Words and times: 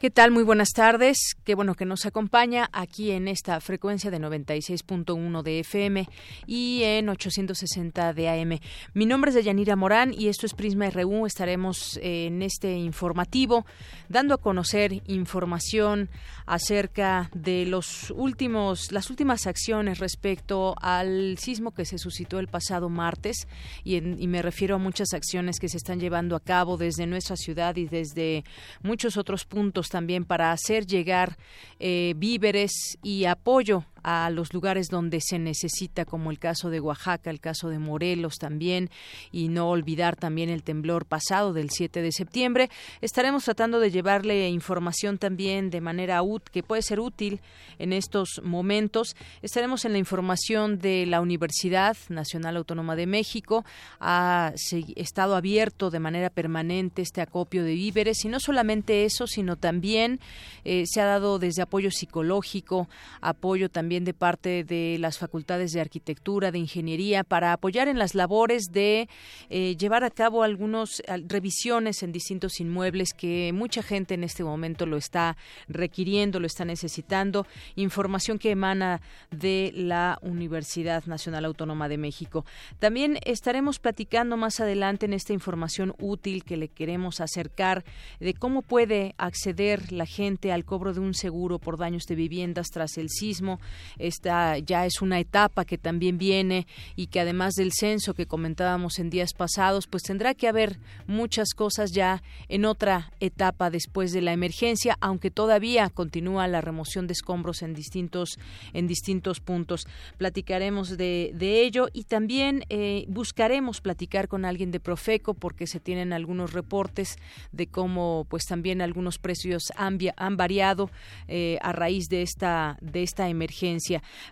¿Qué 0.00 0.08
tal? 0.08 0.30
Muy 0.30 0.44
buenas 0.44 0.70
tardes. 0.70 1.36
Qué 1.44 1.54
bueno 1.54 1.74
que 1.74 1.84
nos 1.84 2.06
acompaña 2.06 2.70
aquí 2.72 3.10
en 3.10 3.28
esta 3.28 3.60
frecuencia 3.60 4.10
de 4.10 4.18
96.1 4.18 5.42
de 5.42 5.60
FM 5.60 6.08
y 6.46 6.84
en 6.84 7.10
860 7.10 8.14
de 8.14 8.28
AM. 8.30 8.60
Mi 8.94 9.04
nombre 9.04 9.28
es 9.28 9.34
Deyanira 9.34 9.76
Morán 9.76 10.14
y 10.16 10.28
esto 10.28 10.46
es 10.46 10.54
Prisma 10.54 10.88
RU. 10.88 11.26
Estaremos 11.26 11.98
eh, 11.98 12.28
en 12.28 12.40
este 12.40 12.78
informativo 12.78 13.66
dando 14.08 14.32
a 14.32 14.38
conocer 14.38 15.02
información 15.06 16.08
acerca 16.46 17.30
de 17.34 17.66
los 17.66 18.10
últimos, 18.16 18.92
las 18.92 19.10
últimas 19.10 19.46
acciones 19.46 19.98
respecto 19.98 20.76
al 20.80 21.36
sismo 21.36 21.72
que 21.72 21.84
se 21.84 21.98
suscitó 21.98 22.38
el 22.38 22.48
pasado 22.48 22.88
martes 22.88 23.46
y, 23.84 23.96
y 23.96 24.26
me 24.28 24.40
refiero 24.40 24.76
a 24.76 24.78
muchas 24.78 25.12
acciones 25.12 25.60
que 25.60 25.68
se 25.68 25.76
están 25.76 26.00
llevando 26.00 26.36
a 26.36 26.40
cabo 26.40 26.78
desde 26.78 27.06
nuestra 27.06 27.36
ciudad 27.36 27.76
y 27.76 27.84
desde 27.84 28.44
muchos 28.82 29.18
otros 29.18 29.44
puntos 29.44 29.89
también 29.90 30.24
para 30.24 30.52
hacer 30.52 30.86
llegar 30.86 31.36
eh, 31.78 32.14
víveres 32.16 32.98
y 33.02 33.26
apoyo 33.26 33.84
a 34.02 34.30
los 34.30 34.54
lugares 34.54 34.88
donde 34.88 35.20
se 35.20 35.38
necesita, 35.38 36.04
como 36.04 36.30
el 36.30 36.38
caso 36.38 36.70
de 36.70 36.80
Oaxaca, 36.80 37.30
el 37.30 37.40
caso 37.40 37.68
de 37.68 37.78
Morelos 37.78 38.36
también, 38.36 38.90
y 39.32 39.48
no 39.48 39.68
olvidar 39.68 40.16
también 40.16 40.48
el 40.50 40.62
temblor 40.62 41.06
pasado 41.06 41.52
del 41.52 41.70
7 41.70 42.02
de 42.02 42.12
septiembre. 42.12 42.70
Estaremos 43.00 43.44
tratando 43.44 43.80
de 43.80 43.90
llevarle 43.90 44.48
información 44.48 45.18
también 45.18 45.70
de 45.70 45.80
manera 45.80 46.20
que 46.52 46.62
puede 46.62 46.82
ser 46.82 47.00
útil 47.00 47.40
en 47.78 47.92
estos 47.92 48.40
momentos. 48.42 49.16
Estaremos 49.42 49.84
en 49.84 49.92
la 49.92 49.98
información 49.98 50.78
de 50.78 51.06
la 51.06 51.20
Universidad 51.20 51.96
Nacional 52.08 52.56
Autónoma 52.56 52.96
de 52.96 53.06
México. 53.06 53.64
Ha 54.00 54.52
estado 54.96 55.34
abierto 55.36 55.90
de 55.90 55.98
manera 55.98 56.30
permanente 56.30 57.02
este 57.02 57.20
acopio 57.20 57.64
de 57.64 57.74
víveres, 57.74 58.24
y 58.24 58.28
no 58.28 58.40
solamente 58.40 59.04
eso, 59.04 59.26
sino 59.26 59.56
también 59.56 60.20
eh, 60.64 60.84
se 60.86 61.00
ha 61.00 61.04
dado 61.04 61.38
desde 61.38 61.62
apoyo 61.62 61.90
psicológico, 61.90 62.88
apoyo 63.20 63.68
también 63.68 63.89
de 63.90 64.14
parte 64.14 64.62
de 64.62 64.96
las 65.00 65.18
facultades 65.18 65.72
de 65.72 65.80
arquitectura, 65.80 66.52
de 66.52 66.58
ingeniería, 66.58 67.24
para 67.24 67.52
apoyar 67.52 67.88
en 67.88 67.98
las 67.98 68.14
labores 68.14 68.66
de 68.70 69.08
eh, 69.48 69.76
llevar 69.76 70.04
a 70.04 70.10
cabo 70.10 70.44
algunas 70.44 71.02
revisiones 71.26 72.04
en 72.04 72.12
distintos 72.12 72.60
inmuebles 72.60 73.12
que 73.12 73.52
mucha 73.52 73.82
gente 73.82 74.14
en 74.14 74.22
este 74.22 74.44
momento 74.44 74.86
lo 74.86 74.96
está 74.96 75.36
requiriendo, 75.68 76.38
lo 76.38 76.46
está 76.46 76.64
necesitando. 76.64 77.46
Información 77.74 78.38
que 78.38 78.52
emana 78.52 79.00
de 79.32 79.72
la 79.74 80.18
Universidad 80.22 81.04
Nacional 81.06 81.44
Autónoma 81.44 81.88
de 81.88 81.98
México. 81.98 82.44
También 82.78 83.18
estaremos 83.24 83.80
platicando 83.80 84.36
más 84.36 84.60
adelante 84.60 85.06
en 85.06 85.14
esta 85.14 85.32
información 85.32 85.94
útil 85.98 86.44
que 86.44 86.56
le 86.56 86.68
queremos 86.68 87.20
acercar 87.20 87.84
de 88.20 88.34
cómo 88.34 88.62
puede 88.62 89.14
acceder 89.18 89.92
la 89.92 90.06
gente 90.06 90.52
al 90.52 90.64
cobro 90.64 90.92
de 90.92 91.00
un 91.00 91.14
seguro 91.14 91.58
por 91.58 91.76
daños 91.76 92.04
de 92.04 92.14
viviendas 92.14 92.68
tras 92.68 92.98
el 92.98 93.08
sismo 93.08 93.58
esta 93.98 94.58
ya 94.58 94.86
es 94.86 95.02
una 95.02 95.20
etapa 95.20 95.64
que 95.64 95.78
también 95.78 96.18
viene 96.18 96.66
y 96.96 97.06
que 97.08 97.20
además 97.20 97.54
del 97.54 97.72
censo 97.72 98.14
que 98.14 98.26
comentábamos 98.26 98.98
en 98.98 99.10
días 99.10 99.34
pasados, 99.34 99.86
pues 99.86 100.02
tendrá 100.02 100.34
que 100.34 100.48
haber 100.48 100.78
muchas 101.06 101.54
cosas 101.54 101.92
ya 101.92 102.22
en 102.48 102.64
otra 102.64 103.12
etapa 103.20 103.70
después 103.70 104.12
de 104.12 104.22
la 104.22 104.32
emergencia, 104.32 104.96
aunque 105.00 105.30
todavía 105.30 105.88
continúa 105.90 106.48
la 106.48 106.60
remoción 106.60 107.06
de 107.06 107.12
escombros 107.12 107.62
en 107.62 107.74
distintos 107.74 108.38
en 108.72 108.86
distintos 108.86 109.40
puntos. 109.40 109.86
Platicaremos 110.18 110.96
de, 110.96 111.30
ello 111.40 111.88
y 111.92 112.04
también 112.04 112.64
eh, 112.68 113.04
buscaremos 113.08 113.80
platicar 113.80 114.28
con 114.28 114.44
alguien 114.44 114.70
de 114.70 114.80
Profeco 114.80 115.34
porque 115.34 115.66
se 115.66 115.80
tienen 115.80 116.12
algunos 116.12 116.52
reportes 116.52 117.16
de 117.52 117.66
cómo 117.66 118.26
pues 118.28 118.44
también 118.44 118.80
algunos 118.80 119.18
precios 119.18 119.72
han, 119.76 119.98
han 120.16 120.36
variado 120.36 120.90
eh, 121.28 121.58
a 121.60 121.72
raíz 121.72 122.08
de 122.08 122.22
esta 122.22 122.78
de 122.80 123.02
esta 123.02 123.28
emergencia 123.28 123.69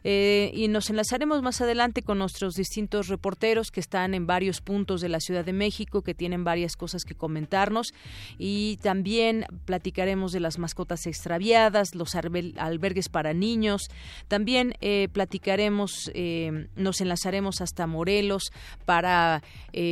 eh, 0.04 0.50
y 0.54 0.69
nos 0.69 0.91
enlazaremos 0.91 1.43
más 1.43 1.60
adelante 1.60 2.03
con 2.03 2.19
nuestros 2.19 2.54
distintos 2.54 3.09
reporteros 3.09 3.71
que 3.71 3.81
están 3.81 4.15
en 4.15 4.26
varios 4.26 4.60
puntos 4.60 5.00
de 5.00 5.09
la 5.09 5.21
Ciudad 5.21 5.44
de 5.44 5.53
México, 5.53 6.03
que 6.03 6.15
tienen 6.15 6.44
varias 6.44 6.76
cosas 6.76 7.04
que 7.04 7.15
comentarnos. 7.15 7.93
Y 8.38 8.78
también 8.78 9.47
platicaremos 9.65 10.32
de 10.32 10.41
las 10.41 10.59
mascotas 10.59 11.06
extraviadas, 11.06 11.94
los 11.94 12.15
albergues 12.15 13.09
para 13.09 13.32
niños, 13.32 13.88
también 14.28 14.75
eh, 14.81 15.09
platicaremos, 15.12 16.10
eh, 16.15 16.69
nos 16.76 17.00
enlazaremos 17.00 17.60
hasta 17.60 17.87
Morelos 17.87 18.50
para 18.84 19.43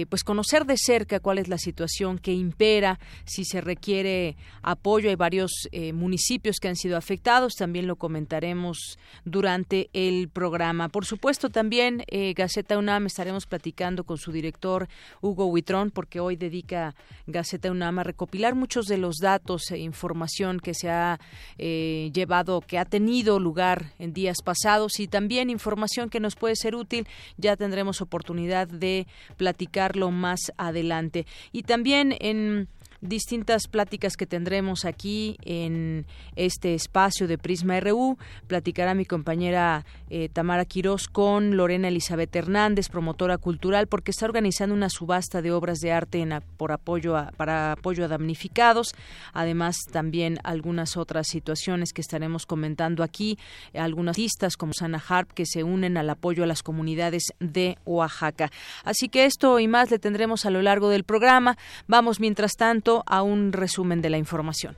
pues 0.08 0.24
conocer 0.24 0.64
de 0.64 0.76
cerca 0.76 1.20
cuál 1.20 1.38
es 1.38 1.46
la 1.46 1.58
situación 1.58 2.18
que 2.18 2.32
impera, 2.32 2.98
si 3.24 3.44
se 3.44 3.60
requiere 3.60 4.36
apoyo. 4.62 5.08
Hay 5.10 5.14
varios 5.14 5.68
municipios 5.94 6.56
que 6.60 6.66
han 6.66 6.74
sido 6.74 6.96
afectados, 6.96 7.54
también 7.54 7.86
lo 7.86 7.96
comentaremos 7.96 8.98
durante 9.36 9.90
el 9.92 10.30
programa. 10.30 10.88
Por 10.88 11.04
supuesto, 11.04 11.50
también 11.50 12.04
eh, 12.06 12.32
Gaceta 12.32 12.78
UNAM 12.78 13.04
estaremos 13.04 13.44
platicando 13.44 14.04
con 14.04 14.16
su 14.16 14.32
director 14.32 14.88
Hugo 15.20 15.44
Huitrón, 15.44 15.90
porque 15.90 16.20
hoy 16.20 16.36
dedica 16.36 16.94
Gaceta 17.26 17.70
UNAM 17.70 17.98
a 17.98 18.02
recopilar 18.02 18.54
muchos 18.54 18.86
de 18.86 18.96
los 18.96 19.16
datos 19.16 19.70
e 19.70 19.76
información 19.76 20.58
que 20.58 20.72
se 20.72 20.88
ha 20.88 21.20
eh, 21.58 22.10
llevado, 22.14 22.62
que 22.62 22.78
ha 22.78 22.86
tenido 22.86 23.38
lugar 23.38 23.92
en 23.98 24.14
días 24.14 24.38
pasados 24.42 25.00
y 25.00 25.06
también 25.06 25.50
información 25.50 26.08
que 26.08 26.18
nos 26.18 26.34
puede 26.34 26.56
ser 26.56 26.74
útil. 26.74 27.06
Ya 27.36 27.56
tendremos 27.56 28.00
oportunidad 28.00 28.68
de 28.68 29.06
platicarlo 29.36 30.10
más 30.10 30.40
adelante. 30.56 31.26
Y 31.52 31.64
también 31.64 32.16
en 32.20 32.68
distintas 33.00 33.68
pláticas 33.68 34.16
que 34.16 34.26
tendremos 34.26 34.84
aquí 34.84 35.36
en 35.42 36.06
este 36.34 36.74
espacio 36.74 37.28
de 37.28 37.38
Prisma 37.38 37.78
RU. 37.80 38.18
Platicará 38.46 38.94
mi 38.94 39.04
compañera 39.04 39.84
eh, 40.10 40.28
Tamara 40.32 40.64
Quirós 40.64 41.08
con 41.08 41.56
Lorena 41.56 41.88
Elizabeth 41.88 42.34
Hernández, 42.34 42.88
promotora 42.88 43.38
cultural, 43.38 43.86
porque 43.86 44.10
está 44.10 44.26
organizando 44.26 44.74
una 44.74 44.90
subasta 44.90 45.42
de 45.42 45.52
obras 45.52 45.78
de 45.78 45.92
arte 45.92 46.26
por 46.56 46.72
apoyo 46.72 47.16
para 47.36 47.72
apoyo 47.72 48.04
a 48.04 48.08
damnificados. 48.08 48.94
Además, 49.32 49.76
también 49.90 50.38
algunas 50.44 50.96
otras 50.96 51.26
situaciones 51.28 51.92
que 51.92 52.00
estaremos 52.00 52.46
comentando 52.46 53.02
aquí, 53.02 53.38
algunas 53.74 54.14
artistas 54.14 54.56
como 54.56 54.72
Sana 54.72 55.02
Harp 55.06 55.32
que 55.32 55.44
se 55.46 55.62
unen 55.62 55.96
al 55.96 56.08
apoyo 56.10 56.44
a 56.44 56.46
las 56.46 56.62
comunidades 56.62 57.24
de 57.38 57.78
Oaxaca. 57.84 58.50
Así 58.84 59.08
que 59.08 59.24
esto 59.24 59.58
y 59.60 59.68
más 59.68 59.90
le 59.90 59.98
tendremos 59.98 60.46
a 60.46 60.50
lo 60.50 60.62
largo 60.62 60.88
del 60.88 61.04
programa. 61.04 61.56
Vamos, 61.86 62.18
mientras 62.20 62.52
tanto, 62.56 62.85
a 63.06 63.22
un 63.22 63.52
resumen 63.52 64.00
de 64.00 64.10
la 64.10 64.18
información. 64.18 64.76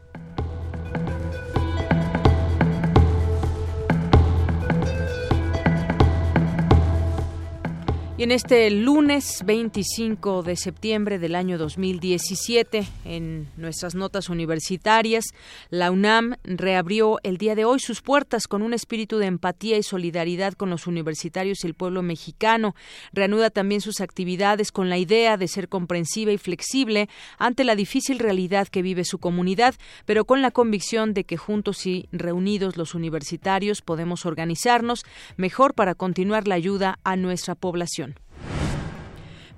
Y 8.19 8.25
en 8.25 8.33
este 8.33 8.69
lunes 8.73 9.45
25 9.47 10.43
de 10.43 10.57
septiembre 10.57 11.21
del 11.21 11.37
año 11.37 11.57
2017, 11.57 12.85
en 13.05 13.47
nuestras 13.57 13.95
notas 13.95 14.29
universitarias, 14.29 15.27
la 15.71 15.93
UNAM 15.93 16.35
reabrió 16.43 17.21
el 17.23 17.39
día 17.39 17.55
de 17.55 17.65
hoy 17.65 17.79
sus 17.79 18.03
puertas 18.03 18.49
con 18.49 18.63
un 18.63 18.75
espíritu 18.75 19.19
de 19.19 19.27
empatía 19.27 19.77
y 19.77 19.85
solidaridad 19.85 20.55
con 20.55 20.69
los 20.69 20.89
universitarios 20.89 21.63
y 21.63 21.69
el 21.69 21.75
pueblo 21.75 22.03
mexicano. 22.03 22.75
Reanuda 23.13 23.51
también 23.51 23.81
sus 23.81 24.01
actividades 24.01 24.73
con 24.73 24.91
la 24.91 24.99
idea 24.99 25.37
de 25.37 25.47
ser 25.47 25.69
comprensiva 25.69 26.33
y 26.33 26.39
flexible 26.39 27.09
ante 27.39 27.63
la 27.63 27.77
difícil 27.77 28.19
realidad 28.19 28.67
que 28.67 28.83
vive 28.83 29.05
su 29.05 29.19
comunidad, 29.19 29.77
pero 30.07 30.25
con 30.25 30.43
la 30.43 30.51
convicción 30.51 31.15
de 31.15 31.23
que 31.23 31.37
juntos 31.37 31.87
y 31.87 32.09
reunidos 32.11 32.77
los 32.79 32.97
universitarios 32.97 33.81
podemos 33.81 34.27
organizarnos 34.27 35.05
mejor 35.37 35.75
para 35.75 35.95
continuar 35.95 36.49
la 36.49 36.57
ayuda 36.57 36.99
a 37.05 37.15
nuestra 37.15 37.55
población. 37.55 38.08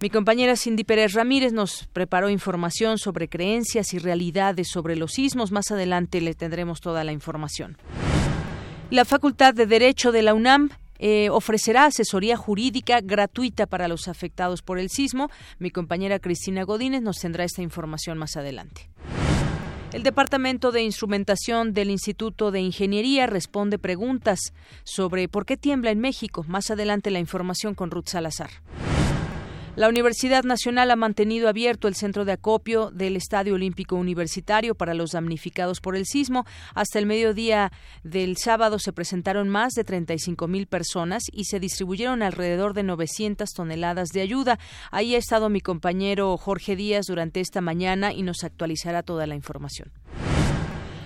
Mi 0.02 0.08
compañera 0.08 0.56
Cindy 0.56 0.82
Pérez 0.84 1.12
Ramírez 1.12 1.52
nos 1.52 1.86
preparó 1.92 2.30
información 2.30 2.96
sobre 2.96 3.28
creencias 3.28 3.92
y 3.92 3.98
realidades 3.98 4.68
sobre 4.68 4.96
los 4.96 5.12
sismos. 5.12 5.52
Más 5.52 5.70
adelante 5.70 6.22
le 6.22 6.32
tendremos 6.32 6.80
toda 6.80 7.04
la 7.04 7.12
información. 7.12 7.76
La 8.90 9.04
Facultad 9.04 9.52
de 9.52 9.66
Derecho 9.66 10.10
de 10.10 10.22
la 10.22 10.32
UNAM 10.32 10.70
eh, 10.98 11.28
ofrecerá 11.28 11.84
asesoría 11.84 12.38
jurídica 12.38 13.02
gratuita 13.02 13.66
para 13.66 13.88
los 13.88 14.08
afectados 14.08 14.62
por 14.62 14.78
el 14.78 14.88
sismo. 14.88 15.30
Mi 15.58 15.70
compañera 15.70 16.18
Cristina 16.18 16.62
Godínez 16.62 17.02
nos 17.02 17.18
tendrá 17.18 17.44
esta 17.44 17.60
información 17.60 18.16
más 18.16 18.38
adelante. 18.38 18.88
El 19.92 20.02
Departamento 20.02 20.72
de 20.72 20.82
Instrumentación 20.82 21.74
del 21.74 21.90
Instituto 21.90 22.50
de 22.50 22.60
Ingeniería 22.60 23.26
responde 23.26 23.78
preguntas 23.78 24.54
sobre 24.82 25.28
por 25.28 25.44
qué 25.44 25.58
tiembla 25.58 25.90
en 25.90 26.00
México. 26.00 26.42
Más 26.48 26.70
adelante 26.70 27.10
la 27.10 27.18
información 27.18 27.74
con 27.74 27.90
Ruth 27.90 28.08
Salazar. 28.08 28.50
La 29.80 29.88
Universidad 29.88 30.44
Nacional 30.44 30.90
ha 30.90 30.96
mantenido 30.96 31.48
abierto 31.48 31.88
el 31.88 31.94
centro 31.94 32.26
de 32.26 32.32
acopio 32.32 32.90
del 32.90 33.16
Estadio 33.16 33.54
Olímpico 33.54 33.96
Universitario 33.96 34.74
para 34.74 34.92
los 34.92 35.12
damnificados 35.12 35.80
por 35.80 35.96
el 35.96 36.04
sismo. 36.04 36.44
Hasta 36.74 36.98
el 36.98 37.06
mediodía 37.06 37.72
del 38.04 38.36
sábado 38.36 38.78
se 38.78 38.92
presentaron 38.92 39.48
más 39.48 39.72
de 39.72 39.84
35 39.84 40.48
mil 40.48 40.66
personas 40.66 41.22
y 41.32 41.44
se 41.44 41.60
distribuyeron 41.60 42.22
alrededor 42.22 42.74
de 42.74 42.82
900 42.82 43.48
toneladas 43.54 44.10
de 44.10 44.20
ayuda. 44.20 44.58
Ahí 44.90 45.14
ha 45.14 45.18
estado 45.18 45.48
mi 45.48 45.62
compañero 45.62 46.36
Jorge 46.36 46.76
Díaz 46.76 47.06
durante 47.06 47.40
esta 47.40 47.62
mañana 47.62 48.12
y 48.12 48.22
nos 48.22 48.44
actualizará 48.44 49.02
toda 49.02 49.26
la 49.26 49.34
información. 49.34 49.90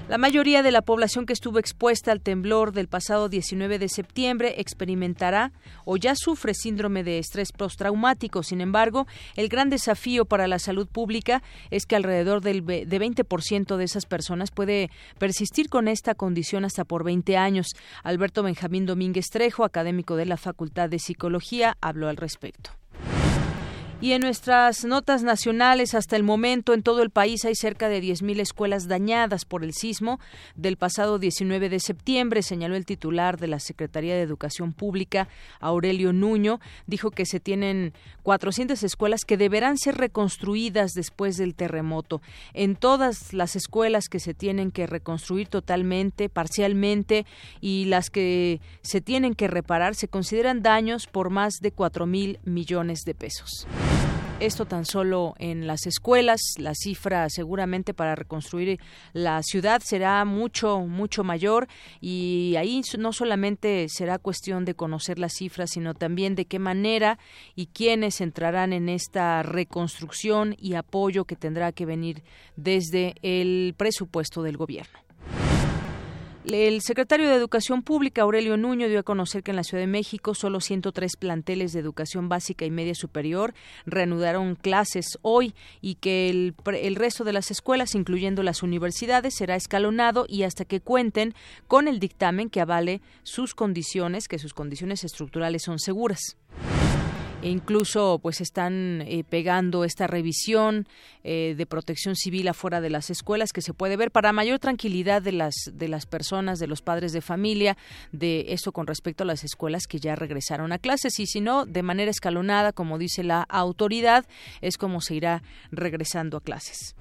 La 0.07 0.19
mayoría 0.19 0.63
de 0.63 0.71
la 0.71 0.83
población 0.83 1.25
que 1.25 1.33
estuvo 1.33 1.59
expuesta 1.59 2.13
al 2.13 2.21
temblor 2.21 2.73
del 2.73 2.89
pasado 2.89 3.31
19 3.31 3.79
de 3.79 3.89
septiembre 3.89 4.57
experimentará 4.59 5.51
o 5.87 5.97
ya 5.97 6.15
sufre 6.15 6.53
síndrome 6.53 7.03
de 7.03 7.19
estrés 7.19 7.53
postraumático. 7.53 8.43
Sin 8.43 8.61
embargo, 8.61 9.07
el 9.35 9.49
gran 9.49 9.71
desafío 9.71 10.27
para 10.27 10.47
la 10.47 10.59
salud 10.59 10.87
pública 10.89 11.43
es 11.71 11.87
que 11.87 11.97
alrededor 11.97 12.43
del 12.43 12.67
de 12.67 12.87
20% 12.87 13.77
de 13.77 13.85
esas 13.85 14.05
personas 14.05 14.51
puede 14.51 14.91
persistir 15.19 15.71
con 15.71 15.89
esta 15.89 16.15
condición 16.15 16.67
hasta 16.67 16.85
por 16.85 17.03
20 17.03 17.39
años. 17.39 17.69
Alberto 18.03 18.43
Benjamín 18.43 18.85
Domínguez 18.85 19.31
Trejo, 19.31 19.65
académico 19.65 20.17
de 20.17 20.27
la 20.27 20.37
Facultad 20.37 20.91
de 20.91 20.99
Psicología, 20.99 21.79
habló 21.81 22.09
al 22.09 22.19
respecto. 22.19 22.73
Y 24.01 24.13
en 24.13 24.21
nuestras 24.21 24.85
notas 24.85 25.23
nacionales, 25.23 25.95
hasta 25.95 26.17
el 26.17 26.25
momento, 26.25 26.75
en 26.75 26.83
todo 26.83 27.03
el 27.03 27.09
país 27.09 27.45
hay 27.47 27.55
cerca 27.55 27.89
de 27.89 28.03
10.000 28.03 28.41
escuelas 28.41 28.87
dañadas 28.87 29.47
por 29.47 29.65
el 29.65 29.73
sismo 29.73 30.21
del 30.57 30.77
pasado 30.77 31.19
19 31.19 31.71
de 31.71 31.81
septiembre, 31.81 32.43
señaló 32.43 32.77
el 32.77 32.85
titular 32.85 33.39
de 33.39 33.47
la 33.47 33.61
Secretaría 33.61 34.15
de 34.15 34.21
Educación 34.21 34.75
Pública, 34.75 35.29
Aurelio 35.59 36.13
Nuño. 36.13 36.61
Dijo 36.87 37.11
que 37.11 37.25
se 37.25 37.41
tienen 37.41 37.95
400 38.25 38.83
escuelas 38.83 39.25
que 39.25 39.39
deberán 39.39 39.79
ser 39.79 39.97
reconstruidas 39.97 40.93
después 40.93 41.39
del 41.39 41.55
terremoto. 41.55 42.21
En 42.53 42.77
todas 42.77 43.33
las 43.33 43.57
escuelas 43.57 44.09
que 44.11 44.21
se 44.21 44.35
tienen 44.35 44.71
que 44.71 44.87
reconstruir 44.87 45.49
totalmente, 45.49 46.29
parcialmente, 46.29 47.25
y 47.61 47.87
las 47.87 48.11
que 48.11 48.61
se 48.83 49.01
tienen 49.01 49.35
que 49.35 49.49
reparar, 49.49 49.95
se 49.95 50.09
consideran 50.09 50.63
daños 50.63 51.07
por 51.07 51.31
más 51.31 51.55
de 51.61 51.73
4 51.73 52.05
mil 52.07 52.39
millones 52.45 53.05
de 53.07 53.15
pesos. 53.15 53.67
Esto 54.41 54.67
tan 54.67 54.85
solo 54.85 55.35
en 55.39 55.67
las 55.67 55.87
escuelas, 55.87 56.41
la 56.59 56.75
cifra 56.75 57.31
seguramente 57.31 57.95
para 57.95 58.17
reconstruir 58.17 58.81
la 59.13 59.43
ciudad 59.43 59.81
será 59.83 60.25
mucho, 60.25 60.81
mucho 60.81 61.23
mayor 61.23 61.69
y 62.01 62.55
ahí 62.59 62.83
no 62.99 63.13
solamente 63.13 63.87
será 63.89 64.19
cuestión 64.19 64.65
de 64.65 64.75
conocer 64.75 65.19
las 65.19 65.35
cifras, 65.35 65.71
sino 65.71 65.95
también 65.95 66.35
de 66.35 66.47
qué 66.47 66.59
manera 66.59 67.19
y 67.55 67.67
quiénes 67.67 68.21
entrarán 68.21 68.73
en 68.73 68.89
esta 68.89 69.43
reconstrucción 69.45 70.57
y 70.59 70.75
apoyo 70.75 71.25
que 71.25 71.37
tendrá 71.37 71.71
que 71.73 71.87
venir 71.87 72.23
desde 72.57 73.15
el 73.23 73.75
presupuesto 73.79 74.43
del 74.43 74.57
gobierno. 74.57 75.04
El 76.47 76.83
secretario 76.83 77.27
de 77.27 77.37
Educación 77.37 77.83
Pública, 77.83 78.21
Aurelio 78.21 78.59
Nuño, 78.59 78.87
dio 78.87 78.99
a 78.99 79.03
conocer 79.03 79.43
que 79.43 79.51
en 79.51 79.57
la 79.57 79.65
Ciudad 79.65 79.83
de 79.83 79.87
México 79.87 80.35
solo 80.35 80.61
103 80.61 81.17
planteles 81.17 81.73
de 81.73 81.81
educación 81.81 82.29
básica 82.29 82.67
y 82.67 82.71
media 82.71 82.95
superior 82.95 83.55
reanudaron 83.87 84.55
clases 84.55 85.19
hoy 85.23 85.55
y 85.81 85.95
que 85.95 86.29
el, 86.29 86.55
el, 86.67 86.97
resto 86.97 87.25
de 87.25 87.33
las 87.33 87.51
escuelas, 87.51 87.95
incluyendo 87.95 88.43
las 88.43 88.63
universidades, 88.63 89.37
será 89.37 89.57
escalonado 89.57 90.27
y 90.29 90.43
hasta 90.43 90.67
que 90.67 90.81
cuenten 90.81 91.35
con 91.67 91.89
el 91.89 91.99
dictamen 91.99 92.51
que 92.51 92.61
avale 92.61 93.01
sus 93.23 93.55
condiciones, 93.55 94.29
que 94.29 94.39
sus 94.39 94.53
condiciones 94.53 95.03
estructurales 95.03 95.63
son 95.63 95.79
seguras 95.79 96.37
incluso 97.45 98.19
pues 98.23 98.41
están 98.41 99.03
eh, 99.03 99.25
pegando 99.29 99.85
esta 99.85 100.07
revisión 100.07 100.89
eh, 101.23 101.55
de 101.57 101.67
protección 101.67 102.17
civil 102.17 102.49
afuera 102.49 102.81
de 102.81 102.91
las 102.91 103.11
escuelas 103.11 103.53
que 103.53 103.63
se 103.63 103.75
puede 103.75 103.97
ver 103.97 104.11
para 104.11 104.33
mayor 104.33 104.59
tranquilidad 104.59 105.23
de 105.23 105.33
las 105.33 105.55
de 105.73 105.89
las 105.89 106.07
personas 106.07 106.59
de 106.59 106.67
los 106.67 106.83
padres 106.83 107.13
de 107.13 107.21
familia 107.21 107.77
de 108.13 108.47
eso 108.49 108.73
con 108.73 108.87
respecto 108.87 109.25
a 109.25 109.27
las 109.27 109.45
escuelas 109.45 109.87
que 109.87 110.01
ya 110.01 110.17
regresaron 110.17 110.73
a 110.73 110.79
clases 110.79 111.19
y 111.21 111.27
si 111.27 111.41
no 111.41 111.67
de 111.67 111.83
manera 111.83 112.11
escalonada 112.11 112.73
como 112.73 112.99
dice 112.99 113.23
la 113.23 113.43
autoridad 113.43 114.25
es 114.61 114.77
como 114.77 115.01
se 115.01 115.15
irá 115.15 115.43
regresando 115.71 116.39
a 116.39 116.41
clases. 116.41 116.95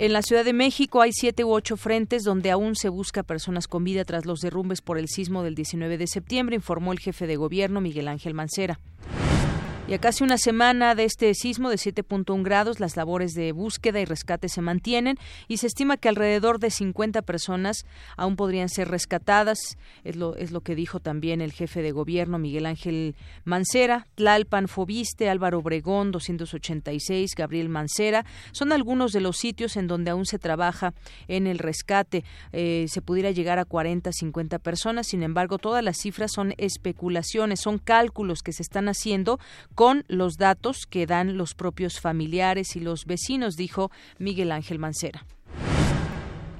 En 0.00 0.14
la 0.14 0.22
Ciudad 0.22 0.46
de 0.46 0.54
México 0.54 1.02
hay 1.02 1.12
siete 1.12 1.44
u 1.44 1.52
ocho 1.52 1.76
frentes 1.76 2.22
donde 2.22 2.50
aún 2.50 2.74
se 2.74 2.88
busca 2.88 3.22
personas 3.22 3.68
con 3.68 3.84
vida 3.84 4.02
tras 4.06 4.24
los 4.24 4.40
derrumbes 4.40 4.80
por 4.80 4.96
el 4.96 5.08
sismo 5.08 5.42
del 5.42 5.54
19 5.54 5.98
de 5.98 6.06
septiembre, 6.06 6.56
informó 6.56 6.92
el 6.92 7.00
jefe 7.00 7.26
de 7.26 7.36
gobierno 7.36 7.82
Miguel 7.82 8.08
Ángel 8.08 8.32
Mancera. 8.32 8.80
Y 9.90 9.94
a 9.94 9.98
casi 9.98 10.22
una 10.22 10.38
semana 10.38 10.94
de 10.94 11.02
este 11.02 11.34
sismo 11.34 11.68
de 11.68 11.74
7.1 11.74 12.44
grados, 12.44 12.78
las 12.78 12.96
labores 12.96 13.34
de 13.34 13.50
búsqueda 13.50 13.98
y 13.98 14.04
rescate 14.04 14.48
se 14.48 14.62
mantienen 14.62 15.18
y 15.48 15.56
se 15.56 15.66
estima 15.66 15.96
que 15.96 16.08
alrededor 16.08 16.60
de 16.60 16.70
50 16.70 17.22
personas 17.22 17.84
aún 18.16 18.36
podrían 18.36 18.68
ser 18.68 18.86
rescatadas. 18.86 19.58
Es 20.04 20.14
lo, 20.14 20.36
es 20.36 20.52
lo 20.52 20.60
que 20.60 20.76
dijo 20.76 21.00
también 21.00 21.40
el 21.40 21.50
jefe 21.50 21.82
de 21.82 21.90
gobierno, 21.90 22.38
Miguel 22.38 22.66
Ángel 22.66 23.16
Mancera. 23.42 24.06
Tlalpan, 24.14 24.68
Fobiste, 24.68 25.28
Álvaro 25.28 25.58
Obregón, 25.58 26.12
286, 26.12 27.34
Gabriel 27.36 27.68
Mancera. 27.68 28.24
Son 28.52 28.70
algunos 28.70 29.10
de 29.10 29.20
los 29.22 29.38
sitios 29.38 29.76
en 29.76 29.88
donde 29.88 30.12
aún 30.12 30.24
se 30.24 30.38
trabaja 30.38 30.94
en 31.26 31.48
el 31.48 31.58
rescate. 31.58 32.22
Eh, 32.52 32.86
se 32.88 33.02
pudiera 33.02 33.32
llegar 33.32 33.58
a 33.58 33.64
40, 33.64 34.12
50 34.12 34.60
personas. 34.60 35.08
Sin 35.08 35.24
embargo, 35.24 35.58
todas 35.58 35.82
las 35.82 35.98
cifras 35.98 36.30
son 36.30 36.54
especulaciones, 36.58 37.58
son 37.58 37.78
cálculos 37.78 38.42
que 38.42 38.52
se 38.52 38.62
están 38.62 38.88
haciendo 38.88 39.40
con 39.80 40.04
los 40.08 40.36
datos 40.36 40.84
que 40.84 41.06
dan 41.06 41.38
los 41.38 41.54
propios 41.54 42.00
familiares 42.00 42.76
y 42.76 42.80
los 42.80 43.06
vecinos, 43.06 43.56
dijo 43.56 43.90
Miguel 44.18 44.52
Ángel 44.52 44.78
Mancera. 44.78 45.24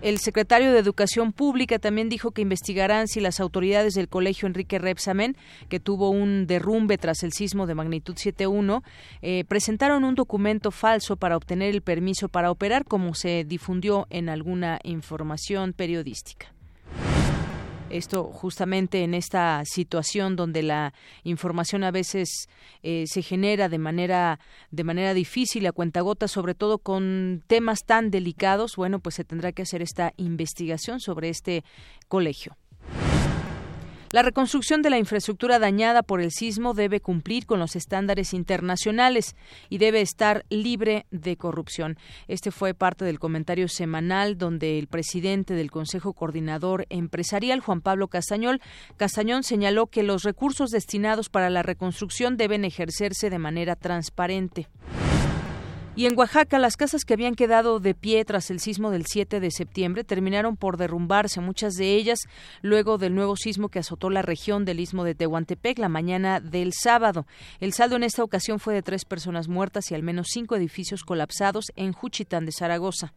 El 0.01 0.17
secretario 0.17 0.73
de 0.73 0.79
Educación 0.79 1.35
Pública 1.35 1.79
también 1.79 2.09
dijo 2.09 2.31
que 2.31 2.41
investigarán 2.41 3.09
si 3.09 3.21
las 3.21 3.39
autoridades 3.39 3.93
del 3.93 4.09
colegio 4.09 4.49
Enrique 4.49 4.79
Repsamen, 4.79 5.37
que 5.69 5.81
tuvo 5.81 6.09
un 6.09 6.47
derrumbe 6.47 6.97
tras 6.97 7.23
el 7.23 7.35
sismo 7.35 7.67
de 7.67 7.75
magnitud 7.75 8.15
7.1, 8.15 8.83
eh, 9.21 9.45
presentaron 9.47 10.05
un 10.05 10.15
documento 10.15 10.71
falso 10.71 11.17
para 11.17 11.37
obtener 11.37 11.75
el 11.75 11.83
permiso 11.83 12.31
para 12.31 12.50
operar, 12.50 12.87
como 12.87 13.15
se 13.15 13.45
difundió 13.45 14.07
en 14.09 14.31
alguna 14.31 14.79
información 14.83 15.75
periodística. 15.75 16.55
Esto 17.90 18.25
justamente 18.25 19.02
en 19.02 19.14
esta 19.14 19.62
situación 19.64 20.37
donde 20.37 20.62
la 20.62 20.94
información 21.25 21.82
a 21.85 21.90
veces 21.90 22.49
eh, 22.82 23.04
se 23.06 23.23
genera 23.23 23.68
de 23.68 23.78
manera 23.78 24.38
de 24.70 24.85
manera 24.85 25.12
difícil 25.12 25.66
a 25.66 25.73
cuentagota, 25.73 26.28
sobre 26.28 26.54
todo 26.54 26.78
con 26.78 27.42
temas 27.47 27.85
tan 27.85 28.11
delicados. 28.11 28.76
Bueno, 28.76 29.00
pues 29.00 29.16
se 29.16 29.25
tendrá 29.25 29.52
que 29.52 29.62
hacer 29.62 29.82
esta 29.82 30.12
investigación 30.16 31.00
sobre 31.00 31.28
este 31.28 31.64
colegio. 32.09 32.56
La 34.12 34.23
reconstrucción 34.23 34.83
de 34.83 34.90
la 34.90 34.99
infraestructura 34.99 35.61
dañada 35.61 36.02
por 36.02 36.21
el 36.21 36.33
sismo 36.33 36.75
debe 36.75 37.00
cumplir 37.00 37.47
con 37.47 37.61
los 37.61 37.76
estándares 37.76 38.35
internacionales 38.35 39.37
y 39.69 39.79
debe 39.79 40.00
estar 40.00 40.45
libre 40.50 41.07
de 41.12 41.37
corrupción. 41.37 41.97
Este 42.26 42.50
fue 42.50 42.75
parte 42.75 43.05
del 43.05 43.21
comentario 43.21 43.69
semanal 43.69 44.37
donde 44.37 44.81
el 44.81 44.88
presidente 44.88 45.55
del 45.55 45.71
Consejo 45.71 46.12
Coordinador 46.12 46.87
Empresarial, 46.88 47.61
Juan 47.61 47.83
Pablo 47.83 48.09
Castañón, 48.09 48.59
Castañón 48.97 49.45
señaló 49.45 49.87
que 49.87 50.02
los 50.02 50.25
recursos 50.25 50.71
destinados 50.71 51.29
para 51.29 51.49
la 51.49 51.62
reconstrucción 51.62 52.37
deben 52.37 52.64
ejercerse 52.64 53.31
de 53.31 53.38
manera 53.38 53.76
transparente. 53.76 54.67
Y 56.00 56.07
en 56.07 56.19
Oaxaca, 56.19 56.59
las 56.59 56.78
casas 56.78 57.04
que 57.04 57.12
habían 57.12 57.35
quedado 57.35 57.78
de 57.78 57.95
pie 57.95 58.25
tras 58.25 58.50
el 58.50 58.59
sismo 58.59 58.90
del 58.90 59.04
7 59.04 59.38
de 59.38 59.50
septiembre 59.50 60.02
terminaron 60.02 60.57
por 60.57 60.78
derrumbarse, 60.78 61.42
muchas 61.42 61.75
de 61.75 61.95
ellas 61.95 62.21
luego 62.62 62.97
del 62.97 63.14
nuevo 63.14 63.37
sismo 63.37 63.69
que 63.69 63.80
azotó 63.80 64.09
la 64.09 64.23
región 64.23 64.64
del 64.64 64.80
istmo 64.80 65.04
de 65.04 65.14
Tehuantepec 65.14 65.78
la 65.78 65.90
mañana 65.90 66.40
del 66.40 66.73
sábado. 66.73 67.26
El 67.61 67.75
saldo 67.75 67.97
en 67.97 68.04
esta 68.04 68.25
ocasión 68.25 68.61
fue 68.61 68.73
de 68.73 68.80
tres 68.80 69.04
personas 69.04 69.49
muertas 69.49 69.90
y 69.90 69.95
al 69.95 70.02
menos 70.02 70.28
cinco 70.30 70.57
edificios 70.57 71.04
colapsados 71.04 71.66
en 71.76 71.92
Juchitán 71.92 72.47
de 72.47 72.52
Zaragoza. 72.52 73.12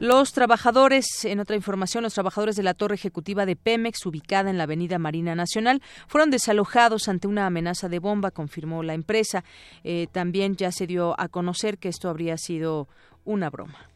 Los 0.00 0.32
trabajadores, 0.32 1.24
en 1.24 1.38
otra 1.38 1.54
información, 1.54 2.02
los 2.02 2.14
trabajadores 2.14 2.56
de 2.56 2.64
la 2.64 2.74
torre 2.74 2.96
ejecutiva 2.96 3.46
de 3.46 3.54
Pemex, 3.54 4.04
ubicada 4.04 4.50
en 4.50 4.58
la 4.58 4.64
Avenida 4.64 4.98
Marina 4.98 5.36
Nacional, 5.36 5.82
fueron 6.08 6.30
desalojados 6.30 7.08
ante 7.08 7.28
una 7.28 7.46
amenaza 7.46 7.88
de 7.88 8.00
bomba, 8.00 8.32
confirmó 8.32 8.82
la 8.82 8.94
empresa. 8.94 9.44
Eh, 9.84 10.08
también 10.10 10.56
ya 10.56 10.72
se 10.72 10.88
dio 10.88 11.18
a 11.18 11.28
conocer 11.28 11.78
que 11.78 11.88
esto 11.88 12.08
habría 12.08 12.36
sido 12.38 12.88
una 13.24 13.50
broma. 13.50 13.88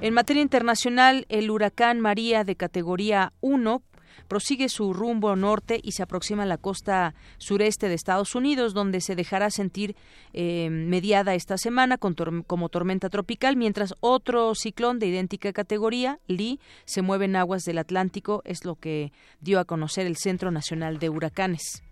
En 0.00 0.14
materia 0.14 0.42
internacional, 0.42 1.24
el 1.28 1.50
huracán 1.50 1.98
María 1.98 2.44
de 2.44 2.54
categoría 2.54 3.32
1 3.40 3.82
prosigue 4.28 4.68
su 4.68 4.92
rumbo 4.92 5.34
norte 5.34 5.80
y 5.82 5.92
se 5.92 6.02
aproxima 6.02 6.44
a 6.44 6.46
la 6.46 6.58
costa 6.58 7.14
sureste 7.38 7.88
de 7.88 7.94
Estados 7.94 8.34
Unidos, 8.34 8.74
donde 8.74 9.00
se 9.00 9.16
dejará 9.16 9.50
sentir 9.50 9.96
eh, 10.32 10.68
mediada 10.70 11.34
esta 11.34 11.58
semana 11.58 11.98
como 11.98 12.68
tormenta 12.68 13.08
tropical, 13.08 13.56
mientras 13.56 13.94
otro 14.00 14.54
ciclón 14.54 14.98
de 14.98 15.06
idéntica 15.06 15.52
categoría, 15.52 16.20
Lee, 16.26 16.60
se 16.84 17.02
mueve 17.02 17.24
en 17.24 17.36
aguas 17.36 17.64
del 17.64 17.78
Atlántico, 17.78 18.42
es 18.44 18.64
lo 18.64 18.76
que 18.76 19.12
dio 19.40 19.58
a 19.58 19.64
conocer 19.64 20.06
el 20.06 20.16
Centro 20.16 20.50
Nacional 20.50 20.98
de 20.98 21.08
Huracanes 21.08 21.82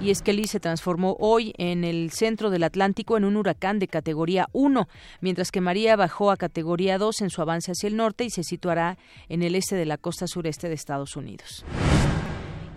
y 0.00 0.10
es 0.10 0.22
que 0.22 0.32
Lee 0.32 0.46
se 0.46 0.60
transformó 0.60 1.16
hoy 1.18 1.52
en 1.58 1.84
el 1.84 2.10
centro 2.10 2.50
del 2.50 2.62
Atlántico 2.62 3.16
en 3.16 3.24
un 3.24 3.36
huracán 3.36 3.78
de 3.78 3.88
categoría 3.88 4.48
1, 4.52 4.88
mientras 5.20 5.50
que 5.50 5.60
María 5.60 5.96
bajó 5.96 6.30
a 6.30 6.36
categoría 6.36 6.98
2 6.98 7.22
en 7.22 7.30
su 7.30 7.42
avance 7.42 7.72
hacia 7.72 7.88
el 7.88 7.96
norte 7.96 8.24
y 8.24 8.30
se 8.30 8.44
situará 8.44 8.96
en 9.28 9.42
el 9.42 9.54
este 9.54 9.76
de 9.76 9.86
la 9.86 9.96
costa 9.98 10.26
sureste 10.26 10.68
de 10.68 10.74
Estados 10.74 11.16
Unidos. 11.16 11.64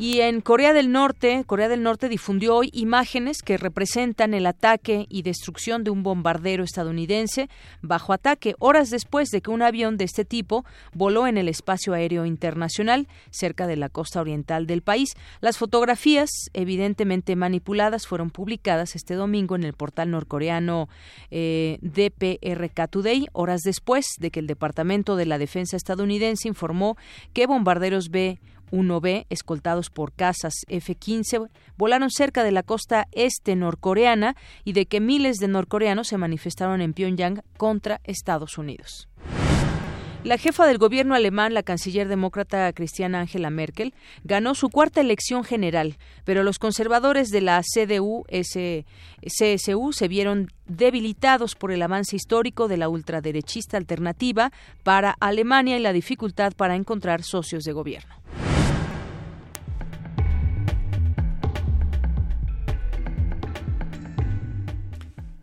Y 0.02 0.22
en 0.22 0.42
Corea 0.42 0.74
del 0.74 0.92
Norte, 0.92 1.44
Corea 1.46 1.70
del 1.70 1.84
Norte 1.84 2.10
difundió 2.10 2.56
hoy 2.56 2.72
imágenes 2.74 3.44
que 3.44 3.58
representan 3.58 4.34
el 4.34 4.48
ataque 4.48 5.06
y 5.10 5.22
destrucción 5.22 5.84
de 5.84 5.92
un 5.92 6.02
bombardero 6.02 6.64
estadounidense 6.64 7.50
bajo 7.84 8.12
ataque 8.12 8.56
horas 8.58 8.90
después 8.90 9.30
de 9.30 9.42
que 9.42 9.52
un 9.52 9.62
avión 9.62 9.98
de 9.98 10.06
este 10.06 10.26
tipo 10.26 10.66
voló 10.96 11.28
en 11.28 11.38
el 11.38 11.48
espacio 11.48 11.94
aéreo 11.94 12.26
internacional 12.26 13.08
cerca 13.30 13.68
de 13.68 13.76
la 13.76 13.90
costa 13.90 14.20
oriental 14.22 14.66
del 14.66 14.82
país. 14.82 15.14
Las 15.40 15.60
fotografías, 15.60 16.32
evidentemente 16.54 17.36
manipuladas, 17.36 18.08
fueron 18.08 18.32
publicadas 18.32 18.96
este 18.96 19.14
domingo 19.14 19.56
en 19.56 19.66
el 19.66 19.74
portal 19.74 20.10
norcoreano 20.10 20.90
eh, 21.30 21.78
DPRK 21.84 22.90
Today, 22.90 23.28
horas 23.34 23.62
después 23.62 24.08
de 24.20 24.32
que 24.32 24.40
el 24.40 24.48
Departamento 24.48 25.16
de 25.16 25.28
la 25.28 25.38
Defensa 25.38 25.78
estadounidense 25.78 26.48
informó 26.48 26.98
que 27.34 27.46
bombarderos 27.46 28.10
B 28.10 28.40
1B, 28.72 29.26
escoltados 29.30 29.90
por 29.90 30.14
casas 30.14 30.54
F-15, 30.68 31.50
volaron 31.78 32.10
cerca 32.10 32.44
de 32.44 32.52
la 32.52 32.64
costa 32.64 33.08
este 33.12 33.56
norcoreana 33.56 34.36
y 34.64 34.74
de 34.74 34.86
que 34.86 35.00
miles 35.00 35.38
de 35.38 35.48
norcoreanos 35.48 36.08
se 36.08 36.18
manifestaron 36.18 36.82
en 36.82 36.94
Pyongyang 36.94 37.44
contra 37.58 38.02
Estados 38.04 38.58
Unidos. 38.58 39.08
La 40.24 40.38
jefa 40.38 40.68
del 40.68 40.78
gobierno 40.78 41.16
alemán, 41.16 41.56
la 41.56 41.64
canciller 41.64 42.08
demócrata 42.08 42.72
cristiana 42.74 43.22
Angela 43.22 43.50
Merkel, 43.50 43.96
ganó 44.24 44.54
su 44.54 44.70
cuarta 44.70 45.02
elección 45.02 45.44
general, 45.44 45.98
pero 46.26 46.44
los 46.44 46.60
conservadores 46.60 47.30
de 47.30 47.42
la 47.42 47.60
CDU-CSU 47.64 48.84
se 49.94 50.08
vieron 50.08 50.52
debilitados 50.68 51.56
por 51.56 51.72
el 51.72 51.82
avance 51.82 52.16
histórico 52.16 52.68
de 52.68 52.78
la 52.78 52.88
ultraderechista 52.88 53.78
alternativa 53.78 54.52
para 54.84 55.16
Alemania 55.20 55.78
y 55.78 55.82
la 55.82 55.92
dificultad 55.92 56.54
para 56.54 56.76
encontrar 56.76 57.24
socios 57.24 57.64
de 57.64 57.72
gobierno. 57.72 58.14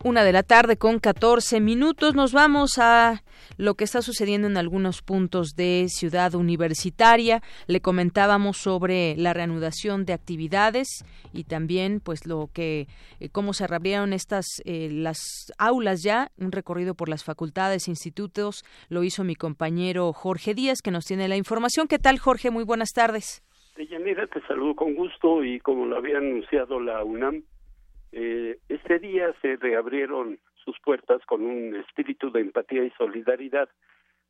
Una 0.08 0.24
de 0.24 0.32
la 0.32 0.42
tarde 0.42 0.78
con 0.78 1.00
14 1.00 1.60
minutos. 1.60 2.14
Nos 2.14 2.32
vamos 2.32 2.78
a 2.78 3.22
lo 3.58 3.74
que 3.74 3.84
está 3.84 4.00
sucediendo 4.00 4.48
en 4.48 4.56
algunos 4.56 5.02
puntos 5.02 5.54
de 5.54 5.84
Ciudad 5.88 6.34
Universitaria. 6.34 7.42
Le 7.66 7.82
comentábamos 7.82 8.56
sobre 8.56 9.16
la 9.18 9.34
reanudación 9.34 10.06
de 10.06 10.14
actividades 10.14 11.04
y 11.34 11.44
también, 11.44 12.00
pues, 12.00 12.24
lo 12.24 12.48
que 12.54 12.86
eh, 13.20 13.28
cómo 13.28 13.52
se 13.52 13.66
reabrieron 13.66 14.14
estas 14.14 14.46
eh, 14.64 14.88
las 14.90 15.52
aulas 15.58 16.02
ya. 16.02 16.30
Un 16.38 16.52
recorrido 16.52 16.94
por 16.94 17.10
las 17.10 17.22
facultades, 17.22 17.86
institutos. 17.86 18.64
Lo 18.88 19.04
hizo 19.04 19.24
mi 19.24 19.34
compañero 19.34 20.14
Jorge 20.14 20.54
Díaz, 20.54 20.80
que 20.80 20.90
nos 20.90 21.04
tiene 21.04 21.28
la 21.28 21.36
información. 21.36 21.86
¿Qué 21.86 21.98
tal, 21.98 22.18
Jorge? 22.18 22.50
Muy 22.50 22.64
buenas 22.64 22.94
tardes. 22.94 23.42
Mira, 23.76 24.26
te 24.26 24.40
saludo 24.46 24.74
con 24.74 24.94
gusto 24.94 25.44
y 25.44 25.60
como 25.60 25.84
lo 25.84 25.98
había 25.98 26.16
anunciado 26.16 26.80
la 26.80 27.04
UNAM 27.04 27.42
eh, 28.12 28.58
este 28.68 28.98
día 28.98 29.34
se 29.42 29.56
reabrieron 29.56 30.38
sus 30.64 30.78
puertas 30.80 31.24
con 31.26 31.44
un 31.44 31.76
espíritu 31.76 32.30
de 32.30 32.40
empatía 32.40 32.84
y 32.84 32.90
solidaridad 32.90 33.68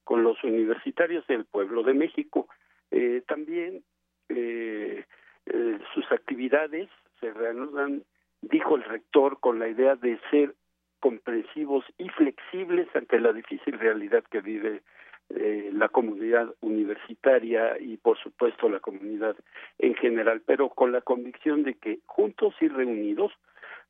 con 0.05 0.23
los 0.23 0.43
universitarios 0.45 1.27
del 1.27 1.45
pueblo 1.45 1.83
de 1.83 1.95
México. 1.95 2.49
Eh, 2.91 3.23
también 3.27 3.83
eh, 4.29 5.05
eh, 5.47 5.79
sus 5.95 6.11
actividades 6.13 6.89
se 7.21 7.33
reanudan, 7.33 8.05
dijo 8.43 8.77
el 8.77 8.85
rector, 8.85 9.41
con 9.41 9.59
la 9.59 9.69
idea 9.69 9.97
de 9.97 10.19
ser 10.31 10.55
comprensivos 11.01 11.85
y 11.97 12.09
flexibles 12.11 12.89
ante 12.95 13.21
la 13.21 13.33
difícil 13.33 13.79
realidad 13.79 14.25
que 14.31 14.41
vive 14.41 14.83
eh, 15.31 15.71
la 15.73 15.89
comunidad 15.89 16.55
universitaria 16.61 17.79
y 17.79 17.99
por 17.99 18.19
supuesto 18.19 18.69
la 18.69 18.81
comunidad 18.81 19.37
en 19.79 19.95
general, 19.95 20.43
pero 20.45 20.71
con 20.71 20.91
la 20.93 21.03
convicción 21.03 21.63
de 21.63 21.75
que 21.75 22.01
juntos 22.07 22.55
y 22.61 22.69
reunidos 22.69 23.33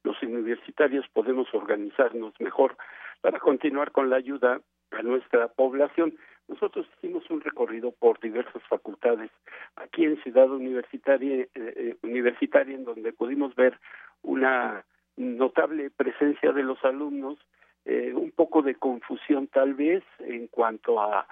los 0.05 0.21
universitarios 0.23 1.07
podemos 1.13 1.53
organizarnos 1.53 2.35
mejor 2.41 2.77
para 3.21 3.39
continuar 3.39 3.93
con 3.93 4.11
la 4.11 4.17
ayuda 4.17 4.61
a 4.93 5.03
nuestra 5.03 5.49
población. 5.49 6.15
Nosotros 6.49 6.87
hicimos 6.97 7.29
un 7.31 7.41
recorrido 7.41 7.93
por 7.93 8.19
diversas 8.21 8.63
facultades 8.69 9.31
aquí 9.77 10.05
en 10.05 10.21
Ciudad 10.23 10.51
Universitaria, 10.51 11.43
eh, 11.43 11.49
eh, 11.55 11.97
universitaria 12.03 12.75
en 12.75 12.85
donde 12.85 13.13
pudimos 13.13 13.55
ver 13.55 13.79
una 14.23 14.85
notable 15.17 15.91
presencia 15.91 16.53
de 16.53 16.63
los 16.63 16.83
alumnos, 16.85 17.39
eh, 17.85 18.13
un 18.15 18.31
poco 18.31 18.63
de 18.63 18.77
confusión 18.77 19.49
tal 19.49 19.75
vez 19.75 20.05
en 20.21 20.47
cuanto 20.49 21.01
a 21.01 21.27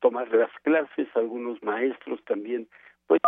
tomar 0.00 0.32
las 0.32 0.50
clases, 0.62 1.08
algunos 1.14 1.62
maestros 1.62 2.24
también 2.24 2.68
pues 3.08 3.20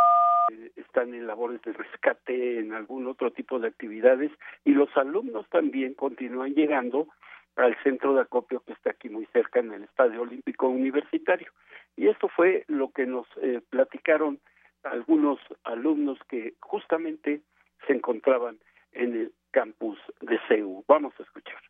están 0.76 1.14
en 1.14 1.26
labores 1.26 1.60
de 1.62 1.72
rescate, 1.72 2.60
en 2.60 2.72
algún 2.72 3.08
otro 3.08 3.32
tipo 3.32 3.58
de 3.58 3.68
actividades, 3.68 4.30
y 4.64 4.72
los 4.72 4.94
alumnos 4.96 5.48
también 5.48 5.94
continúan 5.94 6.54
llegando 6.54 7.08
al 7.56 7.76
centro 7.82 8.14
de 8.14 8.22
acopio 8.22 8.60
que 8.60 8.72
está 8.72 8.90
aquí 8.90 9.08
muy 9.08 9.26
cerca 9.32 9.58
en 9.58 9.72
el 9.72 9.84
Estadio 9.84 10.22
Olímpico 10.22 10.68
Universitario. 10.68 11.50
Y 11.96 12.08
esto 12.08 12.28
fue 12.28 12.64
lo 12.68 12.90
que 12.90 13.06
nos 13.06 13.26
eh, 13.42 13.60
platicaron 13.68 14.38
algunos 14.84 15.38
alumnos 15.64 16.18
que 16.28 16.54
justamente 16.60 17.42
se 17.86 17.92
encontraban 17.92 18.58
en 18.92 19.14
el 19.14 19.32
campus 19.50 19.98
de 20.20 20.38
CEU. 20.48 20.84
Vamos 20.86 21.12
a 21.18 21.22
escuchar. 21.22 21.60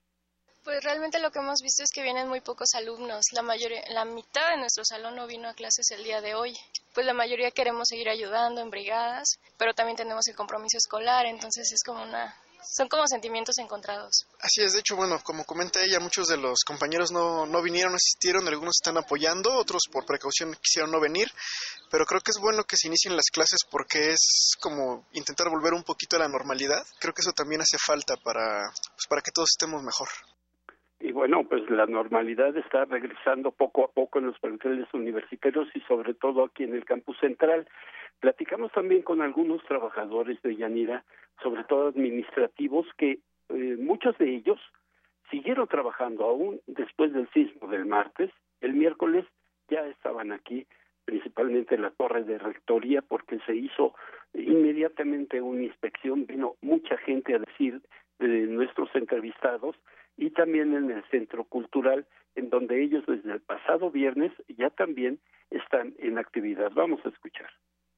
Pues 0.71 0.85
realmente 0.85 1.19
lo 1.19 1.33
que 1.33 1.41
hemos 1.41 1.63
visto 1.63 1.83
es 1.83 1.91
que 1.91 2.01
vienen 2.01 2.29
muy 2.29 2.41
pocos 2.41 2.75
alumnos. 2.75 3.25
La 3.33 3.43
mayoría, 3.43 3.83
la 3.89 4.05
mitad 4.05 4.51
de 4.51 4.59
nuestro 4.59 4.85
salón 4.85 5.17
no 5.17 5.27
vino 5.27 5.49
a 5.49 5.55
clases 5.55 5.91
el 5.91 6.05
día 6.05 6.21
de 6.21 6.37
hoy. 6.37 6.57
Pues 6.95 7.05
la 7.05 7.13
mayoría 7.13 7.51
queremos 7.51 7.89
seguir 7.89 8.09
ayudando 8.09 8.61
en 8.61 8.71
brigadas, 8.71 9.41
pero 9.59 9.75
también 9.75 9.97
tenemos 9.97 10.29
el 10.29 10.37
compromiso 10.37 10.79
escolar, 10.79 11.27
entonces 11.27 11.73
es 11.73 11.83
como 11.83 12.05
una 12.05 12.37
son 12.63 12.89
como 12.89 13.05
sentimientos 13.09 13.59
encontrados. 13.59 14.27
Así 14.39 14.63
es, 14.63 14.75
de 14.75 14.81
hecho, 14.81 14.95
bueno, 14.95 15.21
como 15.25 15.45
comenta 15.45 15.83
ella, 15.83 15.99
muchos 15.99 16.29
de 16.29 16.37
los 16.37 16.61
compañeros 16.65 17.11
no, 17.11 17.47
no 17.47 17.63
vinieron, 17.63 17.93
no 17.93 17.97
asistieron, 17.97 18.47
algunos 18.47 18.77
están 18.81 18.97
apoyando, 18.97 19.53
otros 19.57 19.83
por 19.91 20.07
precaución 20.07 20.57
quisieron 20.63 20.93
no 20.93 21.01
venir, 21.01 21.33
pero 21.91 22.05
creo 22.07 22.21
que 22.21 22.31
es 22.31 22.39
bueno 22.39 22.63
que 22.63 22.77
se 22.77 22.87
inicien 22.87 23.17
las 23.17 23.31
clases 23.33 23.61
porque 23.69 24.13
es 24.13 24.53
como 24.61 25.09
intentar 25.15 25.49
volver 25.49 25.73
un 25.73 25.83
poquito 25.83 26.15
a 26.15 26.21
la 26.21 26.29
normalidad. 26.29 26.87
Creo 27.01 27.13
que 27.13 27.23
eso 27.23 27.33
también 27.33 27.61
hace 27.61 27.79
falta 27.79 28.17
para, 28.19 28.71
pues, 28.95 29.07
para 29.09 29.23
que 29.23 29.33
todos 29.33 29.49
estemos 29.51 29.83
mejor 29.83 30.09
bueno, 31.21 31.45
pues 31.45 31.69
la 31.69 31.85
normalidad 31.85 32.57
está 32.57 32.87
regresando 32.87 33.51
poco 33.51 33.85
a 33.85 33.89
poco 33.93 34.19
en 34.19 34.29
los 34.29 34.39
planteles 34.39 34.89
universitarios 34.95 35.69
y 35.75 35.81
sobre 35.81 36.15
todo 36.15 36.45
aquí 36.45 36.65
en 36.65 36.75
el 36.75 36.87
campus 36.87 37.19
central. 37.19 37.69
Platicamos 38.21 38.73
también 38.73 39.03
con 39.03 39.21
algunos 39.21 39.63
trabajadores 39.65 40.41
de 40.41 40.57
Yanira, 40.57 41.05
sobre 41.43 41.65
todo 41.65 41.89
administrativos, 41.89 42.87
que 42.97 43.19
eh, 43.51 43.77
muchos 43.79 44.17
de 44.17 44.35
ellos 44.35 44.59
siguieron 45.31 45.69
trabajando 45.69 46.25
aún 46.25 46.59
después 46.67 47.13
del 47.13 47.29
sismo 47.35 47.69
del 47.69 47.85
martes. 47.85 48.31
El 48.63 48.73
miércoles 48.73 49.27
ya 49.69 49.87
estaban 49.89 50.33
aquí, 50.33 50.67
principalmente 51.05 51.75
en 51.75 51.83
la 51.83 51.91
torre 51.91 52.25
de 52.25 52.39
rectoría, 52.39 53.03
porque 53.03 53.41
se 53.45 53.55
hizo 53.55 53.95
inmediatamente 54.33 55.43
una 55.43 55.65
inspección. 55.65 56.25
Vino 56.25 56.55
mucha 56.63 56.97
gente 56.97 57.35
a 57.35 57.41
decir 57.41 57.83
de 58.19 58.47
nuestros 58.47 58.89
entrevistados 58.95 59.77
y 60.17 60.31
también 60.31 60.75
en 60.75 60.91
el 60.91 61.03
Centro 61.11 61.45
Cultural, 61.45 62.07
en 62.35 62.51
donde 62.51 62.83
ellos 62.83 63.05
desde 63.07 63.33
el 63.33 63.41
pasado 63.41 63.91
viernes 63.91 64.33
ya 64.49 64.71
también 64.71 65.21
están 65.51 65.95
en 65.99 66.19
actividad. 66.19 66.71
Vamos 66.75 67.01
a 67.05 67.09
escuchar. 67.09 67.51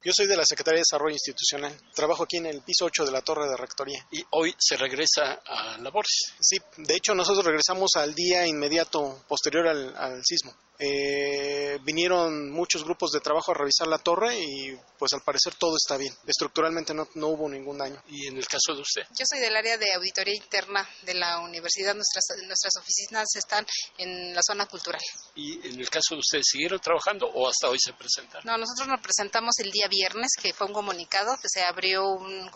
Yo 0.04 0.10
soy 0.12 0.26
de 0.26 0.36
la 0.36 0.44
Secretaría 0.44 0.78
de 0.78 0.80
Desarrollo 0.90 1.14
Institucional. 1.14 1.72
Trabajo 1.94 2.24
aquí 2.24 2.38
en 2.38 2.46
el 2.46 2.60
piso 2.62 2.86
8 2.86 3.04
de 3.04 3.12
la 3.12 3.22
Torre 3.22 3.48
de 3.48 3.56
Rectoría. 3.56 4.00
¿Y 4.10 4.24
hoy 4.30 4.52
se 4.58 4.76
regresa 4.76 5.40
a 5.46 5.78
labores? 5.78 6.34
Sí, 6.40 6.58
de 6.78 6.96
hecho 6.96 7.14
nosotros 7.14 7.44
regresamos 7.44 7.92
al 7.94 8.12
día 8.12 8.44
inmediato 8.44 9.22
posterior 9.28 9.68
al, 9.68 9.94
al 9.96 10.24
sismo. 10.24 10.50
Eh, 10.84 11.78
vinieron 11.84 12.50
muchos 12.50 12.82
grupos 12.82 13.12
de 13.12 13.20
trabajo 13.20 13.52
a 13.52 13.54
revisar 13.54 13.86
la 13.86 13.98
torre 13.98 14.36
y 14.36 14.76
pues 14.98 15.12
al 15.12 15.20
parecer 15.20 15.54
todo 15.54 15.76
está 15.76 15.96
bien. 15.96 16.12
Estructuralmente 16.26 16.92
no, 16.92 17.06
no 17.14 17.28
hubo 17.28 17.48
ningún 17.48 17.78
daño. 17.78 18.02
¿Y 18.08 18.26
en 18.26 18.36
el 18.36 18.48
caso 18.48 18.74
de 18.74 18.80
usted? 18.80 19.02
Yo 19.16 19.24
soy 19.24 19.38
del 19.38 19.54
área 19.54 19.78
de 19.78 19.92
auditoría 19.92 20.34
interna 20.34 20.88
de 21.02 21.14
la 21.14 21.38
universidad. 21.38 21.94
Nuestras, 21.94 22.24
nuestras 22.46 22.72
oficinas 22.80 23.28
están 23.36 23.64
en 23.96 24.34
la 24.34 24.40
zona 24.42 24.66
cultural. 24.66 25.00
¿Y 25.36 25.64
en 25.68 25.78
el 25.78 25.88
caso 25.88 26.16
de 26.16 26.20
usted 26.20 26.40
siguieron 26.42 26.80
trabajando 26.80 27.26
o 27.26 27.48
hasta 27.48 27.68
hoy 27.68 27.78
se 27.78 27.92
presentaron? 27.92 28.44
No, 28.44 28.58
nosotros 28.58 28.88
nos 28.88 29.00
presentamos 29.00 29.56
el 29.60 29.70
día 29.70 29.86
viernes, 29.86 30.32
que 30.40 30.52
fue 30.52 30.66
un 30.66 30.72
comunicado 30.72 31.36
que 31.36 31.48
se 31.48 31.62
abrió 31.62 32.08
un, 32.08 32.50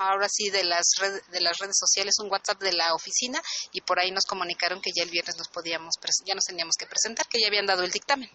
ahora 0.00 0.28
sí 0.28 0.50
de 0.50 0.64
las, 0.64 0.96
red, 1.00 1.20
de 1.30 1.40
las 1.40 1.58
redes 1.58 1.78
sociales, 1.78 2.18
un 2.22 2.30
WhatsApp 2.30 2.60
de 2.60 2.72
la 2.72 2.94
oficina 2.94 3.38
y 3.72 3.82
por 3.82 4.00
ahí 4.00 4.10
nos 4.10 4.24
comunicaron 4.24 4.80
que 4.80 4.90
ya 4.96 5.04
el 5.04 5.10
viernes 5.10 5.36
nos 5.36 5.48
podíamos, 5.48 5.94
ya 6.24 6.34
nos 6.34 6.44
teníamos 6.44 6.76
que 6.76 6.86
presentar, 6.86 7.26
que 7.30 7.40
ya 7.40 7.48
habían 7.48 7.66
dado 7.66 7.84
el 7.84 7.90
dictamen. 7.90 8.28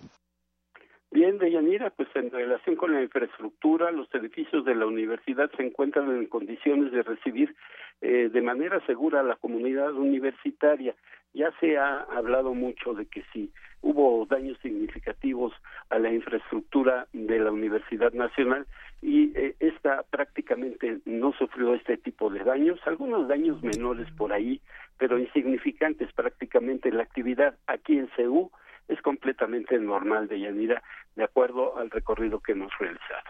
Bien, 1.12 1.38
Deyanira, 1.38 1.92
pues 1.92 2.10
en 2.16 2.30
relación 2.30 2.76
con 2.76 2.94
la 2.94 3.02
infraestructura, 3.02 3.90
los 3.92 4.14
edificios 4.14 4.66
de 4.66 4.76
la 4.76 4.86
universidad 4.86 5.50
se 5.56 5.64
encuentran 5.64 6.12
en 6.12 6.26
condiciones 6.26 6.92
de 6.92 7.04
recibir 7.04 7.56
eh, 8.02 8.30
de 8.30 8.42
manera 8.42 8.86
segura 8.86 9.22
a 9.22 9.24
la 9.24 9.38
comunidad 9.38 9.94
universitaria. 9.94 10.94
Ya 11.36 11.52
se 11.60 11.78
ha 11.78 12.00
hablado 12.16 12.54
mucho 12.54 12.94
de 12.94 13.06
que 13.08 13.22
si 13.34 13.52
hubo 13.82 14.26
daños 14.26 14.58
significativos 14.62 15.52
a 15.90 16.00
la 16.00 16.10
infraestructura 16.12 17.08
de 17.12 17.40
la 17.40 17.52
Universidad 17.52 18.14
Nacional 18.14 18.66
y 19.02 19.38
eh, 19.38 19.54
esta 19.60 20.04
prácticamente 20.04 21.00
no 21.04 21.34
sufrió 21.34 21.74
este 21.76 21.98
tipo 21.98 22.30
de 22.30 22.40
daños, 22.46 22.80
algunos 22.86 23.28
daños 23.28 23.62
menores 23.62 24.10
por 24.18 24.32
ahí, 24.32 24.62
pero 24.98 25.20
insignificantes 25.20 26.12
prácticamente. 26.14 26.90
La 26.90 27.04
actividad 27.04 27.58
aquí 27.68 27.98
en 27.98 28.08
CEU 28.16 28.50
es 28.88 29.02
completamente 29.02 29.78
normal 29.78 30.30
de 30.30 30.40
Yanira, 30.40 30.82
de 31.18 31.26
acuerdo 31.26 31.78
al 31.78 31.92
recorrido 31.92 32.40
que 32.40 32.54
hemos 32.54 32.72
realizado. 32.80 33.30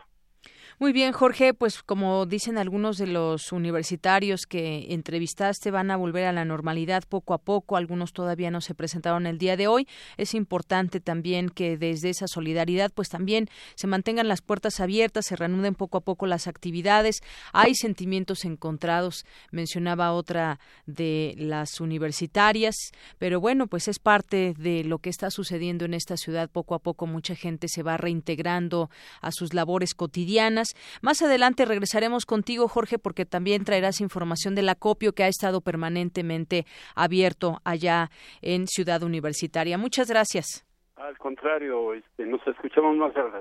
Muy 0.78 0.92
bien, 0.92 1.14
Jorge, 1.14 1.54
pues 1.54 1.82
como 1.82 2.26
dicen 2.26 2.58
algunos 2.58 2.98
de 2.98 3.08
los 3.08 3.54
universitarios 3.54 4.46
que 4.46 4.88
entrevistaste, 4.90 5.72
van 5.72 5.90
a 5.90 5.96
volver 5.96 6.26
a 6.26 6.34
la 6.34 6.44
normalidad 6.44 7.06
poco 7.08 7.34
a 7.34 7.38
poco, 7.38 7.78
algunos 7.78 8.12
todavía 8.12 8.52
no 8.52 8.60
se 8.60 8.76
presentaron 8.76 9.26
el 9.26 9.38
día 9.38 9.56
de 9.56 9.68
hoy. 9.68 9.88
Es 10.18 10.34
importante 10.34 11.00
también 11.00 11.48
que 11.48 11.78
desde 11.78 12.10
esa 12.10 12.28
solidaridad, 12.28 12.92
pues 12.94 13.08
también 13.08 13.48
se 13.76 13.88
mantengan 13.88 14.28
las 14.28 14.42
puertas 14.42 14.82
abiertas, 14.82 15.28
se 15.28 15.38
reanuden 15.38 15.76
poco 15.76 16.00
a 16.00 16.02
poco 16.02 16.26
las 16.26 16.46
actividades. 16.46 17.22
Hay 17.54 17.74
sentimientos 17.76 18.44
encontrados, 18.44 19.26
mencionaba 19.52 20.12
otra 20.12 20.60
de 20.86 21.36
las 21.38 21.80
universitarias, 21.80 22.76
pero 23.18 23.40
bueno, 23.40 23.68
pues 23.68 23.88
es 23.88 24.00
parte 24.00 24.54
de 24.58 24.84
lo 24.84 25.00
que 25.00 25.10
está 25.10 25.32
sucediendo 25.32 25.86
en 25.86 25.94
esta 25.94 26.18
ciudad. 26.18 26.50
Poco 26.50 26.76
a 26.76 26.80
poco 26.80 27.08
mucha 27.08 27.34
gente 27.34 27.70
se 27.70 27.82
va 27.82 27.96
reintegrando 27.96 28.90
a 29.22 29.32
sus 29.32 29.54
labores 29.54 29.94
cotidianas 29.94 30.65
más 31.02 31.22
adelante 31.22 31.66
regresaremos 31.66 32.26
contigo, 32.26 32.68
Jorge, 32.68 32.98
porque 32.98 33.26
también 33.26 33.66
traerás 33.66 34.02
información 34.02 34.56
del 34.56 34.70
acopio 34.70 35.14
que 35.14 35.24
ha 35.24 35.28
estado 35.28 35.62
permanentemente 35.62 36.66
abierto 36.96 37.60
allá 37.64 38.10
en 38.42 38.68
Ciudad 38.68 39.04
Universitaria. 39.04 39.78
Muchas 39.78 40.10
gracias. 40.10 40.66
Al 40.96 41.18
contrario, 41.18 41.94
este, 41.94 42.26
nos 42.26 42.46
escuchamos 42.48 42.96
más 42.96 43.16
al 43.16 43.32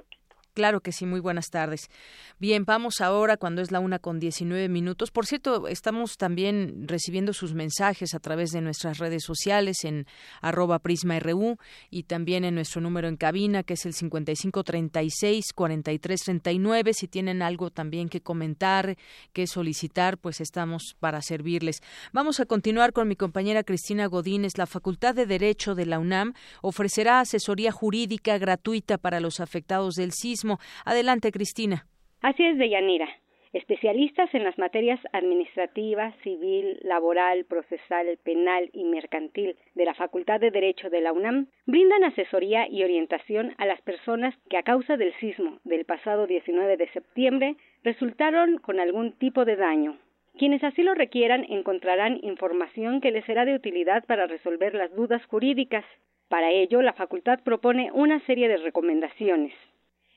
Claro 0.55 0.81
que 0.81 0.93
sí, 0.93 1.05
muy 1.05 1.19
buenas 1.19 1.51
tardes. 1.51 1.91
Bien, 2.39 2.65
vamos 2.65 3.01
ahora 3.01 3.37
cuando 3.37 3.61
es 3.61 3.73
la 3.73 3.81
una 3.81 3.99
con 3.99 4.21
diecinueve 4.21 4.69
minutos. 4.69 5.11
Por 5.11 5.27
cierto, 5.27 5.67
estamos 5.67 6.17
también 6.17 6.87
recibiendo 6.87 7.33
sus 7.33 7.55
mensajes 7.55 8.15
a 8.15 8.21
través 8.21 8.53
de 8.53 8.61
nuestras 8.61 8.99
redes 8.99 9.25
sociales 9.25 9.83
en 9.83 10.07
arroba 10.41 10.79
prisma.ru 10.79 11.57
y 11.91 12.05
también 12.05 12.45
en 12.45 12.55
nuestro 12.55 12.81
número 12.81 13.09
en 13.09 13.17
cabina 13.17 13.65
que 13.65 13.75
es 13.75 13.85
el 13.85 13.95
5536-4339. 13.95 16.93
Si 16.93 17.09
tienen 17.09 17.43
algo 17.43 17.71
también 17.71 18.09
que 18.09 18.21
comentar, 18.21 18.97
que 19.33 19.49
solicitar, 19.49 20.19
pues 20.19 20.41
estamos 20.41 20.95
para 21.01 21.21
servirles. 21.21 21.83
Vamos 22.13 22.39
a 22.39 22.47
continuar 22.47 22.93
con 22.93 23.09
mi 23.09 23.17
compañera 23.17 23.65
Cristina 23.65 24.07
Godínez. 24.07 24.57
La 24.57 24.67
Facultad 24.67 25.17
de 25.17 25.27
Derecho 25.27 25.75
de 25.75 25.87
la 25.87 25.99
UNAM 25.99 26.35
ofrecerá 26.63 27.19
asesoría 27.19 27.73
jurídica 27.73 28.39
gratuita 28.39 28.99
para 28.99 29.19
los 29.19 29.41
afectados 29.41 29.97
del 29.97 30.13
sismo 30.13 30.44
Adelante, 30.85 31.33
Cristina. 31.33 31.87
Así 32.21 32.45
es, 32.45 32.59
Deyanira. 32.59 33.09
Especialistas 33.55 34.35
en 34.35 34.43
las 34.43 34.59
materias 34.59 34.99
administrativa, 35.13 36.13
civil, 36.25 36.81
laboral, 36.83 37.45
procesal, 37.45 38.19
penal 38.25 38.69
y 38.73 38.83
mercantil 38.83 39.57
de 39.77 39.85
la 39.85 39.95
Facultad 39.95 40.41
de 40.41 40.51
Derecho 40.51 40.91
de 40.91 41.01
la 41.01 41.13
UNAM 41.13 41.47
brindan 41.65 42.03
asesoría 42.03 42.67
y 42.69 42.83
orientación 42.83 43.55
a 43.59 43.67
las 43.67 43.81
personas 43.83 44.35
que 44.51 44.57
a 44.57 44.65
causa 44.65 44.97
del 44.97 45.15
sismo 45.21 45.61
del 45.63 45.85
pasado 45.85 46.27
19 46.27 46.77
de 46.77 46.89
septiembre 46.89 47.55
resultaron 47.85 48.59
con 48.59 48.81
algún 48.81 49.13
tipo 49.13 49.45
de 49.45 49.55
daño. 49.55 49.99
Quienes 50.37 50.65
así 50.65 50.83
lo 50.83 50.95
requieran 50.95 51.47
encontrarán 51.49 52.19
información 52.23 53.01
que 53.01 53.13
les 53.13 53.25
será 53.25 53.45
de 53.45 53.55
utilidad 53.55 54.05
para 54.07 54.27
resolver 54.27 54.75
las 54.75 54.93
dudas 54.97 55.25
jurídicas. 55.27 55.85
Para 56.29 56.51
ello, 56.51 56.83
la 56.83 56.95
facultad 56.95 57.39
propone 57.45 57.93
una 57.93 58.19
serie 58.27 58.49
de 58.49 58.57
recomendaciones. 58.57 59.53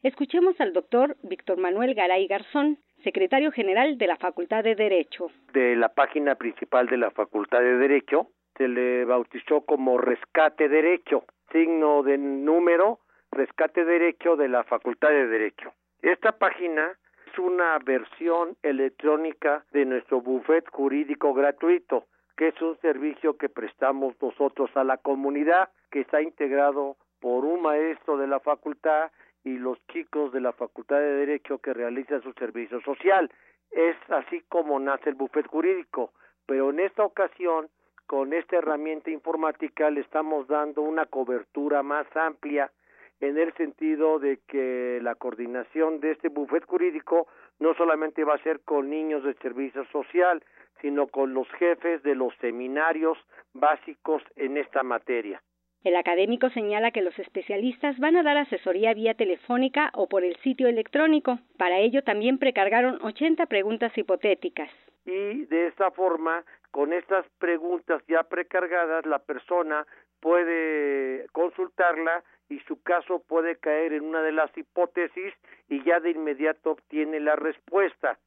Escuchemos 0.03 0.59
al 0.61 0.73
doctor 0.73 1.17
Víctor 1.23 1.57
Manuel 1.57 1.95
Garay 1.95 2.27
Garzón, 2.27 2.77
secretario 3.03 3.51
general 3.51 3.97
de 3.97 4.05
la 4.05 4.17
Facultad 4.17 4.63
de 4.63 4.75
Derecho. 4.75 5.31
De 5.53 5.75
la 5.75 5.89
página 5.89 6.35
principal 6.35 6.85
de 6.85 6.97
la 6.97 7.09
Facultad 7.09 7.61
de 7.61 7.77
Derecho 7.77 8.27
se 8.55 8.67
le 8.67 9.05
bautizó 9.05 9.61
como 9.61 9.97
Rescate 9.97 10.69
Derecho, 10.69 11.25
signo 11.51 12.03
de 12.03 12.19
número 12.19 12.99
Rescate 13.31 13.85
Derecho 13.85 14.35
de 14.35 14.49
la 14.49 14.63
Facultad 14.65 15.09
de 15.09 15.25
Derecho. 15.25 15.73
Esta 16.03 16.33
página 16.33 16.91
es 17.25 17.39
una 17.39 17.79
versión 17.79 18.55
electrónica 18.61 19.65
de 19.71 19.85
nuestro 19.85 20.21
buffet 20.21 20.69
jurídico 20.69 21.33
gratuito, 21.33 22.05
que 22.35 22.49
es 22.49 22.61
un 22.61 22.77
servicio 22.81 23.35
que 23.35 23.49
prestamos 23.49 24.13
nosotros 24.21 24.69
a 24.75 24.83
la 24.83 24.97
comunidad, 24.97 25.69
que 25.89 26.01
está 26.01 26.21
integrado 26.21 26.97
por 27.19 27.45
un 27.45 27.63
maestro 27.63 28.17
de 28.17 28.27
la 28.27 28.39
facultad 28.39 29.09
y 29.47 29.57
los 29.57 29.77
chicos 29.87 30.33
de 30.33 30.41
la 30.41 30.51
Facultad 30.51 30.97
de 30.97 31.25
Derecho 31.25 31.59
que 31.59 31.73
realizan 31.73 32.21
su 32.21 32.33
servicio 32.33 32.81
social. 32.81 33.31
Es 33.71 33.95
así 34.09 34.43
como 34.49 34.77
nace 34.77 35.09
el 35.09 35.15
bufet 35.15 35.47
jurídico, 35.47 36.11
pero 36.45 36.69
en 36.71 36.81
esta 36.81 37.05
ocasión, 37.05 37.69
con 38.07 38.33
esta 38.33 38.57
herramienta 38.57 39.09
informática, 39.09 39.89
le 39.89 40.01
estamos 40.01 40.47
dando 40.47 40.81
una 40.81 41.05
cobertura 41.05 41.81
más 41.81 42.05
amplia 42.15 42.71
en 43.21 43.37
el 43.37 43.53
sentido 43.53 44.19
de 44.19 44.39
que 44.47 44.99
la 45.01 45.15
coordinación 45.15 46.01
de 46.01 46.11
este 46.11 46.27
bufet 46.27 46.65
jurídico 46.65 47.27
no 47.59 47.73
solamente 47.75 48.25
va 48.25 48.35
a 48.35 48.43
ser 48.43 48.59
con 48.59 48.89
niños 48.89 49.23
de 49.23 49.33
servicio 49.35 49.85
social, 49.85 50.43
sino 50.81 51.07
con 51.07 51.33
los 51.33 51.47
jefes 51.53 52.03
de 52.03 52.15
los 52.15 52.35
seminarios 52.41 53.17
básicos 53.53 54.21
en 54.35 54.57
esta 54.57 54.83
materia. 54.83 55.41
El 55.87 55.95
académico 55.95 56.49
señala 56.49 56.91
que 56.91 57.01
los 57.01 57.17
especialistas 57.17 57.97
van 57.97 58.17
a 58.17 58.21
dar 58.21 58.35
asesoría 58.35 58.93
vía 58.93 59.13
telefónica 59.13 59.89
o 59.93 60.09
por 60.09 60.25
el 60.25 60.35
sitio 60.41 60.67
electrónico. 60.67 61.39
Para 61.57 61.77
ello 61.79 62.03
también 62.03 62.39
precargaron 62.39 62.99
80 63.01 63.45
preguntas 63.45 63.97
hipotéticas. 63.97 64.69
Y 65.05 65.45
de 65.45 65.67
esta 65.67 65.89
forma, 65.91 66.43
con 66.71 66.91
estas 66.91 67.25
preguntas 67.39 68.03
ya 68.09 68.23
precargadas, 68.23 69.05
la 69.05 69.19
persona 69.19 69.87
puede 70.19 71.25
consultarla 71.31 72.21
y 72.49 72.59
su 72.67 72.83
caso 72.83 73.23
puede 73.25 73.55
caer 73.55 73.93
en 73.93 74.03
una 74.03 74.21
de 74.21 74.33
las 74.33 74.51
hipótesis 74.57 75.33
y 75.69 75.81
ya 75.85 76.01
de 76.01 76.11
inmediato 76.11 76.71
obtiene 76.71 77.21
la 77.21 77.37
respuesta. 77.37 78.19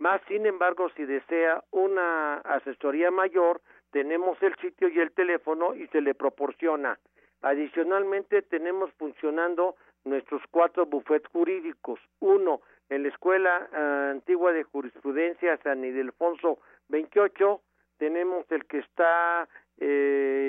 Más 0.00 0.20
sin 0.26 0.46
embargo, 0.46 0.90
si 0.96 1.04
desea 1.04 1.62
una 1.70 2.38
asesoría 2.38 3.12
mayor, 3.12 3.60
tenemos 3.94 4.36
el 4.42 4.56
sitio 4.56 4.88
y 4.88 4.98
el 4.98 5.12
teléfono 5.12 5.72
y 5.72 5.86
se 5.86 6.00
le 6.00 6.16
proporciona. 6.16 6.98
Adicionalmente 7.42 8.42
tenemos 8.42 8.92
funcionando 8.94 9.76
nuestros 10.04 10.42
cuatro 10.50 10.84
bufetes 10.84 11.30
jurídicos. 11.30 12.00
Uno 12.18 12.60
en 12.88 13.04
la 13.04 13.10
Escuela 13.10 13.68
eh, 13.72 14.10
Antigua 14.10 14.52
de 14.52 14.64
Jurisprudencia 14.64 15.56
San 15.58 15.84
Ildefonso 15.84 16.58
28. 16.88 17.60
Tenemos 17.96 18.50
el 18.50 18.64
que 18.64 18.78
está 18.78 19.48
eh, 19.78 20.48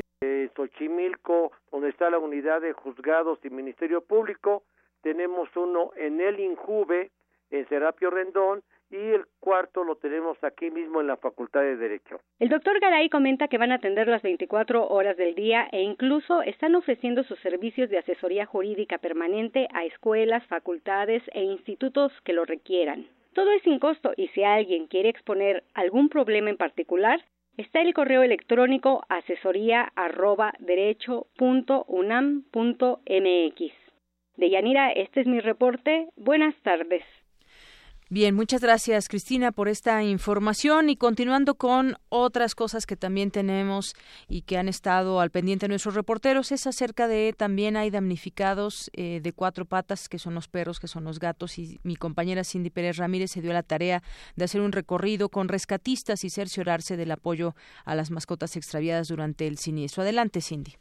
Xochimilco, 0.55 1.51
donde 1.71 1.89
está 1.89 2.09
la 2.09 2.17
unidad 2.17 2.61
de 2.61 2.73
juzgados 2.73 3.37
y 3.43 3.51
Ministerio 3.51 4.01
Público. 4.01 4.63
Tenemos 5.03 5.55
uno 5.55 5.91
en 5.95 6.19
el 6.19 6.39
Injuve, 6.39 7.11
en 7.51 7.69
Serapio 7.69 8.09
Rendón, 8.09 8.63
y 8.89 8.95
el 8.95 9.25
cuarto 9.39 9.83
lo 9.83 9.95
tenemos 9.95 10.37
aquí 10.43 10.69
mismo 10.69 11.01
en 11.01 11.07
la 11.07 11.17
Facultad 11.17 11.61
de 11.61 11.77
Derecho. 11.77 12.19
El 12.39 12.49
doctor 12.49 12.79
Garay 12.79 13.09
comenta 13.09 13.47
que 13.47 13.57
van 13.57 13.71
a 13.71 13.75
atender 13.75 14.07
las 14.07 14.21
24 14.21 14.87
horas 14.87 15.17
del 15.17 15.35
día 15.35 15.67
e 15.71 15.81
incluso 15.81 16.41
están 16.41 16.75
ofreciendo 16.75 17.23
sus 17.23 17.39
servicios 17.39 17.89
de 17.89 17.97
asesoría 17.97 18.45
jurídica 18.45 18.97
permanente 18.97 19.67
a 19.73 19.85
escuelas, 19.85 20.45
facultades 20.47 21.23
e 21.33 21.43
institutos 21.43 22.11
que 22.23 22.33
lo 22.33 22.45
requieran. 22.45 23.07
Todo 23.33 23.51
es 23.51 23.63
sin 23.63 23.79
costo 23.79 24.13
y 24.15 24.27
si 24.29 24.43
alguien 24.43 24.87
quiere 24.87 25.09
exponer 25.09 25.63
algún 25.73 26.09
problema 26.09 26.49
en 26.49 26.57
particular, 26.57 27.19
está 27.57 27.81
el 27.81 27.93
correo 27.93 28.23
electrónico 28.23 29.03
asesoría 29.09 29.91
arroba 29.95 30.53
derecho 30.59 31.27
punto 31.37 31.83
unam 31.87 32.43
punto 32.51 33.01
mx. 33.09 33.73
Deyanira, 34.37 34.91
este 34.91 35.21
es 35.21 35.27
mi 35.27 35.39
reporte. 35.39 36.09
Buenas 36.15 36.55
tardes. 36.61 37.03
Bien, 38.07 38.35
muchas 38.35 38.61
gracias 38.61 39.07
Cristina 39.07 39.51
por 39.51 39.67
esta 39.67 40.03
información 40.03 40.91
y 40.91 40.95
continuando 40.95 41.55
con 41.55 41.95
otras 42.09 42.53
cosas 42.53 42.85
que 42.85 42.95
también 42.95 43.31
tenemos 43.31 43.95
y 44.29 44.43
que 44.43 44.59
han 44.59 44.67
estado 44.67 45.19
al 45.21 45.31
pendiente 45.31 45.67
nuestros 45.67 45.95
reporteros 45.95 46.51
es 46.51 46.67
acerca 46.67 47.07
de 47.07 47.33
también 47.35 47.75
hay 47.75 47.89
damnificados 47.89 48.91
eh, 48.93 49.21
de 49.23 49.33
cuatro 49.33 49.65
patas 49.65 50.07
que 50.07 50.19
son 50.19 50.35
los 50.35 50.47
perros, 50.47 50.79
que 50.79 50.87
son 50.87 51.03
los 51.03 51.17
gatos 51.17 51.57
y 51.57 51.79
mi 51.81 51.95
compañera 51.95 52.43
Cindy 52.43 52.69
Pérez 52.69 52.97
Ramírez 52.97 53.31
se 53.31 53.41
dio 53.41 53.53
la 53.53 53.63
tarea 53.63 54.03
de 54.35 54.45
hacer 54.45 54.61
un 54.61 54.71
recorrido 54.71 55.29
con 55.29 55.47
rescatistas 55.47 56.23
y 56.23 56.29
cerciorarse 56.29 56.97
del 56.97 57.09
apoyo 57.09 57.55
a 57.85 57.95
las 57.95 58.11
mascotas 58.11 58.55
extraviadas 58.55 59.07
durante 59.07 59.47
el 59.47 59.57
siniestro. 59.57 60.03
Adelante 60.03 60.41
Cindy. 60.41 60.73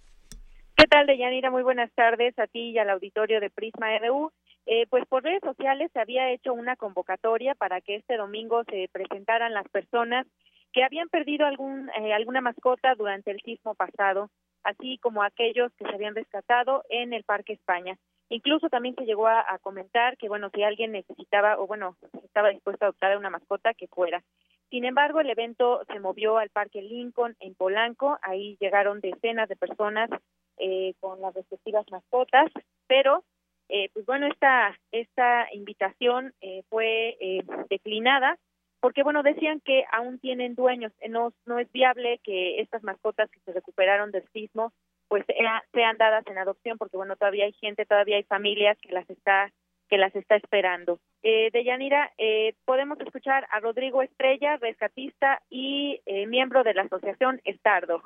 ¿Qué 0.76 0.84
tal, 0.88 1.06
Deyanira? 1.06 1.50
Muy 1.50 1.62
buenas 1.62 1.90
tardes 1.94 2.38
a 2.38 2.46
ti 2.48 2.72
y 2.72 2.78
al 2.78 2.90
auditorio 2.90 3.40
de 3.40 3.48
Prisma 3.48 3.96
RU. 3.98 4.30
Eh, 4.66 4.86
pues 4.88 5.04
por 5.06 5.22
redes 5.22 5.42
sociales 5.42 5.90
se 5.92 6.00
había 6.00 6.30
hecho 6.30 6.54
una 6.54 6.76
convocatoria 6.76 7.54
para 7.54 7.80
que 7.80 7.96
este 7.96 8.16
domingo 8.16 8.64
se 8.64 8.88
presentaran 8.90 9.52
las 9.52 9.68
personas 9.68 10.26
que 10.72 10.82
habían 10.82 11.08
perdido 11.08 11.46
algún, 11.46 11.90
eh, 11.90 12.12
alguna 12.12 12.40
mascota 12.40 12.94
durante 12.94 13.30
el 13.30 13.40
sismo 13.40 13.74
pasado, 13.74 14.30
así 14.64 14.98
como 14.98 15.22
aquellos 15.22 15.72
que 15.74 15.84
se 15.84 15.94
habían 15.94 16.14
rescatado 16.14 16.82
en 16.88 17.12
el 17.12 17.24
Parque 17.24 17.52
España. 17.52 17.96
Incluso 18.30 18.68
también 18.70 18.94
se 18.96 19.04
llegó 19.04 19.28
a, 19.28 19.44
comentar 19.60 20.16
que, 20.16 20.28
bueno, 20.28 20.50
si 20.52 20.62
alguien 20.62 20.92
necesitaba 20.92 21.58
o, 21.58 21.66
bueno, 21.66 21.96
estaba 22.24 22.48
dispuesto 22.48 22.84
a 22.84 22.88
adoptar 22.88 23.16
una 23.18 23.30
mascota, 23.30 23.74
que 23.74 23.86
fuera. 23.86 24.24
Sin 24.70 24.84
embargo, 24.84 25.20
el 25.20 25.30
evento 25.30 25.82
se 25.92 26.00
movió 26.00 26.38
al 26.38 26.48
Parque 26.48 26.82
Lincoln 26.82 27.36
en 27.38 27.54
Polanco. 27.54 28.18
Ahí 28.22 28.56
llegaron 28.60 29.00
decenas 29.00 29.48
de 29.48 29.56
personas 29.56 30.10
eh, 30.56 30.94
con 31.00 31.20
las 31.20 31.34
respectivas 31.34 31.86
mascotas, 31.90 32.50
pero 32.88 33.22
eh, 33.68 33.88
pues 33.92 34.06
bueno, 34.06 34.26
esta, 34.26 34.78
esta 34.92 35.46
invitación 35.52 36.34
eh, 36.40 36.62
fue 36.68 37.16
eh, 37.20 37.42
declinada 37.70 38.38
porque, 38.80 39.02
bueno, 39.02 39.22
decían 39.22 39.60
que 39.60 39.84
aún 39.90 40.18
tienen 40.18 40.54
dueños, 40.54 40.92
no, 41.08 41.32
no 41.46 41.58
es 41.58 41.72
viable 41.72 42.20
que 42.22 42.60
estas 42.60 42.82
mascotas 42.82 43.30
que 43.30 43.40
se 43.40 43.52
recuperaron 43.52 44.10
del 44.10 44.28
sismo 44.32 44.72
pues 45.08 45.24
sean 45.72 45.96
dadas 45.96 46.26
en 46.26 46.38
adopción 46.38 46.76
porque, 46.76 46.96
bueno, 46.96 47.16
todavía 47.16 47.44
hay 47.44 47.52
gente, 47.54 47.86
todavía 47.86 48.16
hay 48.16 48.24
familias 48.24 48.76
que 48.80 48.92
las 48.92 49.08
está 49.08 49.50
que 49.88 49.98
las 49.98 50.16
está 50.16 50.36
esperando. 50.36 50.98
Eh, 51.22 51.50
de 51.52 51.62
Yanira, 51.62 52.10
eh, 52.16 52.54
podemos 52.64 52.98
escuchar 53.00 53.46
a 53.50 53.60
Rodrigo 53.60 54.00
Estrella, 54.02 54.56
rescatista 54.56 55.42
y 55.50 56.00
miembro 56.26 56.64
de 56.64 56.72
la 56.74 56.82
asociación 56.82 57.40
Estardo. 57.44 58.02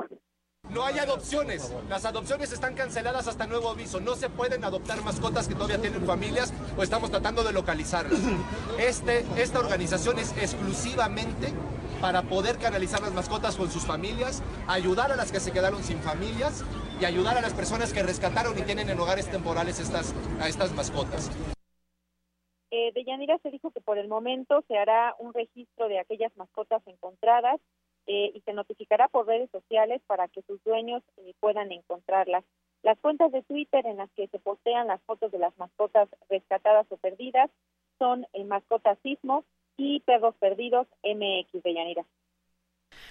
No 0.70 0.84
hay 0.84 0.98
adopciones. 0.98 1.74
Las 1.88 2.04
adopciones 2.04 2.52
están 2.52 2.74
canceladas 2.74 3.26
hasta 3.26 3.46
nuevo 3.46 3.70
aviso. 3.70 4.00
No 4.00 4.14
se 4.16 4.28
pueden 4.28 4.64
adoptar 4.64 5.02
mascotas 5.02 5.48
que 5.48 5.54
todavía 5.54 5.80
tienen 5.80 6.04
familias 6.04 6.52
o 6.76 6.82
estamos 6.82 7.10
tratando 7.10 7.42
de 7.42 7.52
localizarlas. 7.52 8.20
Este, 8.78 9.24
esta 9.36 9.58
organización 9.58 10.18
es 10.18 10.32
exclusivamente 10.36 11.52
para 12.00 12.22
poder 12.22 12.58
canalizar 12.58 13.00
las 13.00 13.12
mascotas 13.12 13.56
con 13.56 13.70
sus 13.70 13.84
familias, 13.84 14.42
ayudar 14.68 15.10
a 15.10 15.16
las 15.16 15.32
que 15.32 15.40
se 15.40 15.52
quedaron 15.52 15.82
sin 15.82 15.98
familias 15.98 16.64
y 17.00 17.04
ayudar 17.04 17.36
a 17.36 17.40
las 17.40 17.54
personas 17.54 17.92
que 17.92 18.02
rescataron 18.02 18.56
y 18.58 18.62
tienen 18.62 18.88
en 18.88 19.00
hogares 19.00 19.28
temporales 19.30 19.80
estas, 19.80 20.14
a 20.40 20.48
estas 20.48 20.72
mascotas. 20.72 21.30
Eh, 22.70 22.92
de 22.92 23.04
Yanira 23.04 23.38
se 23.42 23.50
dijo 23.50 23.70
que 23.70 23.80
por 23.80 23.98
el 23.98 24.08
momento 24.08 24.62
se 24.68 24.76
hará 24.76 25.14
un 25.18 25.32
registro 25.32 25.88
de 25.88 25.98
aquellas 25.98 26.36
mascotas 26.36 26.82
encontradas 26.86 27.58
eh, 28.08 28.32
y 28.34 28.40
se 28.40 28.54
notificará 28.54 29.06
por 29.08 29.26
redes 29.26 29.50
sociales 29.50 30.00
para 30.06 30.28
que 30.28 30.40
sus 30.42 30.62
dueños 30.64 31.02
eh, 31.18 31.34
puedan 31.40 31.70
encontrarlas. 31.70 32.42
Las 32.82 32.98
cuentas 32.98 33.30
de 33.32 33.42
Twitter 33.42 33.84
en 33.86 33.98
las 33.98 34.10
que 34.12 34.28
se 34.28 34.38
postean 34.38 34.86
las 34.86 35.02
fotos 35.02 35.30
de 35.30 35.38
las 35.38 35.56
mascotas 35.58 36.08
rescatadas 36.30 36.86
o 36.90 36.96
perdidas 36.96 37.50
son 37.98 38.26
eh, 38.32 38.44
Mascotas 38.44 38.98
Sismo 39.02 39.44
y 39.76 40.00
Perros 40.00 40.34
Perdidos 40.36 40.86
MX 41.04 41.62
de. 41.62 42.06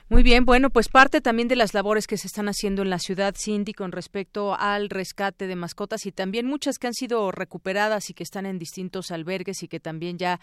Muy 0.09 0.23
bien, 0.23 0.45
bueno, 0.45 0.69
pues 0.69 0.87
parte 0.87 1.19
también 1.19 1.49
de 1.49 1.57
las 1.57 1.73
labores 1.73 2.07
que 2.07 2.15
se 2.15 2.27
están 2.27 2.47
haciendo 2.47 2.81
en 2.81 2.89
la 2.89 2.97
ciudad, 2.97 3.35
Cindy, 3.37 3.73
con 3.73 3.91
respecto 3.91 4.55
al 4.57 4.89
rescate 4.89 5.47
de 5.47 5.55
mascotas 5.57 6.05
y 6.05 6.13
también 6.13 6.45
muchas 6.45 6.79
que 6.79 6.87
han 6.87 6.93
sido 6.93 7.29
recuperadas 7.33 8.09
y 8.09 8.13
que 8.13 8.23
están 8.23 8.45
en 8.45 8.57
distintos 8.57 9.11
albergues 9.11 9.63
y 9.63 9.67
que 9.67 9.81
también 9.81 10.17
ya 10.17 10.39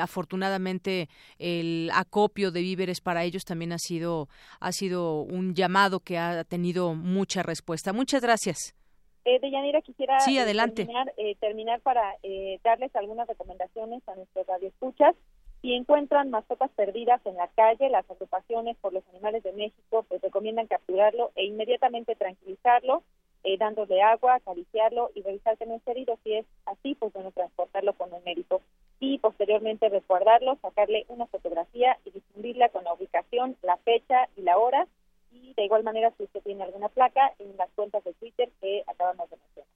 afortunadamente 0.00 1.08
el 1.40 1.90
acopio 1.92 2.52
de 2.52 2.60
víveres 2.60 3.00
para 3.00 3.24
ellos 3.24 3.44
también 3.44 3.72
ha 3.72 3.78
sido 3.78 4.28
ha 4.60 4.70
sido 4.70 5.22
un 5.22 5.54
llamado 5.54 5.98
que 5.98 6.16
ha 6.16 6.44
tenido 6.44 6.94
mucha 6.94 7.42
respuesta. 7.42 7.92
Muchas 7.92 8.22
gracias. 8.22 8.76
Eh, 9.24 9.38
Deyanira, 9.40 9.82
quisiera 9.82 10.18
sí, 10.20 10.38
eh, 10.38 10.40
adelante. 10.40 10.84
terminar, 10.86 11.12
eh, 11.16 11.36
terminar 11.40 11.80
para 11.82 12.14
eh, 12.22 12.58
darles 12.64 12.94
algunas 12.96 13.28
recomendaciones 13.28 14.02
a 14.08 14.14
nuestros 14.14 14.46
radioescuchas. 14.46 15.14
Si 15.62 15.74
encuentran 15.74 16.30
mascotas 16.30 16.70
perdidas 16.70 17.20
en 17.26 17.34
la 17.34 17.48
calle, 17.48 17.90
las 17.90 18.08
agrupaciones 18.10 18.76
por 18.78 18.94
los 18.94 19.06
animales 19.10 19.42
de 19.42 19.52
México 19.52 20.06
pues 20.08 20.22
recomiendan 20.22 20.66
capturarlo 20.66 21.32
e 21.34 21.44
inmediatamente 21.44 22.16
tranquilizarlo, 22.16 23.02
eh, 23.44 23.58
dándole 23.58 24.00
agua, 24.00 24.36
acariciarlo 24.36 25.10
y 25.14 25.22
revisar 25.22 25.58
que 25.58 25.66
no 25.66 25.76
esté 25.76 25.90
herido. 25.90 26.18
Si 26.24 26.32
es 26.32 26.46
así, 26.64 26.94
pues 26.94 27.12
bueno, 27.12 27.30
transportarlo 27.32 27.92
con 27.92 28.12
un 28.12 28.24
médico 28.24 28.62
y 29.00 29.18
posteriormente 29.18 29.90
resguardarlo, 29.90 30.56
sacarle 30.62 31.04
una 31.08 31.26
fotografía 31.26 31.98
y 32.06 32.10
difundirla 32.10 32.70
con 32.70 32.84
la 32.84 32.94
ubicación, 32.94 33.56
la 33.62 33.76
fecha 33.78 34.28
y 34.36 34.42
la 34.42 34.56
hora. 34.56 34.86
Y 35.30 35.52
de 35.54 35.64
igual 35.64 35.84
manera, 35.84 36.12
si 36.16 36.24
usted 36.24 36.40
tiene 36.42 36.64
alguna 36.64 36.88
placa, 36.88 37.32
en 37.38 37.54
las 37.58 37.70
cuentas 37.72 38.02
de 38.04 38.14
Twitter 38.14 38.50
que 38.62 38.82
acabamos 38.86 39.28
de 39.30 39.36
mencionar. 39.36 39.70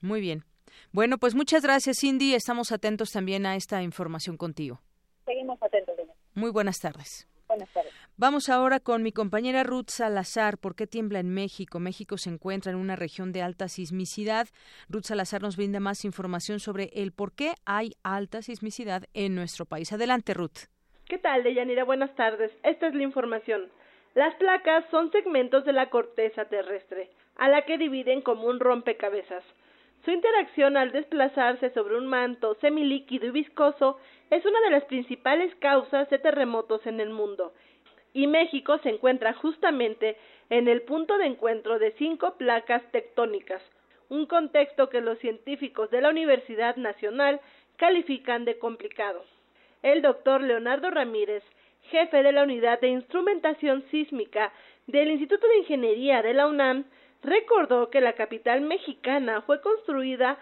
Muy 0.00 0.20
bien. 0.20 0.42
Bueno, 0.90 1.18
pues 1.18 1.34
muchas 1.34 1.62
gracias, 1.62 1.98
Cindy. 2.00 2.34
Estamos 2.34 2.72
atentos 2.72 3.10
también 3.10 3.46
a 3.46 3.54
esta 3.54 3.82
información 3.82 4.36
contigo. 4.36 4.80
Seguimos 5.42 5.60
atentos. 5.60 5.96
Muy 6.34 6.50
buenas 6.52 6.78
tardes. 6.78 7.28
Buenas 7.48 7.68
tardes. 7.70 7.92
Vamos 8.16 8.48
ahora 8.48 8.78
con 8.78 9.02
mi 9.02 9.10
compañera 9.10 9.64
Ruth 9.64 9.88
Salazar. 9.88 10.56
¿Por 10.56 10.76
qué 10.76 10.86
tiembla 10.86 11.18
en 11.18 11.34
México? 11.34 11.80
México 11.80 12.16
se 12.16 12.30
encuentra 12.30 12.70
en 12.70 12.78
una 12.78 12.94
región 12.94 13.32
de 13.32 13.42
alta 13.42 13.66
sismicidad. 13.66 14.46
Ruth 14.88 15.06
Salazar 15.06 15.42
nos 15.42 15.56
brinda 15.56 15.80
más 15.80 16.04
información 16.04 16.60
sobre 16.60 16.90
el 16.94 17.10
por 17.10 17.32
qué 17.32 17.54
hay 17.64 17.94
alta 18.04 18.40
sismicidad 18.40 19.02
en 19.14 19.34
nuestro 19.34 19.66
país. 19.66 19.92
Adelante, 19.92 20.32
Ruth. 20.32 20.68
¿Qué 21.08 21.18
tal, 21.18 21.42
Deyanira? 21.42 21.82
Buenas 21.82 22.14
tardes. 22.14 22.52
Esta 22.62 22.86
es 22.86 22.94
la 22.94 23.02
información. 23.02 23.68
Las 24.14 24.36
placas 24.36 24.84
son 24.92 25.10
segmentos 25.10 25.64
de 25.64 25.72
la 25.72 25.90
corteza 25.90 26.44
terrestre, 26.44 27.10
a 27.36 27.48
la 27.48 27.62
que 27.62 27.78
dividen 27.78 28.22
como 28.22 28.46
un 28.46 28.60
rompecabezas. 28.60 29.42
Su 30.04 30.10
interacción 30.10 30.76
al 30.76 30.90
desplazarse 30.90 31.70
sobre 31.70 31.96
un 31.96 32.08
manto 32.08 32.56
semilíquido 32.56 33.26
y 33.26 33.30
viscoso 33.30 33.98
es 34.30 34.44
una 34.44 34.60
de 34.62 34.70
las 34.70 34.84
principales 34.86 35.54
causas 35.56 36.10
de 36.10 36.18
terremotos 36.18 36.84
en 36.86 36.98
el 36.98 37.10
mundo, 37.10 37.52
y 38.12 38.26
México 38.26 38.78
se 38.78 38.90
encuentra 38.90 39.32
justamente 39.32 40.16
en 40.50 40.66
el 40.66 40.82
punto 40.82 41.16
de 41.18 41.26
encuentro 41.26 41.78
de 41.78 41.92
cinco 41.92 42.34
placas 42.36 42.82
tectónicas, 42.90 43.62
un 44.08 44.26
contexto 44.26 44.88
que 44.88 45.00
los 45.00 45.18
científicos 45.20 45.90
de 45.90 46.02
la 46.02 46.10
Universidad 46.10 46.76
Nacional 46.76 47.40
califican 47.76 48.44
de 48.44 48.58
complicado. 48.58 49.24
El 49.82 50.02
doctor 50.02 50.42
Leonardo 50.42 50.90
Ramírez, 50.90 51.44
jefe 51.90 52.22
de 52.22 52.32
la 52.32 52.42
Unidad 52.42 52.80
de 52.80 52.88
Instrumentación 52.88 53.84
Sísmica 53.90 54.52
del 54.86 55.12
Instituto 55.12 55.46
de 55.46 55.58
Ingeniería 55.58 56.22
de 56.22 56.34
la 56.34 56.48
UNAM, 56.48 56.84
recordó 57.22 57.90
que 57.90 58.00
la 58.00 58.14
capital 58.14 58.60
mexicana 58.62 59.42
fue 59.42 59.60
construida 59.60 60.38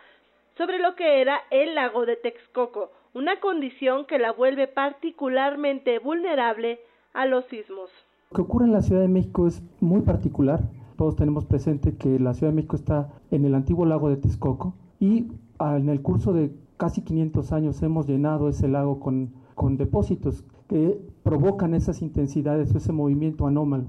sobre 0.57 0.79
lo 0.79 0.95
que 0.97 1.21
era 1.21 1.41
el 1.51 1.75
lago 1.75 2.07
de 2.07 2.17
Texcoco, 2.17 2.91
una 3.15 3.41
condición 3.41 4.07
que 4.07 4.19
la 4.19 4.33
vuelve 4.33 4.67
particularmente 4.67 5.99
vulnerable 5.99 6.81
a 7.13 7.27
los 7.27 7.45
sismos. 7.47 7.91
Lo 8.31 8.37
que 8.37 8.43
ocurre 8.43 8.67
en 8.67 8.73
la 8.73 8.83
Ciudad 8.83 9.03
de 9.03 9.09
México 9.09 9.47
es 9.47 9.63
muy 9.81 10.03
particular. 10.03 10.61
Todos 10.97 11.17
tenemos 11.17 11.45
presente 11.45 11.97
que 11.97 12.19
la 12.19 12.35
Ciudad 12.35 12.53
de 12.53 12.57
México 12.57 12.77
está 12.77 13.09
en 13.31 13.45
el 13.45 13.55
antiguo 13.55 13.87
lago 13.87 14.11
de 14.11 14.17
Texcoco 14.17 14.75
y 15.01 15.29
en 15.61 15.89
el 15.89 16.03
curso 16.03 16.33
de 16.33 16.51
casi 16.77 17.03
500 17.03 17.53
años 17.53 17.83
hemos 17.83 18.07
llenado 18.07 18.49
ese 18.49 18.69
lago 18.69 19.01
con, 19.01 19.33
con 19.55 19.77
depósitos 19.77 20.45
que 20.69 20.99
provocan 21.23 21.75
esas 21.75 22.01
intensidades, 22.01 22.75
ese 22.75 22.93
movimiento 22.93 23.47
anómalo. 23.47 23.87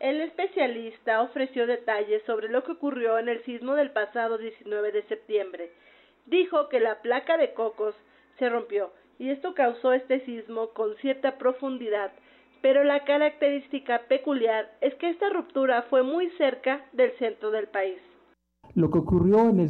El 0.00 0.22
especialista 0.22 1.20
ofreció 1.20 1.66
detalles 1.66 2.22
sobre 2.24 2.48
lo 2.48 2.64
que 2.64 2.72
ocurrió 2.72 3.18
en 3.18 3.28
el 3.28 3.44
sismo 3.44 3.74
del 3.74 3.90
pasado 3.90 4.38
19 4.38 4.92
de 4.92 5.02
septiembre. 5.02 5.70
Dijo 6.24 6.70
que 6.70 6.80
la 6.80 7.02
placa 7.02 7.36
de 7.36 7.52
cocos 7.52 7.94
se 8.38 8.48
rompió 8.48 8.92
y 9.18 9.28
esto 9.28 9.52
causó 9.52 9.92
este 9.92 10.24
sismo 10.24 10.70
con 10.70 10.96
cierta 10.96 11.36
profundidad, 11.36 12.12
pero 12.62 12.82
la 12.82 13.04
característica 13.04 14.00
peculiar 14.08 14.70
es 14.80 14.94
que 14.94 15.10
esta 15.10 15.28
ruptura 15.28 15.82
fue 15.82 16.02
muy 16.02 16.30
cerca 16.38 16.82
del 16.94 17.12
centro 17.18 17.50
del 17.50 17.66
país. 17.66 17.98
Lo 18.74 18.90
que 18.90 18.98
ocurrió 18.98 19.50
en 19.50 19.60
el, 19.60 19.68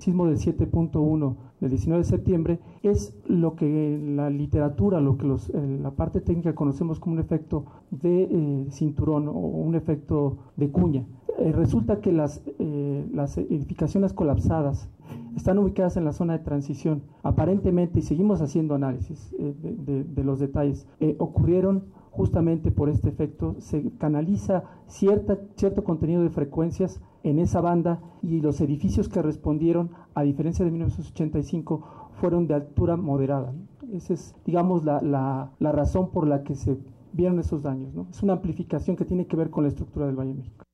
sismo 0.00 0.26
del 0.26 0.36
7.1 0.36 1.36
del 1.60 1.70
19 1.70 2.02
de 2.02 2.08
septiembre 2.08 2.58
es 2.82 3.14
lo 3.26 3.56
que 3.56 3.98
la 4.02 4.30
literatura, 4.30 5.00
lo 5.00 5.16
que 5.16 5.26
los, 5.26 5.50
en 5.50 5.82
la 5.82 5.90
parte 5.90 6.20
técnica 6.20 6.54
conocemos 6.54 7.00
como 7.00 7.14
un 7.14 7.20
efecto 7.20 7.64
de 7.90 8.24
eh, 8.24 8.66
cinturón 8.70 9.28
o 9.28 9.32
un 9.32 9.74
efecto 9.74 10.38
de 10.56 10.70
cuña. 10.70 11.06
Eh, 11.38 11.52
resulta 11.52 12.00
que 12.00 12.12
las, 12.12 12.42
eh, 12.58 13.06
las 13.12 13.36
edificaciones 13.36 14.12
colapsadas 14.12 14.88
están 15.36 15.58
ubicadas 15.58 15.96
en 15.96 16.04
la 16.04 16.12
zona 16.12 16.32
de 16.32 16.44
transición. 16.44 17.02
Aparentemente, 17.22 17.98
y 17.98 18.02
seguimos 18.02 18.40
haciendo 18.40 18.74
análisis 18.74 19.30
de, 19.38 19.52
de, 19.54 20.04
de, 20.04 20.24
los 20.24 20.38
detalles, 20.40 20.86
ocurrieron 21.18 21.84
justamente 22.16 22.70
por 22.70 22.88
este 22.88 23.10
efecto, 23.10 23.56
se 23.58 23.92
canaliza 23.98 24.64
cierta, 24.86 25.38
cierto 25.56 25.84
contenido 25.84 26.22
de 26.22 26.30
frecuencias 26.30 27.02
en 27.22 27.38
esa 27.38 27.60
banda 27.60 28.00
y 28.22 28.40
los 28.40 28.60
edificios 28.62 29.10
que 29.10 29.20
respondieron, 29.20 29.90
a 30.14 30.22
diferencia 30.22 30.64
de 30.64 30.70
1985, 30.70 31.84
fueron 32.12 32.46
de 32.46 32.54
altura 32.54 32.96
moderada. 32.96 33.52
Esa 33.92 34.14
es, 34.14 34.34
digamos, 34.46 34.84
la, 34.84 35.02
la, 35.02 35.52
la, 35.58 35.72
razón 35.72 36.10
por 36.10 36.26
la 36.26 36.42
que 36.42 36.54
se 36.54 36.78
vieron 37.12 37.38
esos 37.38 37.62
daños. 37.62 37.94
¿no? 37.94 38.06
Es 38.10 38.22
una 38.22 38.32
amplificación 38.32 38.96
que 38.96 39.04
tiene 39.04 39.26
que 39.26 39.36
ver 39.36 39.50
con 39.50 39.64
la 39.64 39.68
estructura 39.68 40.06
del 40.06 40.16
Valle 40.16 40.30
de 40.30 40.38
México. 40.38 40.65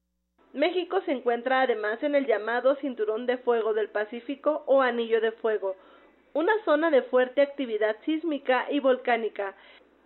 México 0.52 1.00
se 1.06 1.12
encuentra 1.12 1.62
además 1.62 2.02
en 2.02 2.14
el 2.14 2.26
llamado 2.26 2.76
Cinturón 2.76 3.24
de 3.24 3.38
Fuego 3.38 3.72
del 3.72 3.88
Pacífico 3.88 4.62
o 4.66 4.82
Anillo 4.82 5.20
de 5.22 5.32
Fuego, 5.32 5.76
una 6.34 6.52
zona 6.64 6.90
de 6.90 7.02
fuerte 7.02 7.40
actividad 7.40 7.96
sísmica 8.04 8.66
y 8.70 8.80
volcánica 8.80 9.54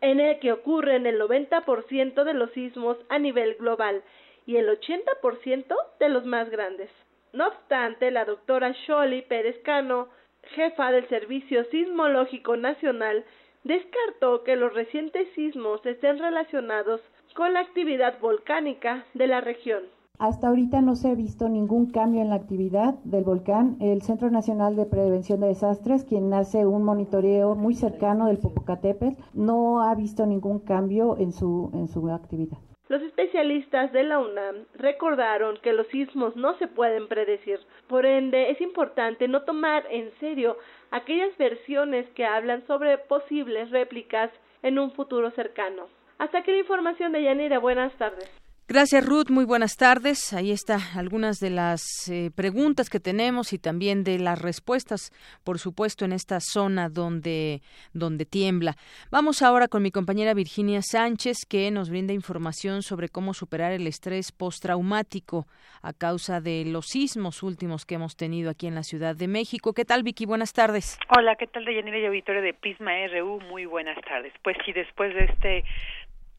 en 0.00 0.20
el 0.20 0.38
que 0.38 0.52
ocurren 0.52 1.06
el 1.06 1.20
90% 1.20 2.24
de 2.24 2.34
los 2.34 2.50
sismos 2.52 2.96
a 3.08 3.18
nivel 3.18 3.54
global 3.54 4.02
y 4.46 4.56
el 4.56 4.68
80% 4.68 5.74
de 5.98 6.08
los 6.08 6.24
más 6.24 6.48
grandes. 6.50 6.90
No 7.32 7.48
obstante, 7.48 8.10
la 8.10 8.24
doctora 8.24 8.72
Sholi 8.86 9.22
Pérez 9.22 9.58
Cano, 9.64 10.08
jefa 10.54 10.92
del 10.92 11.08
Servicio 11.08 11.64
Sismológico 11.64 12.56
Nacional, 12.56 13.24
descartó 13.64 14.44
que 14.44 14.54
los 14.54 14.72
recientes 14.72 15.28
sismos 15.34 15.84
estén 15.84 16.18
relacionados 16.18 17.00
con 17.34 17.52
la 17.52 17.60
actividad 17.60 18.20
volcánica 18.20 19.04
de 19.14 19.26
la 19.26 19.40
región. 19.40 19.95
Hasta 20.18 20.48
ahorita 20.48 20.80
no 20.80 20.96
se 20.96 21.08
ha 21.08 21.14
visto 21.14 21.48
ningún 21.48 21.90
cambio 21.90 22.22
en 22.22 22.30
la 22.30 22.36
actividad 22.36 22.94
del 23.04 23.24
volcán. 23.24 23.76
El 23.80 24.00
Centro 24.00 24.30
Nacional 24.30 24.74
de 24.74 24.86
Prevención 24.86 25.40
de 25.40 25.48
Desastres, 25.48 26.04
quien 26.04 26.32
hace 26.32 26.64
un 26.64 26.84
monitoreo 26.84 27.54
muy 27.54 27.74
cercano 27.74 28.26
del 28.26 28.38
Popocatépetl, 28.38 29.20
no 29.34 29.82
ha 29.82 29.94
visto 29.94 30.24
ningún 30.24 30.60
cambio 30.60 31.18
en 31.18 31.32
su, 31.32 31.70
en 31.74 31.88
su 31.88 32.08
actividad. 32.10 32.56
Los 32.88 33.02
especialistas 33.02 33.92
de 33.92 34.04
la 34.04 34.18
UNAM 34.18 34.64
recordaron 34.74 35.58
que 35.62 35.74
los 35.74 35.86
sismos 35.88 36.34
no 36.34 36.54
se 36.54 36.68
pueden 36.68 37.08
predecir, 37.08 37.58
por 37.88 38.06
ende 38.06 38.50
es 38.50 38.60
importante 38.60 39.26
no 39.28 39.42
tomar 39.42 39.84
en 39.90 40.12
serio 40.20 40.56
aquellas 40.92 41.36
versiones 41.36 42.08
que 42.14 42.24
hablan 42.24 42.64
sobre 42.66 42.96
posibles 42.96 43.70
réplicas 43.70 44.30
en 44.62 44.78
un 44.78 44.92
futuro 44.92 45.30
cercano. 45.32 45.88
Hasta 46.18 46.38
aquí 46.38 46.52
la 46.52 46.58
información 46.58 47.12
de 47.12 47.24
Yanira. 47.24 47.58
Buenas 47.58 47.92
tardes. 47.98 48.45
Gracias, 48.68 49.06
Ruth. 49.06 49.30
Muy 49.30 49.44
buenas 49.44 49.76
tardes. 49.76 50.32
Ahí 50.32 50.50
está 50.50 50.78
algunas 50.96 51.38
de 51.38 51.50
las 51.50 51.84
eh, 52.10 52.32
preguntas 52.34 52.90
que 52.90 52.98
tenemos 52.98 53.52
y 53.52 53.60
también 53.60 54.02
de 54.02 54.18
las 54.18 54.42
respuestas, 54.42 55.12
por 55.44 55.60
supuesto, 55.60 56.04
en 56.04 56.10
esta 56.10 56.40
zona 56.40 56.88
donde, 56.88 57.60
donde 57.94 58.24
tiembla. 58.24 58.74
Vamos 59.08 59.42
ahora 59.42 59.68
con 59.68 59.84
mi 59.84 59.92
compañera 59.92 60.34
Virginia 60.34 60.82
Sánchez, 60.82 61.46
que 61.48 61.70
nos 61.70 61.90
brinda 61.90 62.12
información 62.12 62.82
sobre 62.82 63.08
cómo 63.08 63.34
superar 63.34 63.70
el 63.70 63.86
estrés 63.86 64.32
postraumático 64.32 65.46
a 65.80 65.92
causa 65.92 66.40
de 66.40 66.64
los 66.66 66.86
sismos 66.86 67.44
últimos 67.44 67.86
que 67.86 67.94
hemos 67.94 68.16
tenido 68.16 68.50
aquí 68.50 68.66
en 68.66 68.74
la 68.74 68.82
Ciudad 68.82 69.14
de 69.14 69.28
México. 69.28 69.74
¿Qué 69.74 69.84
tal, 69.84 70.02
Vicky? 70.02 70.26
Buenas 70.26 70.52
tardes. 70.52 70.98
Hola, 71.16 71.36
¿qué 71.36 71.46
tal, 71.46 71.64
Deyanira 71.64 72.00
y 72.00 72.06
Auditorio 72.06 72.42
de 72.42 72.52
Prisma 72.52 72.90
RU? 73.14 73.38
Muy 73.42 73.64
buenas 73.64 73.96
tardes. 74.00 74.32
Pues 74.42 74.56
sí, 74.64 74.72
después 74.72 75.14
de 75.14 75.24
este 75.26 75.64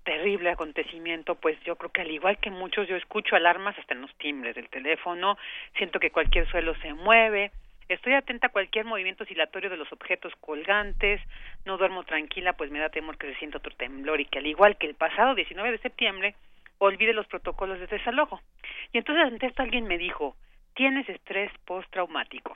terrible 0.08 0.50
acontecimiento, 0.50 1.36
pues 1.36 1.60
yo 1.66 1.76
creo 1.76 1.92
que 1.92 2.00
al 2.00 2.12
igual 2.12 2.38
que 2.38 2.50
muchos, 2.50 2.88
yo 2.88 2.96
escucho 2.96 3.36
alarmas 3.36 3.78
hasta 3.78 3.94
en 3.94 4.02
los 4.02 4.16
timbres 4.16 4.56
del 4.56 4.70
teléfono, 4.70 5.38
siento 5.76 6.00
que 6.00 6.12
cualquier 6.12 6.50
suelo 6.50 6.74
se 6.76 6.94
mueve, 6.94 7.52
estoy 7.90 8.14
atenta 8.14 8.48
a 8.48 8.52
cualquier 8.52 8.86
movimiento 8.86 9.26
oscilatorio 9.26 9.70
de 9.70 9.76
los 9.76 9.92
objetos 9.92 10.34
colgantes, 10.40 11.20
no 11.66 11.78
duermo 11.78 12.06
tranquila, 12.06 12.54
pues 12.54 12.72
me 12.72 12.80
da 12.80 12.88
temor 12.88 13.18
que 13.18 13.34
se 13.34 13.38
sienta 13.38 13.58
otro 13.58 13.76
temblor 13.76 14.22
y 14.22 14.26
que 14.26 14.40
al 14.40 14.48
igual 14.48 14.78
que 14.78 14.88
el 14.88 14.96
pasado 14.96 15.36
19 15.36 15.72
de 15.72 15.78
septiembre, 15.80 16.36
olvide 16.78 17.12
los 17.12 17.28
protocolos 17.28 17.78
de 17.78 17.88
desalojo. 17.88 18.40
Y 18.94 19.00
entonces 19.00 19.26
ante 19.26 19.48
esto 19.48 19.62
alguien 19.62 19.88
me 19.88 19.98
dijo, 19.98 20.38
tienes 20.74 21.10
estrés 21.10 21.52
postraumático. 21.66 22.56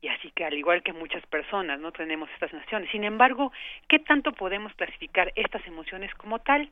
Y 0.00 0.06
así 0.08 0.30
que 0.30 0.44
al 0.44 0.54
igual 0.54 0.84
que 0.84 0.92
muchas 0.92 1.26
personas 1.26 1.80
no 1.80 1.90
tenemos 1.90 2.30
estas 2.34 2.52
naciones. 2.52 2.88
Sin 2.90 3.02
embargo, 3.02 3.50
¿qué 3.88 3.98
tanto 3.98 4.30
podemos 4.32 4.72
clasificar 4.74 5.32
estas 5.34 5.66
emociones 5.66 6.14
como 6.14 6.38
tal? 6.38 6.70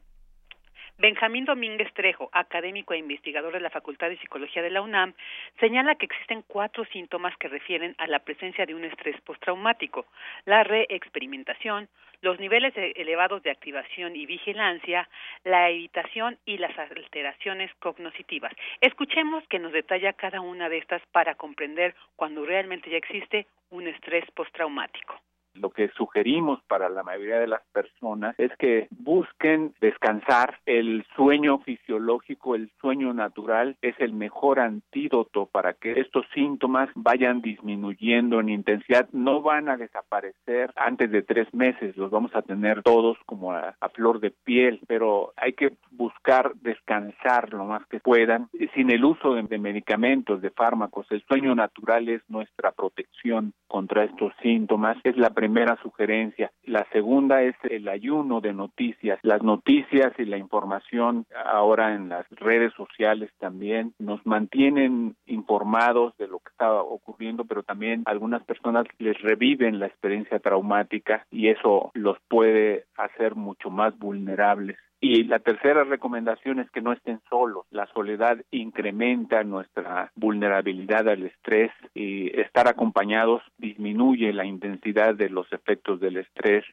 Benjamín 1.02 1.44
Domínguez 1.44 1.92
Trejo, 1.94 2.30
académico 2.30 2.94
e 2.94 2.98
investigador 2.98 3.52
de 3.52 3.58
la 3.58 3.70
Facultad 3.70 4.08
de 4.08 4.18
Psicología 4.18 4.62
de 4.62 4.70
la 4.70 4.82
UNAM, 4.82 5.14
señala 5.58 5.96
que 5.96 6.06
existen 6.06 6.44
cuatro 6.46 6.84
síntomas 6.92 7.36
que 7.38 7.48
refieren 7.48 7.96
a 7.98 8.06
la 8.06 8.20
presencia 8.20 8.66
de 8.66 8.76
un 8.76 8.84
estrés 8.84 9.20
postraumático, 9.22 10.06
la 10.44 10.62
reexperimentación, 10.62 11.88
los 12.20 12.38
niveles 12.38 12.72
elevados 12.76 13.42
de 13.42 13.50
activación 13.50 14.14
y 14.14 14.26
vigilancia, 14.26 15.08
la 15.42 15.70
evitación 15.70 16.38
y 16.46 16.58
las 16.58 16.78
alteraciones 16.78 17.74
cognitivas. 17.80 18.52
Escuchemos 18.80 19.42
que 19.48 19.58
nos 19.58 19.72
detalla 19.72 20.12
cada 20.12 20.40
una 20.40 20.68
de 20.68 20.78
estas 20.78 21.02
para 21.10 21.34
comprender 21.34 21.96
cuando 22.14 22.46
realmente 22.46 22.90
ya 22.90 22.98
existe 22.98 23.48
un 23.70 23.88
estrés 23.88 24.24
postraumático 24.36 25.20
lo 25.54 25.70
que 25.70 25.88
sugerimos 25.96 26.60
para 26.68 26.88
la 26.88 27.02
mayoría 27.02 27.38
de 27.38 27.46
las 27.46 27.62
personas 27.72 28.34
es 28.38 28.50
que 28.58 28.88
busquen 28.90 29.74
descansar. 29.80 30.58
El 30.66 31.04
sueño 31.16 31.58
fisiológico, 31.58 32.54
el 32.54 32.70
sueño 32.80 33.12
natural 33.12 33.76
es 33.82 33.94
el 33.98 34.12
mejor 34.12 34.60
antídoto 34.60 35.46
para 35.46 35.74
que 35.74 35.92
estos 36.00 36.26
síntomas 36.34 36.88
vayan 36.94 37.40
disminuyendo 37.40 38.40
en 38.40 38.48
intensidad. 38.48 39.08
No 39.12 39.42
van 39.42 39.68
a 39.68 39.76
desaparecer 39.76 40.72
antes 40.76 41.10
de 41.10 41.22
tres 41.22 41.52
meses, 41.54 41.96
los 41.96 42.10
vamos 42.10 42.34
a 42.34 42.42
tener 42.42 42.82
todos 42.82 43.18
como 43.26 43.52
a, 43.52 43.74
flor 43.94 44.20
de 44.20 44.30
piel, 44.30 44.80
pero 44.86 45.32
hay 45.36 45.52
que 45.52 45.72
buscar 45.90 46.54
descansar 46.62 47.52
lo 47.52 47.66
más 47.66 47.84
que 47.86 48.00
puedan 48.00 48.48
sin 48.74 48.90
el 48.90 49.04
uso 49.04 49.34
de, 49.34 49.42
de 49.42 49.58
medicamentos, 49.58 50.40
de 50.40 50.50
fármacos. 50.50 51.06
El 51.10 51.22
sueño 51.24 51.54
natural 51.54 52.08
es 52.08 52.22
nuestra 52.28 52.72
protección 52.72 53.52
contra 53.66 54.04
estos 54.04 54.32
síntomas. 54.42 54.96
Es 55.04 55.16
la 55.16 55.30
primera 55.42 55.76
sugerencia. 55.82 56.52
La 56.62 56.86
segunda 56.92 57.42
es 57.42 57.56
el 57.64 57.88
ayuno 57.88 58.40
de 58.40 58.52
noticias. 58.52 59.18
Las 59.22 59.42
noticias 59.42 60.12
y 60.16 60.24
la 60.24 60.38
información 60.38 61.26
ahora 61.46 61.96
en 61.96 62.08
las 62.08 62.24
redes 62.30 62.72
sociales 62.74 63.28
también 63.40 63.92
nos 63.98 64.24
mantienen 64.24 65.16
informados 65.26 66.16
de 66.16 66.28
lo 66.28 66.38
que 66.38 66.50
está 66.50 66.72
ocurriendo, 66.72 67.44
pero 67.44 67.64
también 67.64 68.04
algunas 68.06 68.44
personas 68.44 68.86
les 68.98 69.20
reviven 69.20 69.80
la 69.80 69.86
experiencia 69.86 70.38
traumática 70.38 71.26
y 71.32 71.48
eso 71.48 71.90
los 71.94 72.18
puede 72.28 72.84
hacer 72.96 73.34
mucho 73.34 73.68
más 73.68 73.98
vulnerables. 73.98 74.78
Y 75.04 75.24
la 75.24 75.40
tercera 75.40 75.82
recomendación 75.82 76.60
es 76.60 76.70
que 76.70 76.80
no 76.80 76.92
estén 76.92 77.20
solos. 77.28 77.66
La 77.72 77.86
soledad 77.86 78.38
incrementa 78.52 79.42
nuestra 79.42 80.12
vulnerabilidad 80.14 81.08
al 81.08 81.24
estrés 81.24 81.72
y 81.92 82.30
estar 82.40 82.68
acompañados 82.68 83.42
disminuye 83.58 84.32
la 84.32 84.44
intensidad 84.44 85.16
de 85.16 85.28
los 85.28 85.52
efectos 85.52 85.98
del 85.98 86.18
estrés. 86.18 86.64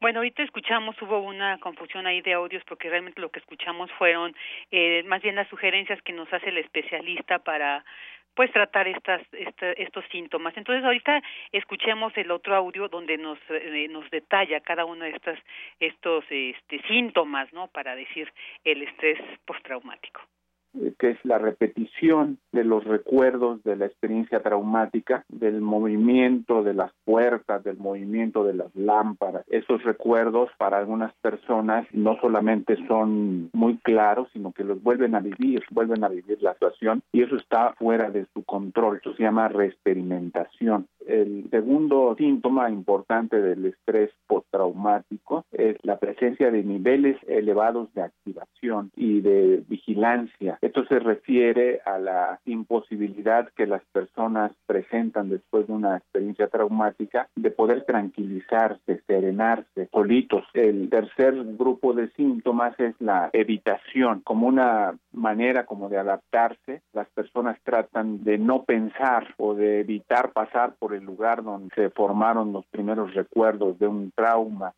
Bueno, 0.00 0.20
ahorita 0.20 0.44
escuchamos, 0.44 0.96
hubo 1.02 1.20
una 1.20 1.58
confusión 1.58 2.06
ahí 2.06 2.22
de 2.22 2.32
audios 2.32 2.64
porque 2.66 2.88
realmente 2.88 3.20
lo 3.20 3.30
que 3.30 3.40
escuchamos 3.40 3.90
fueron 3.98 4.34
eh, 4.70 5.02
más 5.04 5.20
bien 5.20 5.34
las 5.34 5.48
sugerencias 5.48 6.00
que 6.00 6.14
nos 6.14 6.32
hace 6.32 6.48
el 6.48 6.56
especialista 6.56 7.38
para 7.38 7.84
pues 8.34 8.50
tratar 8.52 8.88
estas, 8.88 9.22
estos 9.32 10.04
síntomas. 10.10 10.56
Entonces 10.56 10.84
ahorita 10.84 11.22
escuchemos 11.52 12.12
el 12.16 12.30
otro 12.30 12.54
audio 12.54 12.88
donde 12.88 13.16
nos 13.16 13.38
eh, 13.48 13.86
nos 13.90 14.08
detalla 14.10 14.60
cada 14.60 14.84
uno 14.84 15.04
de 15.04 15.10
estos 15.10 15.38
estos 15.80 16.24
este, 16.30 16.80
síntomas, 16.88 17.52
¿no? 17.52 17.68
Para 17.68 17.94
decir 17.94 18.32
el 18.64 18.82
estrés 18.82 19.20
postraumático. 19.44 20.20
Que 20.98 21.10
es 21.10 21.18
la 21.24 21.38
repetición 21.38 22.38
de 22.52 22.64
los 22.64 22.84
recuerdos 22.84 23.62
de 23.64 23.76
la 23.76 23.86
experiencia 23.86 24.42
traumática, 24.42 25.24
del 25.28 25.60
movimiento 25.60 26.62
de 26.62 26.74
las 26.74 26.92
puertas, 27.04 27.62
del 27.64 27.76
movimiento 27.76 28.44
de 28.44 28.54
las 28.54 28.74
lámparas. 28.74 29.44
Esos 29.48 29.82
recuerdos 29.84 30.50
para 30.58 30.78
algunas 30.78 31.12
personas 31.16 31.86
no 31.92 32.18
solamente 32.20 32.76
son 32.86 33.50
muy 33.52 33.78
claros, 33.78 34.28
sino 34.32 34.52
que 34.52 34.64
los 34.64 34.82
vuelven 34.82 35.14
a 35.14 35.20
vivir, 35.20 35.62
vuelven 35.70 36.04
a 36.04 36.08
vivir 36.08 36.38
la 36.42 36.54
situación 36.54 37.02
y 37.12 37.22
eso 37.22 37.36
está 37.36 37.74
fuera 37.74 38.10
de 38.10 38.26
su 38.34 38.44
control. 38.44 38.98
Eso 38.98 39.14
se 39.14 39.22
llama 39.22 39.48
reexperimentación. 39.48 40.86
El 41.06 41.48
segundo 41.50 42.14
síntoma 42.16 42.70
importante 42.70 43.40
del 43.40 43.66
estrés 43.66 44.10
postraumático 44.26 45.44
es 45.52 45.76
la 45.82 45.98
presencia 45.98 46.50
de 46.50 46.62
niveles 46.62 47.16
elevados 47.26 47.92
de 47.94 48.02
activación 48.02 48.90
y 48.96 49.20
de 49.20 49.62
vigilancia. 49.68 50.58
Esto 50.60 50.84
se 50.86 50.98
refiere 50.98 51.80
a 51.84 51.98
la 51.98 52.40
imposibilidad 52.46 53.48
que 53.56 53.66
las 53.66 53.84
personas 53.92 54.52
presentan 54.66 55.28
después 55.28 55.66
de 55.66 55.72
una 55.72 55.96
experiencia 55.98 56.48
traumática 56.48 57.28
de 57.36 57.50
poder 57.50 57.84
tranquilizarse, 57.84 59.02
serenarse 59.06 59.88
solitos. 59.92 60.44
El 60.54 60.88
tercer 60.88 61.34
grupo 61.56 61.92
de 61.92 62.08
síntomas 62.12 62.78
es 62.80 62.94
la 63.00 63.30
evitación, 63.32 64.20
como 64.24 64.46
una 64.46 64.96
manera 65.12 65.66
como 65.66 65.88
de 65.88 65.98
adaptarse. 65.98 66.82
Las 66.92 67.08
personas 67.10 67.58
tratan 67.62 68.24
de 68.24 68.38
no 68.38 68.64
pensar 68.64 69.34
o 69.36 69.54
de 69.54 69.80
evitar 69.80 70.32
pasar 70.32 70.74
por 70.78 70.93
el 70.94 71.04
lugar 71.04 71.42
donde 71.42 71.74
se 71.74 71.90
formaron 71.90 72.52
los 72.52 72.66
primeros 72.66 73.14
recuerdos 73.14 73.78
de 73.78 73.88
un 73.88 74.10
trauma. 74.12 74.74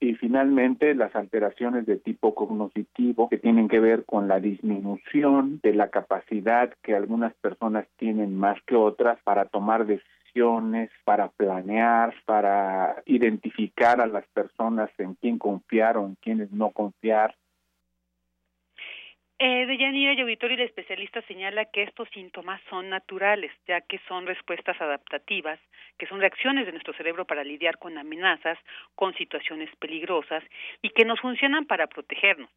Y 0.00 0.14
finalmente 0.14 0.94
las 0.94 1.14
alteraciones 1.16 1.86
de 1.86 1.96
tipo 1.96 2.34
cognitivo 2.34 3.28
que 3.28 3.38
tienen 3.38 3.68
que 3.68 3.80
ver 3.80 4.04
con 4.04 4.28
la 4.28 4.40
disminución 4.40 5.60
de 5.62 5.72
la 5.72 5.88
capacidad 5.88 6.72
que 6.82 6.94
algunas 6.94 7.32
personas 7.34 7.86
tienen 7.96 8.36
más 8.36 8.58
que 8.66 8.76
otras 8.76 9.18
para 9.22 9.46
tomar 9.46 9.86
decisiones, 9.86 10.90
para 11.04 11.28
planear, 11.28 12.12
para 12.26 13.02
identificar 13.06 14.00
a 14.00 14.06
las 14.06 14.26
personas 14.28 14.90
en 14.98 15.14
quién 15.14 15.38
confiar 15.38 15.96
o 15.96 16.06
en 16.06 16.16
quienes 16.16 16.50
no 16.50 16.70
confiar, 16.70 17.34
eh, 19.46 19.66
Deyanira 19.66 20.14
y 20.14 20.20
Auditorio, 20.22 20.56
el 20.56 20.62
especialista 20.62 21.20
señala 21.28 21.66
que 21.66 21.82
estos 21.82 22.08
síntomas 22.14 22.62
son 22.70 22.88
naturales, 22.88 23.52
ya 23.66 23.82
que 23.82 24.00
son 24.08 24.26
respuestas 24.26 24.80
adaptativas, 24.80 25.60
que 25.98 26.06
son 26.06 26.18
reacciones 26.18 26.64
de 26.64 26.72
nuestro 26.72 26.94
cerebro 26.94 27.26
para 27.26 27.44
lidiar 27.44 27.76
con 27.76 27.98
amenazas, 27.98 28.58
con 28.94 29.12
situaciones 29.12 29.68
peligrosas 29.76 30.42
y 30.80 30.88
que 30.90 31.04
nos 31.04 31.20
funcionan 31.20 31.66
para 31.66 31.88
protegernos. 31.88 32.48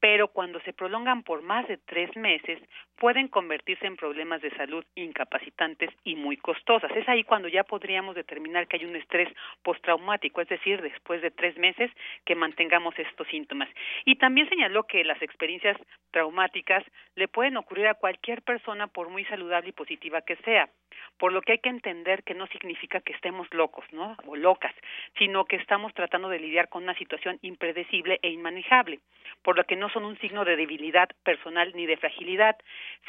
Pero 0.00 0.28
cuando 0.28 0.58
se 0.62 0.72
prolongan 0.72 1.22
por 1.22 1.42
más 1.42 1.68
de 1.68 1.76
tres 1.76 2.14
meses, 2.16 2.58
pueden 2.96 3.28
convertirse 3.28 3.86
en 3.86 3.96
problemas 3.96 4.42
de 4.42 4.50
salud 4.56 4.84
incapacitantes 4.96 5.90
y 6.02 6.16
muy 6.16 6.36
costosas. 6.36 6.90
Es 6.96 7.08
ahí 7.08 7.22
cuando 7.22 7.46
ya 7.46 7.62
podríamos 7.62 8.16
determinar 8.16 8.66
que 8.66 8.78
hay 8.78 8.84
un 8.84 8.96
estrés 8.96 9.28
postraumático, 9.62 10.40
es 10.40 10.48
decir, 10.48 10.82
después 10.82 11.22
de 11.22 11.30
tres 11.30 11.56
meses 11.56 11.88
que 12.24 12.34
mantengamos 12.34 12.98
estos 12.98 13.28
síntomas. 13.28 13.68
Y 14.04 14.16
también 14.16 14.48
señaló 14.48 14.82
que 14.88 15.04
las 15.04 15.22
experiencias 15.22 15.76
traumáticas 16.10 16.31
le 17.14 17.28
pueden 17.28 17.56
ocurrir 17.56 17.86
a 17.86 17.94
cualquier 17.94 18.42
persona 18.42 18.86
por 18.86 19.08
muy 19.08 19.24
saludable 19.26 19.70
y 19.70 19.72
positiva 19.72 20.22
que 20.22 20.36
sea, 20.36 20.68
por 21.18 21.32
lo 21.32 21.42
que 21.42 21.52
hay 21.52 21.58
que 21.58 21.68
entender 21.68 22.22
que 22.24 22.34
no 22.34 22.46
significa 22.48 23.00
que 23.00 23.12
estemos 23.12 23.46
locos, 23.52 23.84
¿no? 23.92 24.16
o 24.26 24.36
locas, 24.36 24.74
sino 25.18 25.44
que 25.44 25.56
estamos 25.56 25.94
tratando 25.94 26.28
de 26.28 26.40
lidiar 26.40 26.68
con 26.68 26.82
una 26.82 26.94
situación 26.94 27.38
impredecible 27.42 28.18
e 28.22 28.30
inmanejable, 28.30 29.00
por 29.42 29.56
lo 29.56 29.64
que 29.64 29.76
no 29.76 29.88
son 29.90 30.04
un 30.04 30.18
signo 30.18 30.44
de 30.44 30.56
debilidad 30.56 31.08
personal 31.22 31.72
ni 31.74 31.86
de 31.86 31.96
fragilidad, 31.96 32.56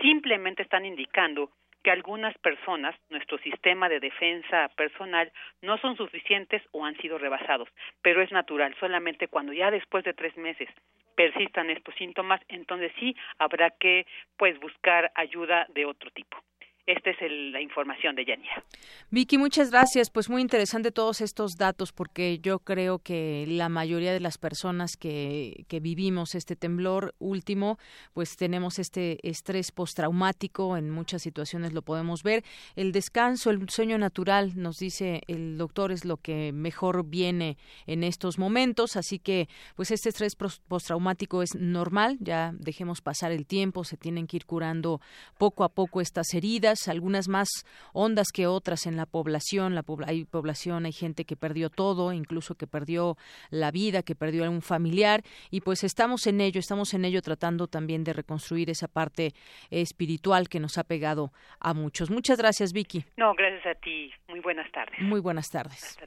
simplemente 0.02 0.64
están 0.64 0.86
indicando 0.86 1.50
que 1.84 1.92
algunas 1.92 2.36
personas, 2.38 2.96
nuestro 3.10 3.38
sistema 3.40 3.90
de 3.90 4.00
defensa 4.00 4.70
personal, 4.78 5.32
no 5.62 5.78
son 5.80 5.98
suficientes 5.98 6.62
o 6.72 6.86
han 6.86 6.96
sido 6.98 7.18
rebasados, 7.18 7.68
pero 8.02 8.22
es 8.22 8.32
natural, 8.32 8.74
solamente 8.80 9.28
cuando 9.28 9.52
ya 9.52 9.70
después 9.70 10.06
de 10.06 10.14
tres 10.14 10.36
meses 10.38 10.70
persistan 11.16 11.70
estos 11.70 11.96
síntomas, 11.96 12.42
entonces 12.48 12.92
sí 13.00 13.16
habrá 13.40 13.72
que 13.72 14.06
pues 14.38 14.60
buscar 14.60 15.12
ayuda 15.16 15.66
de 15.70 15.86
otro 15.86 16.12
tipo. 16.12 16.38
Esta 16.86 17.12
es 17.12 17.18
la 17.54 17.62
información 17.62 18.14
de 18.14 18.26
Yanira. 18.26 18.62
Vicky, 19.10 19.38
muchas 19.38 19.72
gracias. 19.72 20.10
Pues 20.10 20.30
muy 20.30 20.42
interesante 20.42 20.92
todos 20.92 21.22
estos 21.22 21.56
datos 21.56 21.94
porque 21.94 22.40
yo 22.40 22.60
creo 22.60 23.00
que 23.00 23.46
la 23.48 23.70
mayoría 23.70 24.12
de 24.12 24.20
las 24.20 24.38
personas 24.38 24.98
que, 24.98 25.64
que 25.70 25.80
vivimos 25.80 26.36
este 26.36 26.58
temblor 26.58 27.16
último, 27.20 27.78
pues 28.14 28.36
tenemos 28.36 28.80
este 28.80 29.18
estrés 29.26 29.72
postraumático. 29.72 30.76
En 30.76 30.90
muchas 30.90 31.22
situaciones 31.22 31.72
lo 31.72 31.84
podemos 31.84 32.22
ver. 32.22 32.44
El 32.76 32.92
descanso, 32.92 33.50
el 33.50 33.70
sueño 33.70 33.98
natural, 33.98 34.52
nos 34.58 34.78
dice 34.78 35.22
el 35.28 35.58
doctor, 35.58 35.94
es 35.94 36.04
lo 36.04 36.18
que 36.18 36.52
mejor 36.52 37.06
viene 37.06 37.58
en 37.88 38.04
estos 38.04 38.38
momentos. 38.38 38.98
Así 38.98 39.20
que, 39.20 39.48
pues 39.78 39.90
este 39.92 40.10
estrés 40.10 40.36
postraumático 40.36 41.44
es 41.44 41.56
normal. 41.56 42.18
Ya 42.20 42.52
dejemos 42.56 43.00
pasar 43.00 43.32
el 43.32 43.46
tiempo. 43.46 43.86
Se 43.86 43.96
tienen 43.96 44.28
que 44.28 44.36
ir 44.36 44.46
curando 44.46 45.00
poco 45.38 45.64
a 45.64 45.70
poco 45.70 46.02
estas 46.02 46.34
heridas 46.34 46.73
algunas 46.88 47.28
más 47.28 47.50
hondas 47.94 48.28
que 48.34 48.48
otras 48.48 48.86
en 48.86 48.98
la 48.98 49.06
población. 49.06 49.76
La 49.76 49.84
hay 50.06 50.26
población, 50.26 50.86
hay 50.86 50.92
gente 50.92 51.26
que 51.26 51.36
perdió 51.36 51.70
todo, 51.70 52.14
incluso 52.14 52.56
que 52.56 52.68
perdió 52.68 53.18
la 53.50 53.72
vida, 53.72 54.04
que 54.04 54.16
perdió 54.16 54.46
a 54.46 54.50
un 54.50 54.62
familiar, 54.62 55.24
y 55.50 55.62
pues 55.62 55.84
estamos 55.84 56.28
en 56.28 56.42
ello, 56.42 56.60
estamos 56.60 56.94
en 56.94 57.06
ello 57.06 57.22
tratando 57.22 57.68
también 57.68 58.04
de 58.04 58.14
reconstruir 58.14 58.70
esa 58.70 58.88
parte 58.88 59.34
espiritual 59.70 60.50
que 60.50 60.60
nos 60.60 60.78
ha 60.78 60.84
pegado 60.84 61.32
a 61.60 61.74
muchos. 61.74 62.10
Muchas 62.10 62.38
gracias, 62.38 62.74
Vicky. 62.74 63.06
No, 63.18 63.34
gracias 63.36 63.66
a 63.66 63.80
ti. 63.80 64.12
Muy 64.28 64.40
buenas 64.40 64.72
tardes. 64.72 65.00
Muy 65.00 65.20
buenas 65.20 65.50
tardes. 65.50 65.98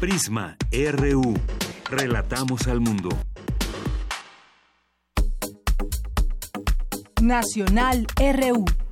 Prisma 0.00 0.56
RU. 0.70 1.34
Relatamos 1.90 2.66
al 2.66 2.80
mundo. 2.80 3.08
Nacional 7.24 8.06
RU. 8.20 8.83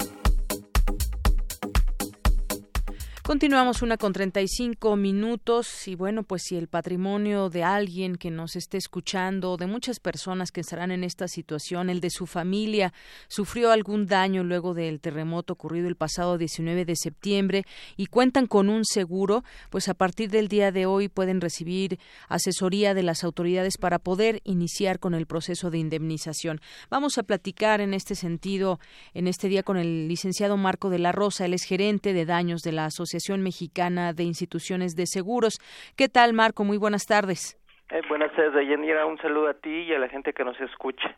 Continuamos 3.25 3.83
una 3.83 3.99
con 3.99 4.13
35 4.13 4.97
minutos 4.97 5.87
y 5.87 5.95
bueno, 5.95 6.25
pues 6.25 6.43
si 6.43 6.57
el 6.57 6.67
patrimonio 6.67 7.51
de 7.51 7.63
alguien 7.63 8.17
que 8.17 8.33
nos 8.33 8.57
esté 8.57 8.79
escuchando, 8.79 9.57
de 9.57 9.69
muchas 9.69 10.01
personas 10.01 10.51
que 10.51 10.61
estarán 10.61 10.91
en 10.91 11.05
esta 11.05 11.29
situación, 11.29 11.89
el 11.89 12.01
de 12.01 12.11
su 12.11 12.27
familia, 12.27 12.93
sufrió 13.29 13.71
algún 13.71 14.09
daño 14.09 14.43
luego 14.43 14.75
del 14.75 14.99
terremoto 14.99 15.53
ocurrido 15.53 15.87
el 15.87 15.95
pasado 15.95 16.37
19 16.37 16.85
de 16.85 16.97
septiembre 16.97 17.65
y 17.97 18.07
cuentan 18.07 18.49
con 18.49 18.69
un 18.69 18.85
seguro, 18.85 19.45
pues 19.71 19.89
a 19.89 19.95
partir 19.95 20.29
del 20.29 20.49
día 20.49 20.73
de 20.73 20.87
hoy 20.87 21.09
pueden 21.09 21.41
recibir 21.41 22.01
asesoría 22.29 22.93
de 22.93 23.05
las 23.05 23.23
autoridades 23.23 23.79
para 23.79 24.01
poder 24.01 24.41
iniciar 24.43 24.99
con 24.99 25.15
el 25.15 25.27
proceso 25.27 25.71
de 25.71 25.79
indemnización. 25.79 26.61
Vamos 26.91 27.19
a 27.19 27.23
platicar 27.23 27.81
en 27.81 27.95
este 27.95 28.17
sentido 28.17 28.81
en 29.15 29.29
este 29.29 29.47
día 29.47 29.63
con 29.63 29.77
el 29.77 30.09
licenciado 30.09 30.57
Marco 30.57 30.91
de 30.91 30.99
la 30.99 31.13
Rosa, 31.13 31.45
él 31.47 31.55
es 31.55 31.63
gerente 31.63 32.15
de 32.15 32.27
daños 32.27 32.63
de 32.63 32.73
la 32.73 32.87
Asociación 32.87 33.12
Asociación 33.13 33.43
Mexicana 33.43 34.15
de 34.15 34.23
Instituciones 34.23 34.97
de 34.97 35.07
Seguros. 35.07 35.59
¿Qué 35.97 36.09
tal, 36.09 36.33
Marco? 36.33 36.65
Muy 36.65 36.79
buenas 36.79 37.05
tardes. 37.05 37.59
Eh, 37.91 38.01
buenas 38.09 38.35
tardes, 38.35 38.67
Yanira. 38.67 39.05
Un 39.05 39.19
saludo 39.19 39.49
a 39.49 39.55
ti 39.55 39.69
y 39.69 39.93
a 39.93 39.99
la 39.99 40.09
gente 40.09 40.33
que 40.33 40.43
nos 40.45 40.59
escucha. 40.63 41.15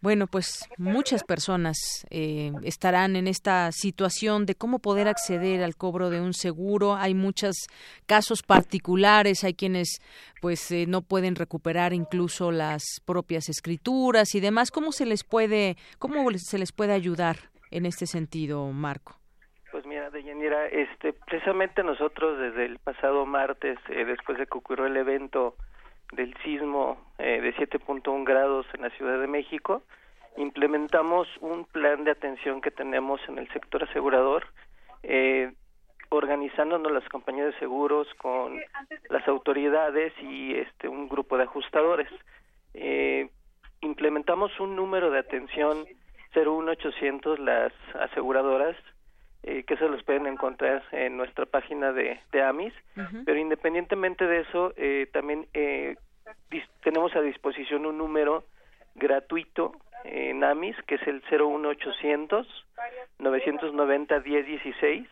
Bueno, 0.00 0.26
pues 0.26 0.68
muchas 0.76 1.22
personas 1.22 2.04
eh, 2.10 2.50
estarán 2.64 3.14
en 3.14 3.28
esta 3.28 3.70
situación 3.70 4.44
de 4.44 4.56
cómo 4.56 4.80
poder 4.80 5.06
acceder 5.06 5.62
al 5.62 5.76
cobro 5.76 6.10
de 6.10 6.20
un 6.20 6.34
seguro. 6.34 6.96
Hay 6.96 7.14
muchos 7.14 7.68
casos 8.06 8.42
particulares, 8.42 9.44
hay 9.44 9.54
quienes 9.54 10.00
pues 10.40 10.72
eh, 10.72 10.86
no 10.88 11.02
pueden 11.02 11.36
recuperar 11.36 11.92
incluso 11.92 12.50
las 12.50 12.82
propias 13.04 13.48
escrituras 13.48 14.34
y 14.34 14.40
demás. 14.40 14.72
¿Cómo 14.72 14.90
se 14.90 15.06
les 15.06 15.22
puede, 15.22 15.76
cómo 16.00 16.28
se 16.38 16.58
les 16.58 16.72
puede 16.72 16.92
ayudar 16.92 17.36
en 17.70 17.86
este 17.86 18.06
sentido, 18.06 18.66
Marco? 18.72 19.20
Mira, 20.36 20.66
este, 20.66 21.14
precisamente 21.14 21.82
nosotros 21.82 22.38
desde 22.38 22.66
el 22.66 22.78
pasado 22.78 23.24
martes, 23.24 23.78
eh, 23.88 24.04
después 24.04 24.36
de 24.36 24.46
que 24.46 24.58
ocurrió 24.58 24.84
el 24.84 24.96
evento 24.98 25.56
del 26.12 26.36
sismo 26.44 26.98
eh, 27.16 27.40
de 27.40 27.54
7.1 27.54 28.24
grados 28.24 28.66
en 28.74 28.82
la 28.82 28.90
Ciudad 28.90 29.18
de 29.18 29.28
México, 29.28 29.82
implementamos 30.36 31.26
un 31.40 31.64
plan 31.64 32.04
de 32.04 32.10
atención 32.10 32.60
que 32.60 32.70
tenemos 32.70 33.18
en 33.28 33.38
el 33.38 33.48
sector 33.48 33.84
asegurador, 33.84 34.46
eh, 35.02 35.54
organizándonos 36.10 36.92
las 36.92 37.08
compañías 37.08 37.54
de 37.54 37.58
seguros 37.58 38.06
con 38.18 38.60
las 39.08 39.26
autoridades 39.26 40.12
y 40.20 40.54
este 40.54 40.86
un 40.86 41.08
grupo 41.08 41.38
de 41.38 41.44
ajustadores. 41.44 42.10
Eh, 42.74 43.30
implementamos 43.80 44.52
un 44.60 44.76
número 44.76 45.10
de 45.10 45.18
atención 45.20 45.86
01800 46.34 47.38
las 47.38 47.72
aseguradoras 47.94 48.76
eh, 49.46 49.62
que 49.62 49.76
se 49.76 49.88
los 49.88 50.02
pueden 50.02 50.26
encontrar 50.26 50.82
en 50.90 51.16
nuestra 51.16 51.46
página 51.46 51.92
de, 51.92 52.18
de 52.32 52.42
AMIS, 52.42 52.74
pero 53.24 53.38
independientemente 53.38 54.26
de 54.26 54.40
eso, 54.40 54.72
eh, 54.76 55.06
también 55.12 55.46
eh, 55.54 55.94
tenemos 56.82 57.14
a 57.14 57.20
disposición 57.20 57.86
un 57.86 57.96
número 57.96 58.42
gratuito 58.96 59.70
en 60.02 60.42
AMIS, 60.42 60.74
que 60.88 60.96
es 60.96 61.06
el 61.06 61.22
01800 61.30 62.66
990 63.20 64.18
1016, 64.18 65.08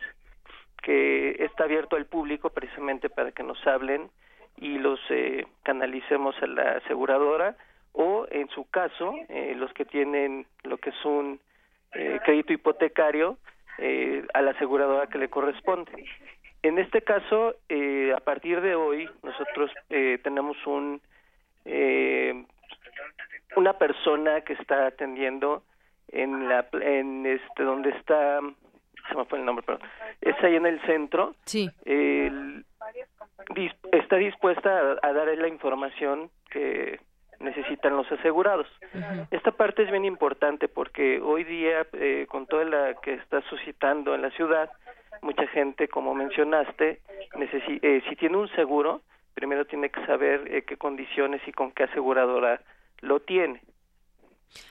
que 0.83 1.37
está 1.39 1.63
abierto 1.63 1.95
al 1.95 2.05
público 2.05 2.49
precisamente 2.49 3.09
para 3.09 3.31
que 3.31 3.43
nos 3.43 3.65
hablen 3.65 4.09
y 4.57 4.77
los 4.79 4.99
eh, 5.11 5.47
canalicemos 5.63 6.35
a 6.41 6.47
la 6.47 6.71
aseguradora 6.73 7.55
o 7.93 8.27
en 8.29 8.49
su 8.49 8.69
caso 8.69 9.13
los 9.55 9.71
que 9.71 9.85
tienen 9.85 10.45
lo 10.63 10.77
que 10.77 10.89
es 10.89 11.05
un 11.05 11.39
crédito 12.25 12.51
hipotecario 12.51 13.37
eh, 13.77 14.25
a 14.33 14.41
la 14.41 14.51
aseguradora 14.51 15.07
que 15.07 15.17
le 15.17 15.29
corresponde. 15.29 15.91
En 16.63 16.79
este 16.79 17.01
caso, 17.01 17.55
eh, 17.69 18.13
a 18.15 18.19
partir 18.21 18.61
de 18.61 18.75
hoy, 18.75 19.09
nosotros 19.23 19.71
eh, 19.89 20.19
tenemos 20.23 20.57
un 20.65 21.01
una 23.55 23.73
persona 23.73 24.41
que 24.41 24.53
está 24.53 24.85
atendiendo 24.85 25.63
en 26.09 26.47
la 26.47 26.67
en 26.73 27.25
este 27.25 27.63
donde 27.63 27.89
está 27.91 28.39
se 29.09 29.15
me 29.15 29.25
fue 29.25 29.39
el 29.39 29.45
nombre, 29.45 29.65
pero 29.65 29.79
es 30.21 30.35
ahí 30.43 30.55
en 30.55 30.65
el 30.65 30.79
centro. 30.81 31.35
Sí. 31.45 31.69
está 33.91 34.17
dispuesta 34.17 34.97
a, 35.01 35.13
dar 35.13 35.27
la 35.37 35.47
información 35.47 36.29
que 36.51 36.99
necesitan 37.45 37.95
los 37.95 38.11
asegurados. 38.11 38.67
Esta 39.31 39.51
parte 39.51 39.83
es 39.83 39.91
bien 39.91 40.03
importante 40.03 40.67
porque 40.67 41.21
hoy 41.21 41.43
día, 41.43 41.87
eh, 41.93 42.25
con 42.27 42.45
toda 42.47 42.65
la 42.65 42.95
que 42.95 43.13
está 43.13 43.41
suscitando 43.43 44.13
en 44.13 44.21
la 44.21 44.31
ciudad, 44.31 44.69
mucha 45.21 45.47
gente, 45.47 45.87
como 45.87 46.13
mencionaste, 46.13 46.99
eh, 47.39 48.03
si 48.09 48.15
tiene 48.17 48.37
un 48.37 48.49
seguro, 48.49 49.01
primero 49.33 49.65
tiene 49.65 49.89
que 49.89 50.05
saber 50.05 50.47
eh, 50.47 50.63
qué 50.63 50.77
condiciones 50.77 51.41
y 51.47 51.51
con 51.51 51.71
qué 51.71 51.83
aseguradora 51.83 52.61
lo 53.01 53.19
tiene. 53.19 53.61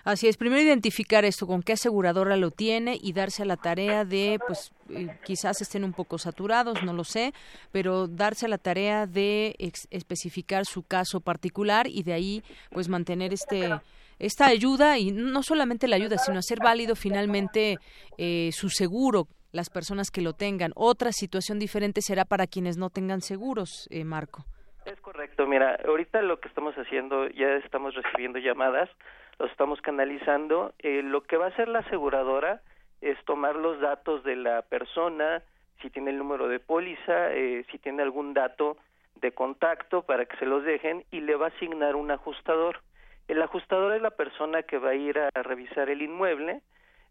Así 0.05 0.29
es, 0.29 0.37
primero 0.37 0.63
identificar 0.63 1.25
esto, 1.25 1.47
con 1.47 1.63
qué 1.63 1.73
aseguradora 1.73 2.37
lo 2.37 2.51
tiene 2.51 2.99
y 3.01 3.13
darse 3.13 3.43
a 3.43 3.47
la 3.47 3.57
tarea 3.57 4.05
de, 4.05 4.39
pues 4.47 4.73
eh, 4.91 5.09
quizás 5.25 5.61
estén 5.61 5.85
un 5.85 5.93
poco 5.93 6.19
saturados, 6.19 6.83
no 6.83 6.93
lo 6.93 7.05
sé, 7.05 7.33
pero 7.73 8.07
darse 8.07 8.47
a 8.47 8.49
la 8.49 8.59
tarea 8.59 9.07
de 9.07 9.57
especificar 9.91 10.65
su 10.65 10.83
caso 10.83 11.21
particular 11.21 11.87
y 11.87 12.03
de 12.03 12.13
ahí, 12.13 12.43
pues 12.71 12.89
mantener 12.89 13.33
este 13.33 13.81
esta 14.19 14.47
ayuda 14.47 14.97
y 14.99 15.11
no 15.11 15.43
solamente 15.43 15.89
la 15.89 15.97
ayuda, 15.97 16.19
sino 16.19 16.39
hacer 16.39 16.59
válido 16.61 16.95
finalmente 16.95 17.79
eh, 18.17 18.51
su 18.53 18.71
seguro 18.71 19.27
las 19.53 19.71
personas 19.71 20.11
que 20.11 20.21
lo 20.21 20.33
tengan. 20.33 20.73
Otra 20.75 21.13
situación 21.13 21.59
diferente 21.59 22.01
será 22.01 22.25
para 22.25 22.47
quienes 22.47 22.77
no 22.77 22.91
tengan 22.91 23.21
seguros, 23.21 23.89
eh, 23.91 24.05
Marco. 24.05 24.45
Es 24.85 25.01
correcto, 25.01 25.47
mira, 25.47 25.79
ahorita 25.87 26.21
lo 26.23 26.41
que 26.41 26.49
estamos 26.49 26.75
haciendo, 26.75 27.29
ya 27.29 27.57
estamos 27.65 27.95
recibiendo 27.95 28.39
llamadas 28.39 28.91
lo 29.39 29.47
estamos 29.47 29.81
canalizando. 29.81 30.73
Eh, 30.79 31.03
lo 31.03 31.23
que 31.23 31.37
va 31.37 31.47
a 31.47 31.49
hacer 31.49 31.69
la 31.69 31.81
aseguradora 31.81 32.61
es 33.01 33.23
tomar 33.25 33.57
los 33.57 33.81
datos 33.81 34.25
de 34.25 34.37
la 34.37 34.63
persona, 34.63 35.43
si 35.83 35.91
tiene 35.91 36.11
el 36.11 36.19
número 36.19 36.49
de 36.49 36.61
póliza, 36.61 37.33
eh, 37.33 37.65
si 37.71 37.79
tiene 37.79 38.03
algún 38.03 38.33
dato 38.33 38.77
de 39.21 39.33
contacto 39.33 40.03
para 40.03 40.25
que 40.27 40.37
se 40.39 40.47
los 40.47 40.65
dejen 40.65 41.05
y 41.11 41.21
le 41.21 41.37
va 41.37 41.47
a 41.47 41.49
asignar 41.51 41.97
un 41.97 42.11
ajustador. 42.11 42.81
El 43.29 43.41
ajustador 43.43 43.95
es 43.95 44.03
la 44.03 44.11
persona 44.11 44.63
que 44.63 44.79
va 44.79 44.91
a 44.91 44.95
ir 44.95 45.19
a 45.19 45.31
revisar 45.43 45.89
el 45.89 46.03
inmueble. 46.03 46.61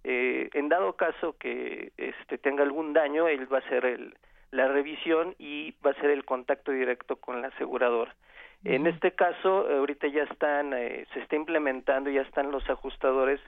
Eh, 0.03 0.49
en 0.53 0.69
dado 0.69 0.93
caso 0.93 1.35
que 1.37 1.91
este, 1.97 2.37
tenga 2.37 2.63
algún 2.63 2.93
daño, 2.93 3.27
él 3.27 3.51
va 3.51 3.57
a 3.57 3.61
hacer 3.61 3.85
el, 3.85 4.15
la 4.51 4.67
revisión 4.67 5.35
y 5.39 5.71
va 5.85 5.91
a 5.91 5.93
hacer 5.93 6.11
el 6.11 6.25
contacto 6.25 6.71
directo 6.71 7.15
con 7.15 7.41
la 7.41 7.47
aseguradora. 7.47 8.13
En 8.65 8.87
este 8.87 9.11
caso, 9.11 9.67
ahorita 9.69 10.07
ya 10.07 10.23
están, 10.23 10.73
eh, 10.73 11.05
se 11.13 11.19
está 11.19 11.35
implementando, 11.35 12.09
ya 12.09 12.21
están 12.21 12.51
los 12.51 12.67
ajustadores 12.69 13.41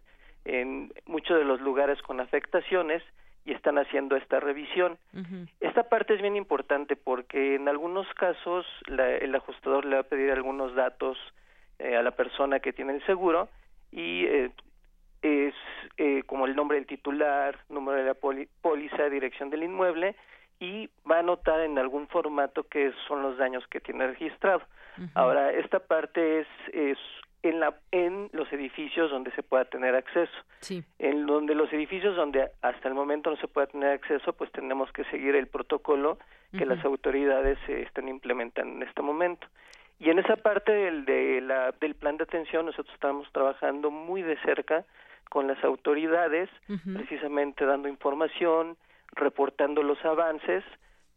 en 0.43 0.93
muchos 1.05 1.37
de 1.37 1.45
los 1.45 1.61
lugares 1.61 2.01
con 2.01 2.19
afectaciones 2.19 3.01
y 3.45 3.53
están 3.53 3.77
haciendo 3.77 4.15
esta 4.17 4.39
revisión. 4.39 4.97
Esta 5.61 5.83
parte 5.83 6.15
es 6.15 6.21
bien 6.21 6.35
importante 6.35 6.95
porque 6.95 7.55
en 7.55 7.67
algunos 7.69 8.07
casos 8.15 8.65
el 8.87 9.33
ajustador 9.35 9.85
le 9.85 9.95
va 9.95 10.01
a 10.01 10.09
pedir 10.09 10.31
algunos 10.31 10.75
datos 10.75 11.17
eh, 11.79 11.95
a 11.95 12.03
la 12.03 12.11
persona 12.11 12.59
que 12.59 12.73
tiene 12.73 12.93
el 12.93 13.05
seguro 13.05 13.49
y 13.91 14.25
eh, 14.25 14.51
es 15.21 15.53
como 16.25 16.45
el 16.45 16.55
nombre 16.55 16.77
del 16.77 16.87
titular, 16.87 17.57
número 17.69 17.97
de 17.97 18.05
la 18.05 18.13
póliza, 18.13 19.09
dirección 19.09 19.49
del 19.49 19.63
inmueble 19.63 20.15
y 20.59 20.89
va 21.09 21.17
a 21.17 21.19
anotar 21.19 21.61
en 21.61 21.77
algún 21.79 22.07
formato 22.07 22.63
que 22.63 22.91
son 23.07 23.21
los 23.21 23.37
daños 23.37 23.65
que 23.67 23.79
tiene 23.79 24.07
registrado. 24.07 24.61
Ahora, 25.13 25.51
esta 25.51 25.79
parte 25.79 26.39
es, 26.41 26.47
es 26.73 26.97
en, 27.43 27.59
la, 27.59 27.75
en 27.91 28.29
los 28.33 28.51
edificios 28.51 29.11
donde 29.11 29.31
se 29.31 29.43
pueda 29.43 29.65
tener 29.65 29.95
acceso. 29.95 30.33
Sí. 30.59 30.83
En 30.99 31.25
donde 31.25 31.55
los 31.55 31.71
edificios 31.71 32.15
donde 32.15 32.49
hasta 32.61 32.87
el 32.87 32.93
momento 32.93 33.29
no 33.29 33.37
se 33.37 33.47
pueda 33.47 33.67
tener 33.67 33.91
acceso, 33.91 34.33
pues 34.33 34.51
tenemos 34.51 34.91
que 34.91 35.03
seguir 35.05 35.35
el 35.35 35.47
protocolo 35.47 36.17
que 36.57 36.65
las 36.65 36.83
autoridades 36.85 37.57
eh, 37.67 37.81
están 37.85 38.07
implementando 38.07 38.75
en 38.75 38.87
este 38.87 39.01
momento. 39.01 39.45
Y 39.99 40.09
en 40.09 40.19
esa 40.19 40.37
parte 40.37 40.71
del, 40.71 41.05
de 41.05 41.41
la, 41.41 41.73
del 41.73 41.95
plan 41.95 42.17
de 42.17 42.23
atención 42.23 42.65
nosotros 42.65 42.93
estamos 42.93 43.29
trabajando 43.31 43.91
muy 43.91 44.21
de 44.21 44.37
cerca 44.41 44.85
con 45.29 45.47
las 45.47 45.61
autoridades, 45.63 46.49
precisamente 46.93 47.65
dando 47.65 47.89
información, 47.89 48.77
reportando 49.13 49.83
los 49.83 50.03
avances, 50.05 50.63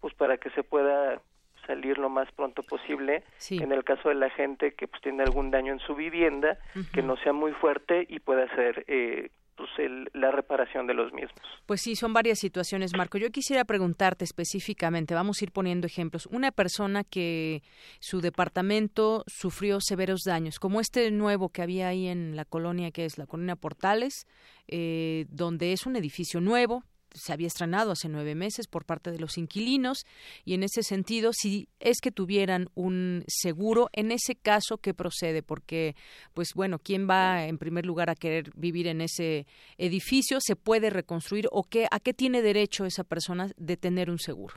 pues 0.01 0.15
para 0.15 0.39
que 0.39 0.51
se 0.51 0.63
pueda 0.63 1.21
salir 1.69 1.99
lo 1.99 2.09
más 2.09 2.29
pronto 2.33 2.65
posible. 2.65 3.23
En 3.51 3.71
el 3.71 3.85
caso 3.85 4.09
de 4.09 4.17
la 4.17 4.31
gente 4.31 4.73
que 4.73 4.89
pues 4.89 5.01
tiene 5.03 5.23
algún 5.23 5.53
daño 5.53 5.73
en 5.73 5.79
su 5.79 5.95
vivienda, 5.95 6.59
que 6.93 7.03
no 7.03 7.17
sea 7.19 7.33
muy 7.33 7.53
fuerte 7.53 8.05
y 8.09 8.19
pueda 8.19 8.45
hacer 8.45 8.85
eh, 8.89 9.31
pues 9.59 9.71
la 10.15 10.31
reparación 10.31 10.87
de 10.87 10.95
los 10.95 11.13
mismos. 11.13 11.41
Pues 11.67 11.83
sí, 11.83 11.97
son 11.97 12.13
varias 12.13 12.39
situaciones, 12.39 12.93
Marco. 12.97 13.19
Yo 13.19 13.31
quisiera 13.31 13.65
preguntarte 13.65 14.25
específicamente, 14.25 15.15
vamos 15.15 15.41
a 15.41 15.45
ir 15.45 15.53
poniendo 15.53 15.87
ejemplos. 15.87 16.27
Una 16.27 16.53
persona 16.53 17.05
que 17.05 17.63
su 18.01 18.21
departamento 18.21 19.25
sufrió 19.27 19.81
severos 19.81 20.23
daños, 20.25 20.59
como 20.59 20.81
este 20.81 21.11
nuevo 21.11 21.51
que 21.51 21.63
había 21.63 21.89
ahí 21.89 22.07
en 22.07 22.37
la 22.37 22.45
colonia, 22.45 22.91
que 22.93 23.05
es 23.05 23.19
la 23.19 23.27
colonia 23.27 23.57
Portales, 23.57 24.27
eh, 24.69 25.27
donde 25.29 25.73
es 25.73 25.87
un 25.87 25.97
edificio 25.97 26.41
nuevo, 26.41 26.85
se 27.19 27.33
había 27.33 27.47
estrenado 27.47 27.93
hace 27.93 28.09
nueve 28.09 28.35
meses 28.35 28.67
por 28.67 28.85
parte 28.85 29.11
de 29.11 29.19
los 29.19 29.39
inquilinos 29.39 30.05
y 30.45 30.55
en 30.55 30.63
ese 30.63 30.83
sentido, 30.83 31.33
si 31.33 31.69
es 31.81 32.01
que 32.01 32.11
tuvieran 32.11 32.69
un 32.75 33.25
seguro, 33.27 33.89
en 33.93 34.13
ese 34.13 34.35
caso, 34.35 34.79
¿qué 34.79 34.95
procede? 34.95 35.43
Porque, 35.43 35.95
pues 36.35 36.53
bueno, 36.55 36.79
¿quién 36.79 37.09
va 37.09 37.45
en 37.45 37.59
primer 37.59 37.87
lugar 37.87 38.11
a 38.11 38.15
querer 38.15 38.51
vivir 38.55 38.87
en 38.87 39.01
ese 39.01 39.47
edificio? 39.77 40.39
¿Se 40.41 40.57
puede 40.57 40.91
reconstruir 40.91 41.47
o 41.51 41.65
qué, 41.65 41.87
a 41.91 42.01
qué 42.01 42.15
tiene 42.15 42.43
derecho 42.43 42.85
esa 42.85 43.05
persona 43.05 43.47
de 43.57 43.77
tener 43.77 44.11
un 44.11 44.19
seguro? 44.19 44.55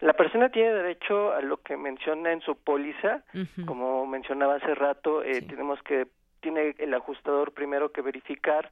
La 0.00 0.12
persona 0.12 0.48
tiene 0.50 0.72
derecho 0.72 1.32
a 1.32 1.40
lo 1.40 1.56
que 1.56 1.76
menciona 1.76 2.32
en 2.32 2.40
su 2.40 2.54
póliza, 2.54 3.24
como 3.66 4.06
mencionaba 4.06 4.54
hace 4.54 4.74
rato, 4.74 5.24
eh, 5.24 5.42
tenemos 5.42 5.82
que 5.82 6.06
tiene 6.40 6.74
el 6.78 6.94
ajustador 6.94 7.52
primero 7.52 7.90
que 7.90 8.00
verificar 8.00 8.70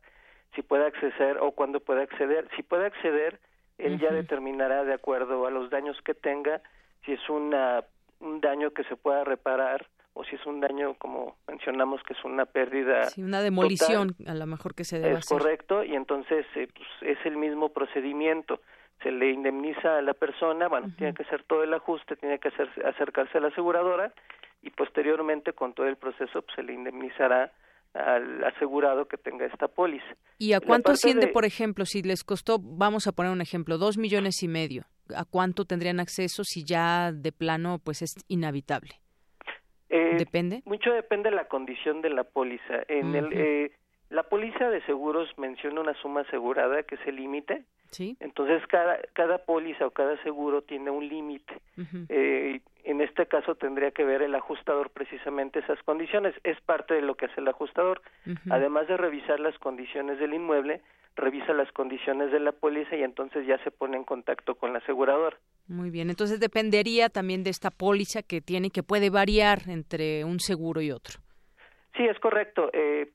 si 0.54 0.62
puede 0.62 0.86
acceder 0.86 1.38
o 1.38 1.52
cuándo 1.52 1.80
puede 1.80 2.02
acceder. 2.02 2.48
Si 2.56 2.62
puede 2.62 2.86
acceder, 2.86 3.40
él 3.78 3.98
ya 3.98 4.10
determinará 4.10 4.84
de 4.84 4.94
acuerdo 4.94 5.46
a 5.46 5.50
los 5.50 5.70
daños 5.70 6.00
que 6.02 6.14
tenga 6.14 6.62
si 7.04 7.12
es 7.12 7.28
una, 7.28 7.84
un 8.20 8.40
daño 8.40 8.72
que 8.72 8.84
se 8.84 8.96
pueda 8.96 9.24
reparar 9.24 9.86
o 10.14 10.24
si 10.24 10.34
es 10.34 10.46
un 10.46 10.60
daño, 10.60 10.94
como 10.94 11.36
mencionamos, 11.46 12.02
que 12.02 12.14
es 12.14 12.24
una 12.24 12.46
pérdida. 12.46 13.04
Sí, 13.04 13.22
una 13.22 13.42
demolición, 13.42 14.16
a 14.26 14.34
lo 14.34 14.46
mejor 14.46 14.74
que 14.74 14.84
se 14.84 14.98
debe 14.98 15.18
Es 15.18 15.26
correcto, 15.26 15.84
y 15.84 15.94
entonces 15.94 16.46
eh, 16.54 16.68
pues, 16.74 16.88
es 17.02 17.18
el 17.26 17.36
mismo 17.36 17.68
procedimiento. 17.68 18.62
Se 19.02 19.12
le 19.12 19.30
indemniza 19.30 19.98
a 19.98 20.02
la 20.02 20.14
persona, 20.14 20.68
bueno, 20.68 20.88
tiene 20.96 21.12
que 21.12 21.22
hacer 21.22 21.42
todo 21.42 21.62
el 21.62 21.74
ajuste, 21.74 22.16
tiene 22.16 22.38
que 22.38 22.48
hacer, 22.48 22.70
acercarse 22.86 23.36
a 23.36 23.42
la 23.42 23.48
aseguradora 23.48 24.14
y 24.62 24.70
posteriormente, 24.70 25.52
con 25.52 25.74
todo 25.74 25.86
el 25.86 25.96
proceso, 25.96 26.40
pues, 26.40 26.54
se 26.56 26.62
le 26.62 26.72
indemnizará 26.72 27.52
al 27.96 28.44
asegurado 28.44 29.06
que 29.06 29.16
tenga 29.16 29.46
esta 29.46 29.68
póliza. 29.68 30.06
¿Y 30.38 30.52
a 30.52 30.60
cuánto 30.60 30.92
asciende, 30.92 31.28
por 31.28 31.44
ejemplo, 31.44 31.86
si 31.86 32.02
les 32.02 32.24
costó, 32.24 32.58
vamos 32.60 33.06
a 33.06 33.12
poner 33.12 33.32
un 33.32 33.40
ejemplo, 33.40 33.78
dos 33.78 33.96
millones 33.96 34.42
y 34.42 34.48
medio? 34.48 34.84
¿A 35.14 35.24
cuánto 35.24 35.64
tendrían 35.64 36.00
acceso 36.00 36.44
si 36.44 36.64
ya 36.64 37.12
de 37.12 37.32
plano 37.32 37.80
pues 37.82 38.02
es 38.02 38.14
inhabitable? 38.28 39.00
Eh, 39.88 40.16
¿Depende? 40.18 40.62
Mucho 40.64 40.92
depende 40.92 41.30
de 41.30 41.36
la 41.36 41.46
condición 41.48 42.02
de 42.02 42.10
la 42.10 42.24
póliza. 42.24 42.82
En 42.88 43.14
el, 43.14 43.32
eh, 43.32 43.72
la 44.10 44.22
póliza 44.24 44.70
de 44.70 44.82
seguros 44.82 45.28
menciona 45.36 45.80
una 45.80 45.94
suma 45.94 46.22
asegurada 46.22 46.82
que 46.82 46.94
es 46.96 47.06
el 47.06 47.16
límite. 47.16 47.64
Sí. 47.90 48.16
Entonces 48.20 48.66
cada 48.66 48.98
cada 49.12 49.38
póliza 49.38 49.86
o 49.86 49.90
cada 49.90 50.20
seguro 50.22 50.62
tiene 50.62 50.90
un 50.90 51.08
límite. 51.08 51.60
eh, 52.08 52.60
en 52.84 53.00
este 53.00 53.26
caso 53.26 53.56
tendría 53.56 53.90
que 53.90 54.04
ver 54.04 54.22
el 54.22 54.34
ajustador 54.34 54.90
precisamente 54.90 55.58
esas 55.58 55.82
condiciones. 55.82 56.34
Es 56.44 56.60
parte 56.60 56.94
de 56.94 57.02
lo 57.02 57.16
que 57.16 57.26
hace 57.26 57.40
el 57.40 57.48
ajustador. 57.48 58.00
Además 58.48 58.86
de 58.86 58.96
revisar 58.96 59.40
las 59.40 59.58
condiciones 59.58 60.20
del 60.20 60.34
inmueble, 60.34 60.82
revisa 61.16 61.52
las 61.52 61.70
condiciones 61.72 62.30
de 62.30 62.38
la 62.38 62.52
póliza 62.52 62.94
y 62.94 63.02
entonces 63.02 63.44
ya 63.46 63.58
se 63.64 63.72
pone 63.72 63.96
en 63.96 64.04
contacto 64.04 64.54
con 64.54 64.72
la 64.72 64.78
aseguradora. 64.78 65.36
Muy 65.66 65.90
bien, 65.90 66.10
entonces 66.10 66.38
dependería 66.38 67.08
también 67.08 67.42
de 67.42 67.50
esta 67.50 67.70
póliza 67.70 68.22
que 68.22 68.40
tiene 68.40 68.70
que 68.70 68.84
puede 68.84 69.10
variar 69.10 69.62
entre 69.68 70.24
un 70.24 70.38
seguro 70.38 70.80
y 70.80 70.92
otro. 70.92 71.18
Sí, 71.96 72.04
es 72.04 72.18
correcto. 72.20 72.70
Eh, 72.72 73.10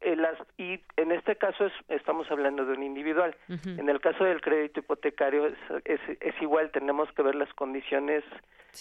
eh, 0.00 0.16
y 0.56 0.80
en 0.96 1.12
este 1.12 1.36
caso 1.36 1.66
es, 1.66 1.72
estamos 1.88 2.30
hablando 2.30 2.64
de 2.64 2.72
un 2.72 2.82
individual. 2.82 3.34
En 3.48 3.88
el 3.88 4.00
caso 4.00 4.24
del 4.24 4.40
crédito 4.40 4.80
hipotecario 4.80 5.46
es, 5.46 6.00
es, 6.20 6.42
igual, 6.42 6.70
tenemos 6.70 7.10
que 7.12 7.22
ver 7.22 7.34
las 7.34 7.52
condiciones 7.54 8.24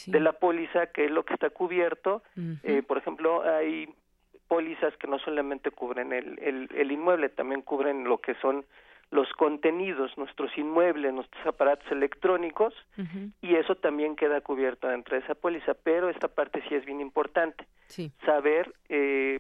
de 0.05 0.19
la 0.19 0.33
póliza, 0.33 0.87
que 0.87 1.05
es 1.05 1.11
lo 1.11 1.23
que 1.25 1.33
está 1.33 1.49
cubierto. 1.49 2.23
eh, 2.63 2.83
por 2.83 2.97
ejemplo, 2.97 3.41
hay 3.43 3.87
pólizas 4.47 4.95
que 4.97 5.07
no 5.07 5.19
solamente 5.19 5.71
cubren 5.71 6.13
el, 6.13 6.39
el, 6.39 6.69
el, 6.75 6.91
inmueble, 6.91 7.29
también 7.29 7.61
cubren 7.61 8.05
lo 8.05 8.19
que 8.19 8.35
son 8.35 8.65
los 9.09 9.31
contenidos, 9.33 10.17
nuestros 10.17 10.55
inmuebles, 10.57 11.13
nuestros 11.13 11.45
aparatos 11.45 11.89
electrónicos 11.91 12.73
y 13.41 13.55
eso 13.55 13.75
también 13.75 14.15
queda 14.15 14.41
cubierto 14.41 14.87
dentro 14.87 15.15
de 15.17 15.23
esa 15.23 15.35
póliza, 15.35 15.73
pero 15.75 16.09
esta 16.09 16.27
parte 16.27 16.61
sí 16.67 16.75
es 16.75 16.85
bien 16.85 16.99
importante, 16.99 17.65
saber 18.25 18.73
eh, 18.89 19.39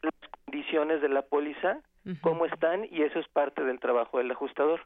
las 0.00 0.14
condiciones 0.52 1.00
de 1.00 1.08
la 1.08 1.22
póliza, 1.22 1.78
cómo 2.20 2.44
están 2.44 2.84
y 2.90 3.02
eso 3.02 3.18
es 3.18 3.28
parte 3.28 3.64
del 3.64 3.80
trabajo 3.80 4.18
del 4.18 4.30
ajustador. 4.30 4.80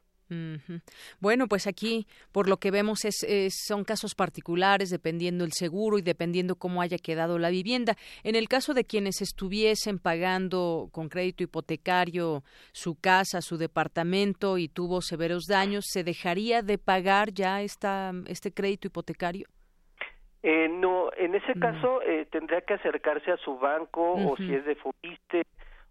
Bueno, 1.21 1.47
pues 1.47 1.67
aquí, 1.67 2.07
por 2.33 2.49
lo 2.49 2.57
que 2.57 2.71
vemos, 2.71 3.05
es, 3.05 3.25
son 3.67 3.85
casos 3.85 4.15
particulares, 4.15 4.91
dependiendo 4.91 5.45
el 5.45 5.53
seguro 5.53 5.99
y 5.99 6.03
dependiendo 6.03 6.57
cómo 6.57 6.83
haya 6.83 6.99
quedado 6.99 7.39
la 7.39 7.51
vivienda. 7.51 7.97
En 8.23 8.35
el 8.37 8.49
caso 8.49 8.75
de 8.75 8.85
quienes 8.85 9.23
estuviesen 9.23 9.99
pagando 9.99 10.89
con 10.93 11.09
crédito 11.09 11.43
hipotecario 11.43 12.43
su 12.73 12.97
casa, 12.97 13.41
su 13.41 13.57
departamento 13.57 14.59
y 14.59 14.69
tuvo 14.69 15.01
severos 15.01 15.45
daños, 15.49 15.87
¿se 15.89 16.05
dejaría 16.05 16.63
de 16.63 16.79
pagar 16.79 17.33
ya 17.33 17.63
esta, 17.63 18.13
este 18.27 18.53
crédito 18.53 18.89
hipotecario? 18.89 19.49
Eh, 20.49 20.69
no, 20.69 21.11
en 21.17 21.35
ese 21.35 21.55
caso 21.59 22.01
eh, 22.03 22.25
tendría 22.31 22.61
que 22.61 22.75
acercarse 22.75 23.33
a 23.33 23.37
su 23.39 23.59
banco 23.59 24.13
o 24.13 24.37
si 24.37 24.55
es 24.55 24.65
de 24.65 24.77
Fobiste 24.77 25.45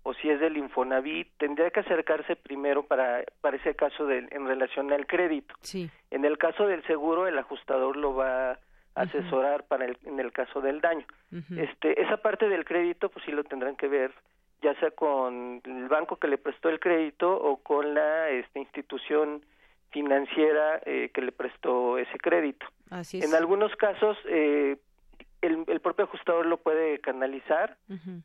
o 0.03 0.13
si 0.13 0.29
es 0.29 0.39
del 0.39 0.55
Infonavit, 0.55 1.27
tendría 1.37 1.71
que 1.71 1.81
acercarse 1.81 2.37
primero 2.37 2.83
para, 2.83 3.25
para 3.41 3.57
ese 3.57 3.75
caso 3.75 4.05
de, 4.05 4.29
en 4.31 4.47
relación 4.47 4.93
al 4.93 5.07
crédito. 5.07 5.53
Sí. 5.59 5.89
En 6.09 6.23
el 6.23 6.37
caso 6.37 6.67
del 6.67 6.81
seguro, 6.87 7.27
el 7.27 7.37
ajustador 7.37 7.97
lo 7.97 8.15
va 8.15 8.51
a 8.51 8.59
asesorar 8.93 9.65
para 9.65 9.83
el, 9.83 9.97
en 10.05 10.21
el 10.21 10.31
caso 10.31 10.61
del 10.61 10.79
daño. 10.79 11.05
este, 11.57 12.01
esa 12.01 12.15
parte 12.15 12.47
del 12.47 12.63
crédito, 12.63 13.09
pues 13.09 13.25
sí 13.25 13.33
lo 13.33 13.43
tendrán 13.43 13.75
que 13.75 13.89
ver 13.89 14.13
ya 14.61 14.73
sea 14.79 14.91
con 14.91 15.61
el 15.65 15.89
banco 15.89 16.15
que 16.15 16.29
le 16.29 16.37
prestó 16.37 16.69
el 16.69 16.79
crédito 16.79 17.29
o 17.29 17.57
con 17.57 17.93
la 17.93 18.29
este, 18.29 18.59
institución 18.59 19.43
financiera 19.95 20.81
eh, 20.85 21.09
que 21.13 21.21
le 21.21 21.31
prestó 21.31 21.97
ese 21.97 22.17
crédito. 22.17 22.65
Así 22.89 23.21
En 23.21 23.33
algunos 23.33 23.73
casos, 23.77 24.17
eh, 24.27 24.75
el, 25.41 25.79
propio 25.79 26.03
ajustador 26.03 26.45
lo 26.45 26.57
puede 26.57 26.99
canalizar 26.99 27.77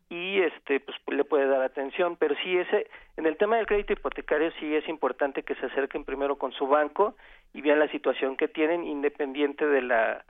y 0.08 0.40
este 0.40 0.80
pues 0.80 0.96
le 1.06 1.22
puede 1.24 1.46
dar 1.46 1.60
atención 1.60 2.16
pero 2.16 2.34
sí 2.42 2.56
ese 2.56 2.86
en 3.18 3.26
el 3.26 3.36
tema 3.36 3.56
del 3.58 3.66
crédito 3.66 3.92
hipotecario 3.92 4.50
sí 4.58 4.74
es 4.74 4.88
importante 4.88 5.42
que 5.42 5.54
se 5.56 5.66
acerquen 5.66 6.04
primero 6.04 6.38
con 6.38 6.52
su 6.52 6.66
banco 6.66 7.16
y 7.52 7.60
vean 7.60 7.78
la 7.78 7.88
situación 7.88 8.38
que 8.38 8.48
tienen 8.48 8.86
independiente 8.86 9.66
de 9.66 9.82
la 9.82 10.24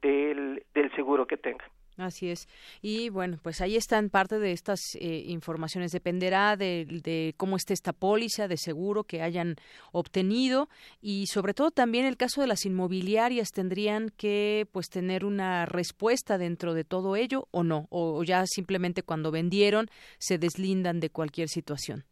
del, 0.00 0.62
del 0.74 0.94
seguro 0.94 1.26
que 1.26 1.38
tengan 1.38 1.68
Así 1.98 2.30
es. 2.30 2.46
Y 2.80 3.10
bueno, 3.10 3.38
pues 3.42 3.60
ahí 3.60 3.74
están 3.74 4.08
parte 4.08 4.38
de 4.38 4.52
estas 4.52 4.94
eh, 5.00 5.24
informaciones. 5.26 5.90
Dependerá 5.90 6.56
de, 6.56 7.34
cómo 7.36 7.56
esté 7.56 7.74
esta 7.74 7.92
póliza 7.92 8.46
de 8.46 8.56
seguro 8.56 9.02
que 9.02 9.20
hayan 9.20 9.56
obtenido 9.90 10.68
y 11.02 11.26
sobre 11.26 11.54
todo 11.54 11.72
también 11.72 12.06
el 12.06 12.16
caso 12.16 12.40
de 12.40 12.46
las 12.46 12.64
inmobiliarias 12.64 13.50
tendrían 13.50 14.10
que 14.16 14.66
pues 14.72 14.88
tener 14.90 15.24
una 15.24 15.66
respuesta 15.66 16.38
dentro 16.38 16.72
de 16.72 16.84
todo 16.84 17.16
ello 17.16 17.48
o 17.50 17.64
no 17.64 17.88
o, 17.90 18.22
ya 18.22 18.44
simplemente 18.46 19.02
cuando 19.02 19.32
vendieron 19.32 19.86
se 20.18 20.38
deslindan 20.38 21.00
de 21.00 21.10
cualquier 21.10 21.48
situación. 21.48 22.04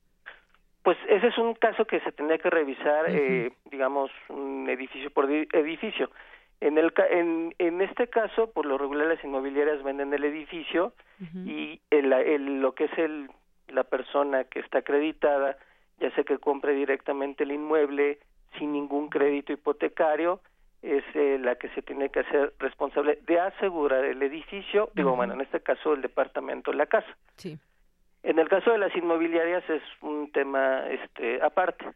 Pues 0.82 0.98
ese 1.08 1.28
es 1.28 1.38
un 1.38 1.54
caso 1.54 1.84
que 1.84 2.00
se 2.00 2.12
tendría 2.12 2.38
que 2.38 2.50
revisar, 2.50 3.08
eh, 3.08 3.52
digamos, 3.70 4.10
un 4.28 4.68
edificio 4.68 5.10
por 5.10 5.30
edificio. 5.30 6.10
En, 6.60 6.78
el, 6.78 6.92
en, 7.10 7.54
en 7.58 7.82
este 7.82 8.08
caso, 8.08 8.50
por 8.50 8.64
lo 8.64 8.78
regular, 8.78 9.06
las 9.06 9.22
inmobiliarias 9.22 9.82
venden 9.82 10.12
el 10.14 10.24
edificio 10.24 10.94
y 11.44 11.80
el, 11.90 12.12
el, 12.12 12.60
lo 12.60 12.74
que 12.74 12.84
es 12.84 12.98
el, 12.98 13.30
la 13.68 13.84
persona 13.84 14.44
que 14.44 14.60
está 14.60 14.78
acreditada, 14.78 15.58
ya 15.98 16.10
sea 16.14 16.24
que 16.24 16.38
compre 16.38 16.74
directamente 16.74 17.44
el 17.44 17.52
inmueble 17.52 18.18
sin 18.58 18.72
ningún 18.72 19.08
crédito 19.08 19.52
hipotecario, 19.52 20.40
es 20.82 21.04
eh, 21.14 21.38
la 21.40 21.56
que 21.56 21.68
se 21.70 21.82
tiene 21.82 22.10
que 22.10 22.20
hacer 22.20 22.54
responsable 22.58 23.18
de 23.26 23.40
asegurar 23.40 24.04
el 24.04 24.22
edificio, 24.22 24.90
digo, 24.94 25.16
bueno, 25.16 25.34
en 25.34 25.40
este 25.40 25.60
caso 25.60 25.94
el 25.94 26.02
departamento, 26.02 26.72
la 26.72 26.86
casa. 26.86 27.16
Sí. 27.36 27.58
En 28.22 28.38
el 28.38 28.48
caso 28.48 28.72
de 28.72 28.78
las 28.78 28.94
inmobiliarias 28.96 29.68
es 29.68 29.82
un 30.00 30.30
tema 30.32 30.86
este 30.88 31.42
aparte. 31.42 31.86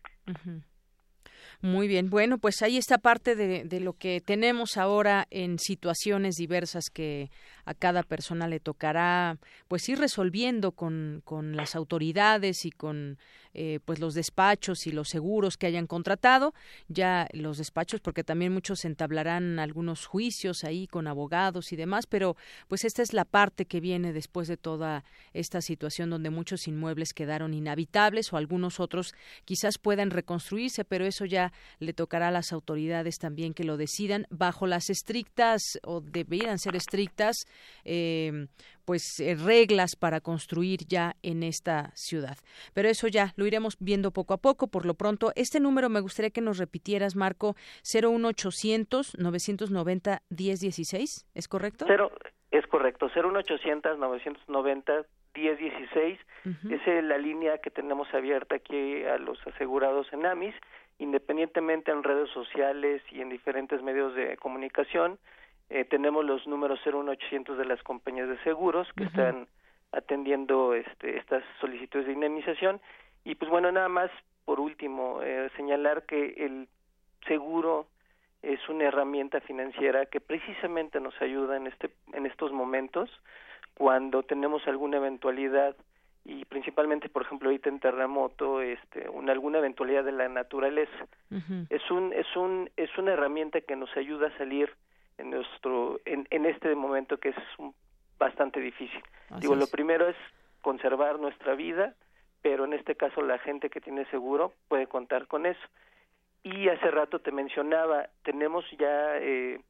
Muy 1.63 1.89
bien, 1.89 2.09
bueno, 2.09 2.39
pues 2.39 2.63
ahí 2.63 2.79
está 2.79 2.97
parte 2.97 3.37
de, 3.37 3.65
de, 3.65 3.81
lo 3.81 3.93
que 3.93 4.23
tenemos 4.23 4.79
ahora 4.79 5.27
en 5.31 5.59
situaciones 5.59 6.37
diversas 6.37 6.89
que 6.89 7.31
a 7.71 7.75
cada 7.75 8.03
persona 8.03 8.49
le 8.49 8.59
tocará 8.59 9.39
pues 9.69 9.89
ir 9.89 10.01
resolviendo 10.01 10.73
con, 10.73 11.23
con 11.25 11.55
las 11.55 11.77
autoridades 11.77 12.65
y 12.65 12.73
con 12.73 13.17
eh, 13.55 13.79
pues 13.85 14.01
los 14.01 14.15
despachos 14.15 14.89
y 14.89 14.93
los 14.93 15.09
seguros 15.09 15.57
que 15.57 15.69
hayan 15.69 15.87
contratado 15.87 16.53
ya 16.89 17.29
los 17.33 17.59
despachos 17.59 18.01
porque 18.01 18.25
también 18.25 18.53
muchos 18.53 18.85
entablarán 18.85 19.61
algunos 19.61 20.07
juicios 20.07 20.65
ahí 20.65 20.89
con 20.89 21.07
abogados 21.07 21.73
y 21.73 21.77
demás 21.77 22.07
pero 22.09 22.37
pues 22.67 22.85
esta 22.85 23.03
es 23.03 23.13
la 23.13 23.25
parte 23.25 23.67
que 23.67 23.79
viene 23.79 24.13
después 24.13 24.49
de 24.49 24.57
toda 24.57 25.05
esta 25.33 25.61
situación 25.61 26.11
donde 26.11 26.31
muchos 26.31 26.67
inmuebles 26.67 27.15
quedaron 27.15 27.55
inhabitables 27.55 28.33
o 28.33 28.37
algunos 28.37 28.81
otros 28.81 29.15
quizás 29.45 29.79
puedan 29.79 30.11
reconstruirse 30.11 30.85
pero 30.85 31.07
eso 31.07 31.25
ya 31.25 31.53
le 31.79 31.93
tocará 31.93 32.29
a 32.29 32.33
las 32.33 32.53
autoridades 32.53 33.19
también 33.19 33.55
que 33.55 33.63
lo 33.63 33.77
decidan 33.77 34.27
bajo 34.29 34.67
las 34.67 34.91
estrictas 34.91 35.63
o 35.85 36.01
debieran 36.01 36.59
ser 36.59 36.75
estrictas 36.75 37.47
eh, 37.85 38.47
pues 38.85 39.21
eh, 39.21 39.37
reglas 39.37 39.97
para 39.97 40.21
construir 40.21 40.81
ya 40.89 41.15
en 41.23 41.43
esta 41.43 41.91
ciudad. 41.95 42.37
Pero 42.75 42.89
eso 42.89 43.09
ya 43.09 43.33
lo 43.37 43.47
iremos 43.47 43.77
viendo 43.79 44.11
poco 44.11 44.35
a 44.35 44.39
poco. 44.39 44.69
Por 44.69 44.87
lo 44.87 44.95
pronto, 44.95 45.33
este 45.37 45.61
número 45.61 45.89
me 45.89 46.01
gustaría 46.01 46.31
que 46.31 46.41
nos 46.41 46.59
repitieras, 46.59 47.17
Marco, 47.17 47.55
01800 47.85 49.19
990 49.19 50.23
1016, 50.31 51.27
¿es 51.35 51.49
correcto? 51.49 51.85
Cero, 51.89 52.11
es 52.51 52.67
correcto, 52.67 53.07
01800 53.15 53.99
990 53.99 55.07
1016 55.35 56.19
es 56.71 57.05
la 57.05 57.19
línea 57.19 57.59
que 57.59 57.71
tenemos 57.71 58.13
abierta 58.15 58.57
aquí 58.57 59.05
a 59.05 59.19
los 59.19 59.39
asegurados 59.47 60.13
en 60.13 60.27
AMIS, 60.27 60.55
independientemente 60.99 61.91
en 61.91 62.03
redes 62.03 62.31
sociales 62.31 63.03
y 63.11 63.21
en 63.21 63.29
diferentes 63.29 63.83
medios 63.83 64.15
de 64.15 64.37
comunicación 64.37 65.19
eh, 65.71 65.85
tenemos 65.85 66.25
los 66.25 66.47
números 66.49 66.81
01800 66.85 67.57
de 67.57 67.65
las 67.65 67.81
compañías 67.85 68.29
de 68.29 68.39
seguros 68.43 68.89
que 68.97 69.05
están 69.05 69.47
atendiendo 69.93 70.75
este, 70.75 71.17
estas 71.17 71.45
solicitudes 71.61 72.07
de 72.07 72.13
indemnización. 72.13 72.81
Y 73.25 73.37
pues 73.37 73.51
bueno 73.51 73.71
nada 73.71 73.89
más 73.89 74.11
por 74.45 74.59
último 74.59 75.21
eh, 75.23 75.49
señalar 75.57 76.03
que 76.07 76.35
el 76.45 76.69
seguro 77.29 77.87
es 78.43 78.59
una 78.69 78.85
herramienta 78.85 79.41
financiera 79.41 80.07
que 80.07 80.21
precisamente 80.21 80.99
nos 80.99 81.15
ayuda 81.23 81.57
en 81.57 81.69
este 81.69 81.91
en 82.15 82.27
estos 82.27 82.53
momentos 82.53 83.09
cuando 83.75 84.23
tenemos 84.23 84.67
alguna 84.67 84.97
eventualidad 84.97 85.77
y 86.25 86.47
principalmente 86.47 87.09
por 87.09 87.23
ejemplo 87.23 87.49
ahorita 87.49 87.69
en 87.69 87.79
terremoto 87.79 88.61
este 88.61 89.09
una 89.09 89.33
alguna 89.33 89.59
eventualidad 89.59 90.05
de 90.05 90.13
la 90.13 90.29
naturaleza. 90.29 91.07
Es 91.69 91.91
un 91.91 92.13
es 92.13 92.35
un 92.35 92.71
es 92.77 92.91
una 92.99 93.13
herramienta 93.13 93.61
que 93.61 93.77
nos 93.77 93.95
ayuda 93.97 94.29
a 94.29 94.39
salir 94.39 94.75
en 95.21 95.31
nuestro 95.31 96.01
en, 96.05 96.27
en 96.31 96.47
este 96.47 96.75
momento 96.75 97.19
que 97.19 97.31
es 97.31 97.37
bastante 98.19 98.61
difícil. 98.61 99.03
Digo, 99.41 99.55
lo 99.55 99.67
primero 99.67 100.09
es 100.09 100.17
conservar 100.61 101.19
nuestra 101.19 101.55
vida, 101.55 101.95
pero 102.43 102.65
en 102.65 102.75
este 102.75 102.95
caso 102.95 103.23
la 103.23 103.39
gente 103.39 103.71
que 103.71 103.81
tiene 103.81 104.05
seguro 104.07 104.53
puede 104.69 104.87
contar 104.87 105.27
con 105.27 105.47
eso. 105.47 105.67
Y 106.43 106.69
hace 106.69 106.91
rato 106.91 107.19
te 107.19 107.33
mencionaba, 107.33 108.09
tenemos 108.23 108.65
ya 108.79 109.19
eh, 109.19 109.61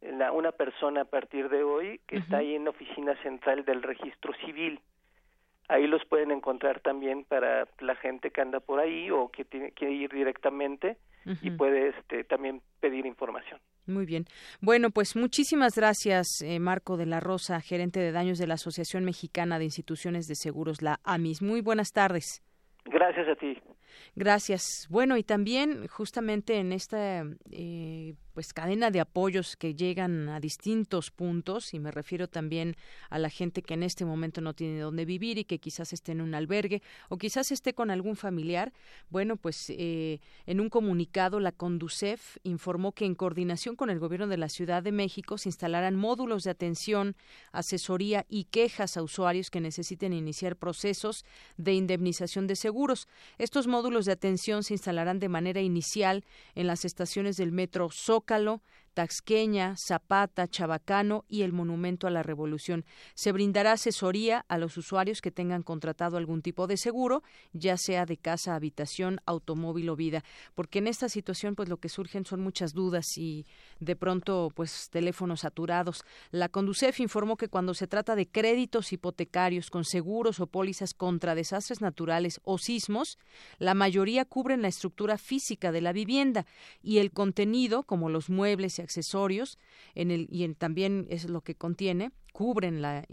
la, 0.00 0.32
una 0.32 0.52
persona 0.52 1.02
a 1.02 1.04
partir 1.04 1.48
de 1.48 1.62
hoy 1.62 2.00
que 2.06 2.16
está 2.16 2.38
ahí 2.38 2.54
en 2.54 2.64
la 2.64 2.70
oficina 2.70 3.14
central 3.22 3.64
del 3.64 3.82
registro 3.82 4.32
civil. 4.44 4.80
Ahí 5.72 5.86
los 5.86 6.04
pueden 6.04 6.30
encontrar 6.30 6.80
también 6.80 7.24
para 7.24 7.66
la 7.80 7.96
gente 7.96 8.30
que 8.30 8.42
anda 8.42 8.60
por 8.60 8.78
ahí 8.78 9.10
o 9.10 9.30
que 9.30 9.46
tiene 9.46 9.72
que 9.72 9.90
ir 9.90 10.12
directamente 10.12 10.98
y 11.40 11.50
puede 11.52 11.88
este, 11.88 12.24
también 12.24 12.60
pedir 12.80 13.06
información. 13.06 13.58
Muy 13.86 14.04
bien. 14.04 14.26
Bueno, 14.60 14.90
pues 14.90 15.16
muchísimas 15.16 15.74
gracias, 15.74 16.42
eh, 16.42 16.58
Marco 16.60 16.98
de 16.98 17.06
la 17.06 17.20
Rosa, 17.20 17.60
gerente 17.62 18.00
de 18.00 18.12
daños 18.12 18.38
de 18.38 18.46
la 18.46 18.54
Asociación 18.54 19.04
Mexicana 19.04 19.58
de 19.58 19.64
Instituciones 19.64 20.26
de 20.26 20.34
Seguros, 20.34 20.82
la 20.82 21.00
AMIS. 21.04 21.40
Muy 21.40 21.62
buenas 21.62 21.92
tardes. 21.92 22.42
Gracias 22.84 23.28
a 23.28 23.34
ti. 23.36 23.58
Gracias. 24.14 24.86
Bueno, 24.90 25.16
y 25.16 25.22
también 25.22 25.86
justamente 25.88 26.58
en 26.58 26.72
esta, 26.72 27.24
eh, 27.50 28.14
pues 28.32 28.52
cadena 28.52 28.90
de 28.90 29.00
apoyos 29.00 29.56
que 29.56 29.74
llegan 29.74 30.28
a 30.28 30.40
distintos 30.40 31.10
puntos 31.10 31.74
y 31.74 31.78
me 31.78 31.90
refiero 31.90 32.28
también 32.28 32.76
a 33.10 33.18
la 33.18 33.30
gente 33.30 33.62
que 33.62 33.74
en 33.74 33.82
este 33.82 34.04
momento 34.04 34.40
no 34.40 34.54
tiene 34.54 34.80
dónde 34.80 35.04
vivir 35.04 35.38
y 35.38 35.44
que 35.44 35.58
quizás 35.58 35.92
esté 35.92 36.12
en 36.12 36.20
un 36.20 36.34
albergue 36.34 36.82
o 37.08 37.18
quizás 37.18 37.52
esté 37.52 37.74
con 37.74 37.90
algún 37.90 38.16
familiar. 38.16 38.72
Bueno, 39.10 39.36
pues 39.36 39.66
eh, 39.70 40.20
en 40.46 40.60
un 40.60 40.68
comunicado 40.68 41.40
la 41.40 41.52
Conducef 41.52 42.38
informó 42.42 42.92
que 42.92 43.04
en 43.04 43.14
coordinación 43.14 43.76
con 43.76 43.90
el 43.90 43.98
gobierno 43.98 44.26
de 44.26 44.38
la 44.38 44.48
Ciudad 44.48 44.82
de 44.82 44.92
México 44.92 45.38
se 45.38 45.48
instalarán 45.48 45.96
módulos 45.96 46.44
de 46.44 46.50
atención, 46.50 47.16
asesoría 47.52 48.24
y 48.28 48.44
quejas 48.44 48.96
a 48.96 49.02
usuarios 49.02 49.50
que 49.50 49.60
necesiten 49.60 50.12
iniciar 50.12 50.56
procesos 50.56 51.24
de 51.56 51.74
indemnización 51.74 52.46
de 52.46 52.56
seguros. 52.56 53.08
Estos 53.38 53.66
módulos 53.66 54.06
de 54.06 54.12
atención 54.12 54.62
se 54.62 54.74
instalarán 54.74 55.18
de 55.18 55.28
manera 55.28 55.60
inicial 55.60 56.24
en 56.54 56.66
las 56.66 56.84
estaciones 56.84 57.36
del 57.36 57.52
metro 57.52 57.90
Zócalo 58.22 58.62
Taxqueña, 58.94 59.74
Zapata, 59.76 60.48
Chabacano 60.48 61.24
y 61.28 61.42
el 61.42 61.52
Monumento 61.52 62.06
a 62.06 62.10
la 62.10 62.22
Revolución. 62.22 62.84
Se 63.14 63.32
brindará 63.32 63.72
asesoría 63.72 64.44
a 64.48 64.58
los 64.58 64.76
usuarios 64.76 65.20
que 65.20 65.30
tengan 65.30 65.62
contratado 65.62 66.16
algún 66.16 66.42
tipo 66.42 66.66
de 66.66 66.76
seguro, 66.76 67.22
ya 67.52 67.76
sea 67.76 68.06
de 68.06 68.16
casa, 68.16 68.54
habitación, 68.54 69.20
automóvil 69.26 69.88
o 69.88 69.96
vida, 69.96 70.24
porque 70.54 70.78
en 70.78 70.86
esta 70.86 71.08
situación 71.08 71.54
pues 71.54 71.68
lo 71.68 71.78
que 71.78 71.88
surgen 71.88 72.24
son 72.24 72.40
muchas 72.40 72.72
dudas 72.72 73.16
y 73.16 73.46
de 73.80 73.96
pronto 73.96 74.50
pues 74.54 74.88
teléfonos 74.90 75.40
saturados. 75.40 76.04
La 76.30 76.48
Conducef 76.48 77.00
informó 77.00 77.36
que 77.36 77.48
cuando 77.48 77.74
se 77.74 77.86
trata 77.86 78.14
de 78.14 78.28
créditos 78.28 78.92
hipotecarios 78.92 79.70
con 79.70 79.84
seguros 79.84 80.40
o 80.40 80.46
pólizas 80.46 80.94
contra 80.94 81.34
desastres 81.34 81.80
naturales 81.80 82.40
o 82.44 82.58
sismos, 82.58 83.18
la 83.58 83.74
mayoría 83.74 84.24
cubren 84.24 84.62
la 84.62 84.68
estructura 84.68 85.18
física 85.18 85.72
de 85.72 85.80
la 85.80 85.92
vivienda 85.92 86.46
y 86.82 86.98
el 86.98 87.12
contenido 87.12 87.82
como 87.82 88.08
los 88.08 88.30
muebles 88.30 88.78
accesorios 88.82 89.58
en 89.94 90.10
el, 90.10 90.28
y 90.30 90.46
también 90.54 91.06
es 91.10 91.28
lo 91.28 91.40
que 91.40 91.54
contiene, 91.54 92.10
cubren 92.32 92.82
la, 92.82 93.04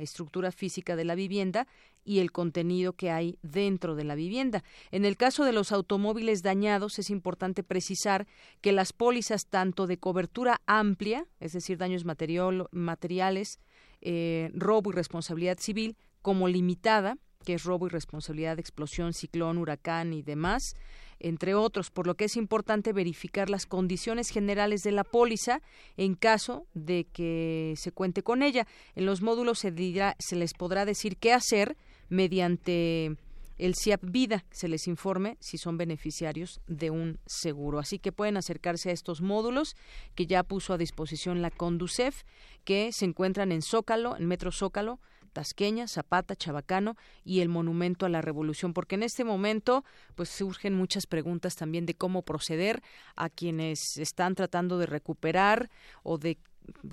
estructura 0.00 0.50
física 0.50 0.96
de 0.96 1.04
la 1.04 1.14
vivienda 1.14 1.66
y 2.04 2.18
el 2.18 2.32
contenido 2.32 2.94
que 2.94 3.10
hay 3.10 3.38
dentro 3.42 3.94
de 3.94 4.04
la 4.04 4.14
vivienda. 4.14 4.62
En 4.90 5.04
el 5.04 5.16
caso 5.16 5.44
de 5.44 5.52
los 5.52 5.72
automóviles 5.72 6.42
dañados, 6.42 6.98
es 6.98 7.10
importante 7.10 7.62
precisar 7.62 8.26
que 8.60 8.72
las 8.72 8.92
pólizas 8.92 9.46
tanto 9.46 9.86
de 9.86 9.98
cobertura 9.98 10.60
amplia, 10.66 11.26
es 11.40 11.52
decir, 11.52 11.78
daños 11.78 12.04
material, 12.04 12.68
materiales, 12.72 13.60
eh, 14.00 14.50
robo 14.54 14.90
y 14.90 14.94
responsabilidad 14.94 15.58
civil, 15.58 15.96
como 16.20 16.48
limitada, 16.48 17.16
que 17.44 17.54
es 17.54 17.64
robo 17.64 17.86
y 17.86 17.90
responsabilidad 17.90 18.56
de 18.56 18.62
explosión, 18.62 19.12
ciclón, 19.12 19.58
huracán 19.58 20.12
y 20.12 20.22
demás, 20.22 20.74
entre 21.20 21.54
otros, 21.54 21.90
por 21.90 22.06
lo 22.06 22.14
que 22.14 22.26
es 22.26 22.36
importante 22.36 22.92
verificar 22.92 23.50
las 23.50 23.66
condiciones 23.66 24.30
generales 24.30 24.82
de 24.82 24.92
la 24.92 25.04
póliza 25.04 25.60
en 25.96 26.14
caso 26.14 26.66
de 26.74 27.06
que 27.12 27.74
se 27.76 27.92
cuente 27.92 28.22
con 28.22 28.42
ella. 28.42 28.66
En 28.94 29.06
los 29.06 29.22
módulos 29.22 29.58
se, 29.58 29.70
dirá, 29.70 30.16
se 30.18 30.36
les 30.36 30.54
podrá 30.54 30.84
decir 30.84 31.16
qué 31.16 31.32
hacer 31.32 31.76
mediante 32.08 33.16
el 33.56 33.74
CIAP 33.76 34.02
Vida 34.02 34.44
se 34.50 34.68
les 34.68 34.88
informe 34.88 35.36
si 35.40 35.58
son 35.58 35.78
beneficiarios 35.78 36.60
de 36.66 36.90
un 36.90 37.20
seguro. 37.26 37.78
Así 37.78 37.98
que 37.98 38.12
pueden 38.12 38.36
acercarse 38.36 38.90
a 38.90 38.92
estos 38.92 39.20
módulos 39.20 39.76
que 40.14 40.26
ya 40.26 40.42
puso 40.42 40.72
a 40.72 40.78
disposición 40.78 41.40
la 41.40 41.50
Conducef, 41.50 42.24
que 42.64 42.90
se 42.92 43.04
encuentran 43.04 43.52
en 43.52 43.62
Zócalo, 43.62 44.16
en 44.16 44.26
Metro 44.26 44.50
Zócalo, 44.50 44.98
Tasqueña, 45.34 45.86
Zapata, 45.86 46.34
Chabacano 46.34 46.96
y 47.24 47.40
el 47.40 47.50
Monumento 47.50 48.06
a 48.06 48.08
la 48.08 48.22
Revolución, 48.22 48.72
porque 48.72 48.94
en 48.94 49.02
este 49.02 49.24
momento 49.24 49.84
pues 50.14 50.30
surgen 50.30 50.72
muchas 50.72 51.06
preguntas 51.06 51.56
también 51.56 51.84
de 51.84 51.94
cómo 51.94 52.22
proceder 52.22 52.82
a 53.16 53.28
quienes 53.28 53.98
están 53.98 54.34
tratando 54.34 54.78
de 54.78 54.86
recuperar 54.86 55.70
o 56.02 56.16
de 56.16 56.38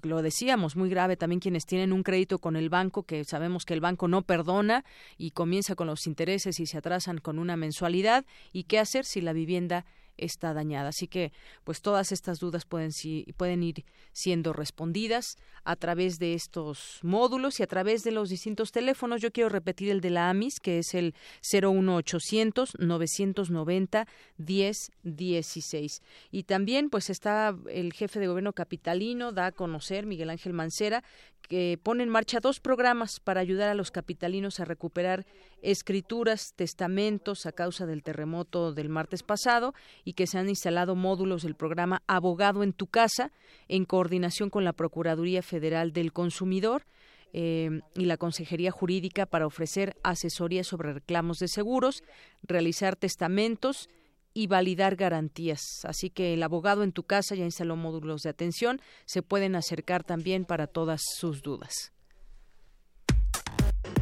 lo 0.01 0.21
decíamos, 0.21 0.75
muy 0.75 0.89
grave 0.89 1.15
también 1.15 1.39
quienes 1.39 1.65
tienen 1.65 1.93
un 1.93 2.03
crédito 2.03 2.39
con 2.39 2.57
el 2.57 2.69
banco, 2.69 3.03
que 3.03 3.23
sabemos 3.23 3.63
que 3.63 3.73
el 3.73 3.79
banco 3.79 4.09
no 4.09 4.23
perdona 4.23 4.83
y 5.17 5.31
comienza 5.31 5.75
con 5.75 5.87
los 5.87 6.07
intereses 6.07 6.59
y 6.59 6.65
se 6.65 6.77
atrasan 6.77 7.19
con 7.19 7.39
una 7.39 7.55
mensualidad, 7.55 8.25
y 8.51 8.65
qué 8.65 8.79
hacer 8.79 9.05
si 9.05 9.21
la 9.21 9.31
vivienda 9.31 9.85
está 10.21 10.53
dañada. 10.53 10.89
Así 10.89 11.07
que, 11.07 11.31
pues 11.63 11.81
todas 11.81 12.11
estas 12.11 12.39
dudas 12.39 12.65
pueden, 12.65 12.91
pueden 13.35 13.63
ir 13.63 13.85
siendo 14.13 14.53
respondidas 14.53 15.37
a 15.63 15.75
través 15.75 16.19
de 16.19 16.33
estos 16.33 16.99
módulos 17.03 17.59
y 17.59 17.63
a 17.63 17.67
través 17.67 18.03
de 18.03 18.11
los 18.11 18.29
distintos 18.29 18.71
teléfonos. 18.71 19.21
Yo 19.21 19.31
quiero 19.31 19.49
repetir 19.49 19.89
el 19.89 20.01
de 20.01 20.09
la 20.11 20.29
AMIS, 20.29 20.59
que 20.59 20.79
es 20.79 20.93
el 20.93 21.13
01800 21.41 22.75
990 22.79 24.07
1016. 24.37 26.01
Y 26.31 26.43
también, 26.43 26.89
pues 26.89 27.09
está 27.09 27.55
el 27.69 27.93
jefe 27.93 28.19
de 28.19 28.27
gobierno 28.27 28.53
capitalino, 28.53 29.31
da 29.31 29.47
a 29.47 29.51
conocer, 29.51 30.05
Miguel 30.05 30.29
Ángel 30.29 30.53
Mancera, 30.53 31.03
que 31.41 31.79
pone 31.81 32.03
en 32.03 32.09
marcha 32.09 32.39
dos 32.39 32.59
programas 32.59 33.19
para 33.19 33.41
ayudar 33.41 33.69
a 33.69 33.73
los 33.73 33.91
capitalinos 33.91 34.59
a 34.59 34.65
recuperar 34.65 35.25
escrituras, 35.61 36.53
testamentos 36.55 37.45
a 37.45 37.51
causa 37.51 37.85
del 37.85 38.03
terremoto 38.03 38.73
del 38.73 38.89
martes 38.89 39.23
pasado 39.23 39.73
y 40.03 40.13
que 40.13 40.27
se 40.27 40.37
han 40.37 40.49
instalado 40.49 40.95
módulos 40.95 41.43
del 41.43 41.55
programa 41.55 42.03
Abogado 42.07 42.63
en 42.63 42.73
tu 42.73 42.87
casa 42.87 43.31
en 43.67 43.85
coordinación 43.85 44.49
con 44.49 44.63
la 44.63 44.73
Procuraduría 44.73 45.41
Federal 45.41 45.93
del 45.93 46.13
Consumidor. 46.13 46.85
Eh, 47.33 47.79
y 47.95 48.05
la 48.05 48.17
Consejería 48.17 48.71
Jurídica 48.71 49.25
para 49.25 49.47
ofrecer 49.47 49.95
asesoría 50.03 50.65
sobre 50.65 50.91
reclamos 50.91 51.37
de 51.37 51.47
seguros, 51.47 52.03
realizar 52.43 52.97
testamentos 52.97 53.87
y 54.33 54.47
validar 54.47 54.95
garantías. 54.95 55.61
Así 55.83 56.09
que 56.09 56.33
el 56.33 56.43
abogado 56.43 56.83
en 56.83 56.91
tu 56.91 57.03
casa 57.03 57.35
ya 57.35 57.45
instaló 57.45 57.75
módulos 57.75 58.23
de 58.23 58.29
atención, 58.29 58.81
se 59.05 59.21
pueden 59.21 59.55
acercar 59.55 60.03
también 60.03 60.45
para 60.45 60.67
todas 60.67 61.01
sus 61.17 61.41
dudas. 61.41 61.93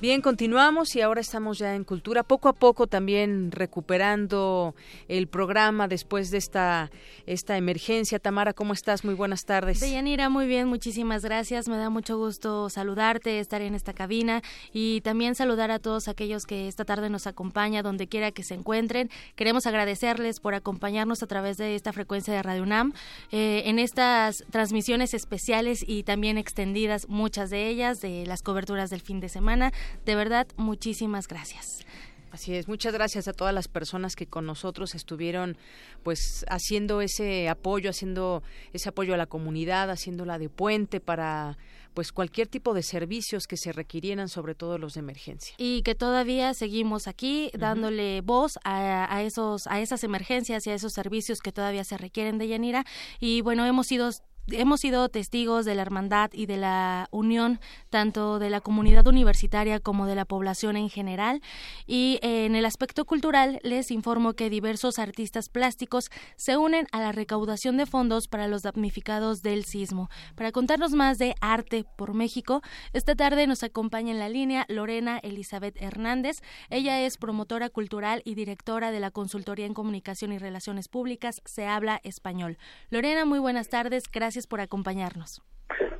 Bien, 0.00 0.22
continuamos 0.22 0.96
y 0.96 1.02
ahora 1.02 1.20
estamos 1.20 1.58
ya 1.58 1.74
en 1.74 1.84
cultura, 1.84 2.22
poco 2.22 2.48
a 2.48 2.54
poco 2.54 2.86
también 2.86 3.52
recuperando 3.52 4.74
el 5.08 5.26
programa 5.28 5.88
después 5.88 6.30
de 6.30 6.38
esta, 6.38 6.90
esta 7.26 7.58
emergencia. 7.58 8.18
Tamara, 8.18 8.54
¿cómo 8.54 8.72
estás? 8.72 9.04
Muy 9.04 9.12
buenas 9.12 9.44
tardes. 9.44 9.78
Deyanira, 9.78 10.30
muy 10.30 10.46
bien, 10.46 10.68
muchísimas 10.68 11.22
gracias. 11.22 11.68
Me 11.68 11.76
da 11.76 11.90
mucho 11.90 12.16
gusto 12.16 12.70
saludarte, 12.70 13.40
estar 13.40 13.60
en 13.60 13.74
esta 13.74 13.92
cabina 13.92 14.40
y 14.72 15.02
también 15.02 15.34
saludar 15.34 15.70
a 15.70 15.78
todos 15.78 16.08
aquellos 16.08 16.46
que 16.46 16.66
esta 16.66 16.86
tarde 16.86 17.10
nos 17.10 17.26
acompañan, 17.26 17.84
donde 17.84 18.06
quiera 18.06 18.30
que 18.30 18.42
se 18.42 18.54
encuentren. 18.54 19.10
Queremos 19.36 19.66
agradecerles 19.66 20.40
por 20.40 20.54
acompañarnos 20.54 21.22
a 21.22 21.26
través 21.26 21.58
de 21.58 21.74
esta 21.74 21.92
frecuencia 21.92 22.32
de 22.32 22.42
Radio 22.42 22.62
UNAM 22.62 22.94
eh, 23.32 23.64
en 23.66 23.78
estas 23.78 24.44
transmisiones 24.50 25.12
especiales 25.12 25.84
y 25.86 26.04
también 26.04 26.38
extendidas, 26.38 27.06
muchas 27.06 27.50
de 27.50 27.68
ellas, 27.68 28.00
de 28.00 28.24
las 28.24 28.40
coberturas 28.40 28.88
del 28.88 29.02
fin 29.02 29.20
de 29.20 29.28
semana 29.28 29.74
de 30.04 30.14
verdad, 30.14 30.46
muchísimas 30.56 31.28
gracias. 31.28 31.84
Así 32.30 32.54
es, 32.54 32.68
muchas 32.68 32.92
gracias 32.92 33.26
a 33.26 33.32
todas 33.32 33.52
las 33.52 33.66
personas 33.66 34.14
que 34.14 34.26
con 34.26 34.46
nosotros 34.46 34.94
estuvieron 34.94 35.56
pues 36.04 36.44
haciendo 36.48 37.00
ese 37.00 37.48
apoyo, 37.48 37.90
haciendo 37.90 38.44
ese 38.72 38.88
apoyo 38.88 39.14
a 39.14 39.16
la 39.16 39.26
comunidad, 39.26 39.90
haciéndola 39.90 40.38
de 40.38 40.48
puente 40.48 41.00
para 41.00 41.58
pues 41.92 42.12
cualquier 42.12 42.46
tipo 42.46 42.72
de 42.72 42.84
servicios 42.84 43.48
que 43.48 43.56
se 43.56 43.72
requirieran, 43.72 44.28
sobre 44.28 44.54
todo 44.54 44.78
los 44.78 44.94
de 44.94 45.00
emergencia. 45.00 45.56
Y 45.58 45.82
que 45.82 45.96
todavía 45.96 46.54
seguimos 46.54 47.08
aquí 47.08 47.50
dándole 47.58 48.20
voz 48.20 48.58
a, 48.62 49.12
a, 49.12 49.22
esos 49.24 49.66
a 49.66 49.80
esas 49.80 50.04
emergencias 50.04 50.64
y 50.66 50.70
a 50.70 50.74
esos 50.74 50.92
servicios 50.92 51.40
que 51.40 51.50
todavía 51.50 51.82
se 51.82 51.98
requieren 51.98 52.38
de 52.38 52.46
Yanira 52.46 52.84
y 53.18 53.40
bueno, 53.40 53.66
hemos 53.66 53.88
sido 53.88 54.10
hemos 54.48 54.80
sido 54.80 55.08
testigos 55.08 55.64
de 55.64 55.74
la 55.74 55.82
hermandad 55.82 56.30
y 56.32 56.46
de 56.46 56.56
la 56.56 57.08
unión 57.10 57.60
tanto 57.88 58.38
de 58.38 58.50
la 58.50 58.60
comunidad 58.60 59.06
universitaria 59.06 59.80
como 59.80 60.06
de 60.06 60.14
la 60.14 60.24
población 60.24 60.76
en 60.76 60.88
general 60.88 61.42
y 61.86 62.18
en 62.22 62.56
el 62.56 62.64
aspecto 62.64 63.04
cultural 63.04 63.60
les 63.62 63.90
informo 63.90 64.34
que 64.34 64.50
diversos 64.50 64.98
artistas 64.98 65.48
plásticos 65.48 66.10
se 66.36 66.56
unen 66.56 66.86
a 66.92 67.00
la 67.00 67.12
recaudación 67.12 67.76
de 67.76 67.86
fondos 67.86 68.28
para 68.28 68.48
los 68.48 68.62
damnificados 68.62 69.42
del 69.42 69.64
sismo. 69.64 70.08
Para 70.34 70.52
contarnos 70.52 70.92
más 70.92 71.18
de 71.18 71.34
arte 71.40 71.84
por 71.96 72.14
México, 72.14 72.62
esta 72.92 73.14
tarde 73.14 73.46
nos 73.46 73.62
acompaña 73.62 74.12
en 74.12 74.18
la 74.18 74.28
línea 74.28 74.66
Lorena 74.68 75.18
Elizabeth 75.22 75.80
Hernández. 75.80 76.40
Ella 76.70 77.00
es 77.00 77.18
promotora 77.18 77.68
cultural 77.68 78.22
y 78.24 78.34
directora 78.34 78.90
de 78.90 79.00
la 79.00 79.10
consultoría 79.10 79.66
en 79.66 79.74
comunicación 79.74 80.32
y 80.32 80.38
relaciones 80.38 80.88
públicas 80.88 81.40
Se 81.44 81.66
habla 81.66 82.00
español. 82.04 82.58
Lorena, 82.90 83.24
muy 83.24 83.38
buenas 83.38 83.68
tardes. 83.68 84.04
Gracias 84.10 84.29
por 84.46 84.60
acompañarnos. 84.60 85.42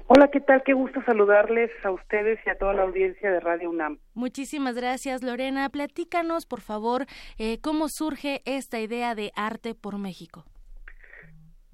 Hola, 0.06 0.28
¿qué 0.28 0.40
tal? 0.40 0.62
Qué 0.64 0.72
gusto 0.72 1.00
saludarles 1.04 1.70
a 1.84 1.92
ustedes 1.92 2.38
y 2.44 2.50
a 2.50 2.58
toda 2.58 2.74
la 2.74 2.82
audiencia 2.82 3.30
de 3.30 3.38
Radio 3.38 3.70
UNAM. 3.70 3.98
Muchísimas 4.14 4.74
gracias, 4.74 5.22
Lorena. 5.22 5.68
Platícanos, 5.68 6.46
por 6.46 6.60
favor, 6.60 7.06
eh, 7.38 7.60
cómo 7.60 7.88
surge 7.88 8.42
esta 8.44 8.80
idea 8.80 9.14
de 9.14 9.30
arte 9.36 9.74
por 9.74 9.98
México. 9.98 10.44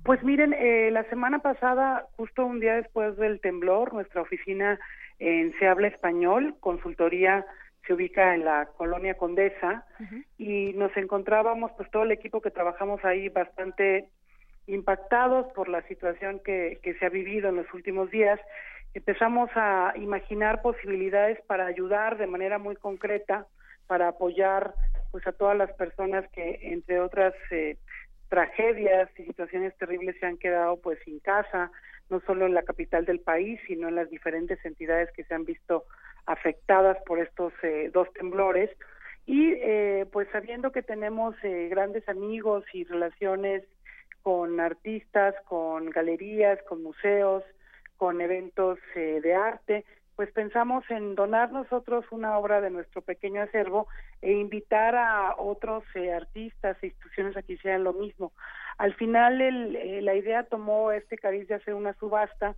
Pues 0.04 0.22
miren, 0.22 0.52
eh, 0.52 0.90
la 0.92 1.04
semana 1.09 1.38
pasada, 1.38 2.07
justo 2.16 2.44
un 2.44 2.61
día 2.61 2.76
después 2.76 3.16
del 3.16 3.40
temblor, 3.40 3.94
nuestra 3.94 4.20
oficina 4.20 4.78
en 5.18 5.52
Se 5.59 5.66
Habla 5.66 5.88
Español, 5.88 6.57
consultoría 6.61 7.44
se 7.86 7.94
ubica 7.94 8.34
en 8.34 8.44
la 8.44 8.66
colonia 8.76 9.14
Condesa 9.14 9.86
y 10.38 10.72
nos 10.74 10.94
encontrábamos, 10.96 11.72
pues 11.76 11.90
todo 11.90 12.02
el 12.02 12.12
equipo 12.12 12.40
que 12.40 12.50
trabajamos 12.50 13.04
ahí 13.04 13.28
bastante 13.28 14.09
impactados 14.66 15.46
por 15.52 15.68
la 15.68 15.82
situación 15.82 16.40
que, 16.44 16.80
se 16.98 17.06
ha 17.06 17.08
vivido 17.08 17.48
en 17.48 17.56
los 17.56 17.72
últimos 17.72 18.10
días, 18.10 18.40
empezamos 18.94 19.50
a 19.54 19.92
imaginar 19.96 20.62
posibilidades 20.62 21.40
para 21.46 21.66
ayudar 21.66 22.18
de 22.18 22.26
manera 22.26 22.58
muy 22.58 22.76
concreta, 22.76 23.46
para 23.86 24.08
apoyar 24.08 24.74
pues 25.12 25.26
a 25.26 25.32
todas 25.32 25.56
las 25.56 25.72
personas 25.74 26.28
que 26.32 26.58
entre 26.62 27.00
otras 27.00 27.34
eh, 27.50 27.76
tragedias 28.28 29.08
y 29.18 29.24
situaciones 29.24 29.76
terribles 29.76 30.16
se 30.18 30.26
han 30.26 30.36
quedado 30.36 30.80
pues 30.80 30.98
sin 31.04 31.20
casa, 31.20 31.70
no 32.10 32.20
solo 32.20 32.46
en 32.46 32.54
la 32.54 32.62
capital 32.62 33.04
del 33.04 33.20
país, 33.20 33.60
sino 33.66 33.88
en 33.88 33.94
las 33.94 34.10
diferentes 34.10 34.62
entidades 34.64 35.10
que 35.12 35.24
se 35.24 35.34
han 35.34 35.44
visto 35.44 35.84
afectadas 36.26 36.98
por 37.06 37.20
estos 37.20 37.52
eh, 37.62 37.90
dos 37.92 38.12
temblores. 38.14 38.70
Y 39.26 39.54
eh, 39.54 40.06
pues 40.12 40.28
sabiendo 40.32 40.70
que 40.70 40.82
tenemos 40.82 41.34
grandes 41.42 42.08
amigos 42.08 42.64
y 42.72 42.84
relaciones 42.84 43.64
con 44.26 44.58
artistas, 44.58 45.36
con 45.44 45.88
galerías, 45.90 46.60
con 46.64 46.82
museos, 46.82 47.44
con 47.96 48.20
eventos 48.20 48.76
eh, 48.96 49.20
de 49.22 49.36
arte, 49.36 49.84
pues 50.16 50.32
pensamos 50.32 50.82
en 50.90 51.14
donar 51.14 51.52
nosotros 51.52 52.04
una 52.10 52.36
obra 52.36 52.60
de 52.60 52.70
nuestro 52.70 53.02
pequeño 53.02 53.40
acervo 53.40 53.86
e 54.22 54.32
invitar 54.32 54.96
a 54.96 55.36
otros 55.38 55.84
eh, 55.94 56.12
artistas 56.12 56.76
e 56.82 56.86
instituciones 56.88 57.36
a 57.36 57.42
que 57.42 57.52
hicieran 57.52 57.84
lo 57.84 57.92
mismo. 57.92 58.32
Al 58.78 58.94
final 58.94 59.40
el, 59.40 59.76
eh, 59.76 60.02
la 60.02 60.16
idea 60.16 60.42
tomó 60.42 60.90
este 60.90 61.16
cariz 61.16 61.46
de 61.46 61.54
hacer 61.54 61.74
una 61.74 61.94
subasta, 61.94 62.56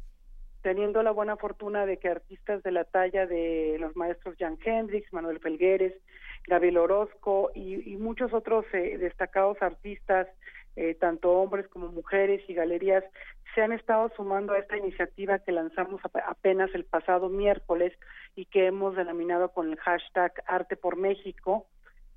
teniendo 0.62 1.02
la 1.02 1.10
buena 1.10 1.36
fortuna 1.36 1.84
de 1.84 1.98
que 1.98 2.08
artistas 2.08 2.62
de 2.62 2.72
la 2.72 2.84
talla 2.84 3.26
de 3.26 3.76
los 3.78 3.94
maestros 3.94 4.36
Jan 4.38 4.56
Hendrix, 4.64 5.12
Manuel 5.12 5.38
Felgueres, 5.38 5.92
Gabriel 6.46 6.78
Orozco 6.78 7.50
y, 7.54 7.92
y 7.92 7.98
muchos 7.98 8.32
otros 8.32 8.64
destacados 8.72 9.60
artistas 9.60 10.28
eh, 10.79 10.95
tanto 10.95 11.33
hombres 11.33 11.66
como 11.66 11.89
mujeres 11.89 12.41
y 12.49 12.55
galerías 12.55 13.03
se 13.53 13.62
han 13.62 13.72
estado 13.72 14.12
sumando 14.14 14.53
a 14.53 14.59
esta 14.59 14.76
iniciativa 14.76 15.41
que 15.41 15.51
lanzamos 15.51 16.01
apenas 16.24 16.72
el 16.72 16.85
pasado 16.85 17.29
miércoles 17.29 17.93
y 18.37 18.45
que 18.45 18.66
hemos 18.66 18.95
denominado 18.95 19.49
con 19.51 19.72
el 19.72 19.76
hashtag 19.79 20.33
Arte 20.47 20.76
por 20.76 20.95
México. 20.97 21.66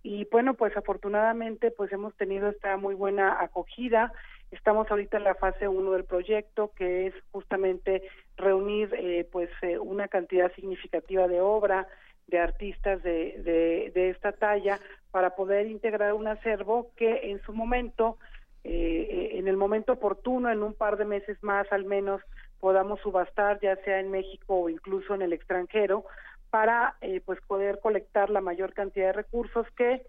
Y 0.03 0.27
bueno, 0.31 0.53
pues 0.53 0.77
afortunadamente 0.77 1.71
pues 1.71 1.91
hemos 1.91 2.15
tenido 2.17 2.49
esta 2.49 2.77
muy 2.77 2.93
buena 2.93 3.41
acogida. 3.41 4.13
Estamos 4.51 4.91
ahorita 4.91 5.17
en 5.17 5.23
la 5.23 5.33
fase 5.33 5.67
1 5.67 5.91
del 5.93 6.05
proyecto, 6.05 6.71
que 6.75 7.07
es 7.07 7.15
justamente 7.31 8.03
reunir 8.37 8.93
eh, 8.93 9.27
pues 9.31 9.49
eh, 9.63 9.79
una 9.79 10.07
cantidad 10.07 10.53
significativa 10.53 11.27
de 11.27 11.41
obra 11.41 11.87
de 12.27 12.37
artistas 12.37 13.01
de, 13.01 13.41
de, 13.41 13.91
de 13.95 14.09
esta 14.11 14.31
talla 14.33 14.79
para 15.09 15.35
poder 15.35 15.65
integrar 15.65 16.13
un 16.13 16.27
acervo 16.27 16.91
que 16.95 17.31
en 17.31 17.41
su 17.41 17.53
momento 17.53 18.19
eh, 18.63 19.31
en 19.33 19.47
el 19.47 19.57
momento 19.57 19.93
oportuno, 19.93 20.49
en 20.49 20.63
un 20.63 20.73
par 20.73 20.97
de 20.97 21.05
meses 21.05 21.37
más 21.41 21.71
al 21.71 21.85
menos, 21.85 22.21
podamos 22.59 22.99
subastar, 23.01 23.59
ya 23.59 23.75
sea 23.77 23.99
en 23.99 24.11
México 24.11 24.61
o 24.61 24.69
incluso 24.69 25.15
en 25.15 25.23
el 25.23 25.33
extranjero, 25.33 26.05
para 26.51 26.95
eh, 27.01 27.21
pues 27.25 27.39
poder 27.47 27.79
colectar 27.79 28.29
la 28.29 28.41
mayor 28.41 28.73
cantidad 28.73 29.07
de 29.07 29.13
recursos 29.13 29.65
que 29.75 30.03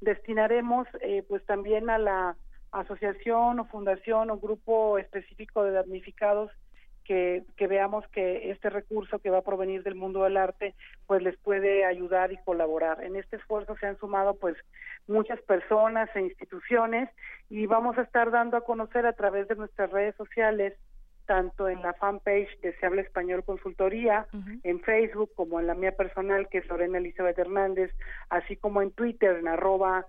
destinaremos 0.00 0.86
eh, 1.00 1.24
pues 1.26 1.44
también 1.46 1.88
a 1.88 1.98
la 1.98 2.36
asociación 2.72 3.60
o 3.60 3.64
fundación 3.66 4.30
o 4.30 4.38
grupo 4.38 4.98
específico 4.98 5.62
de 5.62 5.70
damnificados 5.70 6.50
que, 7.04 7.44
que 7.56 7.66
veamos 7.66 8.06
que 8.08 8.50
este 8.50 8.70
recurso 8.70 9.18
que 9.18 9.30
va 9.30 9.38
a 9.38 9.42
provenir 9.42 9.82
del 9.82 9.94
mundo 9.94 10.24
del 10.24 10.36
arte 10.36 10.74
pues 11.06 11.22
les 11.22 11.36
puede 11.38 11.84
ayudar 11.84 12.32
y 12.32 12.38
colaborar. 12.38 13.02
En 13.04 13.16
este 13.16 13.36
esfuerzo 13.36 13.76
se 13.76 13.86
han 13.86 13.98
sumado 13.98 14.34
pues 14.34 14.56
muchas 15.06 15.40
personas 15.42 16.08
e 16.14 16.20
instituciones 16.20 17.08
y 17.50 17.66
vamos 17.66 17.98
a 17.98 18.02
estar 18.02 18.30
dando 18.30 18.56
a 18.56 18.64
conocer 18.64 19.06
a 19.06 19.12
través 19.12 19.48
de 19.48 19.56
nuestras 19.56 19.90
redes 19.90 20.14
sociales 20.16 20.74
tanto 21.26 21.68
en 21.68 21.80
la 21.82 21.94
fanpage 21.94 22.60
de 22.60 22.74
Se 22.74 22.86
Habla 22.86 23.02
Español 23.02 23.44
Consultoría, 23.44 24.26
en 24.62 24.80
Facebook, 24.80 25.30
como 25.34 25.58
en 25.58 25.66
la 25.66 25.74
mía 25.74 25.92
personal, 25.92 26.48
que 26.48 26.58
es 26.58 26.68
Lorena 26.68 26.98
Elizabeth 26.98 27.38
Hernández, 27.38 27.92
así 28.28 28.56
como 28.56 28.82
en 28.82 28.90
Twitter, 28.90 29.36
en 29.36 29.48
arroba 29.48 30.06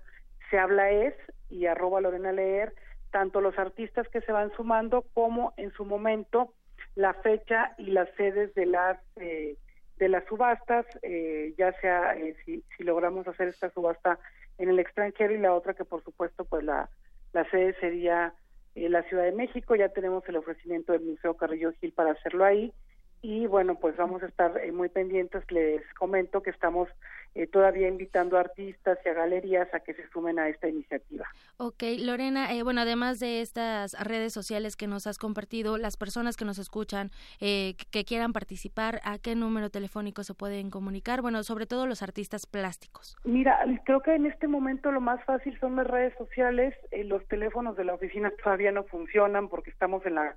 Se 0.50 0.60
Habla 0.60 0.92
Es 0.92 1.14
y 1.50 1.68
arroba 1.68 2.02
Lorena 2.02 2.32
Leer, 2.32 2.74
tanto 3.12 3.40
los 3.40 3.58
artistas 3.58 4.08
que 4.10 4.22
se 4.22 4.32
van 4.32 4.52
sumando 4.58 5.06
como 5.14 5.54
en 5.58 5.72
su 5.72 5.86
momento 5.86 6.54
la 6.96 7.14
fecha 7.16 7.76
y 7.78 7.92
las 7.92 8.10
sedes 8.16 8.54
de 8.56 8.66
las 8.66 8.98
eh, 9.18 9.58
de 9.98 10.10
las 10.10 10.26
subastas, 10.26 10.86
eh, 11.04 11.54
ya 11.58 11.72
sea 11.80 12.16
eh, 12.18 12.36
si, 12.44 12.64
si 12.76 12.84
logramos 12.84 13.28
hacer 13.28 13.48
esta 13.48 13.70
subasta 13.70 14.20
en 14.58 14.70
el 14.70 14.80
extranjero 14.80 15.34
y 15.34 15.38
la 15.38 15.54
otra 15.54 15.74
que 15.74 15.86
por 15.86 16.04
supuesto 16.04 16.46
pues 16.46 16.64
la, 16.64 16.90
la 17.34 17.50
sede 17.50 17.74
sería 17.80 18.34
eh, 18.76 18.90
la 18.90 19.04
Ciudad 19.04 19.24
de 19.24 19.32
México, 19.32 19.76
ya 19.76 19.90
tenemos 19.90 20.28
el 20.28 20.36
ofrecimiento 20.36 20.92
del 20.92 21.04
Museo 21.04 21.36
Carrillo 21.36 21.72
Gil 21.80 21.94
para 21.94 22.12
hacerlo 22.12 22.44
ahí. 22.44 22.74
Y 23.22 23.48
bueno 23.48 23.76
pues 23.76 23.96
vamos 23.98 24.22
a 24.22 24.28
estar 24.28 24.58
eh, 24.58 24.72
muy 24.72 24.90
pendientes, 24.90 25.50
les 25.50 25.82
comento 25.94 26.44
que 26.44 26.50
estamos 26.50 26.90
eh, 27.36 27.48
todavía 27.48 27.90
invitando 27.90 28.38
a 28.38 28.40
artistas 28.40 28.98
y 29.06 29.10
a 29.10 29.14
galerías 29.14 29.68
a 29.74 29.82
que 29.82 29.94
se 29.94 30.08
sumen 30.10 30.40
a 30.40 30.48
esta 30.48 30.70
iniciativa. 30.70 31.28
Ok, 31.58 31.84
Lorena, 32.00 32.54
eh, 32.54 32.64
bueno, 32.64 32.80
además 32.80 33.20
de 33.20 33.42
estas 33.42 33.94
redes 34.02 34.32
sociales 34.32 34.78
que 34.78 34.88
nos 34.88 35.06
has 35.06 35.18
compartido, 35.18 35.78
las 35.78 35.98
personas 35.98 36.38
que 36.38 36.46
nos 36.46 36.60
escuchan, 36.60 37.12
eh, 37.42 37.76
que 37.92 38.06
quieran 38.06 38.32
participar, 38.32 39.02
¿a 39.04 39.18
qué 39.20 39.36
número 39.36 39.70
telefónico 39.70 40.24
se 40.24 40.34
pueden 40.34 40.70
comunicar? 40.70 41.22
Bueno, 41.22 41.44
sobre 41.44 41.66
todo 41.66 41.88
los 41.88 42.02
artistas 42.02 42.46
plásticos. 42.46 43.18
Mira, 43.26 43.60
creo 43.84 44.00
que 44.00 44.16
en 44.16 44.26
este 44.26 44.48
momento 44.48 44.92
lo 44.92 45.02
más 45.02 45.22
fácil 45.26 45.60
son 45.60 45.76
las 45.76 45.88
redes 45.88 46.14
sociales, 46.18 46.74
los 47.04 47.28
teléfonos 47.28 47.76
de 47.76 47.84
la 47.84 47.96
oficina 47.96 48.32
todavía 48.42 48.72
no 48.72 48.86
funcionan 48.86 49.50
porque 49.50 49.72
estamos 49.72 50.06
en 50.06 50.16
la 50.16 50.36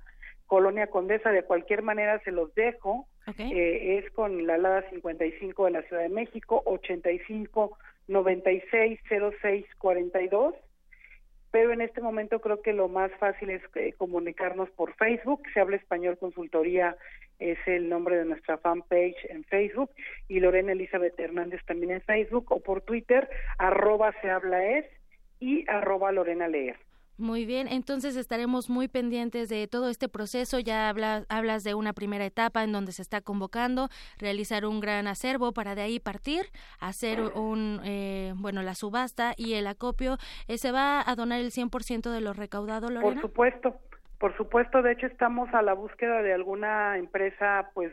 Colonia 0.49 0.87
Condesa, 0.87 1.31
de 1.31 1.43
cualquier 1.43 1.83
manera 1.83 2.19
se 2.23 2.31
los 2.31 2.53
dejo. 2.55 3.07
Eh, 3.37 3.99
es 3.99 4.11
con 4.13 4.47
la 4.47 4.57
Lada 4.57 4.83
55 4.89 5.65
de 5.65 5.71
la 5.71 5.83
Ciudad 5.83 6.01
de 6.01 6.09
México, 6.09 6.63
85 6.65 7.77
96 8.07 8.99
06 9.41 9.65
42. 9.77 10.55
Pero 11.51 11.71
en 11.71 11.81
este 11.81 12.01
momento 12.01 12.41
creo 12.41 12.63
que 12.63 12.73
lo 12.73 12.87
más 12.87 13.11
fácil 13.19 13.51
es 13.51 13.61
eh, 13.75 13.93
comunicarnos 13.95 14.71
por 14.71 14.95
Facebook. 14.95 15.43
Se 15.53 15.59
habla 15.59 15.75
español 15.75 16.17
consultoría 16.17 16.97
es 17.37 17.59
el 17.67 17.87
nombre 17.87 18.17
de 18.17 18.25
nuestra 18.25 18.57
fanpage 18.57 19.25
en 19.29 19.43
Facebook 19.43 19.91
y 20.27 20.39
Lorena 20.39 20.71
Elizabeth 20.71 21.17
Hernández 21.19 21.61
también 21.65 21.91
en 21.91 22.01
Facebook 22.01 22.51
o 22.51 22.59
por 22.59 22.81
Twitter 22.81 23.29
arroba 23.59 24.13
se 24.21 24.31
habla 24.31 24.65
es 24.65 24.85
y 25.39 25.69
arroba 25.69 26.11
Lorena 26.11 26.47
Leer. 26.47 26.77
Muy 27.19 27.45
bien, 27.45 27.67
entonces 27.67 28.15
estaremos 28.15 28.69
muy 28.69 28.87
pendientes 28.87 29.49
de 29.49 29.67
todo 29.67 29.89
este 29.89 30.07
proceso. 30.07 30.57
Ya 30.57 30.87
hablas, 30.87 31.25
hablas 31.27 31.65
de 31.65 31.73
una 31.73 31.91
primera 31.91 32.25
etapa 32.25 32.63
en 32.63 32.71
donde 32.71 32.93
se 32.93 33.01
está 33.01 33.19
convocando, 33.19 33.89
realizar 34.17 34.65
un 34.65 34.79
gran 34.79 35.05
acervo 35.05 35.51
para 35.51 35.75
de 35.75 35.81
ahí 35.81 35.99
partir, 35.99 36.45
hacer 36.79 37.19
un, 37.19 37.81
eh, 37.83 38.31
bueno, 38.37 38.61
la 38.63 38.73
subasta 38.73 39.33
y 39.35 39.55
el 39.55 39.67
acopio. 39.67 40.17
Eh, 40.47 40.57
¿Se 40.57 40.71
va 40.71 41.03
a 41.05 41.15
donar 41.15 41.41
el 41.41 41.51
100% 41.51 42.09
de 42.09 42.21
lo 42.21 42.31
recaudado, 42.31 42.89
Lorena? 42.89 43.11
Por 43.13 43.21
supuesto, 43.21 43.75
por 44.17 44.37
supuesto. 44.37 44.81
De 44.81 44.93
hecho, 44.93 45.07
estamos 45.07 45.53
a 45.53 45.61
la 45.61 45.73
búsqueda 45.73 46.21
de 46.21 46.31
alguna 46.31 46.97
empresa, 46.97 47.69
pues, 47.73 47.91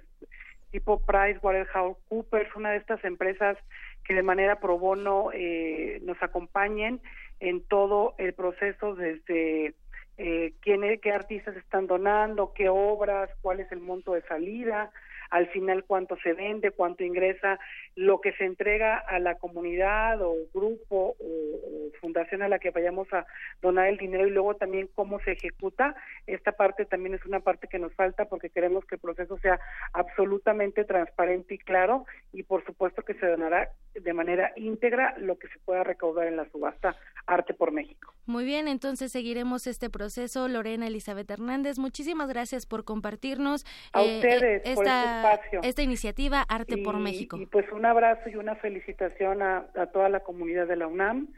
tipo 0.70 1.00
Price 1.04 1.40
Waterhouse 1.42 1.96
Coopers, 2.08 2.54
una 2.54 2.70
de 2.70 2.76
estas 2.76 3.04
empresas 3.04 3.58
que 4.04 4.14
de 4.14 4.22
manera 4.22 4.60
pro 4.60 4.78
bono 4.78 5.30
eh, 5.32 6.00
nos 6.04 6.22
acompañen 6.22 7.00
en 7.40 7.62
todo 7.62 8.14
el 8.18 8.32
proceso 8.34 8.94
desde 8.94 9.74
eh, 10.18 10.52
quién, 10.60 10.82
qué 11.00 11.12
artistas 11.12 11.56
están 11.56 11.86
donando, 11.86 12.52
qué 12.54 12.68
obras, 12.68 13.30
cuál 13.42 13.60
es 13.60 13.70
el 13.72 13.80
monto 13.80 14.14
de 14.14 14.22
salida, 14.22 14.90
al 15.30 15.48
final 15.48 15.84
cuánto 15.84 16.16
se 16.16 16.32
vende, 16.32 16.70
cuánto 16.70 17.04
ingresa, 17.04 17.58
lo 17.96 18.20
que 18.20 18.32
se 18.34 18.44
entrega 18.44 18.98
a 18.98 19.18
la 19.18 19.36
comunidad 19.36 20.20
o 20.20 20.34
grupo 20.52 21.16
o, 21.18 21.90
fundación 22.00 22.42
a 22.42 22.48
la 22.48 22.58
que 22.58 22.70
vayamos 22.70 23.10
a 23.12 23.26
donar 23.62 23.88
el 23.88 23.96
dinero 23.96 24.26
y 24.26 24.30
luego 24.30 24.54
también 24.54 24.88
cómo 24.94 25.18
se 25.20 25.32
ejecuta. 25.32 25.96
Esta 26.26 26.52
parte 26.52 26.84
también 26.84 27.14
es 27.14 27.24
una 27.24 27.40
parte 27.40 27.68
que 27.68 27.78
nos 27.78 27.94
falta 27.94 28.26
porque 28.26 28.50
queremos 28.50 28.84
que 28.84 28.96
el 28.96 29.00
proceso 29.00 29.38
sea 29.38 29.58
absolutamente 29.94 30.84
transparente 30.84 31.54
y 31.54 31.58
claro 31.58 32.04
y 32.32 32.42
por 32.42 32.64
supuesto 32.66 33.02
que 33.02 33.14
se 33.14 33.26
donará 33.26 33.70
de 33.94 34.12
manera 34.12 34.52
íntegra 34.56 35.16
lo 35.18 35.38
que 35.38 35.48
se 35.48 35.58
pueda 35.60 35.82
recaudar 35.82 36.26
en 36.26 36.36
la 36.36 36.48
subasta 36.50 36.96
Arte 37.26 37.54
por 37.54 37.72
México. 37.72 38.12
Muy 38.26 38.44
bien, 38.44 38.68
entonces 38.68 39.10
seguiremos 39.10 39.66
este 39.66 39.88
proceso. 39.88 40.48
Lorena 40.48 40.86
Elizabeth 40.88 41.30
Hernández, 41.30 41.78
muchísimas 41.78 42.28
gracias 42.28 42.66
por 42.66 42.84
compartirnos 42.84 43.64
a 43.92 44.02
eh, 44.02 44.16
ustedes 44.16 44.62
esta, 44.64 44.74
por 44.74 44.86
este 44.86 45.14
espacio. 45.14 45.60
esta 45.62 45.82
iniciativa 45.82 46.42
Arte 46.42 46.76
por 46.78 46.98
México. 46.98 47.38
Y 47.38 47.46
pues 47.46 47.66
abrazo 47.86 48.28
y 48.28 48.36
una 48.36 48.56
felicitación 48.56 49.42
a, 49.42 49.66
toda 49.92 50.08
la 50.08 50.20
comunidad 50.20 50.66
de 50.66 50.76
la 50.76 50.86
UNAM, 50.86 51.28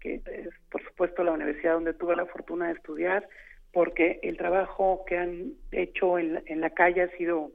que 0.00 0.16
es 0.26 0.48
por 0.70 0.82
supuesto 0.84 1.24
la 1.24 1.32
universidad 1.32 1.74
donde 1.74 1.94
tuve 1.94 2.16
la 2.16 2.26
fortuna 2.26 2.66
de 2.66 2.74
estudiar, 2.74 3.28
porque 3.72 4.18
el 4.22 4.36
trabajo 4.36 5.04
que 5.06 5.18
han 5.18 5.52
hecho 5.70 6.18
en 6.18 6.60
la 6.60 6.70
calle 6.70 7.02
ha 7.02 7.16
sido 7.16 7.52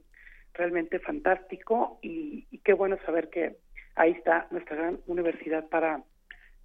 realmente 0.54 1.00
fantástico 1.00 2.00
y 2.02 2.58
qué 2.64 2.74
bueno 2.74 2.98
saber 3.06 3.30
que 3.30 3.58
ahí 3.96 4.12
está 4.12 4.48
nuestra 4.52 4.76
gran 4.76 5.00
universidad 5.08 5.68
para 5.70 6.04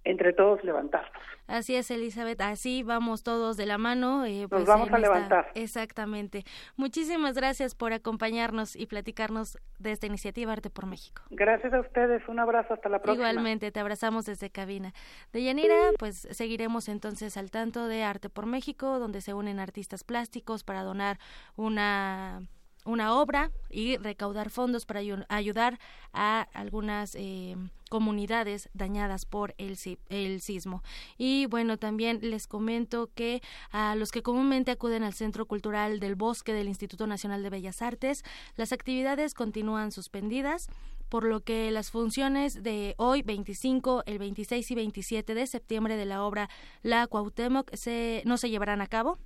entre 0.03 0.33
todos 0.33 0.63
levantarnos. 0.63 1.11
Así 1.47 1.75
es, 1.75 1.89
Elizabeth, 1.89 2.39
así 2.41 2.83
vamos 2.83 3.23
todos 3.23 3.57
de 3.57 3.65
la 3.65 3.79
mano. 3.79 4.23
Eh, 4.23 4.41
Nos 4.41 4.49
pues, 4.49 4.65
vamos 4.65 4.91
a 4.91 4.99
levantar. 4.99 5.51
Exactamente. 5.55 6.43
Muchísimas 6.77 7.35
gracias 7.35 7.73
por 7.73 7.91
acompañarnos 7.91 8.75
y 8.75 8.85
platicarnos 8.85 9.57
de 9.79 9.91
esta 9.91 10.05
iniciativa 10.05 10.53
Arte 10.53 10.69
por 10.69 10.85
México. 10.85 11.23
Gracias 11.31 11.73
a 11.73 11.79
ustedes, 11.79 12.21
un 12.27 12.39
abrazo, 12.39 12.75
hasta 12.75 12.87
la 12.87 12.99
próxima. 12.99 13.29
Igualmente, 13.29 13.71
te 13.71 13.79
abrazamos 13.79 14.25
desde 14.25 14.51
cabina. 14.51 14.93
De 15.33 15.43
Yanira, 15.43 15.75
pues 15.97 16.27
seguiremos 16.31 16.87
entonces 16.87 17.35
al 17.35 17.49
tanto 17.49 17.87
de 17.87 18.03
Arte 18.03 18.29
por 18.29 18.45
México, 18.45 18.99
donde 18.99 19.21
se 19.21 19.33
unen 19.33 19.59
artistas 19.59 20.03
plásticos 20.03 20.63
para 20.63 20.83
donar 20.83 21.17
una 21.55 22.43
una 22.85 23.13
obra 23.15 23.51
y 23.69 23.97
recaudar 23.97 24.49
fondos 24.49 24.85
para 24.85 25.01
ayudar 25.29 25.79
a 26.13 26.47
algunas 26.53 27.15
eh, 27.15 27.55
comunidades 27.89 28.69
dañadas 28.73 29.25
por 29.25 29.53
el, 29.57 29.77
el 30.09 30.41
sismo. 30.41 30.83
Y 31.17 31.45
bueno, 31.47 31.77
también 31.77 32.19
les 32.21 32.47
comento 32.47 33.09
que 33.13 33.41
a 33.71 33.95
los 33.95 34.11
que 34.11 34.23
comúnmente 34.23 34.71
acuden 34.71 35.03
al 35.03 35.13
Centro 35.13 35.45
Cultural 35.45 35.99
del 35.99 36.15
Bosque 36.15 36.53
del 36.53 36.67
Instituto 36.67 37.07
Nacional 37.07 37.43
de 37.43 37.49
Bellas 37.49 37.81
Artes, 37.81 38.23
las 38.55 38.71
actividades 38.71 39.33
continúan 39.33 39.91
suspendidas 39.91 40.67
por 41.09 41.23
lo 41.23 41.41
que 41.41 41.71
las 41.71 41.89
funciones 41.89 42.61
de 42.63 42.93
hoy 42.97 43.23
25, 43.23 44.03
el 44.05 44.19
26 44.19 44.71
y 44.71 44.75
27 44.75 45.33
de 45.33 45.47
septiembre 45.47 45.97
de 45.97 46.05
la 46.05 46.23
obra 46.23 46.49
La 46.83 47.07
Cuauhtémoc 47.07 47.73
se, 47.75 48.21
no 48.25 48.37
se 48.37 48.49
llevarán 48.49 48.81
a 48.81 48.87
cabo 48.87 49.17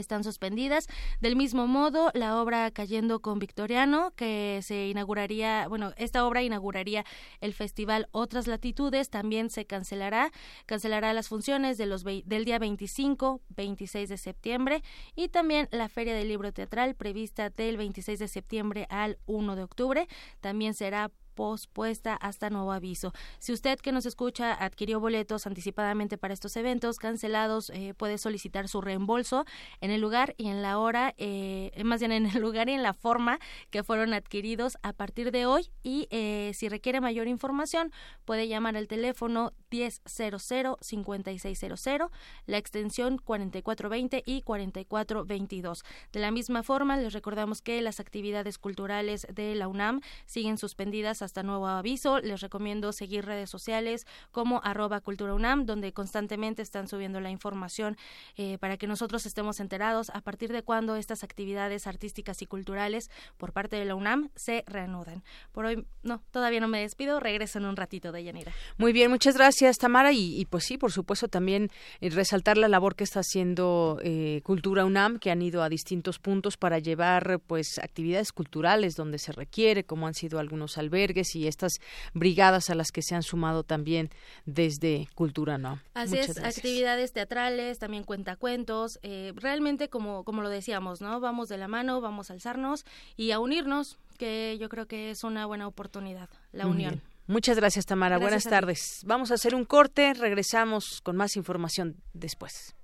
están 0.00 0.24
suspendidas. 0.24 0.88
Del 1.20 1.36
mismo 1.36 1.66
modo, 1.66 2.10
la 2.14 2.40
obra 2.40 2.70
Cayendo 2.70 3.20
con 3.20 3.38
Victoriano, 3.38 4.12
que 4.16 4.60
se 4.62 4.88
inauguraría, 4.88 5.68
bueno, 5.68 5.92
esta 5.96 6.26
obra 6.26 6.42
inauguraría 6.42 7.04
el 7.40 7.54
festival 7.54 8.08
Otras 8.12 8.46
Latitudes, 8.46 9.10
también 9.10 9.50
se 9.50 9.66
cancelará, 9.66 10.30
cancelará 10.66 11.12
las 11.12 11.28
funciones 11.28 11.78
de 11.78 11.86
los 11.86 12.04
del 12.04 12.44
día 12.44 12.58
25, 12.58 13.40
26 13.50 14.08
de 14.08 14.18
septiembre 14.18 14.82
y 15.14 15.28
también 15.28 15.68
la 15.70 15.88
Feria 15.88 16.14
del 16.14 16.28
Libro 16.28 16.52
Teatral 16.52 16.94
prevista 16.94 17.50
del 17.50 17.76
26 17.76 18.18
de 18.18 18.28
septiembre 18.28 18.86
al 18.90 19.18
1 19.26 19.56
de 19.56 19.62
octubre, 19.62 20.08
también 20.40 20.74
será 20.74 21.10
pospuesta 21.34 22.14
hasta 22.14 22.50
nuevo 22.50 22.72
aviso. 22.72 23.12
Si 23.38 23.52
usted 23.52 23.78
que 23.78 23.92
nos 23.92 24.06
escucha 24.06 24.52
adquirió 24.52 25.00
boletos 25.00 25.46
anticipadamente 25.46 26.18
para 26.18 26.34
estos 26.34 26.56
eventos 26.56 26.98
cancelados, 26.98 27.70
eh, 27.70 27.94
puede 27.96 28.18
solicitar 28.18 28.68
su 28.68 28.80
reembolso 28.80 29.44
en 29.80 29.90
el 29.90 30.00
lugar 30.00 30.34
y 30.38 30.48
en 30.48 30.62
la 30.62 30.78
hora, 30.78 31.14
eh, 31.18 31.70
más 31.84 32.00
bien 32.00 32.12
en 32.12 32.26
el 32.26 32.40
lugar 32.40 32.68
y 32.68 32.72
en 32.72 32.82
la 32.82 32.94
forma 32.94 33.38
que 33.70 33.82
fueron 33.82 34.14
adquiridos 34.14 34.78
a 34.82 34.92
partir 34.92 35.30
de 35.30 35.46
hoy. 35.46 35.70
Y 35.82 36.06
eh, 36.10 36.52
si 36.54 36.68
requiere 36.68 37.00
mayor 37.00 37.28
información, 37.28 37.92
puede 38.24 38.48
llamar 38.48 38.76
al 38.76 38.88
teléfono 38.88 39.52
1000-5600, 39.70 42.10
la 42.46 42.58
extensión 42.58 43.18
4420 43.18 44.22
y 44.24 44.42
4422. 44.42 45.84
De 46.12 46.20
la 46.20 46.30
misma 46.30 46.62
forma, 46.62 46.96
les 46.96 47.12
recordamos 47.12 47.60
que 47.62 47.82
las 47.82 47.98
actividades 48.00 48.58
culturales 48.58 49.26
de 49.32 49.54
la 49.54 49.68
UNAM 49.68 50.00
siguen 50.26 50.58
suspendidas 50.58 51.22
hasta 51.24 51.42
nuevo 51.42 51.66
aviso. 51.66 52.20
Les 52.20 52.40
recomiendo 52.40 52.92
seguir 52.92 53.24
redes 53.24 53.50
sociales 53.50 54.06
como 54.30 54.60
arroba 54.62 55.00
cultura 55.00 55.34
UNAM, 55.34 55.66
donde 55.66 55.92
constantemente 55.92 56.62
están 56.62 56.88
subiendo 56.88 57.20
la 57.20 57.30
información 57.30 57.96
eh, 58.36 58.58
para 58.58 58.76
que 58.76 58.86
nosotros 58.86 59.26
estemos 59.26 59.60
enterados 59.60 60.10
a 60.10 60.20
partir 60.20 60.52
de 60.52 60.62
cuándo 60.62 60.96
estas 60.96 61.24
actividades 61.24 61.86
artísticas 61.86 62.42
y 62.42 62.46
culturales 62.46 63.10
por 63.36 63.52
parte 63.52 63.76
de 63.76 63.84
la 63.84 63.94
UNAM 63.94 64.30
se 64.34 64.64
reanudan. 64.66 65.22
Por 65.52 65.64
hoy, 65.64 65.86
no, 66.02 66.22
todavía 66.30 66.60
no 66.60 66.68
me 66.68 66.80
despido. 66.80 67.20
Regreso 67.20 67.58
en 67.58 67.64
un 67.64 67.76
ratito 67.76 68.12
de 68.12 68.24
Yanira. 68.24 68.52
Muy 68.76 68.92
bien, 68.92 69.10
muchas 69.10 69.36
gracias, 69.36 69.78
Tamara. 69.78 70.12
Y, 70.12 70.46
pues 70.50 70.64
sí, 70.64 70.78
por 70.78 70.92
supuesto, 70.92 71.28
también 71.28 71.70
eh, 72.00 72.10
resaltar 72.10 72.58
la 72.58 72.68
labor 72.68 72.94
que 72.94 73.04
está 73.04 73.20
haciendo 73.20 73.98
eh, 74.02 74.40
Cultura 74.44 74.84
UNAM, 74.84 75.18
que 75.18 75.30
han 75.30 75.42
ido 75.42 75.62
a 75.62 75.68
distintos 75.68 76.18
puntos 76.18 76.56
para 76.56 76.78
llevar 76.78 77.40
pues 77.46 77.78
actividades 77.78 78.32
culturales 78.32 78.94
donde 78.96 79.18
se 79.18 79.32
requiere, 79.32 79.84
como 79.84 80.06
han 80.06 80.14
sido 80.14 80.38
algunos 80.38 80.78
albergues 80.78 81.13
y 81.34 81.46
estas 81.46 81.74
brigadas 82.12 82.70
a 82.70 82.74
las 82.74 82.90
que 82.90 83.02
se 83.02 83.14
han 83.14 83.22
sumado 83.22 83.62
también 83.62 84.10
desde 84.46 85.08
Cultura 85.14 85.58
No. 85.58 85.80
Así 85.94 86.18
es, 86.18 86.38
actividades 86.38 87.12
teatrales, 87.12 87.78
también 87.78 88.04
cuentacuentos, 88.04 88.98
eh, 89.02 89.32
realmente 89.36 89.88
como, 89.88 90.24
como 90.24 90.42
lo 90.42 90.48
decíamos, 90.48 91.00
¿no? 91.00 91.20
Vamos 91.20 91.48
de 91.48 91.58
la 91.58 91.68
mano, 91.68 92.00
vamos 92.00 92.30
a 92.30 92.34
alzarnos 92.34 92.84
y 93.16 93.30
a 93.30 93.38
unirnos, 93.38 93.98
que 94.18 94.56
yo 94.60 94.68
creo 94.68 94.86
que 94.86 95.10
es 95.10 95.24
una 95.24 95.46
buena 95.46 95.66
oportunidad, 95.66 96.28
la 96.52 96.66
unión. 96.66 97.00
Muchas 97.26 97.56
gracias, 97.56 97.86
Tamara. 97.86 98.18
Buenas 98.18 98.44
tardes. 98.44 99.00
Vamos 99.06 99.30
a 99.30 99.34
hacer 99.34 99.54
un 99.54 99.64
corte, 99.64 100.12
regresamos 100.12 101.00
con 101.02 101.16
más 101.16 101.36
información 101.36 101.96
después. 102.12 102.74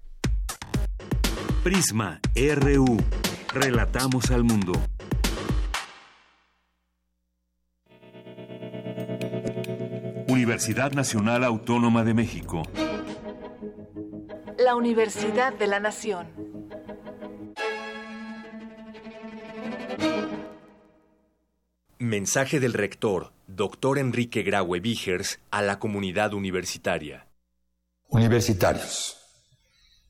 Prisma 1.63 2.21
RU. 2.35 2.97
Relatamos 3.53 4.31
al 4.31 4.45
mundo. 4.45 4.73
Universidad 10.31 10.93
Nacional 10.93 11.43
Autónoma 11.43 12.05
de 12.05 12.15
México. 12.15 12.63
La 14.59 14.77
Universidad 14.77 15.53
de 15.53 15.67
la 15.67 15.81
Nación. 15.81 16.29
Mensaje 21.99 22.61
del 22.61 22.75
rector, 22.75 23.33
doctor 23.49 23.99
Enrique 23.99 24.45
Graue 24.45 24.79
Vigers, 24.79 25.41
a 25.51 25.63
la 25.63 25.81
comunidad 25.81 26.33
universitaria. 26.33 27.27
Universitarios. 28.09 29.17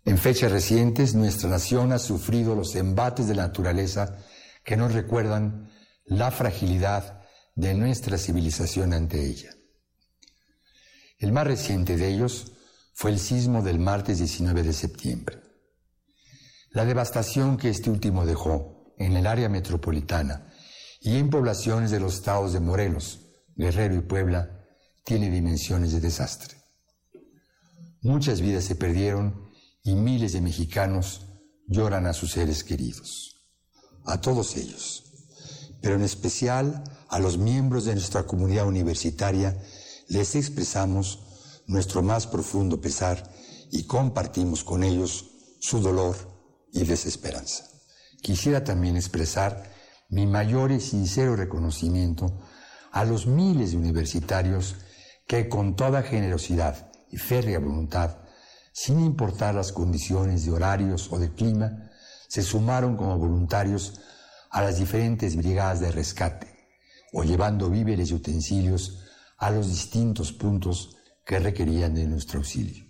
En 0.05 0.19
fechas 0.19 0.53
recientes, 0.53 1.15
nuestra 1.15 1.49
nación 1.49 1.93
ha 1.93 1.99
sufrido 1.99 2.55
los 2.55 2.77
embates 2.77 3.27
de 3.27 3.37
la 3.37 3.47
naturaleza 3.47 4.19
que 4.65 4.77
nos 4.77 4.93
recuerdan 4.93 5.71
la 6.05 6.31
fragilidad 6.31 7.23
de 7.55 7.73
nuestra 7.73 8.19
civilización 8.19 8.93
ante 8.93 9.25
ella. 9.25 9.55
El 11.21 11.33
más 11.33 11.47
reciente 11.47 11.99
de 11.99 12.09
ellos 12.09 12.53
fue 12.95 13.11
el 13.11 13.19
sismo 13.19 13.63
del 13.63 13.79
martes 13.79 14.19
19 14.19 14.63
de 14.63 14.73
septiembre. 14.73 15.39
La 16.71 16.87
devastación 16.87 17.59
que 17.59 17.69
este 17.69 17.91
último 17.91 18.25
dejó 18.25 18.95
en 18.97 19.15
el 19.17 19.27
área 19.27 19.51
metropolitana 19.51 20.51
y 20.99 21.19
en 21.19 21.29
poblaciones 21.29 21.91
de 21.91 22.01
los 22.01 22.15
estados 22.15 22.55
de 22.55 22.61
Morelos, 22.61 23.21
Guerrero 23.55 23.97
y 23.97 24.01
Puebla 24.01 24.65
tiene 25.05 25.31
dimensiones 25.31 25.93
de 25.93 26.01
desastre. 26.01 26.57
Muchas 28.01 28.41
vidas 28.41 28.65
se 28.65 28.77
perdieron 28.77 29.51
y 29.83 29.95
miles 29.97 30.33
de 30.33 30.41
mexicanos 30.41 31.27
lloran 31.67 32.07
a 32.07 32.15
sus 32.15 32.33
seres 32.33 32.65
queridos. 32.65 33.37
A 34.07 34.23
todos 34.23 34.57
ellos, 34.57 35.05
pero 35.83 35.97
en 35.97 36.03
especial 36.03 36.83
a 37.11 37.19
los 37.19 37.37
miembros 37.37 37.85
de 37.85 37.93
nuestra 37.93 38.23
comunidad 38.23 38.67
universitaria 38.67 39.61
les 40.11 40.35
expresamos 40.35 41.21
nuestro 41.67 42.03
más 42.03 42.27
profundo 42.27 42.81
pesar 42.81 43.33
y 43.71 43.85
compartimos 43.85 44.65
con 44.65 44.83
ellos 44.83 45.31
su 45.61 45.81
dolor 45.81 46.17
y 46.73 46.85
desesperanza. 46.85 47.65
Quisiera 48.21 48.65
también 48.65 48.97
expresar 48.97 49.73
mi 50.09 50.27
mayor 50.27 50.73
y 50.73 50.81
sincero 50.81 51.37
reconocimiento 51.37 52.41
a 52.91 53.05
los 53.05 53.27
miles 53.27 53.71
de 53.71 53.79
universitarios 53.79 54.75
que 55.29 55.49
con 55.49 55.77
toda 55.77 56.03
generosidad 56.03 56.91
y 57.11 57.17
férrea 57.17 57.61
voluntad 57.61 58.19
sin 58.73 59.01
importar 59.01 59.55
las 59.55 59.73
condiciones 59.73 60.45
de 60.45 60.53
horarios 60.53 61.13
o 61.13 61.19
de 61.19 61.33
clima, 61.33 61.91
se 62.29 62.43
sumaron 62.43 62.97
como 62.97 63.19
voluntarios 63.19 64.01
a 64.51 64.63
las 64.63 64.79
diferentes 64.79 65.37
brigadas 65.37 65.81
de 65.81 65.93
rescate 65.93 66.49
o 67.13 67.23
llevando 67.23 67.71
víveres 67.71 68.11
y 68.11 68.15
utensilios 68.15 69.10
a 69.41 69.51
los 69.51 69.69
distintos 69.69 70.33
puntos 70.33 70.97
que 71.25 71.39
requerían 71.39 71.95
de 71.95 72.07
nuestro 72.07 72.39
auxilio. 72.39 72.85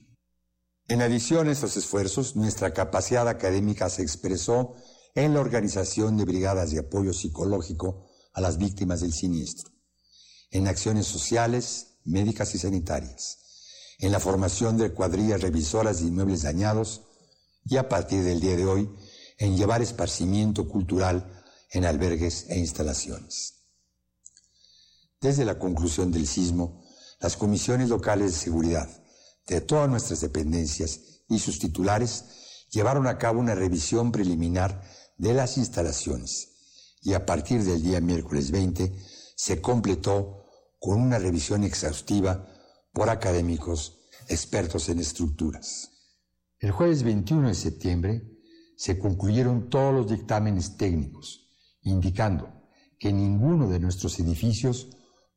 En 0.89 1.01
adición 1.01 1.49
a 1.49 1.53
estos 1.53 1.77
esfuerzos, 1.77 2.35
nuestra 2.35 2.75
capacidad 2.75 3.29
académica 3.29 3.89
se 3.89 4.03
expresó 4.03 4.75
en 5.15 5.33
la 5.33 5.41
organización 5.41 6.17
de 6.17 6.25
brigadas 6.25 6.73
de 6.73 6.81
apoyo 6.81 7.13
psicológico 7.13 8.09
a 8.33 8.41
las 8.41 8.59
víctimas 8.59 9.01
del 9.01 9.13
siniestro, 9.13 9.71
en 10.51 10.67
acciones 10.67 11.07
sociales, 11.07 11.99
médicas 12.05 12.53
y 12.57 12.59
sanitarias, 12.59 13.39
en 14.01 14.11
la 14.11 14.19
formación 14.19 14.77
de 14.77 14.93
cuadrillas 14.93 15.43
revisoras 15.43 16.01
de 16.01 16.07
inmuebles 16.07 16.43
dañados 16.43 17.03
y 17.65 17.77
a 17.77 17.89
partir 17.89 18.25
del 18.25 18.41
día 18.41 18.57
de 18.57 18.67
hoy 18.67 18.91
en 19.39 19.57
llevar 19.57 19.83
esparcimiento 19.83 20.69
cultural 20.69 21.45
en 21.71 21.85
albergues 21.85 22.47
e 22.49 22.59
instalaciones. 22.59 23.60
Desde 25.21 25.45
la 25.45 25.59
conclusión 25.59 26.11
del 26.11 26.27
sismo, 26.27 26.83
las 27.21 27.37
comisiones 27.37 27.91
locales 27.91 28.33
de 28.33 28.39
seguridad 28.39 28.89
de 29.47 29.61
todas 29.61 29.89
nuestras 29.89 30.23
dependencias 30.23 31.01
y 31.29 31.39
sus 31.39 31.59
titulares 31.59 32.25
llevaron 32.71 33.07
a 33.07 33.19
cabo 33.19 33.41
una 33.41 33.55
revisión 33.55 34.13
preliminar 34.13 34.83
de 35.19 35.35
las 35.35 35.59
instalaciones 35.59 36.53
y 37.03 37.13
a 37.13 37.27
partir 37.27 37.63
del 37.65 37.83
día 37.83 38.01
miércoles 38.01 38.51
20 38.51 38.95
se 39.37 39.61
completó 39.61 40.47
con 40.79 41.01
una 41.01 41.19
revisión 41.19 41.65
exhaustiva 41.65 42.47
por 42.93 43.11
académicos 43.11 43.99
expertos 44.29 44.89
en 44.89 45.01
estructuras. 45.01 45.91
El 46.59 46.71
jueves 46.71 47.03
21 47.03 47.49
de 47.49 47.55
septiembre 47.55 48.23
se 48.77 48.99
concluyeron 48.99 49.69
todos 49.69 49.93
los 49.93 50.09
dictámenes 50.09 50.79
técnicos, 50.79 51.47
indicando 51.83 52.71
que 52.99 53.13
ninguno 53.13 53.69
de 53.69 53.81
nuestros 53.81 54.19
edificios 54.21 54.89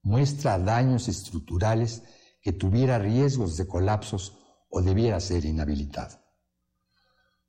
muestra 0.04 0.60
daños 0.60 1.08
estructurales 1.08 2.04
que 2.42 2.52
tuviera 2.52 3.00
riesgos 3.00 3.58
de 3.58 3.66
colapsos 3.66 4.38
o 4.70 4.82
debiera 4.82 5.20
ser 5.20 5.46
inhabilitado. 5.46 6.20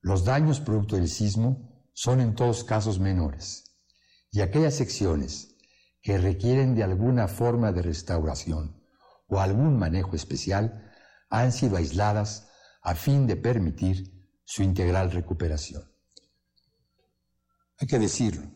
Los 0.00 0.24
daños 0.24 0.60
producto 0.60 0.96
del 0.96 1.08
sismo 1.08 1.88
son 1.92 2.20
en 2.20 2.34
todos 2.34 2.64
casos 2.64 2.98
menores 3.00 3.76
y 4.30 4.40
aquellas 4.40 4.74
secciones 4.74 5.56
que 6.00 6.18
requieren 6.18 6.74
de 6.74 6.84
alguna 6.84 7.28
forma 7.28 7.72
de 7.72 7.82
restauración 7.82 8.82
o 9.26 9.40
algún 9.40 9.78
manejo 9.78 10.14
especial 10.14 10.92
han 11.30 11.50
sido 11.50 11.76
aisladas 11.76 12.48
a 12.82 12.94
fin 12.94 13.26
de 13.26 13.36
permitir 13.36 14.28
su 14.44 14.62
integral 14.62 15.10
recuperación. 15.10 15.82
Hay 17.78 17.88
que 17.88 17.98
decirlo, 17.98 18.46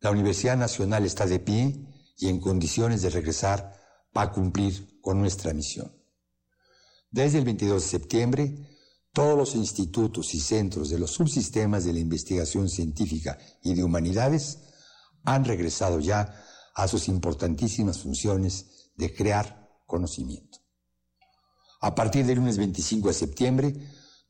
la 0.00 0.10
Universidad 0.10 0.56
Nacional 0.56 1.04
está 1.04 1.26
de 1.26 1.40
pie 1.40 1.95
y 2.16 2.28
en 2.28 2.40
condiciones 2.40 3.02
de 3.02 3.10
regresar 3.10 3.72
para 4.12 4.32
cumplir 4.32 5.00
con 5.00 5.20
nuestra 5.20 5.52
misión. 5.52 5.92
Desde 7.10 7.38
el 7.38 7.44
22 7.44 7.82
de 7.82 7.88
septiembre, 7.88 8.54
todos 9.12 9.36
los 9.36 9.54
institutos 9.54 10.34
y 10.34 10.40
centros 10.40 10.90
de 10.90 10.98
los 10.98 11.10
subsistemas 11.12 11.84
de 11.84 11.92
la 11.92 12.00
investigación 12.00 12.68
científica 12.68 13.38
y 13.62 13.74
de 13.74 13.82
humanidades 13.82 14.58
han 15.24 15.44
regresado 15.44 16.00
ya 16.00 16.42
a 16.74 16.88
sus 16.88 17.08
importantísimas 17.08 17.98
funciones 17.98 18.90
de 18.96 19.14
crear 19.14 19.80
conocimiento. 19.86 20.58
A 21.80 21.94
partir 21.94 22.26
del 22.26 22.38
lunes 22.38 22.58
25 22.58 23.08
de 23.08 23.14
septiembre, 23.14 23.74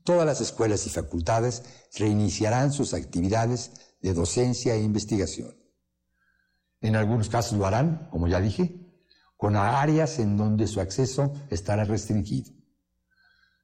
todas 0.03 0.25
las 0.25 0.41
escuelas 0.41 0.85
y 0.85 0.89
facultades 0.89 1.63
reiniciarán 1.95 2.71
sus 2.71 2.93
actividades 2.93 3.71
de 4.01 4.13
docencia 4.13 4.75
e 4.75 4.81
investigación. 4.81 5.66
En 6.81 6.95
algunos 6.95 7.29
casos 7.29 7.57
lo 7.57 7.65
harán, 7.65 8.07
como 8.11 8.27
ya 8.27 8.39
dije, 8.39 8.87
con 9.35 9.55
áreas 9.55 10.19
en 10.19 10.37
donde 10.37 10.67
su 10.67 10.81
acceso 10.81 11.33
estará 11.49 11.83
restringido. 11.83 12.51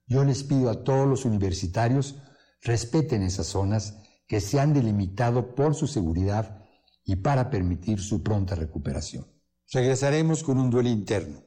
Yo 0.08 0.24
les 0.24 0.44
pido 0.44 0.70
a 0.70 0.84
todos 0.84 1.08
los 1.08 1.26
universitarios 1.26 2.16
respeten 2.64 3.24
esas 3.24 3.48
zonas 3.48 3.96
que 4.28 4.42
se 4.42 4.60
han 4.60 4.74
delimitado 4.74 5.54
por 5.56 5.76
su 5.76 5.88
seguridad 5.88 6.64
y 7.04 7.18
para 7.18 7.50
permitir 7.50 8.00
su 8.00 8.24
pronta 8.24 8.56
recuperación. 8.56 9.28
Regresaremos 9.72 10.44
con 10.44 10.58
un 10.58 10.70
duelo 10.70 10.90
interno, 10.90 11.44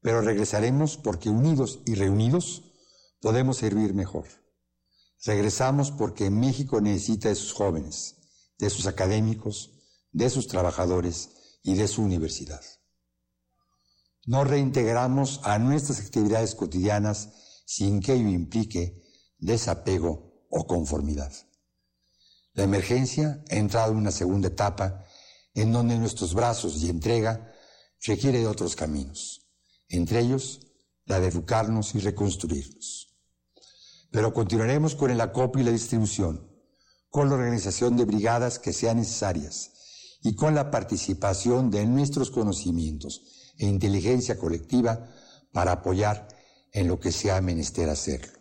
pero 0.00 0.20
regresaremos 0.20 0.96
porque 0.96 1.28
unidos 1.28 1.80
y 1.86 1.94
reunidos 1.94 2.72
podemos 3.20 3.58
servir 3.58 3.94
mejor. 3.94 4.26
Regresamos 5.24 5.90
porque 5.90 6.30
México 6.30 6.80
necesita 6.80 7.28
de 7.28 7.34
sus 7.34 7.52
jóvenes, 7.52 8.16
de 8.58 8.70
sus 8.70 8.86
académicos, 8.86 9.73
de 10.14 10.30
sus 10.30 10.48
trabajadores 10.48 11.58
y 11.62 11.74
de 11.74 11.88
su 11.88 12.02
universidad. 12.02 12.62
No 14.26 14.44
reintegramos 14.44 15.40
a 15.42 15.58
nuestras 15.58 16.00
actividades 16.00 16.54
cotidianas 16.54 17.62
sin 17.66 18.00
que 18.00 18.14
ello 18.14 18.28
implique 18.28 19.02
desapego 19.38 20.46
o 20.48 20.66
conformidad. 20.66 21.32
La 22.54 22.62
emergencia 22.62 23.44
ha 23.50 23.56
entrado 23.56 23.92
en 23.92 23.98
una 23.98 24.12
segunda 24.12 24.48
etapa 24.48 25.04
en 25.52 25.72
donde 25.72 25.98
nuestros 25.98 26.32
brazos 26.32 26.82
y 26.82 26.88
entrega 26.88 27.52
requiere 28.06 28.46
otros 28.46 28.76
caminos, 28.76 29.48
entre 29.88 30.20
ellos 30.20 30.60
la 31.06 31.18
de 31.20 31.28
educarnos 31.28 31.94
y 31.94 31.98
reconstruirnos. 31.98 33.16
Pero 34.10 34.32
continuaremos 34.32 34.94
con 34.94 35.10
el 35.10 35.20
acopio 35.20 35.60
y 35.60 35.64
la 35.64 35.72
distribución, 35.72 36.48
con 37.10 37.28
la 37.28 37.34
organización 37.34 37.96
de 37.96 38.04
brigadas 38.04 38.60
que 38.60 38.72
sean 38.72 38.98
necesarias, 38.98 39.73
y 40.24 40.34
con 40.34 40.54
la 40.54 40.70
participación 40.70 41.70
de 41.70 41.84
nuestros 41.84 42.30
conocimientos 42.30 43.52
e 43.58 43.66
inteligencia 43.66 44.38
colectiva 44.38 45.10
para 45.52 45.72
apoyar 45.72 46.28
en 46.72 46.88
lo 46.88 46.98
que 46.98 47.12
sea 47.12 47.42
menester 47.42 47.90
hacerlo. 47.90 48.32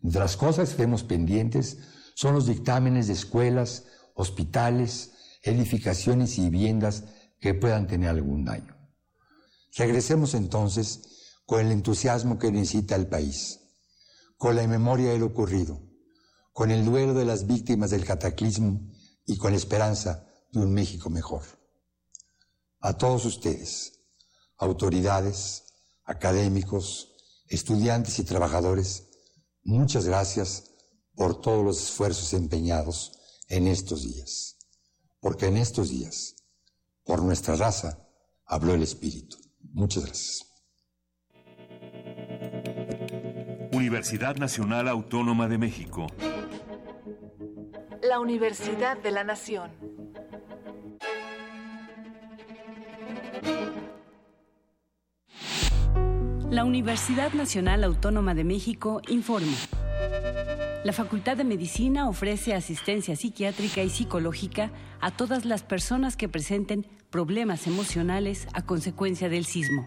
De 0.00 0.20
las 0.20 0.36
cosas 0.36 0.68
que 0.68 0.72
estemos 0.74 1.02
pendientes 1.02 1.78
son 2.14 2.34
los 2.34 2.46
dictámenes 2.46 3.08
de 3.08 3.14
escuelas, 3.14 3.86
hospitales, 4.14 5.10
edificaciones 5.42 6.38
y 6.38 6.48
viviendas 6.48 7.04
que 7.40 7.54
puedan 7.54 7.88
tener 7.88 8.10
algún 8.10 8.44
daño. 8.44 8.76
Regresemos 9.76 10.32
entonces 10.34 11.40
con 11.44 11.58
el 11.58 11.72
entusiasmo 11.72 12.38
que 12.38 12.52
necesita 12.52 12.94
el 12.94 13.08
país, 13.08 13.58
con 14.36 14.54
la 14.54 14.66
memoria 14.68 15.10
de 15.10 15.18
lo 15.18 15.26
ocurrido, 15.26 15.82
con 16.52 16.70
el 16.70 16.84
duelo 16.84 17.14
de 17.14 17.24
las 17.24 17.48
víctimas 17.48 17.90
del 17.90 18.04
cataclismo 18.04 18.80
y 19.26 19.36
con 19.38 19.50
la 19.50 19.58
esperanza 19.58 20.28
de 20.52 20.60
un 20.60 20.72
México 20.72 21.10
mejor. 21.10 21.42
A 22.80 22.96
todos 22.96 23.24
ustedes, 23.24 24.00
autoridades, 24.58 25.64
académicos, 26.04 27.16
estudiantes 27.48 28.18
y 28.18 28.24
trabajadores, 28.24 29.08
muchas 29.64 30.04
gracias 30.04 30.70
por 31.14 31.40
todos 31.40 31.64
los 31.64 31.82
esfuerzos 31.82 32.32
empeñados 32.34 33.18
en 33.48 33.66
estos 33.66 34.02
días, 34.02 34.58
porque 35.20 35.46
en 35.46 35.56
estos 35.56 35.90
días, 35.90 36.36
por 37.04 37.22
nuestra 37.22 37.56
raza, 37.56 38.08
habló 38.44 38.74
el 38.74 38.82
Espíritu. 38.82 39.38
Muchas 39.72 40.04
gracias. 40.04 40.46
Universidad 43.72 44.36
Nacional 44.36 44.88
Autónoma 44.88 45.48
de 45.48 45.58
México. 45.58 46.06
La 48.02 48.20
Universidad 48.20 48.98
de 48.98 49.10
la 49.10 49.24
Nación. 49.24 50.11
La 56.50 56.64
Universidad 56.64 57.32
Nacional 57.32 57.82
Autónoma 57.82 58.34
de 58.34 58.44
México 58.44 59.00
informa. 59.08 59.56
La 60.84 60.92
Facultad 60.92 61.36
de 61.36 61.44
Medicina 61.44 62.08
ofrece 62.08 62.54
asistencia 62.54 63.16
psiquiátrica 63.16 63.82
y 63.82 63.88
psicológica 63.88 64.70
a 65.00 65.10
todas 65.10 65.44
las 65.44 65.62
personas 65.62 66.16
que 66.16 66.28
presenten 66.28 66.86
problemas 67.08 67.66
emocionales 67.66 68.48
a 68.52 68.66
consecuencia 68.66 69.28
del 69.28 69.44
sismo. 69.44 69.86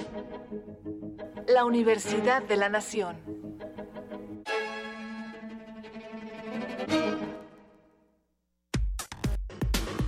La 1.51 1.65
Universidad 1.65 2.41
de 2.43 2.55
la 2.55 2.69
Nación. 2.69 3.17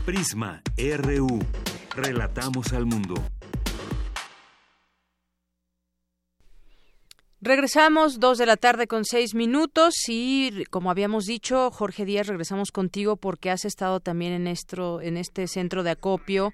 Prisma 0.06 0.62
RU. 0.78 1.40
Relatamos 1.96 2.72
al 2.74 2.86
mundo. 2.86 3.16
Regresamos 7.46 8.22
dos 8.22 8.38
de 8.38 8.46
la 8.46 8.56
tarde 8.56 8.88
con 8.88 9.04
seis 9.04 9.36
minutos 9.36 9.96
y 10.08 10.64
como 10.70 10.90
habíamos 10.90 11.26
dicho, 11.26 11.72
Jorge 11.72 12.06
Díaz, 12.06 12.28
regresamos 12.28 12.72
contigo 12.72 13.18
porque 13.18 13.52
has 13.52 13.66
estado 13.66 14.00
también 14.00 14.32
en, 14.32 14.48
esto, 14.48 15.02
en 15.02 15.18
este 15.18 15.48
centro 15.48 15.84
de 15.84 15.92
acopio 15.92 16.54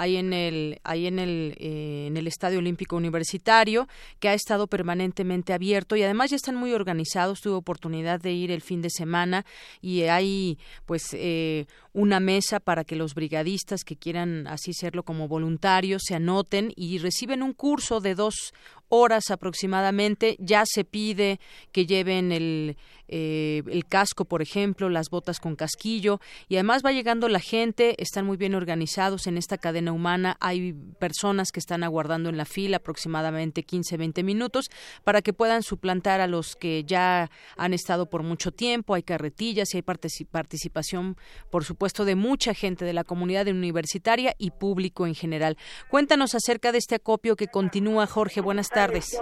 ahí 0.00 0.16
en 0.16 0.32
el 0.32 0.80
ahí 0.82 1.06
en 1.06 1.18
el 1.18 1.54
eh, 1.58 2.06
en 2.06 2.16
el 2.16 2.26
Estadio 2.26 2.58
Olímpico 2.58 2.96
Universitario 2.96 3.86
que 4.18 4.30
ha 4.30 4.34
estado 4.34 4.66
permanentemente 4.66 5.52
abierto 5.52 5.94
y 5.94 6.02
además 6.02 6.30
ya 6.30 6.36
están 6.36 6.56
muy 6.56 6.72
organizados. 6.72 7.40
Tuve 7.40 7.54
oportunidad 7.54 8.18
de 8.18 8.32
ir 8.32 8.50
el 8.50 8.62
fin 8.62 8.80
de 8.80 8.88
semana 8.88 9.44
y 9.82 10.02
hay 10.02 10.58
pues 10.86 11.08
eh, 11.12 11.66
una 11.92 12.18
mesa 12.18 12.60
para 12.60 12.84
que 12.84 12.96
los 12.96 13.14
brigadistas 13.14 13.84
que 13.84 13.96
quieran 13.96 14.46
así 14.46 14.72
serlo 14.72 15.02
como 15.02 15.28
voluntarios 15.28 16.02
se 16.06 16.14
anoten 16.14 16.72
y 16.76 16.98
reciben 16.98 17.42
un 17.42 17.52
curso 17.52 18.00
de 18.00 18.14
dos 18.14 18.54
horas 18.88 19.30
aproximadamente. 19.30 20.36
Ya 20.38 20.64
se 20.64 20.84
pide 20.84 21.40
que 21.72 21.86
lleven 21.86 22.32
el, 22.32 22.76
eh, 23.08 23.62
el 23.66 23.86
casco, 23.86 24.24
por 24.24 24.40
ejemplo, 24.40 24.88
las 24.88 25.10
botas 25.10 25.40
con 25.40 25.56
casquillo 25.56 26.20
y 26.48 26.56
además 26.56 26.82
va 26.84 26.92
llegando 26.92 27.28
la 27.28 27.40
gente, 27.40 28.00
están 28.00 28.24
muy 28.24 28.36
bien 28.36 28.54
organizados 28.54 29.26
en 29.26 29.36
esta 29.36 29.58
cadena 29.58 29.89
humana, 29.92 30.36
hay 30.40 30.72
personas 30.98 31.52
que 31.52 31.60
están 31.60 31.82
aguardando 31.82 32.28
en 32.28 32.36
la 32.36 32.44
fila 32.44 32.78
aproximadamente 32.78 33.62
15, 33.62 33.96
20 33.96 34.22
minutos 34.22 34.70
para 35.04 35.22
que 35.22 35.32
puedan 35.32 35.62
suplantar 35.62 36.20
a 36.20 36.26
los 36.26 36.56
que 36.56 36.84
ya 36.84 37.30
han 37.56 37.74
estado 37.74 38.06
por 38.06 38.22
mucho 38.22 38.52
tiempo, 38.52 38.94
hay 38.94 39.02
carretillas 39.02 39.74
y 39.74 39.78
hay 39.78 39.82
participación, 39.82 41.16
por 41.50 41.64
supuesto, 41.64 42.04
de 42.04 42.14
mucha 42.14 42.54
gente 42.54 42.84
de 42.84 42.92
la 42.92 43.04
comunidad 43.04 43.46
universitaria 43.48 44.34
y 44.38 44.50
público 44.50 45.06
en 45.06 45.14
general. 45.14 45.56
Cuéntanos 45.88 46.34
acerca 46.34 46.72
de 46.72 46.78
este 46.78 46.96
acopio 46.96 47.36
que 47.36 47.48
continúa, 47.48 48.06
Jorge. 48.06 48.40
Buenas 48.40 48.68
tardes. 48.68 49.20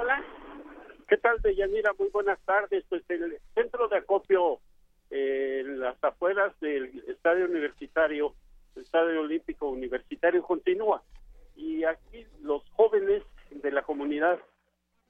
¿Qué 1.08 1.16
tal, 1.16 1.40
Deyanira? 1.42 1.92
Muy 1.98 2.08
buenas 2.10 2.38
tardes. 2.44 2.84
Pues 2.88 3.02
el 3.08 3.38
centro 3.54 3.88
de 3.88 3.96
acopio 3.96 4.60
eh, 5.10 5.60
en 5.60 5.80
las 5.80 5.96
afueras 6.04 6.52
del 6.60 7.02
estadio 7.08 7.46
universitario, 7.46 8.34
el 8.78 8.84
estadio 8.84 9.20
olímpico 9.20 9.68
universitario, 9.68 10.42
continúa. 10.42 11.02
Y 11.56 11.84
aquí 11.84 12.24
los 12.40 12.62
jóvenes 12.70 13.24
de 13.50 13.72
la 13.72 13.82
comunidad 13.82 14.38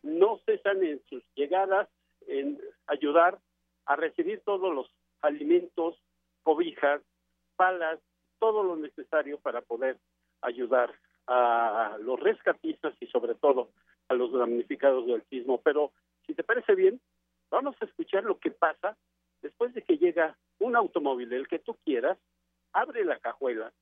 no 0.02 0.38
cesan 0.46 0.82
en 0.82 1.02
sus 1.08 1.22
llegadas 1.34 1.88
en 2.26 2.58
ayudar 2.86 3.38
a 3.84 3.96
recibir 3.96 4.40
todos 4.44 4.74
los 4.74 4.90
alimentos, 5.20 6.00
cobijas, 6.42 7.02
palas, 7.56 8.00
todo 8.38 8.62
lo 8.62 8.76
necesario 8.76 9.38
para 9.38 9.60
poder 9.60 9.98
ayudar 10.40 10.94
a 11.26 11.98
los 12.00 12.18
rescatistas 12.20 12.94
y 13.00 13.06
sobre 13.08 13.34
todo 13.34 13.70
a 14.08 14.14
los 14.14 14.32
damnificados 14.32 15.06
del 15.06 15.22
sismo. 15.24 15.60
Pero 15.62 15.92
si 16.26 16.34
te 16.34 16.44
parece 16.44 16.74
bien, 16.74 17.00
vamos 17.50 17.76
a 17.80 17.84
escuchar 17.84 18.24
lo 18.24 18.38
que 18.38 18.50
pasa 18.50 18.96
después 19.42 19.74
de 19.74 19.82
que 19.82 19.98
llega 19.98 20.38
un 20.58 20.74
automóvil, 20.74 21.32
el 21.32 21.48
que 21.48 21.58
tú 21.58 21.76
quieras, 21.84 22.18
abre 22.72 23.04
la 23.04 23.18
cajuela 23.18 23.72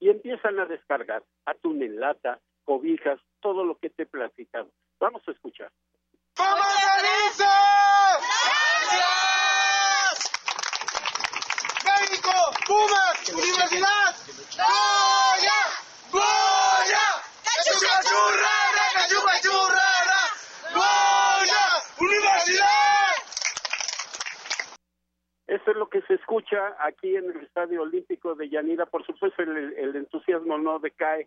y 0.00 0.10
empiezan 0.10 0.58
a 0.58 0.66
descargar 0.66 1.22
atún 1.46 1.82
en 1.82 1.98
lata, 2.00 2.40
cobijas, 2.64 3.20
todo 3.40 3.64
lo 3.64 3.76
que 3.78 3.90
te 3.90 4.04
he 4.04 4.06
platicado. 4.06 4.70
Vamos 5.00 5.22
a 5.26 5.30
escuchar. 5.30 5.70
¿Cómo 6.36 6.62
se 6.62 7.02
dice? 7.02 7.44
¡México! 11.84 12.30
¡Pumas! 12.66 13.28
¡Universidad! 13.32 14.16
¡Goya! 14.56 15.60
¡Goya! 16.10 16.34
Eso 25.64 25.70
es 25.70 25.78
lo 25.78 25.88
que 25.88 26.02
se 26.02 26.12
escucha 26.12 26.76
aquí 26.78 27.16
en 27.16 27.30
el 27.30 27.38
Estadio 27.38 27.80
Olímpico 27.80 28.34
de 28.34 28.50
Yanira. 28.50 28.84
Por 28.84 29.02
supuesto, 29.06 29.42
el, 29.42 29.96
entusiasmo 29.96 30.58
no 30.58 30.78
decae 30.78 31.26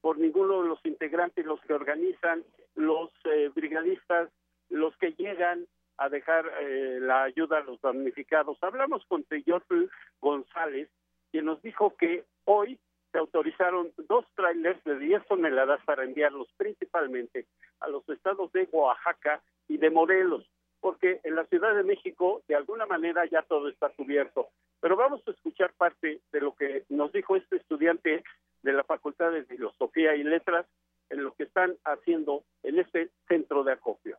por 0.00 0.18
ninguno 0.18 0.60
de 0.60 0.68
los 0.70 0.84
integrantes, 0.84 1.46
los 1.46 1.60
que 1.60 1.72
organizan, 1.72 2.42
los 2.74 3.12
eh, 3.26 3.48
brigadistas, 3.54 4.28
los 4.70 4.96
que 4.96 5.12
llegan 5.12 5.68
a 5.98 6.08
dejar 6.08 6.50
eh, 6.62 6.98
la 7.00 7.22
ayuda 7.22 7.58
a 7.58 7.62
los 7.62 7.80
damnificados. 7.80 8.58
Hablamos 8.60 9.06
con 9.06 9.22
Teyotl 9.22 9.84
González, 10.20 10.90
quien 11.30 11.44
nos 11.44 11.62
dijo 11.62 11.94
que 11.96 12.24
hoy 12.44 12.80
se 13.12 13.18
autorizaron 13.18 13.92
dos 14.08 14.24
trailers 14.34 14.82
de 14.82 14.98
10 14.98 15.28
toneladas 15.28 15.80
para 15.84 16.02
enviarlos 16.02 16.48
principalmente 16.56 17.46
a 17.78 17.86
los 17.86 18.02
estados 18.08 18.50
de 18.50 18.68
Oaxaca 18.72 19.40
y 19.68 19.76
de 19.76 19.90
Morelos 19.90 20.44
porque 20.80 21.20
en 21.24 21.34
la 21.34 21.44
Ciudad 21.46 21.74
de 21.74 21.82
México 21.82 22.42
de 22.48 22.54
alguna 22.54 22.86
manera 22.86 23.24
ya 23.26 23.42
todo 23.42 23.68
está 23.68 23.90
cubierto. 23.90 24.48
Pero 24.80 24.96
vamos 24.96 25.22
a 25.26 25.30
escuchar 25.30 25.72
parte 25.74 26.20
de 26.32 26.40
lo 26.40 26.54
que 26.54 26.84
nos 26.88 27.12
dijo 27.12 27.36
este 27.36 27.56
estudiante 27.56 28.22
de 28.62 28.72
la 28.72 28.84
Facultad 28.84 29.32
de 29.32 29.44
Filosofía 29.44 30.14
y 30.14 30.22
Letras 30.22 30.66
en 31.10 31.24
lo 31.24 31.34
que 31.34 31.44
están 31.44 31.76
haciendo 31.84 32.44
en 32.62 32.78
este 32.78 33.10
centro 33.28 33.64
de 33.64 33.72
acopio 33.72 34.18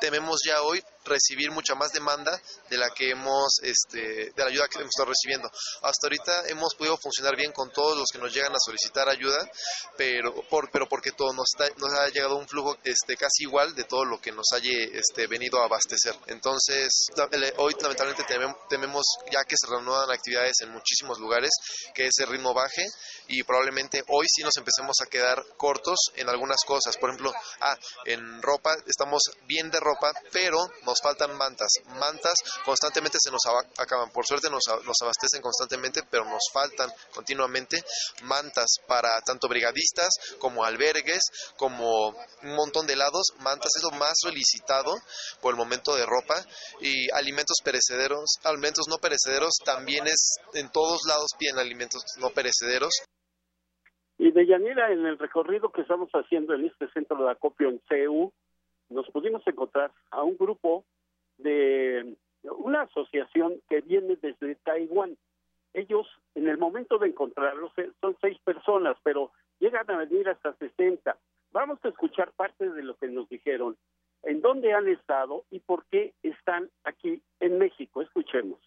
tememos 0.00 0.40
ya 0.44 0.62
hoy 0.62 0.82
recibir 1.06 1.50
mucha 1.50 1.74
más 1.74 1.92
demanda 1.92 2.40
de 2.68 2.76
la 2.76 2.90
que 2.90 3.10
hemos, 3.10 3.60
este, 3.62 4.30
de 4.30 4.34
la 4.36 4.46
ayuda 4.46 4.68
que 4.68 4.78
hemos 4.78 4.90
estado 4.90 5.10
recibiendo. 5.10 5.50
Hasta 5.82 6.06
ahorita 6.06 6.48
hemos 6.48 6.74
podido 6.74 6.96
funcionar 6.96 7.36
bien 7.36 7.52
con 7.52 7.70
todos 7.72 7.96
los 7.96 8.08
que 8.12 8.18
nos 8.18 8.32
llegan 8.34 8.52
a 8.52 8.58
solicitar 8.58 9.08
ayuda, 9.08 9.38
pero, 9.96 10.34
por, 10.48 10.70
pero 10.70 10.88
porque 10.88 11.12
todo 11.12 11.32
nos, 11.32 11.50
nos 11.76 11.92
ha 11.92 12.08
llegado 12.08 12.36
un 12.36 12.48
flujo 12.48 12.76
este, 12.84 13.16
casi 13.16 13.44
igual 13.44 13.74
de 13.74 13.84
todo 13.84 14.04
lo 14.04 14.20
que 14.20 14.32
nos 14.32 14.46
haya 14.52 14.70
este, 14.92 15.26
venido 15.26 15.60
a 15.60 15.66
abastecer. 15.66 16.14
Entonces, 16.26 17.08
hoy 17.56 17.74
lamentablemente 17.80 18.24
tememos, 18.68 19.04
ya 19.30 19.44
que 19.44 19.56
se 19.56 19.66
reanudan 19.68 20.10
actividades 20.10 20.60
en 20.62 20.70
muchísimos 20.70 21.18
lugares, 21.18 21.50
que 21.94 22.06
ese 22.06 22.26
ritmo 22.26 22.52
baje 22.52 22.84
y 23.28 23.42
probablemente 23.42 24.02
hoy 24.08 24.26
sí 24.28 24.42
nos 24.42 24.56
empecemos 24.56 24.96
a 25.02 25.06
quedar 25.06 25.44
cortos 25.56 25.96
en 26.16 26.28
algunas 26.28 26.58
cosas. 26.66 26.96
Por 26.96 27.10
ejemplo, 27.10 27.32
ah, 27.60 27.76
en 28.04 28.42
ropa 28.42 28.74
estamos 28.86 29.22
bien 29.46 29.70
de 29.70 29.80
ropa, 29.86 30.12
pero 30.32 30.58
nos 30.84 31.00
faltan 31.00 31.36
mantas. 31.36 31.68
Mantas 31.98 32.34
constantemente 32.64 33.18
se 33.20 33.30
nos 33.30 33.42
acaban. 33.78 34.10
Por 34.10 34.26
suerte 34.26 34.50
nos, 34.50 34.64
nos 34.84 34.96
abastecen 35.02 35.40
constantemente, 35.40 36.02
pero 36.10 36.24
nos 36.24 36.50
faltan 36.52 36.90
continuamente 37.14 37.82
mantas 38.22 38.66
para 38.86 39.20
tanto 39.24 39.48
brigadistas 39.48 40.36
como 40.38 40.64
albergues, 40.64 41.22
como 41.56 42.08
un 42.08 42.54
montón 42.56 42.86
de 42.86 42.96
lados. 42.96 43.34
Mantas 43.40 43.70
es 43.76 43.82
lo 43.82 43.96
más 43.98 44.14
solicitado 44.16 44.94
por 45.40 45.54
el 45.54 45.58
momento 45.58 45.94
de 45.94 46.06
ropa 46.06 46.34
y 46.80 47.10
alimentos 47.12 47.58
perecederos, 47.64 48.38
alimentos 48.44 48.86
no 48.88 48.98
perecederos 48.98 49.54
también 49.64 50.06
es 50.06 50.36
en 50.54 50.70
todos 50.70 51.00
lados 51.06 51.30
piden 51.38 51.58
alimentos 51.58 52.02
no 52.20 52.30
perecederos. 52.30 53.04
Y 54.18 54.30
de 54.32 54.46
Yanira, 54.46 54.92
en 54.92 55.04
el 55.04 55.18
recorrido 55.18 55.70
que 55.70 55.82
estamos 55.82 56.08
haciendo 56.12 56.54
en 56.54 56.66
este 56.66 56.88
centro 56.88 57.22
de 57.22 57.30
acopio 57.30 57.68
en 57.68 57.80
CEU, 57.88 58.32
nos 58.90 59.08
pudimos 59.10 59.46
encontrar 59.46 59.92
a 60.10 60.22
un 60.22 60.36
grupo 60.36 60.84
de 61.38 62.16
una 62.44 62.82
asociación 62.82 63.60
que 63.68 63.80
viene 63.80 64.16
desde 64.16 64.54
Taiwán. 64.56 65.16
Ellos, 65.74 66.06
en 66.34 66.48
el 66.48 66.58
momento 66.58 66.98
de 66.98 67.08
encontrarlos, 67.08 67.72
eh, 67.78 67.90
son 68.00 68.16
seis 68.20 68.38
personas, 68.44 68.96
pero 69.02 69.32
llegan 69.58 69.90
a 69.90 69.98
venir 69.98 70.28
hasta 70.28 70.54
60. 70.54 71.16
Vamos 71.52 71.78
a 71.82 71.88
escuchar 71.88 72.32
parte 72.32 72.70
de 72.70 72.82
lo 72.82 72.96
que 72.96 73.08
nos 73.08 73.28
dijeron, 73.28 73.76
en 74.22 74.40
dónde 74.40 74.72
han 74.72 74.88
estado 74.88 75.44
y 75.50 75.60
por 75.60 75.84
qué 75.86 76.14
están 76.22 76.70
aquí 76.84 77.22
en 77.40 77.58
México. 77.58 78.02
Escuchemos. 78.02 78.58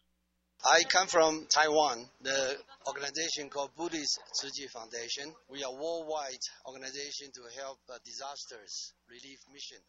I 0.61 0.84
come 0.91 1.07
from 1.07 1.47
Taiwan, 1.47 2.03
the 2.20 2.57
organization 2.86 3.49
called 3.49 3.72
Buddhist 3.78 4.20
Tzu 4.34 4.67
Foundation. 4.67 5.34
We 5.47 5.63
are 5.63 5.72
worldwide 5.72 6.43
organization 6.67 7.32
to 7.32 7.47
help 7.55 7.80
uh, 7.88 7.95
disasters 8.03 8.93
relief 9.07 9.39
mission. 9.53 9.80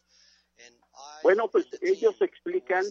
Bueno, 1.23 1.49
pues 1.49 1.67
ellos 1.81 2.15
explican 2.21 2.85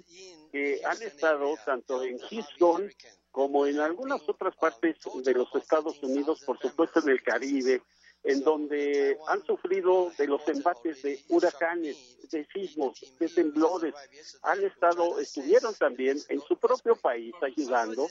que 0.53 0.81
han 0.85 1.03
estado 1.03 1.55
tanto 1.65 2.03
en 2.03 2.19
Houston 2.19 2.91
como 3.31 3.67
en 3.67 3.79
algunas 3.81 4.29
otras 4.29 4.57
partes 4.57 4.97
de 5.23 5.35
los 5.35 5.55
Estados 5.55 6.03
Unidos, 6.03 6.43
por 6.45 6.59
supuesto 6.59 7.01
en 7.01 7.11
el 7.11 7.23
Caribe, 7.23 7.83
en 8.23 8.43
donde 8.43 9.19
han 9.29 9.45
sufrido 9.45 10.13
de 10.19 10.27
los 10.27 10.47
embates 10.49 11.03
de 11.03 11.21
huracanes, 11.29 12.19
de 12.31 12.47
sismos, 12.53 13.01
de 13.19 13.29
temblores, 13.29 13.95
han 14.43 14.63
estado, 14.63 15.19
estuvieron 15.19 15.75
también 15.75 16.19
en 16.29 16.41
su 16.41 16.57
propio 16.57 16.97
país 16.97 17.35
ayudando 17.41 18.09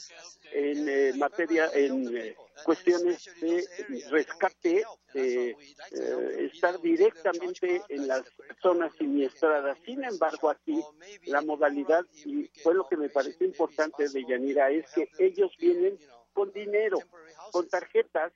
en 0.52 0.90
eh, 0.90 1.14
materia, 1.16 1.70
en 1.74 2.18
eh, 2.18 2.36
cuestiones 2.66 3.30
de 3.40 3.66
rescate, 4.10 4.84
de 5.14 5.50
eh, 5.52 6.50
estar 6.52 6.82
directamente 6.82 7.82
en 7.90 8.08
las 8.08 8.24
zonas 8.62 8.92
siniestradas. 8.98 9.78
Sin 9.86 10.04
embargo, 10.04 10.50
aquí 10.50 10.82
la 11.26 11.42
modalidad, 11.42 12.04
y 12.26 12.50
fue 12.62 12.74
lo 12.74 12.88
que 12.88 12.98
me 12.98 13.10
pareció 13.10 13.46
importante 13.46 14.10
de 14.10 14.26
Yanira, 14.28 14.72
es 14.72 14.90
que 14.92 15.10
ellos 15.20 15.52
vienen 15.60 15.98
con 16.34 16.52
dinero, 16.52 16.98
con 17.52 17.68
tarjetas 17.68 18.34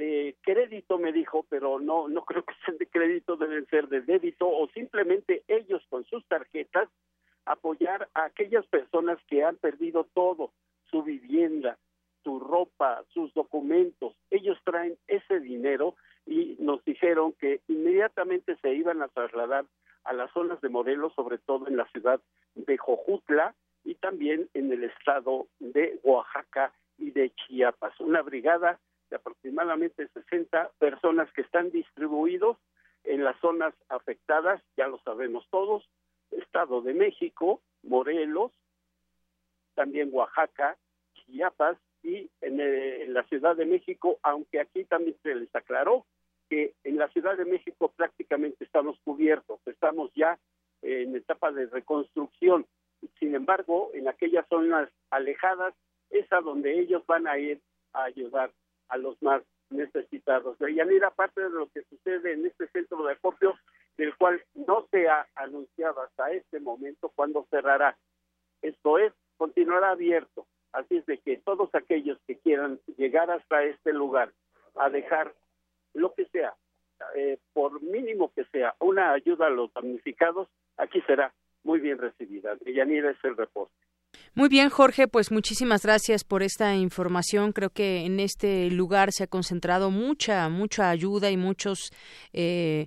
de 0.00 0.34
crédito, 0.40 0.98
me 0.98 1.12
dijo, 1.12 1.44
pero 1.50 1.78
no, 1.78 2.08
no 2.08 2.24
creo 2.24 2.42
que 2.42 2.54
sean 2.64 2.78
de 2.78 2.86
crédito, 2.86 3.36
deben 3.36 3.66
ser 3.66 3.86
de 3.88 4.00
débito 4.00 4.48
o 4.48 4.66
simplemente 4.68 5.42
ellos 5.46 5.84
con 5.90 6.04
sus 6.06 6.26
tarjetas 6.26 6.88
apoyar 7.44 8.08
a 8.14 8.24
aquellas 8.24 8.66
personas 8.66 9.18
que 9.28 9.44
han 9.44 9.56
perdido 9.56 10.04
todo, 10.14 10.52
su 10.90 11.02
vivienda, 11.02 11.76
su 12.24 12.40
ropa, 12.40 13.04
sus 13.12 13.32
documentos. 13.34 14.14
Ellos 14.30 14.56
traen 14.64 14.96
ese 15.06 15.38
dinero 15.38 15.96
y 16.26 16.56
nos 16.58 16.82
dijeron 16.86 17.34
que 17.34 17.60
inmediatamente 17.68 18.56
se 18.62 18.72
iban 18.72 19.02
a 19.02 19.08
trasladar 19.08 19.66
a 20.04 20.14
las 20.14 20.32
zonas 20.32 20.62
de 20.62 20.70
Morelos, 20.70 21.12
sobre 21.14 21.36
todo 21.36 21.68
en 21.68 21.76
la 21.76 21.86
ciudad 21.88 22.20
de 22.54 22.78
Jojutla 22.78 23.54
y 23.84 23.96
también 23.96 24.48
en 24.54 24.72
el 24.72 24.84
estado 24.84 25.46
de 25.58 26.00
Oaxaca 26.04 26.72
y 26.96 27.10
de 27.10 27.30
Chiapas. 27.34 28.00
Una 28.00 28.22
brigada 28.22 28.78
de 29.10 29.16
aproximadamente 29.16 30.08
60 30.08 30.70
personas 30.78 31.30
que 31.32 31.42
están 31.42 31.70
distribuidos 31.70 32.56
en 33.04 33.24
las 33.24 33.38
zonas 33.40 33.74
afectadas, 33.88 34.62
ya 34.76 34.86
lo 34.86 34.98
sabemos 35.00 35.46
todos, 35.50 35.88
Estado 36.30 36.80
de 36.82 36.94
México, 36.94 37.60
Morelos, 37.82 38.52
también 39.74 40.10
Oaxaca, 40.12 40.76
Chiapas 41.14 41.76
y 42.02 42.30
en, 42.40 42.60
eh, 42.60 43.04
en, 43.04 43.14
la 43.14 43.24
Ciudad 43.24 43.56
de 43.56 43.66
México, 43.66 44.18
aunque 44.22 44.60
aquí 44.60 44.84
también 44.84 45.16
se 45.22 45.34
les 45.34 45.54
aclaró 45.54 46.06
que 46.48 46.74
en 46.84 46.96
la 46.96 47.08
Ciudad 47.08 47.36
de 47.36 47.44
México 47.44 47.92
prácticamente 47.96 48.64
estamos 48.64 48.98
cubiertos, 49.04 49.60
estamos 49.66 50.10
ya 50.14 50.38
en 50.82 51.14
etapa 51.14 51.52
de 51.52 51.66
reconstrucción. 51.66 52.66
Sin 53.18 53.34
embargo, 53.34 53.90
en 53.94 54.08
aquellas 54.08 54.46
zonas 54.48 54.90
alejadas 55.10 55.74
es 56.10 56.30
a 56.32 56.40
donde 56.40 56.78
ellos 56.78 57.04
van 57.06 57.26
a 57.26 57.38
ir 57.38 57.60
a 57.92 58.04
ayudar 58.04 58.52
a 58.90 58.98
los 58.98 59.20
más 59.22 59.42
necesitados. 59.70 60.58
De 60.58 60.74
Yanira, 60.74 61.10
parte 61.10 61.40
de 61.40 61.50
lo 61.50 61.68
que 61.68 61.82
sucede 61.84 62.32
en 62.32 62.46
este 62.46 62.68
centro 62.68 63.02
de 63.04 63.12
acopio, 63.12 63.54
del 63.96 64.16
cual 64.16 64.42
no 64.54 64.86
se 64.90 65.08
ha 65.08 65.26
anunciado 65.34 66.02
hasta 66.02 66.30
este 66.32 66.60
momento 66.60 67.10
cuándo 67.14 67.46
cerrará. 67.50 67.96
Esto 68.62 68.98
es, 68.98 69.12
continuará 69.36 69.92
abierto. 69.92 70.46
Así 70.72 70.98
es 70.98 71.06
de 71.06 71.18
que 71.18 71.38
todos 71.38 71.74
aquellos 71.74 72.18
que 72.26 72.36
quieran 72.38 72.78
llegar 72.96 73.30
hasta 73.30 73.64
este 73.64 73.92
lugar 73.92 74.32
a 74.76 74.88
dejar 74.90 75.34
lo 75.94 76.14
que 76.14 76.26
sea, 76.26 76.54
eh, 77.16 77.38
por 77.52 77.82
mínimo 77.82 78.32
que 78.34 78.44
sea, 78.46 78.74
una 78.78 79.12
ayuda 79.12 79.46
a 79.46 79.50
los 79.50 79.72
damnificados, 79.72 80.48
aquí 80.76 81.00
será 81.02 81.32
muy 81.64 81.80
bien 81.80 81.98
recibida. 81.98 82.54
De 82.56 82.72
Yanira 82.72 83.10
es 83.10 83.24
el 83.24 83.36
reporte. 83.36 83.74
Muy 84.32 84.48
bien, 84.48 84.70
Jorge, 84.70 85.08
pues 85.08 85.32
muchísimas 85.32 85.82
gracias 85.82 86.22
por 86.22 86.44
esta 86.44 86.76
información. 86.76 87.52
Creo 87.52 87.70
que 87.70 88.06
en 88.06 88.20
este 88.20 88.70
lugar 88.70 89.10
se 89.12 89.24
ha 89.24 89.26
concentrado 89.26 89.90
mucha, 89.90 90.48
mucha 90.48 90.88
ayuda 90.88 91.32
y 91.32 91.36
muchos 91.36 91.90
eh, 92.32 92.86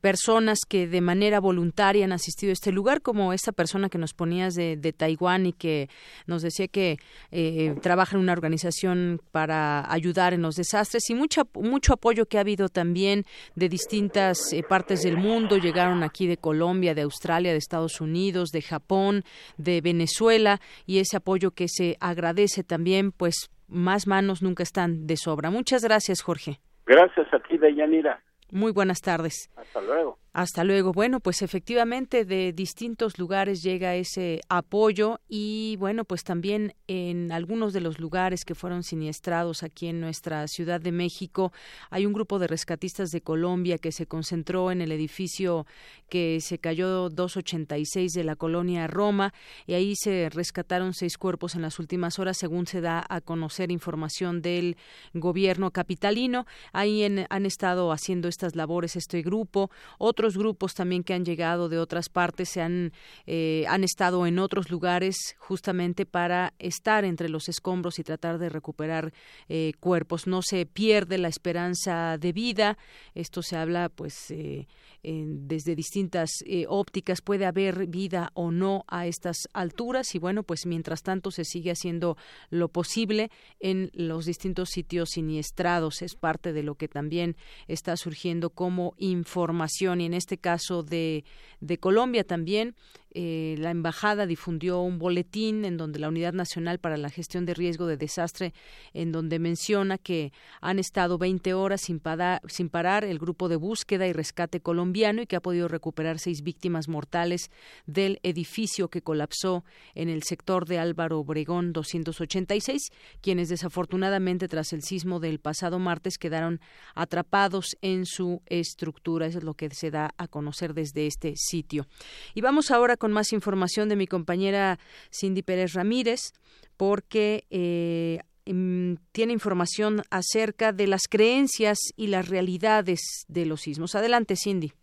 personas 0.00 0.60
que 0.66 0.86
de 0.86 1.02
manera 1.02 1.38
voluntaria 1.38 2.06
han 2.06 2.12
asistido 2.12 2.48
a 2.48 2.54
este 2.54 2.72
lugar, 2.72 3.02
como 3.02 3.34
esta 3.34 3.52
persona 3.52 3.90
que 3.90 3.98
nos 3.98 4.14
ponías 4.14 4.54
de, 4.54 4.94
Taiwán 4.96 5.44
y 5.44 5.52
que 5.52 5.90
nos 6.26 6.40
decía 6.40 6.66
que 6.66 6.96
eh, 7.30 7.74
trabaja 7.82 8.16
en 8.16 8.22
una 8.22 8.32
organización 8.32 9.20
para 9.32 9.90
ayudar 9.92 10.32
en 10.32 10.40
los 10.40 10.56
desastres 10.56 11.10
y 11.10 11.14
mucha, 11.14 11.42
mucho 11.54 11.92
apoyo 11.92 12.24
que 12.24 12.38
ha 12.38 12.40
habido 12.40 12.70
también 12.70 13.26
de 13.54 13.68
distintas 13.68 14.52
eh, 14.54 14.62
partes 14.62 15.02
del 15.02 15.18
mundo. 15.18 15.58
Llegaron 15.58 16.02
aquí 16.02 16.26
de 16.26 16.38
Colombia, 16.38 16.94
de 16.94 17.02
Australia, 17.02 17.52
de 17.52 17.58
Estados 17.58 18.00
Unidos, 18.00 18.48
de 18.50 18.62
Japón, 18.62 19.24
de 19.58 19.82
Venezuela 19.82 20.58
y 20.86 20.98
ese 20.98 21.16
apoyo 21.16 21.52
que 21.52 21.68
se 21.68 21.96
agradece 22.00 22.64
también, 22.64 23.12
pues 23.12 23.50
más 23.68 24.06
manos 24.06 24.42
nunca 24.42 24.62
están 24.62 25.06
de 25.06 25.16
sobra. 25.16 25.50
Muchas 25.50 25.82
gracias, 25.82 26.22
Jorge. 26.22 26.60
Gracias 26.86 27.32
a 27.32 27.38
ti, 27.40 27.56
Deyanira. 27.56 28.22
Muy 28.50 28.72
buenas 28.72 29.00
tardes. 29.00 29.48
Hasta 29.56 29.80
luego. 29.80 30.18
Hasta 30.32 30.62
luego. 30.62 30.92
Bueno, 30.92 31.18
pues 31.18 31.42
efectivamente 31.42 32.24
de 32.24 32.52
distintos 32.52 33.18
lugares 33.18 33.64
llega 33.64 33.96
ese 33.96 34.40
apoyo 34.48 35.18
y 35.28 35.74
bueno, 35.80 36.04
pues 36.04 36.22
también 36.22 36.74
en 36.86 37.32
algunos 37.32 37.72
de 37.72 37.80
los 37.80 37.98
lugares 37.98 38.44
que 38.44 38.54
fueron 38.54 38.84
siniestrados 38.84 39.64
aquí 39.64 39.88
en 39.88 40.00
nuestra 40.00 40.46
Ciudad 40.46 40.80
de 40.80 40.92
México 40.92 41.52
hay 41.90 42.06
un 42.06 42.12
grupo 42.12 42.38
de 42.38 42.46
rescatistas 42.46 43.10
de 43.10 43.22
Colombia 43.22 43.78
que 43.78 43.90
se 43.90 44.06
concentró 44.06 44.70
en 44.70 44.80
el 44.80 44.92
edificio 44.92 45.66
que 46.08 46.40
se 46.40 46.58
cayó 46.58 47.08
286 47.08 48.12
de 48.12 48.22
la 48.22 48.36
colonia 48.36 48.86
Roma 48.86 49.34
y 49.66 49.74
ahí 49.74 49.94
se 49.96 50.28
rescataron 50.30 50.94
seis 50.94 51.18
cuerpos 51.18 51.56
en 51.56 51.62
las 51.62 51.80
últimas 51.80 52.20
horas 52.20 52.38
según 52.38 52.68
se 52.68 52.80
da 52.80 53.04
a 53.08 53.20
conocer 53.20 53.72
información 53.72 54.42
del 54.42 54.76
gobierno 55.12 55.72
capitalino. 55.72 56.46
Ahí 56.72 57.02
han 57.02 57.46
estado 57.46 57.90
haciendo 57.90 58.28
estas 58.28 58.54
labores 58.54 58.94
este 58.94 59.22
grupo 59.22 59.72
otros 60.20 60.36
grupos 60.36 60.74
también 60.74 61.02
que 61.02 61.14
han 61.14 61.24
llegado 61.24 61.70
de 61.70 61.78
otras 61.78 62.10
partes 62.10 62.50
se 62.50 62.60
han, 62.60 62.92
eh, 63.26 63.64
han 63.68 63.84
estado 63.84 64.26
en 64.26 64.38
otros 64.38 64.70
lugares 64.70 65.16
justamente 65.38 66.04
para 66.04 66.52
estar 66.58 67.06
entre 67.06 67.30
los 67.30 67.48
escombros 67.48 67.98
y 67.98 68.04
tratar 68.04 68.36
de 68.38 68.50
recuperar 68.50 69.14
eh, 69.48 69.72
cuerpos. 69.80 70.26
No 70.26 70.42
se 70.42 70.66
pierde 70.66 71.16
la 71.16 71.28
esperanza 71.28 72.18
de 72.18 72.32
vida. 72.34 72.76
Esto 73.14 73.40
se 73.40 73.56
habla, 73.56 73.88
pues, 73.88 74.30
eh, 74.30 74.66
desde 75.02 75.74
distintas 75.74 76.30
eh, 76.46 76.66
ópticas 76.68 77.20
puede 77.22 77.46
haber 77.46 77.86
vida 77.86 78.30
o 78.34 78.50
no 78.50 78.84
a 78.88 79.06
estas 79.06 79.48
alturas. 79.52 80.14
Y 80.14 80.18
bueno 80.18 80.42
pues 80.42 80.66
mientras 80.66 81.02
tanto 81.02 81.30
se 81.30 81.44
sigue 81.44 81.70
haciendo 81.70 82.16
lo 82.50 82.68
posible 82.68 83.30
en 83.60 83.90
los 83.94 84.26
distintos 84.26 84.70
sitios 84.70 85.10
siniestrados. 85.10 86.02
Es 86.02 86.14
parte 86.14 86.52
de 86.52 86.62
lo 86.62 86.74
que 86.74 86.88
también 86.88 87.36
está 87.68 87.96
surgiendo 87.96 88.50
como 88.50 88.94
información. 88.98 90.00
Y 90.00 90.06
en 90.06 90.14
este 90.14 90.38
caso 90.38 90.82
de, 90.82 91.24
de 91.60 91.78
Colombia 91.78 92.24
también 92.24 92.74
eh, 93.12 93.56
la 93.58 93.70
embajada 93.70 94.26
difundió 94.26 94.80
un 94.80 94.98
boletín 94.98 95.64
en 95.64 95.76
donde 95.76 95.98
la 95.98 96.08
Unidad 96.08 96.32
Nacional 96.32 96.78
para 96.78 96.96
la 96.96 97.10
Gestión 97.10 97.44
de 97.44 97.54
Riesgo 97.54 97.86
de 97.86 97.96
Desastre, 97.96 98.54
en 98.94 99.10
donde 99.10 99.38
menciona 99.38 99.98
que 99.98 100.32
han 100.60 100.78
estado 100.78 101.18
20 101.18 101.54
horas 101.54 101.80
sin, 101.80 101.98
parar 102.00 103.04
el 103.04 103.18
grupo 103.18 103.48
de 103.48 103.56
búsqueda 103.56 104.06
y 104.06 104.12
rescate 104.12 104.60
colombiano 104.60 105.22
y 105.22 105.26
que 105.26 105.36
ha 105.36 105.40
podido 105.40 105.66
recuperar 105.66 106.18
seis 106.18 106.42
víctimas 106.42 106.88
mortales 106.88 107.50
del 107.86 108.20
edificio 108.22 108.88
que 108.88 109.02
colapsó 109.02 109.64
en 109.94 110.08
el 110.08 110.22
sector 110.22 110.66
de 110.66 110.78
Álvaro 110.78 111.18
Obregón 111.18 111.72
286, 111.72 112.90
quienes 113.20 113.48
desafortunadamente 113.48 114.46
tras 114.46 114.72
el 114.72 114.82
sismo 114.82 115.18
del 115.18 115.40
pasado 115.40 115.78
martes 115.78 116.16
quedaron 116.16 116.60
atrapados 116.94 117.76
en 117.82 118.06
su 118.06 118.42
estructura. 118.46 119.26
Eso 119.26 119.38
es 119.38 119.44
lo 119.44 119.54
que 119.54 119.70
se 119.70 119.90
da 119.90 120.14
a 120.16 120.28
conocer 120.28 120.74
desde 120.74 121.06
este 121.06 121.34
sitio. 121.36 121.86
Y 122.34 122.40
vamos 122.40 122.70
ahora 122.70 122.96
con 123.00 123.12
más 123.12 123.32
información 123.32 123.88
de 123.88 123.96
mi 123.96 124.06
compañera 124.06 124.78
Cindy 125.10 125.42
Pérez 125.42 125.72
Ramírez, 125.72 126.34
porque 126.76 127.46
eh, 127.50 128.20
em, 128.44 128.98
tiene 129.12 129.32
información 129.32 130.02
acerca 130.10 130.72
de 130.72 130.86
las 130.86 131.08
creencias 131.08 131.78
y 131.96 132.08
las 132.08 132.28
realidades 132.28 133.00
de 133.26 133.46
los 133.46 133.62
sismos. 133.62 133.94
Adelante, 133.94 134.36
Cindy. 134.36 134.74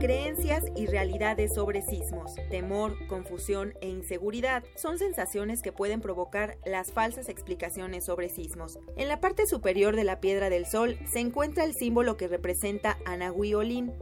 Creencias 0.00 0.64
y 0.76 0.86
realidades 0.86 1.54
sobre 1.54 1.82
sismos, 1.82 2.34
temor, 2.48 2.96
confusión 3.06 3.74
e 3.82 3.88
inseguridad 3.90 4.64
son 4.74 4.98
sensaciones 4.98 5.60
que 5.60 5.72
pueden 5.72 6.00
provocar 6.00 6.56
las 6.64 6.90
falsas 6.90 7.28
explicaciones 7.28 8.06
sobre 8.06 8.30
sismos. 8.30 8.78
En 8.96 9.08
la 9.08 9.20
parte 9.20 9.46
superior 9.46 9.96
de 9.96 10.04
la 10.04 10.18
Piedra 10.18 10.48
del 10.48 10.64
Sol 10.64 10.98
se 11.04 11.20
encuentra 11.20 11.64
el 11.64 11.74
símbolo 11.74 12.16
que 12.16 12.28
representa 12.28 12.96
a 13.04 13.18
Nahui 13.18 13.52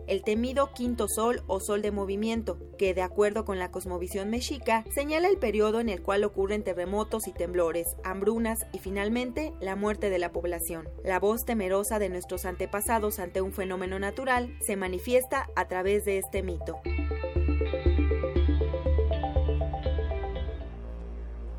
el 0.07 0.23
temido 0.23 0.73
quinto 0.73 1.09
sol 1.09 1.43
o 1.49 1.59
sol 1.59 1.83
de 1.83 1.91
movimiento, 1.91 2.61
que 2.79 2.95
de 2.95 3.03
acuerdo 3.03 3.45
con 3.45 3.59
la 3.59 3.73
cosmovisión 3.73 4.31
mexica 4.31 4.85
señala 4.95 5.27
el 5.27 5.39
periodo 5.39 5.81
en 5.81 5.89
el 5.89 6.01
cual 6.01 6.23
ocurren 6.23 6.62
terremotos 6.62 7.27
y 7.27 7.33
temblores, 7.33 7.97
hambrunas 8.05 8.66
y 8.73 8.79
finalmente 8.79 9.53
la 9.61 9.75
muerte 9.75 10.11
de 10.11 10.20
la 10.20 10.31
población. 10.31 10.89
La 11.03 11.19
voz 11.19 11.45
temerosa 11.45 11.99
de 11.99 12.09
nuestros 12.09 12.45
antepasados 12.45 13.19
ante 13.19 13.41
un 13.41 13.53
fenómeno 13.53 13.99
natural 13.99 14.57
se 14.61 14.77
manifiesta 14.77 15.49
a 15.57 15.66
de 15.89 16.19
este 16.19 16.43
mito. 16.43 16.81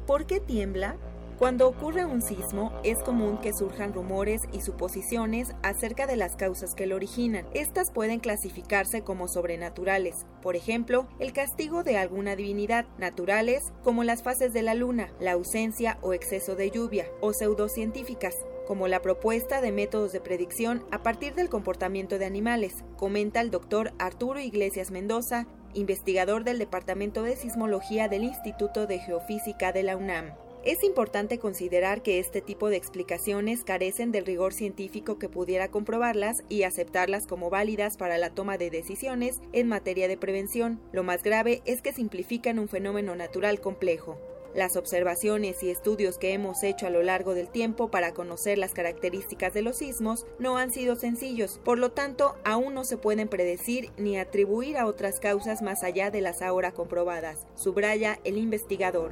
¿Por 0.05 0.27
qué 0.27 0.39
tiembla? 0.39 0.97
Cuando 1.39 1.67
ocurre 1.67 2.05
un 2.05 2.21
sismo, 2.21 2.71
es 2.83 2.99
común 2.99 3.39
que 3.39 3.53
surjan 3.53 3.93
rumores 3.93 4.43
y 4.51 4.61
suposiciones 4.61 5.55
acerca 5.63 6.05
de 6.05 6.15
las 6.15 6.35
causas 6.35 6.75
que 6.75 6.85
lo 6.85 6.95
originan. 6.95 7.47
Estas 7.53 7.91
pueden 7.91 8.19
clasificarse 8.19 9.01
como 9.01 9.27
sobrenaturales, 9.27 10.25
por 10.43 10.55
ejemplo, 10.55 11.07
el 11.17 11.33
castigo 11.33 11.83
de 11.83 11.97
alguna 11.97 12.35
divinidad, 12.35 12.85
naturales, 12.97 13.71
como 13.83 14.03
las 14.03 14.21
fases 14.21 14.53
de 14.53 14.61
la 14.61 14.75
luna, 14.75 15.11
la 15.19 15.31
ausencia 15.31 15.97
o 16.01 16.13
exceso 16.13 16.55
de 16.55 16.69
lluvia, 16.69 17.07
o 17.21 17.33
pseudocientíficas, 17.33 18.35
como 18.69 18.87
la 18.87 19.01
propuesta 19.01 19.61
de 19.61 19.71
métodos 19.71 20.11
de 20.11 20.21
predicción 20.21 20.85
a 20.91 21.01
partir 21.01 21.33
del 21.33 21.49
comportamiento 21.49 22.19
de 22.19 22.25
animales, 22.25 22.83
comenta 22.97 23.41
el 23.41 23.49
doctor 23.49 23.93
Arturo 23.97 24.39
Iglesias 24.39 24.91
Mendoza, 24.91 25.47
investigador 25.73 26.43
del 26.43 26.59
Departamento 26.59 27.23
de 27.23 27.35
Sismología 27.35 28.09
del 28.09 28.23
Instituto 28.23 28.85
de 28.85 28.99
Geofísica 28.99 29.71
de 29.71 29.81
la 29.81 29.97
UNAM. 29.97 30.35
Es 30.63 30.83
importante 30.83 31.39
considerar 31.39 32.03
que 32.03 32.19
este 32.19 32.41
tipo 32.41 32.69
de 32.69 32.75
explicaciones 32.75 33.63
carecen 33.63 34.11
del 34.11 34.27
rigor 34.27 34.53
científico 34.53 35.17
que 35.17 35.29
pudiera 35.29 35.71
comprobarlas 35.71 36.43
y 36.47 36.61
aceptarlas 36.61 37.25
como 37.25 37.49
válidas 37.49 37.97
para 37.97 38.19
la 38.19 38.29
toma 38.29 38.59
de 38.59 38.69
decisiones 38.69 39.41
en 39.51 39.67
materia 39.67 40.07
de 40.07 40.17
prevención. 40.17 40.79
Lo 40.91 41.01
más 41.01 41.23
grave 41.23 41.63
es 41.65 41.81
que 41.81 41.91
simplifican 41.91 42.59
un 42.59 42.67
fenómeno 42.67 43.15
natural 43.15 43.61
complejo. 43.61 44.19
Las 44.55 44.75
observaciones 44.75 45.61
y 45.61 45.69
estudios 45.69 46.17
que 46.17 46.33
hemos 46.33 46.63
hecho 46.63 46.87
a 46.87 46.89
lo 46.89 47.03
largo 47.03 47.35
del 47.35 47.49
tiempo 47.49 47.91
para 47.91 48.13
conocer 48.13 48.57
las 48.57 48.73
características 48.73 49.53
de 49.53 49.61
los 49.61 49.77
sismos 49.77 50.25
no 50.39 50.57
han 50.57 50.71
sido 50.71 50.95
sencillos, 50.95 51.59
por 51.63 51.77
lo 51.77 51.91
tanto 51.91 52.35
aún 52.43 52.73
no 52.73 52.83
se 52.83 52.97
pueden 52.97 53.27
predecir 53.27 53.91
ni 53.97 54.17
atribuir 54.17 54.77
a 54.77 54.87
otras 54.87 55.19
causas 55.19 55.61
más 55.61 55.83
allá 55.83 56.09
de 56.09 56.21
las 56.21 56.41
ahora 56.41 56.71
comprobadas, 56.71 57.45
subraya 57.55 58.19
el 58.23 58.37
investigador. 58.37 59.11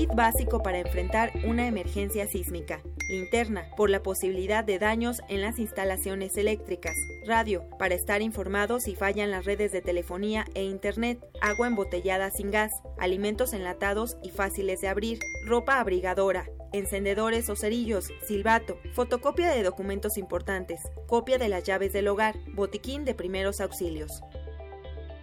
kit 0.02 0.16
básico 0.16 0.64
para 0.64 0.80
enfrentar 0.80 1.32
una 1.46 1.68
emergencia 1.68 2.26
sísmica, 2.26 2.82
linterna 3.08 3.68
por 3.78 3.92
la 3.92 4.02
posibilidad 4.02 4.64
de 4.64 4.80
daños 4.80 5.22
en 5.28 5.44
las 5.44 5.60
instalaciones 5.60 6.38
eléctricas, 6.38 6.96
radio 7.28 7.70
para 7.78 7.94
estar 7.94 8.24
informados 8.24 8.82
si 8.82 8.96
fallan 8.96 9.30
las 9.30 9.46
redes 9.46 9.72
de 9.72 9.84
telefonía 9.84 10.46
e 10.56 10.64
internet, 10.64 11.24
agua 11.40 11.68
embotellada 11.68 12.32
sin 12.32 12.50
gas, 12.50 12.72
alimentos 12.98 13.54
enlatados 13.54 14.18
y 14.24 14.32
fáciles 14.32 14.82
de 14.82 14.88
abrir, 14.88 15.20
ropa 15.46 15.80
abrigadora, 15.80 16.50
encendedores 16.74 17.48
o 17.52 17.56
cerillos, 17.56 18.08
silbato, 18.26 18.80
fotocopia 18.94 19.52
de 19.52 19.62
documentos 19.62 20.18
importantes, 20.18 20.82
copia 21.06 21.38
de 21.38 21.48
las 21.48 21.64
llaves 21.64 21.94
del 21.94 22.08
hogar, 22.08 22.38
botiquín 22.56 23.06
de 23.06 23.14
primeros 23.14 23.62
auxilios. 23.62 24.24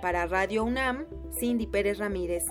Para 0.01 0.27
Radio 0.27 0.63
UNAM, 0.63 1.05
Cindy 1.37 1.67
Pérez 1.67 1.99
Ramírez. 1.99 2.45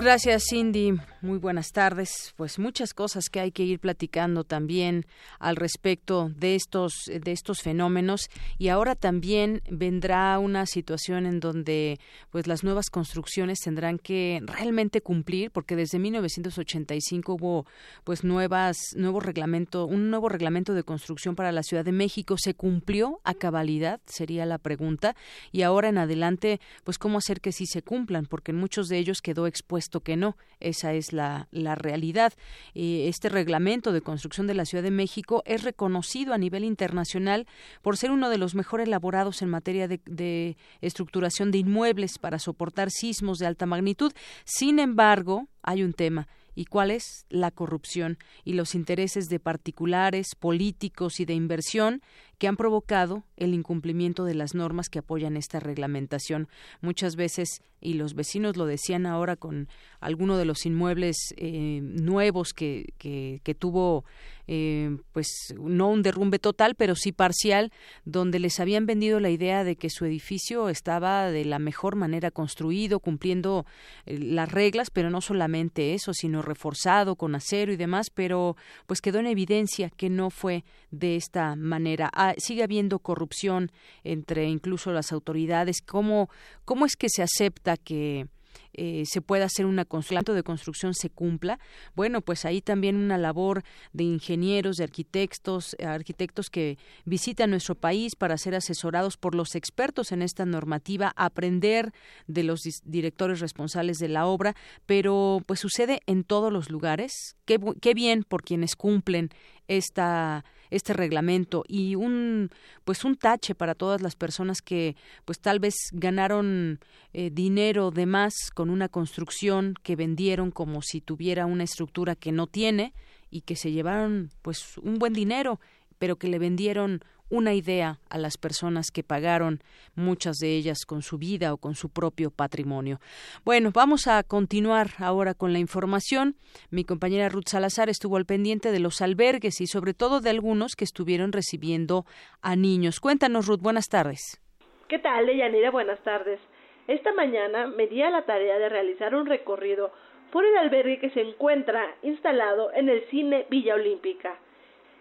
Gracias, 0.00 0.44
Cindy. 0.48 0.94
Muy 1.22 1.36
buenas 1.36 1.72
tardes. 1.72 2.32
Pues 2.36 2.58
muchas 2.58 2.94
cosas 2.94 3.28
que 3.28 3.40
hay 3.40 3.52
que 3.52 3.62
ir 3.62 3.78
platicando 3.78 4.42
también 4.42 5.04
al 5.38 5.56
respecto 5.56 6.30
de 6.34 6.54
estos 6.54 6.94
de 7.12 7.32
estos 7.32 7.60
fenómenos. 7.60 8.30
Y 8.56 8.68
ahora 8.68 8.94
también 8.94 9.60
vendrá 9.70 10.38
una 10.38 10.64
situación 10.64 11.26
en 11.26 11.38
donde 11.38 12.00
pues 12.30 12.46
las 12.46 12.64
nuevas 12.64 12.88
construcciones 12.88 13.60
tendrán 13.60 13.98
que 13.98 14.40
realmente 14.46 15.02
cumplir 15.02 15.50
porque 15.50 15.76
desde 15.76 15.98
1985 15.98 17.34
hubo 17.34 17.66
pues 18.02 18.24
nuevas 18.24 18.78
nuevo 18.96 19.20
reglamento 19.20 19.84
un 19.84 20.08
nuevo 20.08 20.30
reglamento 20.30 20.72
de 20.72 20.84
construcción 20.84 21.36
para 21.36 21.52
la 21.52 21.62
Ciudad 21.62 21.84
de 21.84 21.92
México. 21.92 22.36
Se 22.38 22.54
cumplió 22.54 23.20
a 23.24 23.34
cabalidad 23.34 24.00
sería 24.06 24.46
la 24.46 24.56
pregunta. 24.56 25.14
Y 25.52 25.62
ahora 25.62 25.90
en 25.90 25.98
adelante 25.98 26.62
pues 26.82 26.96
cómo 26.96 27.18
hacer 27.18 27.42
que 27.42 27.52
sí 27.52 27.66
se 27.66 27.82
cumplan 27.82 28.24
porque 28.24 28.52
en 28.52 28.56
muchos 28.56 28.88
de 28.88 28.96
ellos 28.96 29.20
quedó 29.20 29.46
expuesto 29.46 30.00
que 30.00 30.16
no. 30.16 30.38
Esa 30.60 30.94
es 30.94 31.09
la, 31.12 31.48
realidad. 31.74 32.32
este 32.74 33.28
reglamento 33.28 33.92
de 33.92 34.00
construcción 34.00 34.46
de 34.46 34.54
la 34.54 34.64
Ciudad 34.64 34.84
de 34.84 34.90
México 34.90 35.42
es 35.46 35.62
reconocido 35.62 36.34
a 36.34 36.38
nivel 36.38 36.64
internacional 36.64 37.46
por 37.82 37.96
ser 37.96 38.10
uno 38.10 38.30
de 38.30 38.38
los 38.38 38.54
mejor 38.54 38.80
elaborados 38.80 39.42
en 39.42 39.48
materia 39.48 39.88
de 39.88 40.56
estructuración 40.80 41.50
de 41.50 41.58
inmuebles 41.58 42.18
para 42.18 42.38
soportar 42.38 42.90
sismos 42.90 43.38
de 43.38 43.46
alta 43.46 43.66
magnitud. 43.66 44.12
Sin 44.44 44.78
embargo, 44.78 45.48
hay 45.62 45.82
un 45.82 45.92
tema 45.92 46.28
y 46.54 46.66
cuál 46.66 46.90
es 46.90 47.26
la 47.30 47.50
corrupción 47.50 48.18
y 48.44 48.54
los 48.54 48.74
intereses 48.74 49.28
de 49.28 49.40
particulares, 49.40 50.34
políticos 50.34 51.20
y 51.20 51.24
de 51.24 51.34
inversión 51.34 52.02
que 52.40 52.48
han 52.48 52.56
provocado 52.56 53.22
el 53.36 53.52
incumplimiento 53.52 54.24
de 54.24 54.34
las 54.34 54.54
normas 54.54 54.88
que 54.88 55.00
apoyan 55.00 55.36
esta 55.36 55.60
reglamentación. 55.60 56.48
Muchas 56.80 57.14
veces, 57.14 57.60
y 57.82 57.94
los 57.94 58.14
vecinos 58.14 58.56
lo 58.56 58.64
decían 58.64 59.04
ahora 59.04 59.36
con 59.36 59.68
alguno 60.00 60.38
de 60.38 60.46
los 60.46 60.64
inmuebles 60.64 61.34
eh, 61.36 61.80
nuevos 61.82 62.54
que, 62.54 62.94
que, 62.96 63.42
que 63.44 63.54
tuvo 63.54 64.06
eh, 64.52 64.96
pues 65.12 65.54
no 65.60 65.90
un 65.90 66.02
derrumbe 66.02 66.40
total, 66.40 66.74
pero 66.74 66.96
sí 66.96 67.12
parcial, 67.12 67.70
donde 68.04 68.40
les 68.40 68.58
habían 68.58 68.84
vendido 68.84 69.20
la 69.20 69.30
idea 69.30 69.62
de 69.62 69.76
que 69.76 69.90
su 69.90 70.04
edificio 70.06 70.68
estaba 70.68 71.30
de 71.30 71.44
la 71.44 71.60
mejor 71.60 71.94
manera 71.94 72.32
construido, 72.32 72.98
cumpliendo 72.98 73.64
eh, 74.06 74.18
las 74.18 74.50
reglas, 74.50 74.90
pero 74.90 75.08
no 75.08 75.20
solamente 75.20 75.94
eso, 75.94 76.12
sino 76.14 76.42
reforzado 76.42 77.14
con 77.14 77.36
acero 77.36 77.72
y 77.72 77.76
demás, 77.76 78.10
pero 78.10 78.56
pues 78.86 79.00
quedó 79.00 79.20
en 79.20 79.28
evidencia 79.28 79.88
que 79.88 80.10
no 80.10 80.30
fue 80.30 80.64
de 80.90 81.14
esta 81.14 81.54
manera. 81.54 82.10
Sigue 82.38 82.62
habiendo 82.62 82.98
corrupción 82.98 83.70
entre 84.04 84.48
incluso 84.48 84.92
las 84.92 85.12
autoridades. 85.12 85.80
¿Cómo, 85.86 86.28
cómo 86.64 86.86
es 86.86 86.96
que 86.96 87.08
se 87.08 87.22
acepta 87.22 87.76
que 87.76 88.26
eh, 88.72 89.04
se 89.06 89.20
pueda 89.20 89.44
hacer 89.46 89.66
una 89.66 89.84
construcción 89.84 90.36
de 90.36 90.42
construcción 90.42 90.94
se 90.94 91.10
cumpla 91.10 91.58
bueno 91.94 92.20
pues 92.20 92.44
ahí 92.44 92.60
también 92.60 92.96
una 92.96 93.18
labor 93.18 93.62
de 93.92 94.04
ingenieros 94.04 94.76
de 94.76 94.84
arquitectos 94.84 95.76
arquitectos 95.84 96.50
que 96.50 96.78
visitan 97.04 97.50
nuestro 97.50 97.74
país 97.74 98.14
para 98.16 98.38
ser 98.38 98.54
asesorados 98.54 99.16
por 99.16 99.34
los 99.34 99.54
expertos 99.54 100.12
en 100.12 100.22
esta 100.22 100.46
normativa 100.46 101.12
aprender 101.16 101.92
de 102.26 102.44
los 102.44 102.60
directores 102.84 103.40
responsables 103.40 103.98
de 103.98 104.08
la 104.08 104.26
obra. 104.26 104.54
Pero 104.86 105.42
pues 105.46 105.60
sucede 105.60 106.00
en 106.06 106.24
todos 106.24 106.52
los 106.52 106.70
lugares. 106.70 107.36
Qué, 107.44 107.58
qué 107.80 107.94
bien 107.94 108.24
por 108.24 108.42
quienes 108.42 108.76
cumplen 108.76 109.30
esta 109.68 110.44
este 110.70 110.92
reglamento 110.92 111.64
y 111.68 111.94
un 111.94 112.50
pues 112.84 113.04
un 113.04 113.16
tache 113.16 113.54
para 113.54 113.74
todas 113.74 114.00
las 114.00 114.16
personas 114.16 114.62
que 114.62 114.96
pues 115.24 115.40
tal 115.40 115.58
vez 115.58 115.74
ganaron 115.92 116.80
eh, 117.12 117.30
dinero 117.30 117.90
de 117.90 118.06
más 118.06 118.34
con 118.54 118.70
una 118.70 118.88
construcción 118.88 119.74
que 119.82 119.96
vendieron 119.96 120.50
como 120.50 120.82
si 120.82 121.00
tuviera 121.00 121.46
una 121.46 121.64
estructura 121.64 122.14
que 122.14 122.32
no 122.32 122.46
tiene 122.46 122.94
y 123.30 123.42
que 123.42 123.56
se 123.56 123.72
llevaron 123.72 124.30
pues 124.42 124.78
un 124.78 124.98
buen 124.98 125.12
dinero 125.12 125.60
pero 125.98 126.16
que 126.16 126.28
le 126.28 126.38
vendieron 126.38 127.02
una 127.30 127.54
idea 127.54 127.98
a 128.10 128.18
las 128.18 128.36
personas 128.36 128.90
que 128.90 129.02
pagaron, 129.02 129.60
muchas 129.94 130.36
de 130.38 130.56
ellas 130.56 130.84
con 130.84 131.02
su 131.02 131.16
vida 131.16 131.54
o 131.54 131.56
con 131.56 131.74
su 131.74 131.88
propio 131.88 132.30
patrimonio. 132.30 132.98
Bueno, 133.44 133.70
vamos 133.72 134.06
a 134.06 134.22
continuar 134.22 134.88
ahora 134.98 135.34
con 135.34 135.52
la 135.52 135.58
información. 135.58 136.34
Mi 136.70 136.84
compañera 136.84 137.28
Ruth 137.28 137.48
Salazar 137.48 137.88
estuvo 137.88 138.16
al 138.16 138.26
pendiente 138.26 138.72
de 138.72 138.80
los 138.80 139.00
albergues 139.00 139.60
y 139.60 139.66
sobre 139.66 139.94
todo 139.94 140.20
de 140.20 140.30
algunos 140.30 140.76
que 140.76 140.84
estuvieron 140.84 141.32
recibiendo 141.32 142.04
a 142.42 142.56
niños. 142.56 143.00
Cuéntanos, 143.00 143.46
Ruth, 143.46 143.60
buenas 143.60 143.88
tardes. 143.88 144.40
¿Qué 144.88 144.98
tal, 144.98 145.26
Deyanira? 145.26 145.70
Buenas 145.70 146.02
tardes. 146.02 146.40
Esta 146.88 147.12
mañana 147.12 147.68
me 147.68 147.86
di 147.86 148.02
a 148.02 148.10
la 148.10 148.26
tarea 148.26 148.58
de 148.58 148.68
realizar 148.68 149.14
un 149.14 149.26
recorrido 149.26 149.92
por 150.32 150.44
el 150.44 150.56
albergue 150.56 150.98
que 150.98 151.10
se 151.10 151.20
encuentra 151.20 151.94
instalado 152.02 152.72
en 152.72 152.88
el 152.88 153.08
Cine 153.10 153.46
Villa 153.48 153.74
Olímpica. 153.74 154.38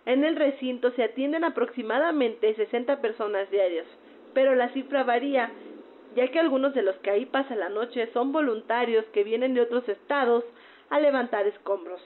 En 0.05 0.23
el 0.23 0.35
recinto 0.35 0.91
se 0.91 1.03
atienden 1.03 1.43
aproximadamente 1.43 2.53
60 2.55 3.01
personas 3.01 3.49
diarias, 3.51 3.85
pero 4.33 4.55
la 4.55 4.69
cifra 4.69 5.03
varía, 5.03 5.51
ya 6.15 6.27
que 6.29 6.39
algunos 6.39 6.73
de 6.73 6.81
los 6.81 6.95
que 6.97 7.11
ahí 7.11 7.25
pasan 7.25 7.59
la 7.59 7.69
noche 7.69 8.09
son 8.13 8.31
voluntarios 8.31 9.05
que 9.13 9.23
vienen 9.23 9.53
de 9.53 9.61
otros 9.61 9.87
estados 9.87 10.43
a 10.89 10.99
levantar 10.99 11.45
escombros. 11.47 12.01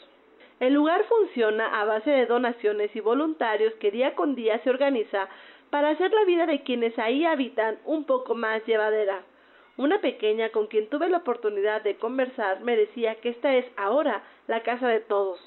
El 0.60 0.74
lugar 0.74 1.04
funciona 1.06 1.82
a 1.82 1.86
base 1.86 2.10
de 2.10 2.26
donaciones 2.26 2.96
y 2.96 3.00
voluntarios 3.00 3.74
que 3.76 3.92
día 3.92 4.16
con 4.16 4.36
día 4.36 4.60
se 4.64 4.70
organiza 4.70 5.28
para 5.70 5.90
hacer 5.90 6.14
la 6.14 6.24
vida 6.26 6.46
de 6.46 6.62
quienes 6.64 6.98
ahí 7.00 7.26
habitan 7.26 7.80
un 7.86 8.06
poco 8.06 8.36
más 8.36 8.66
llevadera. 8.66 9.24
Una 9.76 10.00
pequeña 10.02 10.50
con 10.50 10.68
quien 10.68 10.88
tuve 10.88 11.10
la 11.10 11.18
oportunidad 11.18 11.82
de 11.82 11.98
conversar 11.98 12.62
me 12.62 12.78
decía 12.78 13.16
que 13.16 13.30
esta 13.30 13.56
es 13.56 13.66
ahora 13.76 14.24
la 14.48 14.62
casa 14.62 14.88
de 14.88 15.00
todos. 15.00 15.40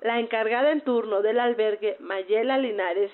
La 0.00 0.18
encargada 0.18 0.72
en 0.72 0.80
turno 0.80 1.20
del 1.20 1.38
albergue, 1.38 1.96
Mayela 2.00 2.56
Linares, 2.56 3.12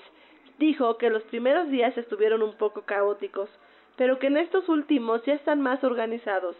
dijo 0.57 0.97
que 0.97 1.09
los 1.09 1.21
primeros 1.23 1.69
días 1.69 1.97
estuvieron 1.97 2.41
un 2.41 2.53
poco 2.53 2.83
caóticos, 2.83 3.49
pero 3.97 4.19
que 4.19 4.27
en 4.27 4.37
estos 4.37 4.69
últimos 4.69 5.21
ya 5.25 5.33
están 5.33 5.59
más 5.61 5.83
organizados 5.83 6.55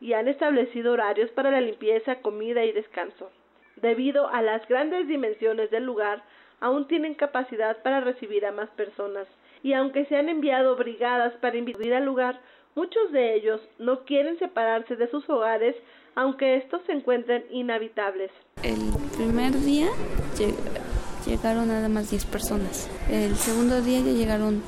y 0.00 0.12
han 0.12 0.28
establecido 0.28 0.92
horarios 0.92 1.30
para 1.30 1.50
la 1.50 1.60
limpieza, 1.60 2.20
comida 2.20 2.64
y 2.64 2.70
descanso. 2.70 3.32
Debido 3.76 4.28
a 4.28 4.42
las 4.42 4.66
grandes 4.68 5.08
dimensiones 5.08 5.70
del 5.72 5.84
lugar, 5.84 6.22
aún 6.60 6.86
tienen 6.86 7.14
capacidad 7.14 7.82
para 7.82 8.00
recibir 8.00 8.46
a 8.46 8.52
más 8.52 8.70
personas, 8.70 9.26
y 9.64 9.72
aunque 9.72 10.04
se 10.04 10.16
han 10.16 10.28
enviado 10.28 10.76
brigadas 10.76 11.32
para 11.40 11.56
invitar 11.56 11.94
al 11.94 12.04
lugar, 12.04 12.38
muchos 12.76 13.10
de 13.10 13.34
ellos 13.34 13.60
no 13.78 14.04
quieren 14.04 14.38
separarse 14.38 14.94
de 14.94 15.08
sus 15.08 15.28
hogares 15.28 15.74
aunque 16.16 16.56
estos 16.56 16.82
se 16.86 16.92
encuentren 16.92 17.44
inhabitables. 17.50 18.30
El 18.62 18.78
primer 19.16 19.58
día 19.60 19.88
llegaron 21.26 21.68
nada 21.68 21.88
más 21.88 22.10
10 22.10 22.24
personas. 22.26 22.88
El 23.10 23.36
segundo 23.36 23.80
día 23.82 24.00
ya 24.00 24.12
llegaron 24.12 24.62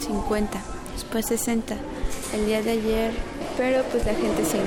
50, 0.00 0.60
después 0.94 1.26
60. 1.26 1.76
El 2.34 2.46
día 2.46 2.62
de 2.62 2.72
ayer, 2.72 3.12
pero 3.56 3.82
pues 3.84 4.04
la 4.04 4.14
gente 4.14 4.44
se, 4.44 4.58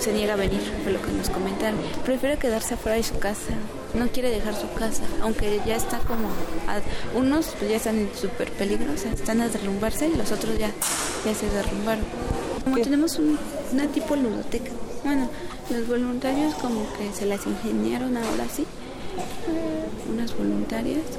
se 0.00 0.12
niega 0.12 0.34
a 0.34 0.36
venir, 0.36 0.60
fue 0.82 0.92
lo 0.92 1.02
que 1.02 1.12
nos 1.12 1.28
comentaron. 1.30 1.78
Prefiere 2.04 2.38
quedarse 2.38 2.74
afuera 2.74 2.96
de 2.96 3.02
su 3.02 3.18
casa, 3.18 3.52
no 3.94 4.08
quiere 4.08 4.30
dejar 4.30 4.54
su 4.54 4.72
casa, 4.72 5.02
aunque 5.20 5.60
ya 5.66 5.76
está 5.76 5.98
como, 5.98 6.28
unos 7.14 7.54
pues 7.58 7.70
ya 7.70 7.76
están 7.76 7.98
en 7.98 8.14
súper 8.14 8.50
peligro, 8.52 8.92
o 8.92 8.96
sea, 8.96 9.12
están 9.12 9.40
a 9.42 9.48
derrumbarse 9.48 10.08
y 10.08 10.16
los 10.16 10.32
otros 10.32 10.58
ya, 10.58 10.70
ya 11.24 11.34
se 11.34 11.48
derrumbaron. 11.50 12.04
Como 12.64 12.78
tenemos 12.78 13.18
un, 13.18 13.38
una 13.72 13.86
tipo 13.88 14.16
ludoteca, 14.16 14.70
bueno, 15.04 15.28
los 15.70 15.88
voluntarios 15.88 16.54
como 16.54 16.86
que 16.96 17.12
se 17.12 17.26
las 17.26 17.46
ingeniaron 17.46 18.16
ahora 18.16 18.44
sí, 18.44 18.64
unas 20.08 20.36
voluntarias 20.36 21.18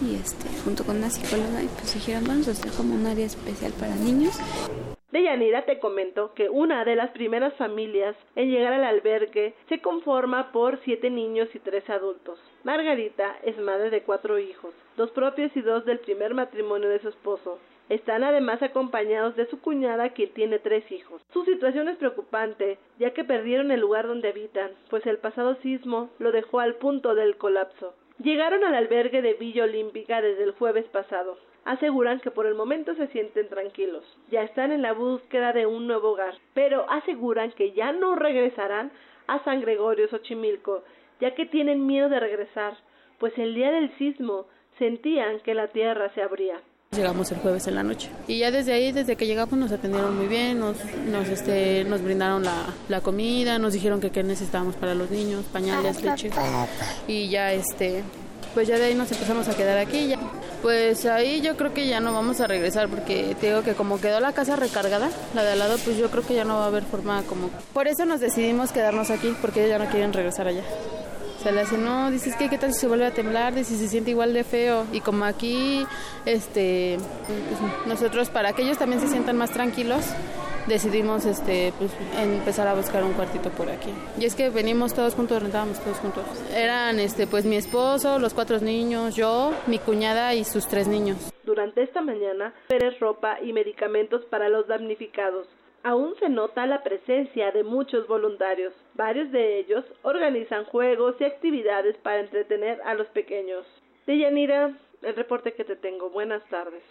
y 0.00 0.14
este 0.14 0.48
junto 0.64 0.84
con 0.84 0.96
una 0.96 1.10
psicóloga 1.10 1.62
y 1.62 1.68
pues 1.68 1.94
dijeron 1.94 2.24
vamos 2.26 2.48
a 2.48 2.52
hacer 2.52 2.70
como 2.72 2.94
un 2.94 3.06
área 3.06 3.26
especial 3.26 3.72
para 3.72 3.94
niños. 3.96 4.38
De 5.12 5.22
Yanira 5.22 5.64
te 5.64 5.78
comento 5.78 6.34
que 6.34 6.48
una 6.50 6.84
de 6.84 6.96
las 6.96 7.10
primeras 7.10 7.54
familias 7.54 8.16
en 8.34 8.50
llegar 8.50 8.72
al 8.72 8.84
albergue 8.84 9.54
se 9.68 9.80
conforma 9.80 10.52
por 10.52 10.80
siete 10.84 11.10
niños 11.10 11.48
y 11.54 11.58
tres 11.58 11.88
adultos. 11.88 12.38
Margarita 12.64 13.36
es 13.42 13.56
madre 13.58 13.90
de 13.90 14.02
cuatro 14.02 14.38
hijos, 14.38 14.74
dos 14.96 15.10
propios 15.12 15.50
y 15.54 15.62
dos 15.62 15.84
del 15.84 16.00
primer 16.00 16.34
matrimonio 16.34 16.88
de 16.88 17.00
su 17.00 17.08
esposo. 17.08 17.58
Están 17.88 18.24
además 18.24 18.60
acompañados 18.62 19.36
de 19.36 19.46
su 19.46 19.60
cuñada 19.60 20.10
quien 20.10 20.30
tiene 20.30 20.58
tres 20.58 20.90
hijos. 20.90 21.22
Su 21.32 21.44
situación 21.44 21.88
es 21.88 21.96
preocupante, 21.96 22.78
ya 22.98 23.12
que 23.12 23.22
perdieron 23.22 23.70
el 23.70 23.80
lugar 23.80 24.08
donde 24.08 24.30
habitan, 24.30 24.72
pues 24.90 25.06
el 25.06 25.18
pasado 25.18 25.54
sismo 25.62 26.10
lo 26.18 26.32
dejó 26.32 26.58
al 26.58 26.74
punto 26.74 27.14
del 27.14 27.36
colapso. 27.36 27.94
Llegaron 28.18 28.64
al 28.64 28.74
albergue 28.74 29.22
de 29.22 29.34
Villa 29.34 29.64
Olímpica 29.64 30.20
desde 30.20 30.42
el 30.42 30.52
jueves 30.52 30.86
pasado. 30.86 31.38
Aseguran 31.64 32.20
que 32.20 32.30
por 32.30 32.46
el 32.46 32.54
momento 32.54 32.94
se 32.94 33.06
sienten 33.08 33.48
tranquilos. 33.48 34.04
Ya 34.30 34.42
están 34.42 34.72
en 34.72 34.82
la 34.82 34.92
búsqueda 34.92 35.52
de 35.52 35.66
un 35.66 35.86
nuevo 35.86 36.10
hogar, 36.10 36.34
pero 36.54 36.90
aseguran 36.90 37.52
que 37.52 37.72
ya 37.72 37.92
no 37.92 38.16
regresarán 38.16 38.90
a 39.28 39.44
San 39.44 39.60
Gregorio 39.60 40.08
Xochimilco, 40.08 40.82
ya 41.20 41.34
que 41.34 41.46
tienen 41.46 41.86
miedo 41.86 42.08
de 42.08 42.20
regresar, 42.20 42.76
pues 43.18 43.36
el 43.38 43.54
día 43.54 43.70
del 43.70 43.96
sismo 43.96 44.46
sentían 44.78 45.40
que 45.40 45.54
la 45.54 45.68
tierra 45.68 46.10
se 46.14 46.22
abría. 46.22 46.60
Llegamos 46.96 47.30
el 47.30 47.38
jueves 47.38 47.66
en 47.66 47.74
la 47.74 47.82
noche 47.82 48.08
y 48.26 48.38
ya 48.38 48.50
desde 48.50 48.72
ahí, 48.72 48.90
desde 48.90 49.16
que 49.16 49.26
llegamos 49.26 49.58
nos 49.58 49.70
atendieron 49.70 50.16
muy 50.16 50.26
bien, 50.26 50.58
nos, 50.58 50.76
nos, 51.10 51.28
este, 51.28 51.84
nos 51.84 52.02
brindaron 52.02 52.42
la, 52.42 52.66
la 52.88 53.00
comida, 53.00 53.58
nos 53.58 53.74
dijeron 53.74 54.00
que 54.00 54.10
qué 54.10 54.22
necesitábamos 54.22 54.76
para 54.76 54.94
los 54.94 55.10
niños, 55.10 55.44
pañales, 55.52 56.02
leche 56.02 56.30
y 57.06 57.28
ya 57.28 57.52
este, 57.52 58.02
pues 58.54 58.68
ya 58.68 58.78
de 58.78 58.86
ahí 58.86 58.94
nos 58.94 59.12
empezamos 59.12 59.46
a 59.48 59.54
quedar 59.54 59.76
aquí. 59.76 60.08
Ya. 60.08 60.18
Pues 60.62 61.04
ahí 61.04 61.42
yo 61.42 61.58
creo 61.58 61.74
que 61.74 61.86
ya 61.86 62.00
no 62.00 62.14
vamos 62.14 62.40
a 62.40 62.46
regresar 62.46 62.88
porque 62.88 63.36
te 63.38 63.48
digo 63.48 63.62
que 63.62 63.74
como 63.74 64.00
quedó 64.00 64.18
la 64.18 64.32
casa 64.32 64.56
recargada, 64.56 65.10
la 65.34 65.44
de 65.44 65.52
al 65.52 65.58
lado, 65.58 65.76
pues 65.84 65.98
yo 65.98 66.10
creo 66.10 66.26
que 66.26 66.34
ya 66.34 66.44
no 66.44 66.56
va 66.56 66.64
a 66.64 66.68
haber 66.68 66.82
forma 66.82 67.22
como... 67.24 67.50
Por 67.74 67.86
eso 67.86 68.06
nos 68.06 68.20
decidimos 68.20 68.72
quedarnos 68.72 69.10
aquí 69.10 69.36
porque 69.42 69.68
ya 69.68 69.78
no 69.78 69.84
quieren 69.86 70.14
regresar 70.14 70.48
allá 70.48 70.62
se 71.42 71.52
le 71.52 71.60
hace, 71.60 71.78
no, 71.78 72.10
dices 72.10 72.36
que 72.36 72.48
qué 72.48 72.58
tal 72.58 72.72
si 72.72 72.80
se 72.80 72.88
vuelve 72.88 73.06
a 73.06 73.12
temblar, 73.12 73.54
dices 73.54 73.78
se 73.78 73.88
siente 73.88 74.10
igual 74.10 74.32
de 74.32 74.44
feo. 74.44 74.86
Y 74.92 75.00
como 75.00 75.24
aquí, 75.24 75.86
este, 76.24 76.98
pues, 77.26 77.86
nosotros 77.86 78.30
para 78.30 78.52
que 78.52 78.62
ellos 78.62 78.78
también 78.78 79.00
se 79.00 79.08
sientan 79.08 79.36
más 79.36 79.50
tranquilos, 79.50 80.04
decidimos 80.66 81.24
este 81.26 81.72
pues 81.78 81.92
empezar 82.18 82.66
a 82.66 82.74
buscar 82.74 83.04
un 83.04 83.12
cuartito 83.12 83.50
por 83.50 83.70
aquí. 83.70 83.90
Y 84.18 84.24
es 84.24 84.34
que 84.34 84.50
venimos 84.50 84.94
todos 84.94 85.14
juntos, 85.14 85.42
rentábamos 85.42 85.78
todos 85.80 85.98
juntos. 85.98 86.24
Eran 86.54 86.98
este 86.98 87.26
pues 87.26 87.44
mi 87.44 87.56
esposo, 87.56 88.18
los 88.18 88.34
cuatro 88.34 88.58
niños, 88.60 89.14
yo, 89.14 89.52
mi 89.66 89.78
cuñada 89.78 90.34
y 90.34 90.44
sus 90.44 90.66
tres 90.66 90.88
niños. 90.88 91.32
Durante 91.44 91.82
esta 91.82 92.00
mañana, 92.00 92.52
peres 92.68 92.98
ropa 92.98 93.38
y 93.40 93.52
medicamentos 93.52 94.24
para 94.26 94.48
los 94.48 94.66
damnificados 94.66 95.46
aún 95.86 96.16
se 96.18 96.28
nota 96.28 96.66
la 96.66 96.82
presencia 96.82 97.52
de 97.52 97.62
muchos 97.62 98.08
voluntarios. 98.08 98.74
Varios 98.94 99.30
de 99.30 99.60
ellos 99.60 99.84
organizan 100.02 100.64
juegos 100.64 101.14
y 101.20 101.24
actividades 101.24 101.96
para 101.98 102.20
entretener 102.20 102.80
a 102.84 102.94
los 102.94 103.06
pequeños. 103.08 103.64
Deyanira, 104.04 104.76
el 105.02 105.14
reporte 105.14 105.54
que 105.54 105.64
te 105.64 105.76
tengo. 105.76 106.10
Buenas 106.10 106.42
tardes. 106.48 106.82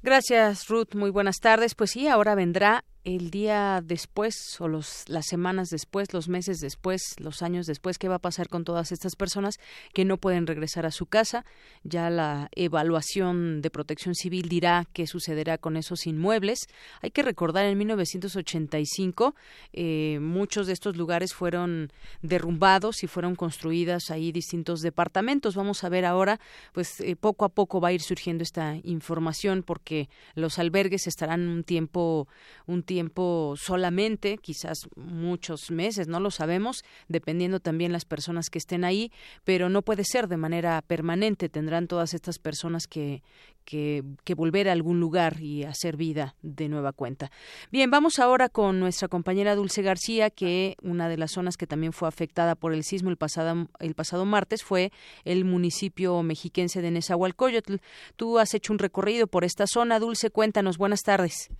Gracias, 0.00 0.68
Ruth. 0.68 0.94
Muy 0.94 1.10
buenas 1.10 1.40
tardes. 1.40 1.74
Pues 1.74 1.90
sí, 1.90 2.06
ahora 2.06 2.36
vendrá 2.36 2.84
el 3.06 3.30
día 3.30 3.82
después 3.84 4.60
o 4.60 4.66
los, 4.66 5.04
las 5.06 5.26
semanas 5.26 5.70
después, 5.70 6.12
los 6.12 6.28
meses 6.28 6.58
después, 6.58 7.14
los 7.18 7.40
años 7.40 7.66
después, 7.66 7.98
qué 7.98 8.08
va 8.08 8.16
a 8.16 8.18
pasar 8.18 8.48
con 8.48 8.64
todas 8.64 8.90
estas 8.90 9.14
personas 9.14 9.60
que 9.94 10.04
no 10.04 10.16
pueden 10.16 10.44
regresar 10.44 10.86
a 10.86 10.90
su 10.90 11.06
casa. 11.06 11.44
Ya 11.84 12.10
la 12.10 12.48
evaluación 12.56 13.62
de 13.62 13.70
protección 13.70 14.16
civil 14.16 14.48
dirá 14.48 14.88
qué 14.92 15.06
sucederá 15.06 15.56
con 15.56 15.76
esos 15.76 16.08
inmuebles. 16.08 16.66
Hay 17.00 17.12
que 17.12 17.22
recordar, 17.22 17.66
en 17.66 17.78
1985 17.78 19.36
eh, 19.72 20.18
muchos 20.20 20.66
de 20.66 20.72
estos 20.72 20.96
lugares 20.96 21.32
fueron 21.32 21.92
derrumbados 22.22 23.04
y 23.04 23.06
fueron 23.06 23.36
construidas 23.36 24.10
ahí 24.10 24.32
distintos 24.32 24.80
departamentos. 24.80 25.54
Vamos 25.54 25.84
a 25.84 25.88
ver 25.88 26.06
ahora, 26.06 26.40
pues 26.72 27.00
eh, 27.00 27.14
poco 27.14 27.44
a 27.44 27.50
poco 27.50 27.80
va 27.80 27.88
a 27.88 27.92
ir 27.92 28.02
surgiendo 28.02 28.42
esta 28.42 28.74
información 28.82 29.62
porque 29.62 30.08
los 30.34 30.58
albergues 30.58 31.06
estarán 31.06 31.46
un 31.46 31.62
tiempo, 31.62 32.26
un 32.66 32.82
tiempo 32.82 32.95
tiempo 32.96 33.56
solamente, 33.58 34.38
quizás 34.38 34.88
muchos 34.96 35.70
meses, 35.70 36.08
no 36.08 36.18
lo 36.18 36.30
sabemos, 36.30 36.82
dependiendo 37.08 37.60
también 37.60 37.92
las 37.92 38.06
personas 38.06 38.48
que 38.48 38.56
estén 38.56 38.84
ahí, 38.84 39.12
pero 39.44 39.68
no 39.68 39.82
puede 39.82 40.02
ser 40.02 40.28
de 40.28 40.38
manera 40.38 40.80
permanente. 40.80 41.50
Tendrán 41.50 41.88
todas 41.88 42.14
estas 42.14 42.38
personas 42.38 42.86
que, 42.86 43.22
que, 43.66 44.02
que, 44.24 44.34
volver 44.34 44.70
a 44.70 44.72
algún 44.72 44.98
lugar 44.98 45.42
y 45.42 45.64
hacer 45.64 45.98
vida 45.98 46.36
de 46.40 46.70
nueva 46.70 46.94
cuenta. 46.94 47.30
Bien, 47.70 47.90
vamos 47.90 48.18
ahora 48.18 48.48
con 48.48 48.80
nuestra 48.80 49.08
compañera 49.08 49.56
Dulce 49.56 49.82
García, 49.82 50.30
que 50.30 50.76
una 50.80 51.10
de 51.10 51.18
las 51.18 51.32
zonas 51.32 51.58
que 51.58 51.66
también 51.66 51.92
fue 51.92 52.08
afectada 52.08 52.54
por 52.54 52.72
el 52.72 52.82
sismo 52.82 53.10
el 53.10 53.18
pasado, 53.18 53.68
el 53.78 53.94
pasado 53.94 54.24
martes 54.24 54.64
fue 54.64 54.90
el 55.26 55.44
municipio 55.44 56.22
mexiquense 56.22 56.80
de 56.80 56.92
Nezahualcóyotl. 56.92 57.74
Tú 58.16 58.38
has 58.38 58.54
hecho 58.54 58.72
un 58.72 58.78
recorrido 58.78 59.26
por 59.26 59.44
esta 59.44 59.66
zona. 59.66 59.98
Dulce, 59.98 60.30
cuéntanos. 60.30 60.78
Buenas 60.78 61.02
tardes. 61.02 61.50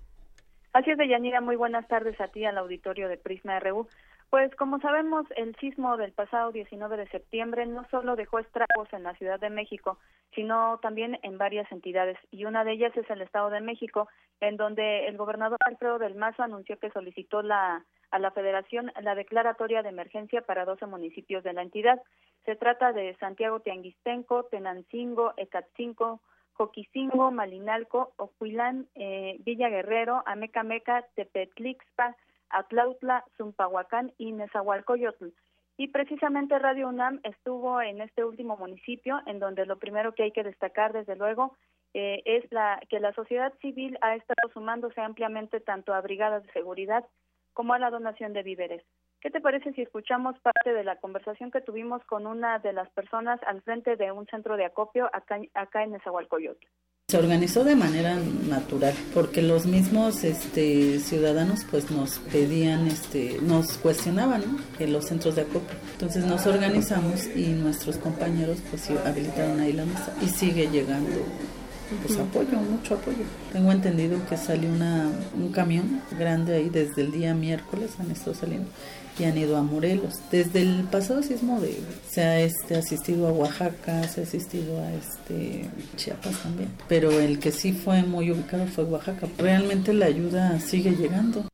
Así 0.76 0.90
es, 0.90 0.98
Deyanira, 0.98 1.40
muy 1.40 1.56
buenas 1.56 1.88
tardes 1.88 2.20
a 2.20 2.28
ti, 2.28 2.44
al 2.44 2.58
auditorio 2.58 3.08
de 3.08 3.16
Prisma 3.16 3.58
RU. 3.60 3.88
Pues 4.28 4.54
como 4.56 4.78
sabemos, 4.78 5.24
el 5.34 5.56
sismo 5.56 5.96
del 5.96 6.12
pasado 6.12 6.52
19 6.52 6.98
de 6.98 7.08
septiembre 7.08 7.64
no 7.64 7.88
solo 7.88 8.14
dejó 8.14 8.40
estragos 8.40 8.92
en 8.92 9.02
la 9.02 9.14
Ciudad 9.14 9.40
de 9.40 9.48
México, 9.48 9.96
sino 10.34 10.78
también 10.82 11.18
en 11.22 11.38
varias 11.38 11.72
entidades, 11.72 12.18
y 12.30 12.44
una 12.44 12.62
de 12.62 12.72
ellas 12.72 12.94
es 12.94 13.08
el 13.08 13.22
Estado 13.22 13.48
de 13.48 13.62
México, 13.62 14.06
en 14.40 14.58
donde 14.58 15.08
el 15.08 15.16
gobernador 15.16 15.56
Alfredo 15.64 15.98
del 15.98 16.14
Mazo 16.14 16.42
anunció 16.42 16.78
que 16.78 16.90
solicitó 16.90 17.40
la, 17.40 17.82
a 18.10 18.18
la 18.18 18.30
Federación 18.32 18.92
la 19.00 19.14
declaratoria 19.14 19.82
de 19.82 19.88
emergencia 19.88 20.42
para 20.42 20.66
12 20.66 20.84
municipios 20.84 21.42
de 21.42 21.54
la 21.54 21.62
entidad. 21.62 22.02
Se 22.44 22.54
trata 22.54 22.92
de 22.92 23.16
Santiago 23.16 23.60
Tianguistenco, 23.60 24.44
Tenancingo, 24.50 25.32
Ecatzinco, 25.38 26.20
Coquicingo, 26.56 27.30
Malinalco, 27.30 28.12
Ocuilán, 28.16 28.86
eh, 28.94 29.36
Villa 29.40 29.68
Guerrero, 29.68 30.22
Amecameca, 30.26 31.06
Tepetlixpa, 31.14 32.16
Atlautla, 32.50 33.24
Zumpahuacán 33.36 34.12
y 34.18 34.32
Nezahualcoyotl. 34.32 35.28
Y 35.76 35.88
precisamente 35.88 36.58
Radio 36.58 36.88
UNAM 36.88 37.20
estuvo 37.22 37.82
en 37.82 38.00
este 38.00 38.24
último 38.24 38.56
municipio, 38.56 39.20
en 39.26 39.38
donde 39.38 39.66
lo 39.66 39.78
primero 39.78 40.14
que 40.14 40.22
hay 40.22 40.32
que 40.32 40.42
destacar, 40.42 40.92
desde 40.92 41.16
luego, 41.16 41.54
eh, 41.92 42.22
es 42.24 42.50
la, 42.50 42.80
que 42.88 42.98
la 42.98 43.12
sociedad 43.12 43.52
civil 43.60 43.98
ha 44.00 44.14
estado 44.14 44.52
sumándose 44.54 45.00
ampliamente 45.00 45.60
tanto 45.60 45.92
a 45.92 46.00
brigadas 46.00 46.42
de 46.44 46.52
seguridad 46.52 47.04
como 47.52 47.74
a 47.74 47.78
la 47.78 47.90
donación 47.90 48.32
de 48.32 48.42
víveres. 48.42 48.82
¿Qué 49.26 49.32
te 49.32 49.40
parece 49.40 49.72
si 49.72 49.82
escuchamos 49.82 50.38
parte 50.38 50.72
de 50.72 50.84
la 50.84 51.00
conversación 51.00 51.50
que 51.50 51.60
tuvimos 51.60 52.00
con 52.04 52.28
una 52.28 52.60
de 52.60 52.72
las 52.72 52.88
personas 52.90 53.40
al 53.48 53.60
frente 53.62 53.96
de 53.96 54.12
un 54.12 54.24
centro 54.26 54.56
de 54.56 54.66
acopio 54.66 55.10
acá, 55.12 55.40
acá 55.54 55.82
en 55.82 55.90
Nezahualcóyotl? 55.90 56.64
Se 57.08 57.18
organizó 57.18 57.64
de 57.64 57.74
manera 57.74 58.14
natural 58.48 58.94
porque 59.12 59.42
los 59.42 59.66
mismos 59.66 60.22
este, 60.22 61.00
ciudadanos 61.00 61.64
pues 61.68 61.90
nos 61.90 62.20
pedían, 62.20 62.86
este, 62.86 63.40
nos 63.42 63.78
cuestionaban 63.78 64.44
en 64.78 64.92
los 64.92 65.06
centros 65.06 65.34
de 65.34 65.42
acopio. 65.42 65.76
Entonces 65.94 66.24
nos 66.24 66.46
organizamos 66.46 67.26
y 67.36 67.48
nuestros 67.48 67.98
compañeros 67.98 68.62
pues 68.70 68.88
habilitaron 68.90 69.58
ahí 69.58 69.72
la 69.72 69.86
mesa 69.86 70.16
y 70.22 70.28
sigue 70.28 70.68
llegando 70.68 71.10
pues 72.06 72.16
apoyo, 72.16 72.58
mucho 72.58 72.94
apoyo. 72.94 73.24
Tengo 73.52 73.72
entendido 73.72 74.20
que 74.28 74.36
salió 74.36 74.70
una, 74.70 75.10
un 75.34 75.50
camión 75.50 76.00
grande 76.16 76.54
ahí 76.54 76.68
desde 76.68 77.02
el 77.02 77.10
día 77.10 77.34
miércoles, 77.34 77.98
han 77.98 78.12
estado 78.12 78.34
saliendo 78.34 78.70
y 79.18 79.24
han 79.24 79.38
ido 79.38 79.56
a 79.56 79.62
Morelos. 79.62 80.14
Desde 80.30 80.62
el 80.62 80.84
pasado 80.84 81.22
sismo 81.22 81.60
de, 81.60 81.78
se 82.08 82.22
ha 82.22 82.40
este, 82.40 82.76
asistido 82.76 83.28
a 83.28 83.32
Oaxaca, 83.32 84.06
se 84.08 84.20
ha 84.20 84.24
asistido 84.24 84.80
a 84.80 84.92
este 84.92 85.68
Chiapas 85.96 86.42
también, 86.42 86.70
pero 86.88 87.10
el 87.10 87.38
que 87.38 87.52
sí 87.52 87.72
fue 87.72 88.02
muy 88.02 88.30
ubicado 88.30 88.66
fue 88.66 88.84
Oaxaca. 88.84 89.28
Realmente 89.38 89.92
la 89.92 90.06
ayuda 90.06 90.60
sigue 90.60 90.92
llegando. 90.92 91.46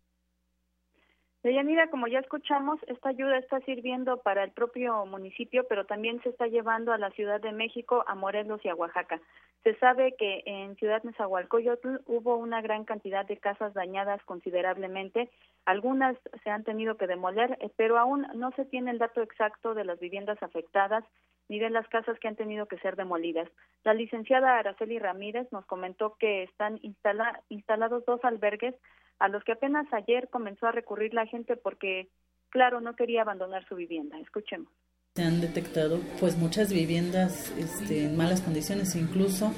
Deyanira, 1.42 1.88
como 1.90 2.06
ya 2.06 2.20
escuchamos, 2.20 2.78
esta 2.86 3.08
ayuda 3.08 3.36
está 3.36 3.58
sirviendo 3.60 4.18
para 4.18 4.44
el 4.44 4.52
propio 4.52 5.04
municipio, 5.06 5.66
pero 5.68 5.84
también 5.86 6.22
se 6.22 6.28
está 6.28 6.46
llevando 6.46 6.92
a 6.92 6.98
la 6.98 7.10
Ciudad 7.10 7.40
de 7.40 7.50
México, 7.50 8.04
a 8.06 8.14
Morelos 8.14 8.60
y 8.64 8.68
a 8.68 8.76
Oaxaca. 8.76 9.20
Se 9.64 9.74
sabe 9.78 10.14
que 10.16 10.42
en 10.46 10.76
Ciudad 10.76 11.02
Nezahualcóyotl 11.02 12.00
hubo 12.06 12.36
una 12.36 12.60
gran 12.62 12.84
cantidad 12.84 13.26
de 13.26 13.38
casas 13.38 13.74
dañadas 13.74 14.22
considerablemente. 14.22 15.30
Algunas 15.64 16.16
se 16.44 16.50
han 16.50 16.62
tenido 16.62 16.96
que 16.96 17.08
demoler, 17.08 17.58
eh, 17.60 17.70
pero 17.76 17.98
aún 17.98 18.24
no 18.34 18.52
se 18.52 18.64
tiene 18.64 18.92
el 18.92 18.98
dato 18.98 19.20
exacto 19.20 19.74
de 19.74 19.84
las 19.84 19.98
viviendas 19.98 20.40
afectadas 20.44 21.04
ni 21.48 21.58
de 21.58 21.70
las 21.70 21.88
casas 21.88 22.18
que 22.20 22.28
han 22.28 22.36
tenido 22.36 22.66
que 22.66 22.78
ser 22.78 22.94
demolidas. 22.94 23.48
La 23.82 23.94
licenciada 23.94 24.58
Araceli 24.58 25.00
Ramírez 25.00 25.50
nos 25.50 25.66
comentó 25.66 26.14
que 26.20 26.44
están 26.44 26.78
instalados 26.82 28.04
dos 28.06 28.24
albergues 28.24 28.76
a 29.18 29.28
los 29.28 29.44
que 29.44 29.52
apenas 29.52 29.86
ayer 29.92 30.28
comenzó 30.30 30.66
a 30.66 30.72
recurrir 30.72 31.14
la 31.14 31.26
gente 31.26 31.56
porque, 31.56 32.08
claro, 32.50 32.80
no 32.80 32.96
quería 32.96 33.22
abandonar 33.22 33.66
su 33.68 33.76
vivienda. 33.76 34.18
Escuchemos. 34.18 34.72
Se 35.14 35.22
han 35.22 35.42
detectado 35.42 36.00
pues 36.20 36.38
muchas 36.38 36.72
viviendas 36.72 37.50
este, 37.58 38.04
en 38.06 38.16
malas 38.16 38.40
condiciones, 38.40 38.96
incluso 38.96 39.52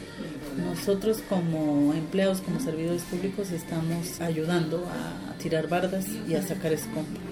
nosotros 0.58 1.22
como 1.22 1.94
empleados, 1.94 2.40
como 2.40 2.58
servidores 2.58 3.04
públicos, 3.04 3.52
estamos 3.52 4.20
ayudando 4.20 4.84
a 4.86 5.38
tirar 5.38 5.68
bardas 5.68 6.08
y 6.28 6.34
a 6.34 6.42
sacar 6.42 6.72
escombros. 6.72 7.22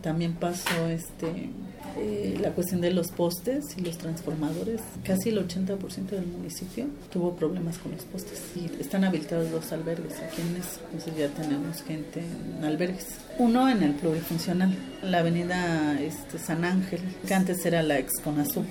También 0.00 0.34
pasó 0.34 0.88
este 0.88 1.50
eh, 1.96 2.38
la 2.40 2.50
cuestión 2.50 2.80
de 2.80 2.90
los 2.90 3.08
postes 3.08 3.76
y 3.76 3.82
los 3.82 3.98
transformadores. 3.98 4.80
Casi 5.04 5.30
el 5.30 5.46
80% 5.46 6.10
del 6.10 6.26
municipio 6.26 6.86
tuvo 7.12 7.34
problemas 7.34 7.78
con 7.78 7.92
los 7.92 8.02
postes 8.04 8.40
y 8.56 8.70
están 8.80 9.04
habilitados 9.04 9.50
dos 9.50 9.72
albergues 9.72 10.14
aquí 10.20 10.40
en 10.42 10.56
Entonces 10.56 11.16
ya 11.16 11.28
tenemos 11.28 11.82
gente 11.82 12.20
en 12.20 12.64
albergues. 12.64 13.18
Uno 13.38 13.68
en 13.68 13.82
el 13.82 13.92
plurifuncional, 13.94 14.74
la 15.02 15.18
avenida 15.18 16.00
este, 16.00 16.38
San 16.38 16.64
Ángel, 16.64 17.00
que 17.26 17.34
antes 17.34 17.64
era 17.64 17.82
la 17.82 17.98
ex 17.98 18.12
Conazú. 18.22 18.64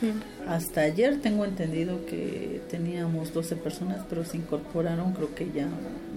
Hasta 0.48 0.82
ayer 0.82 1.22
tengo 1.22 1.46
entendido 1.46 2.06
que 2.06 2.62
teníamos 2.70 3.34
12 3.34 3.56
personas, 3.56 4.02
pero 4.10 4.26
se 4.26 4.38
incorporaron 4.38 5.14
creo 5.14 5.34
que 5.36 5.52
ya 5.54 5.68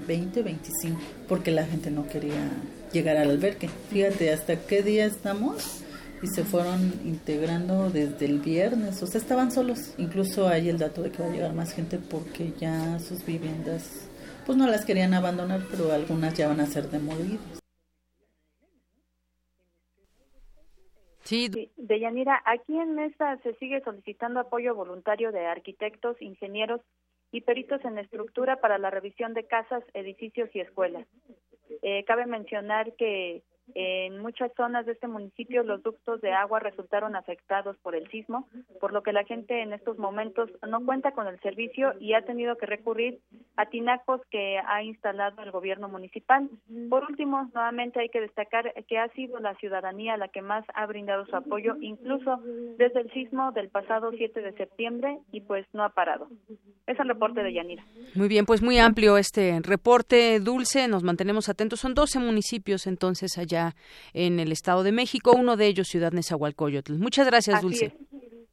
20, 0.06 0.43
25, 0.43 1.01
porque 1.28 1.51
la 1.51 1.66
gente 1.66 1.90
no 1.90 2.06
quería 2.06 2.51
llegar 2.93 3.16
al 3.16 3.31
albergue. 3.31 3.68
Fíjate, 3.90 4.32
¿hasta 4.32 4.56
qué 4.56 4.82
día 4.82 5.06
estamos? 5.06 5.84
Y 6.24 6.26
se 6.26 6.42
fueron 6.42 6.80
integrando 7.05 7.90
desde 7.90 8.24
el 8.24 8.38
viernes, 8.38 9.02
o 9.02 9.06
sea, 9.06 9.20
estaban 9.20 9.52
solos. 9.52 9.94
Incluso 9.98 10.48
hay 10.48 10.70
el 10.70 10.78
dato 10.78 11.02
de 11.02 11.12
que 11.12 11.22
va 11.22 11.28
a 11.28 11.30
llegar 11.32 11.52
más 11.52 11.74
gente 11.74 11.98
porque 11.98 12.52
ya 12.59 12.98
sus 12.98 13.26
viviendas, 13.26 14.10
pues 14.46 14.56
no 14.56 14.66
las 14.66 14.86
querían 14.86 15.12
abandonar, 15.12 15.60
pero 15.70 15.92
algunas 15.92 16.32
ya 16.32 16.48
van 16.48 16.60
a 16.60 16.66
ser 16.66 16.88
demolidas. 16.88 17.60
Sí. 21.24 21.51
De 21.76 22.01
Yanira, 22.01 22.40
aquí 22.46 22.74
en 22.78 22.94
Mesa 22.94 23.38
se 23.42 23.52
sigue 23.56 23.82
solicitando 23.82 24.40
apoyo 24.40 24.74
voluntario 24.74 25.30
de 25.30 25.44
arquitectos, 25.44 26.16
ingenieros 26.22 26.80
y 27.32 27.42
peritos 27.42 27.84
en 27.84 27.98
estructura 27.98 28.62
para 28.62 28.78
la 28.78 28.88
revisión 28.88 29.34
de 29.34 29.46
casas, 29.46 29.84
edificios 29.92 30.48
y 30.55 30.60
escuelas. 30.60 31.06
Eh, 31.82 32.02
cabe 32.06 32.24
mencionar 32.24 32.94
que 32.94 33.42
en 33.74 34.19
muchas 34.19 34.53
zonas 34.57 34.86
de 34.86 34.93
este 34.93 35.09
municipio 35.09 35.62
los 35.62 35.82
ductos 35.82 36.20
de 36.20 36.32
agua 36.32 36.61
resultaron 36.61 37.16
afectados 37.16 37.77
por 37.78 37.95
el 37.95 38.09
sismo, 38.11 38.49
por 38.81 38.93
lo 38.93 39.03
que 39.03 39.12
la 39.12 39.24
gente 39.24 39.62
en 39.62 39.73
estos 39.73 39.99
momentos 39.99 40.51
no 40.69 40.85
cuenta 40.85 41.12
con 41.12 41.27
el 41.27 41.41
servicio 41.41 41.95
y 42.01 42.15
ha 42.15 42.23
tenido 42.23 42.57
que 42.57 42.66
recurrir 42.66 43.20
a 43.57 43.66
tinacos 43.66 44.20
que 44.31 44.59
ha 44.59 44.82
instalado 44.82 45.43
el 45.43 45.51
gobierno 45.51 45.89
municipal. 45.89 46.49
Por 46.91 47.05
último, 47.05 47.51
nuevamente 47.55 48.01
hay 48.01 48.09
que 48.09 48.20
destacar 48.20 48.73
que 48.89 48.99
ha 48.99 49.09
sido 49.11 49.39
la 49.41 49.55
ciudadanía 49.57 50.16
la 50.16 50.28
que 50.28 50.43
más 50.43 50.65
ha 50.74 50.86
brindado 50.86 51.24
su 51.27 51.36
apoyo, 51.36 51.77
incluso 51.81 52.41
desde 52.77 53.01
el 53.01 53.11
sismo 53.12 53.53
del 53.53 53.69
pasado 53.69 54.12
7 54.16 54.43
de 54.43 54.53
septiembre 54.53 55.19
y 55.32 55.41
pues 55.41 55.66
no 55.73 55.85
ha 55.85 55.91
parado. 55.91 56.28
Es 56.86 56.99
el 56.99 57.09
reporte 57.09 57.43
de 57.43 57.53
Yanira. 57.53 57.85
Muy 58.15 58.28
bien, 58.28 58.45
pues 58.45 58.62
muy 58.62 58.78
amplio 58.78 59.16
este 59.16 59.59
reporte, 59.62 60.39
Dulce. 60.41 60.86
Nos 60.89 61.03
mantenemos 61.03 61.49
atentos. 61.49 61.81
Son 61.81 61.95
12 61.95 62.19
municipios 62.19 62.86
entonces 62.86 63.39
allá 63.39 63.53
en 64.12 64.40
el 64.40 64.52
Estado 64.52 64.82
de 64.82 64.93
México, 64.93 65.32
uno 65.32 65.56
de 65.56 65.66
ellos 65.66 65.89
Ciudad 65.89 66.12
Nezahualcóyotl. 66.12 66.94
Muchas 66.94 67.26
gracias, 67.26 67.62
Dulce. 67.62 67.97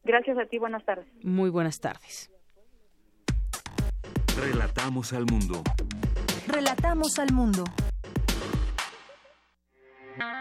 Gracias 0.03 0.37
a 0.37 0.45
ti, 0.45 0.57
buenas 0.57 0.83
tardes. 0.83 1.05
Muy 1.23 1.49
buenas 1.49 1.79
tardes. 1.79 2.31
Relatamos 4.39 5.13
al 5.13 5.25
mundo. 5.25 5.61
Relatamos 6.47 7.19
al 7.19 7.31
mundo. 7.33 7.63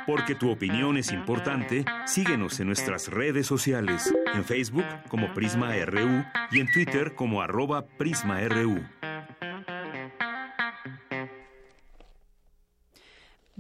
Porque 0.07 0.35
tu 0.35 0.51
opinión 0.51 0.97
es 0.97 1.13
importante, 1.13 1.85
síguenos 2.05 2.59
en 2.61 2.67
nuestras 2.67 3.09
redes 3.09 3.47
sociales, 3.47 4.13
en 4.35 4.45
Facebook 4.45 4.85
como 5.09 5.33
Prisma 5.35 5.75
RU 5.85 6.25
y 6.51 6.61
en 6.61 6.71
Twitter 6.73 7.15
como 7.15 7.43
arroba 7.43 7.87
PrismaRU. 7.87 8.81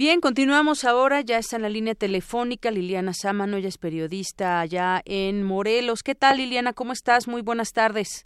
Bien, 0.01 0.23
continuamos 0.23 0.87
ahora. 0.87 1.21
Ya 1.21 1.37
está 1.37 1.57
en 1.57 1.63
la 1.63 1.69
línea 1.69 1.95
telefónica 1.95 2.71
Liliana 2.71 3.13
Sámano, 3.13 3.59
ella 3.59 3.69
es 3.69 3.77
periodista 3.77 4.59
allá 4.63 5.03
en 5.05 5.43
Morelos. 5.43 6.03
¿Qué 6.03 6.15
tal, 6.15 6.39
Liliana? 6.39 6.73
¿Cómo 6.73 6.93
estás? 6.93 7.29
Muy 7.29 7.43
buenas 7.43 7.75
tardes. 7.75 8.25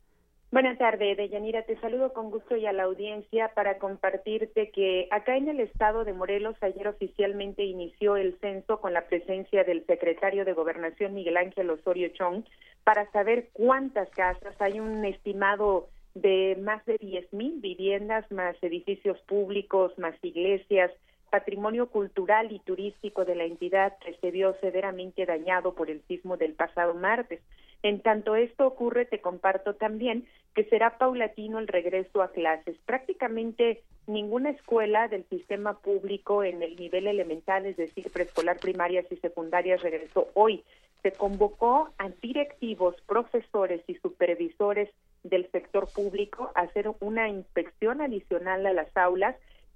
Buenas 0.52 0.78
tardes, 0.78 1.16
Deyanira. 1.16 1.64
Te 1.64 1.76
saludo 1.80 2.12
con 2.12 2.30
gusto 2.30 2.56
y 2.56 2.64
a 2.66 2.72
la 2.72 2.84
audiencia 2.84 3.51
para 3.56 3.78
compartirte 3.78 4.70
que 4.70 5.09
acá 5.10 5.36
en 5.36 5.48
el 5.48 5.59
estado 5.59 6.05
de 6.05 6.12
Morelos 6.12 6.55
ayer 6.60 6.86
oficialmente 6.86 7.64
inició 7.64 8.16
el 8.16 8.38
censo 8.38 8.80
con 8.80 8.92
la 8.92 9.09
presencia 9.09 9.64
del 9.64 9.84
secretario 9.84 10.44
de 10.44 10.52
Gobernación 10.52 11.12
Miguel 11.12 11.38
Ángel 11.38 11.70
Osorio 11.70 12.06
Chong 12.10 12.44
para 12.84 13.10
saber 13.10 13.48
cuántas 13.52 14.09
casas. 14.10 14.55
Hay 14.60 14.78
un 14.78 15.05
estimado 15.05 15.88
de 16.14 16.56
más 16.62 16.86
de 16.86 16.98
diez 16.98 17.32
mil 17.32 17.60
viviendas, 17.60 18.30
más 18.30 18.55
edificios 18.62 19.18
públicos, 19.22 19.92
más 19.98 20.14
iglesias, 20.22 20.92
patrimonio 21.35 21.89
cultural 21.89 22.52
y 22.52 22.61
turístico 22.61 23.24
de 23.24 23.35
la 23.35 23.43
entidad 23.43 23.98
que 23.98 24.15
se 24.20 24.31
vio 24.31 24.55
severamente 24.61 25.27
dañado 25.27 25.74
por 25.74 25.90
el 25.90 26.01
sismo 26.06 26.36
del 26.36 26.52
pasado 26.52 26.94
martes. 26.94 27.40
En 27.82 28.02
tanto 28.02 28.36
esto 28.36 28.65
ocurre, 28.65 29.05
te 29.05 29.20
comparto 29.20 29.74
también 29.74 30.28
que 30.55 30.62
será 30.66 30.97
paulatino 30.97 31.59
el 31.59 31.66
regreso 31.66 32.23
a 32.23 32.31
clases. 32.31 32.77
Prácticamente 32.86 33.82
ninguna 34.06 34.51
escuela 34.51 35.09
del 35.09 35.24
sistema 35.24 35.77
público 35.81 36.44
en 36.44 36.62
el 36.62 36.77
nivel 36.77 37.09
elemental, 37.09 37.66
es 37.66 37.77
decir, 37.77 38.12
preescolar, 38.12 38.59
primarias 38.61 39.06
y 39.11 39.16
secundarias, 39.16 39.82
regresó 39.82 40.28
hoy. 40.35 40.62
Se 41.02 41.11
convocó 41.11 41.90
a 41.98 42.11
directivos, 42.23 42.94
profesores 43.09 43.82
y 43.89 43.97
supervisores 43.97 44.89
del 45.24 45.51
sector 45.51 45.89
público 45.93 46.52
a 46.55 46.61
hacer 46.61 46.93
una 47.01 47.28
inspección 47.28 48.02
adicional 48.02 48.65
a 48.66 48.73
las 48.73 48.97
aulas 48.97 49.35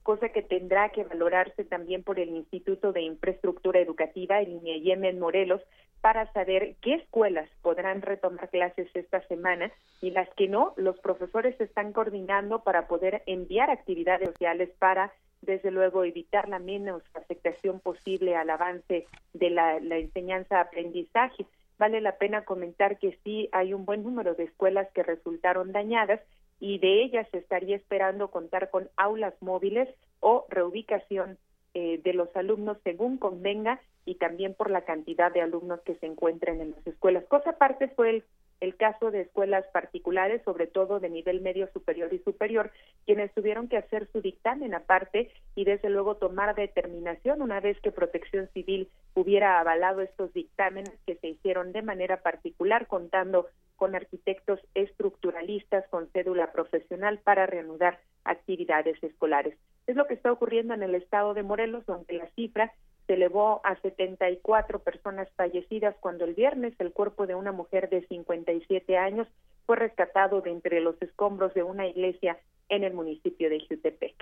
cosa 0.09 0.31
que 0.31 0.41
tendrá 0.41 0.89
que 0.89 1.05
valorarse 1.05 1.65
también 1.65 2.03
por 2.03 2.19
el 2.19 2.31
Instituto 2.31 2.93
de 2.93 3.03
Infraestructura 3.03 3.79
Educativa, 3.79 4.41
el 4.41 4.53
INEIM 4.53 5.05
en 5.05 5.19
Morelos, 5.19 5.61
para 6.01 6.33
saber 6.33 6.77
qué 6.81 6.95
escuelas 6.95 7.47
podrán 7.61 8.01
retomar 8.01 8.49
clases 8.49 8.89
esta 8.95 9.21
semana 9.29 9.71
y 10.01 10.13
las 10.13 10.27
que 10.31 10.49
no, 10.49 10.73
los 10.79 10.99
profesores 11.01 11.59
se 11.59 11.65
están 11.65 11.93
coordinando 11.93 12.63
para 12.63 12.89
poder 12.89 13.23
enviar 13.27 13.69
actividades 13.69 14.31
sociales 14.31 14.71
para, 14.79 15.13
desde 15.43 15.71
luego, 15.71 16.05
evitar 16.05 16.49
la 16.49 16.59
menos 16.59 17.03
afectación 17.13 17.79
posible 17.79 18.35
al 18.35 18.49
avance 18.49 19.07
de 19.35 19.51
la, 19.51 19.79
la 19.79 19.99
enseñanza-aprendizaje. 19.99 21.45
Vale 21.79 22.01
la 22.01 22.17
pena 22.17 22.47
comentar 22.47 22.99
que 22.99 23.19
sí 23.25 23.51
hay 23.53 23.75
un 23.75 23.85
buen 23.85 24.05
número 24.05 24.35
de 24.35 24.45
escuelas 24.45 24.89
que 24.95 25.03
resultaron 25.03 25.71
dañadas 25.71 26.23
y 26.61 26.79
de 26.79 27.03
ellas 27.03 27.27
se 27.31 27.39
estaría 27.39 27.77
esperando 27.77 28.31
contar 28.31 28.71
con 28.71 28.89
aulas 28.97 29.35
móviles 29.41 29.89
o 30.21 30.47
reubicación 30.49 31.39
eh, 31.75 32.01
de 32.03 32.13
los 32.13 32.35
alumnos 32.35 32.79
según 32.83 33.19
convenga 33.19 33.81
y 34.05 34.17
también 34.17 34.55
por 34.55 34.71
la 34.71 34.83
cantidad 34.83 35.33
de 35.33 35.43
alumnos 35.43 35.81
que 35.83 35.95
se 35.97 36.07
encuentren 36.07 36.61
en 36.61 36.71
las 36.73 36.87
escuelas. 36.87 37.25
Cosa 37.27 37.51
aparte 37.51 37.89
fue 37.89 38.11
el 38.11 38.25
el 38.61 38.77
caso 38.77 39.11
de 39.11 39.23
escuelas 39.23 39.65
particulares, 39.73 40.43
sobre 40.45 40.67
todo 40.67 41.01
de 41.01 41.11
nivel 41.11 41.41
medio 41.41 41.71
superior 41.73 42.13
y 42.13 42.19
superior, 42.19 42.71
quienes 43.07 43.33
tuvieron 43.33 43.69
que 43.69 43.77
hacer 43.77 44.09
su 44.13 44.21
dictamen 44.21 44.75
aparte 44.75 45.31
y 45.55 45.65
desde 45.65 45.91
luego 45.91 46.17
tomar 46.17 46.55
determinación 46.55 47.43
una 47.43 47.61
vez 47.61 47.81
que 47.81 47.93
Protección 47.93 48.49
Civil 48.53 48.89
hubiera 49.15 49.61
avalado 49.61 50.01
estos 50.01 50.33
dictámenes 50.33 50.93
que 51.07 51.17
se 51.17 51.29
hicieron 51.29 51.73
de 51.73 51.83
manera 51.83 52.23
particular, 52.23 52.87
contando 52.87 53.47
con 53.77 53.95
arquitectos 53.95 54.61
estructuralistas 54.75 55.87
con 55.89 56.09
cédula 56.11 56.53
profesional 56.53 57.19
para 57.19 57.47
reanudar 57.47 58.01
actividades 58.25 59.03
escolares. 59.03 59.57
Es 59.87 59.97
lo 59.97 60.07
que 60.07 60.15
está 60.15 60.33
ocurriendo 60.33 60.75
en 60.75 60.83
el 60.83 60.95
estado 60.95 61.33
de 61.33 61.45
Morelos, 61.45 61.87
donde 61.87 62.15
la 62.15 62.29
cifra 62.31 62.73
se 63.09 63.15
elevó 63.15 63.63
a 63.65 63.75
74 63.81 64.81
personas 64.81 65.29
fallecidas 65.35 65.97
cuando 65.99 66.27
el 66.27 66.35
viernes 66.35 66.75
el 66.79 66.93
cuerpo 66.93 67.27
de 67.27 67.35
una 67.35 67.53
mujer 67.53 67.89
de 67.89 68.07
57 68.07 68.99
años 68.99 69.27
fue 69.65 69.77
rescatado 69.77 70.43
de 70.43 70.51
entre 70.51 70.81
los 70.81 71.01
escombros 71.01 71.55
de 71.55 71.63
una 71.63 71.87
iglesia 71.87 72.39
en 72.69 72.85
el 72.85 72.93
municipio 72.93 73.49
de 73.49 73.65
Jutepec. 73.67 74.15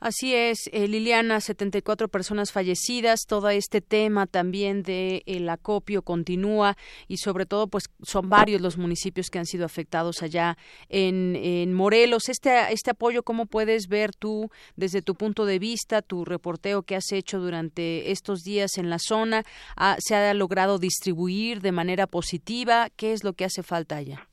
Así 0.00 0.34
es, 0.34 0.68
eh, 0.72 0.86
Liliana, 0.86 1.40
74 1.40 2.08
personas 2.08 2.52
fallecidas, 2.52 3.22
todo 3.26 3.48
este 3.48 3.80
tema 3.80 4.26
también 4.26 4.82
de 4.82 5.22
el 5.26 5.48
acopio 5.48 6.02
continúa 6.02 6.76
y 7.08 7.16
sobre 7.16 7.46
todo 7.46 7.66
pues 7.66 7.84
son 8.02 8.28
varios 8.28 8.60
los 8.60 8.78
municipios 8.78 9.28
que 9.28 9.38
han 9.38 9.46
sido 9.46 9.64
afectados 9.64 10.22
allá 10.22 10.56
en, 10.88 11.34
en 11.36 11.72
Morelos. 11.74 12.28
Este, 12.28 12.72
este 12.72 12.92
apoyo, 12.92 13.22
¿cómo 13.22 13.46
puedes 13.46 13.88
ver 13.88 14.14
tú 14.14 14.50
desde 14.76 15.02
tu 15.02 15.14
punto 15.14 15.46
de 15.46 15.58
vista, 15.58 16.02
tu 16.02 16.24
reporteo 16.24 16.82
que 16.82 16.94
has 16.94 17.10
hecho 17.12 17.40
durante 17.40 18.12
estos 18.12 18.42
días 18.42 18.78
en 18.78 18.90
la 18.90 18.98
zona? 18.98 19.44
Ah, 19.76 19.96
¿Se 19.98 20.14
ha 20.14 20.32
logrado 20.34 20.78
distribuir 20.78 21.60
de 21.60 21.72
manera 21.72 22.06
positiva? 22.06 22.88
¿Qué 22.94 23.12
es 23.12 23.24
lo 23.24 23.32
que 23.32 23.44
hace 23.44 23.62
falta 23.62 23.96
allá? 23.96 24.27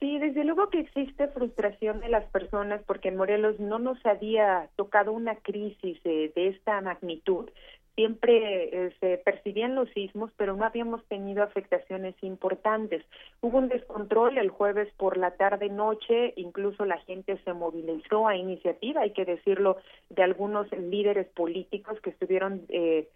Sí, 0.00 0.18
desde 0.18 0.44
luego 0.44 0.70
que 0.70 0.80
existe 0.80 1.28
frustración 1.28 2.00
de 2.00 2.08
las 2.08 2.24
personas 2.30 2.82
porque 2.86 3.08
en 3.08 3.16
Morelos 3.16 3.60
no 3.60 3.78
nos 3.78 4.04
había 4.06 4.70
tocado 4.76 5.12
una 5.12 5.36
crisis 5.36 6.02
de 6.02 6.32
esta 6.34 6.80
magnitud. 6.80 7.50
Siempre 7.96 8.86
eh, 8.86 8.94
se 8.98 9.18
percibían 9.18 9.74
los 9.74 9.90
sismos, 9.90 10.30
pero 10.38 10.56
no 10.56 10.64
habíamos 10.64 11.04
tenido 11.08 11.42
afectaciones 11.42 12.14
importantes. 12.22 13.04
Hubo 13.42 13.58
un 13.58 13.68
descontrol 13.68 14.38
el 14.38 14.48
jueves 14.48 14.88
por 14.96 15.18
la 15.18 15.32
tarde-noche, 15.32 16.32
incluso 16.36 16.86
la 16.86 16.98
gente 17.00 17.38
se 17.44 17.52
movilizó 17.52 18.26
a 18.26 18.36
iniciativa, 18.36 19.02
hay 19.02 19.10
que 19.12 19.26
decirlo, 19.26 19.76
de 20.08 20.22
algunos 20.22 20.70
líderes 20.72 21.26
políticos 21.28 22.00
que 22.00 22.08
estuvieron 22.08 22.62
eh, 22.70 23.06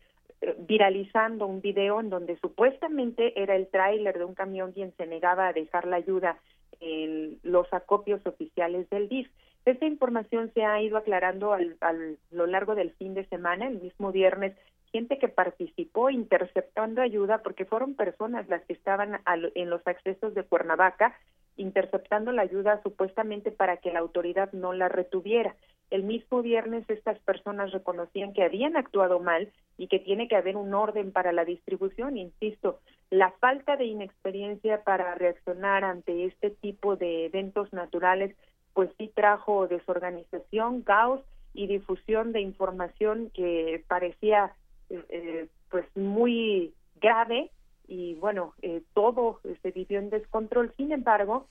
viralizando 0.59 1.47
un 1.47 1.61
video 1.61 2.01
en 2.01 2.11
donde 2.11 2.39
supuestamente 2.39 3.41
era 3.41 3.57
el 3.57 3.69
tráiler 3.69 4.19
de 4.19 4.25
un 4.25 4.35
camión 4.35 4.73
quien 4.73 4.93
se 4.97 5.07
negaba 5.07 5.49
a 5.49 5.53
dejar 5.53 5.87
la 5.87 5.97
ayuda 5.97 6.39
en 6.81 7.39
los 7.43 7.73
acopios 7.73 8.25
oficiales 8.27 8.89
del 8.91 9.09
DIF. 9.09 9.29
Esta 9.65 9.87
información 9.87 10.51
se 10.53 10.65
ha 10.65 10.81
ido 10.83 10.99
aclarando 10.99 11.53
al, 11.53 11.77
a 11.81 11.95
lo 12.31 12.47
largo 12.47 12.75
del 12.75 12.93
fin 12.93 13.15
de 13.15 13.27
semana, 13.27 13.67
el 13.67 13.81
mismo 13.81 14.13
viernes, 14.13 14.55
gente 14.93 15.19
que 15.19 15.29
participó 15.29 16.11
interceptando 16.11 17.03
ayuda 17.03 17.39
porque 17.43 17.65
fueron 17.65 17.95
personas 17.95 18.49
las 18.49 18.63
que 18.65 18.75
estaban 18.75 19.21
en 19.55 19.71
los 19.71 19.85
accesos 19.87 20.35
de 20.35 20.45
Cuernavaca 20.45 21.17
interceptando 21.57 22.33
la 22.33 22.43
ayuda 22.43 22.81
supuestamente 22.83 23.51
para 23.51 23.77
que 23.79 23.93
la 23.93 24.01
autoridad 24.01 24.53
no 24.53 24.73
la 24.73 24.89
retuviera. 24.89 25.55
El 25.91 26.03
mismo 26.03 26.43
viernes 26.43 26.89
estas 26.89 27.19
personas 27.21 27.73
reconocían 27.73 28.33
que 28.33 28.43
habían 28.43 28.77
actuado 28.77 29.21
mal 29.21 29.53
y 29.79 29.89
que 29.89 29.99
tiene 29.99 30.29
que 30.29 30.37
haber 30.37 30.57
un 30.57 30.75
orden 30.75 31.13
para 31.13 31.33
la 31.33 31.45
distribución. 31.45 32.17
Insisto, 32.17 32.81
la 33.11 33.31
falta 33.33 33.77
de 33.77 33.85
inexperiencia 33.85 34.83
para 34.83 35.15
reaccionar 35.15 35.85
ante 35.85 36.25
este 36.25 36.51
tipo 36.51 36.97
de 36.97 37.27
eventos 37.27 37.73
naturales, 37.73 38.35
pues 38.73 38.91
sí 38.99 39.11
trajo 39.15 39.69
desorganización, 39.69 40.83
caos 40.83 41.21
y 41.53 41.67
difusión 41.69 42.33
de 42.33 42.41
información 42.41 43.31
que 43.33 43.85
parecía 43.87 44.53
eh, 44.91 45.49
pues 45.71 45.87
muy 45.97 46.75
grave 47.01 47.51
y 47.87 48.15
bueno, 48.15 48.55
eh, 48.63 48.83
todo 48.95 49.41
se 49.63 49.71
vivió 49.71 49.99
en 49.99 50.11
descontrol. 50.11 50.73
Sin 50.77 50.93
embargo, 50.93 51.47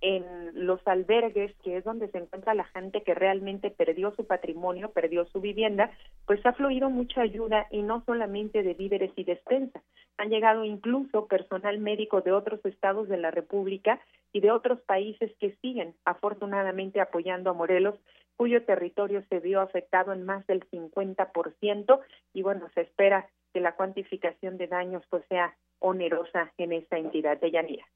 en 0.00 0.66
los 0.66 0.80
albergues, 0.86 1.54
que 1.62 1.76
es 1.76 1.84
donde 1.84 2.08
se 2.08 2.18
encuentra 2.18 2.54
la 2.54 2.64
gente 2.64 3.02
que 3.02 3.14
realmente 3.14 3.70
perdió 3.70 4.14
su 4.14 4.26
patrimonio, 4.26 4.92
perdió 4.92 5.26
su 5.26 5.40
vivienda, 5.40 5.90
pues 6.26 6.44
ha 6.46 6.52
fluido 6.52 6.88
mucha 6.88 7.20
ayuda 7.20 7.66
y 7.70 7.82
no 7.82 8.02
solamente 8.06 8.62
de 8.62 8.74
víveres 8.74 9.12
y 9.16 9.24
despensa. 9.24 9.82
Han 10.16 10.30
llegado 10.30 10.64
incluso 10.64 11.26
personal 11.26 11.78
médico 11.78 12.22
de 12.22 12.32
otros 12.32 12.64
estados 12.64 13.08
de 13.08 13.18
la 13.18 13.30
República 13.30 14.00
y 14.32 14.40
de 14.40 14.50
otros 14.50 14.80
países 14.82 15.32
que 15.38 15.56
siguen 15.62 15.94
afortunadamente 16.04 17.00
apoyando 17.00 17.50
a 17.50 17.54
Morelos, 17.54 17.96
cuyo 18.36 18.64
territorio 18.64 19.22
se 19.28 19.40
vio 19.40 19.60
afectado 19.60 20.12
en 20.12 20.24
más 20.24 20.46
del 20.46 20.68
50% 20.70 22.00
y 22.32 22.42
bueno, 22.42 22.68
se 22.74 22.82
espera 22.82 23.28
que 23.52 23.60
la 23.60 23.76
cuantificación 23.76 24.56
de 24.56 24.66
daños 24.66 25.02
pues 25.10 25.24
sea 25.28 25.54
onerosa 25.78 26.52
en 26.56 26.72
esta 26.72 26.96
entidad 26.96 27.38
de 27.38 27.50
Yanira. 27.50 27.86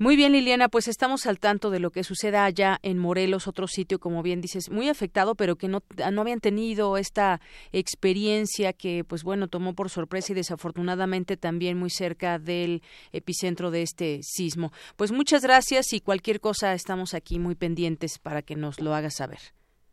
Muy 0.00 0.14
bien, 0.14 0.30
Liliana, 0.30 0.68
pues 0.68 0.86
estamos 0.86 1.26
al 1.26 1.40
tanto 1.40 1.70
de 1.70 1.80
lo 1.80 1.90
que 1.90 2.04
suceda 2.04 2.44
allá 2.44 2.78
en 2.82 2.98
Morelos, 2.98 3.48
otro 3.48 3.66
sitio, 3.66 3.98
como 3.98 4.22
bien 4.22 4.40
dices, 4.40 4.70
muy 4.70 4.88
afectado, 4.88 5.34
pero 5.34 5.56
que 5.56 5.66
no, 5.66 5.82
no 6.12 6.20
habían 6.20 6.38
tenido 6.38 6.96
esta 6.96 7.40
experiencia 7.72 8.72
que, 8.72 9.02
pues 9.02 9.24
bueno, 9.24 9.48
tomó 9.48 9.74
por 9.74 9.90
sorpresa 9.90 10.30
y 10.32 10.36
desafortunadamente 10.36 11.36
también 11.36 11.76
muy 11.76 11.90
cerca 11.90 12.38
del 12.38 12.80
epicentro 13.10 13.72
de 13.72 13.82
este 13.82 14.20
sismo. 14.22 14.70
Pues 14.94 15.10
muchas 15.10 15.42
gracias 15.42 15.92
y 15.92 16.00
cualquier 16.00 16.38
cosa 16.38 16.74
estamos 16.74 17.12
aquí 17.12 17.40
muy 17.40 17.56
pendientes 17.56 18.20
para 18.20 18.42
que 18.42 18.54
nos 18.54 18.80
lo 18.80 18.94
hagas 18.94 19.16
saber. 19.16 19.40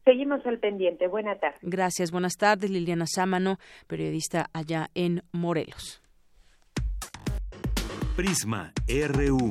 Seguimos 0.03 0.45
al 0.45 0.59
pendiente. 0.59 1.07
Buenas 1.07 1.39
tardes. 1.39 1.59
Gracias. 1.63 2.11
Buenas 2.11 2.37
tardes, 2.37 2.69
Liliana 2.69 3.05
Sámano, 3.07 3.57
periodista 3.87 4.51
allá 4.53 4.91
en 4.93 5.23
Morelos. 5.31 6.03
Prisma 8.15 8.71
RU. 8.87 9.49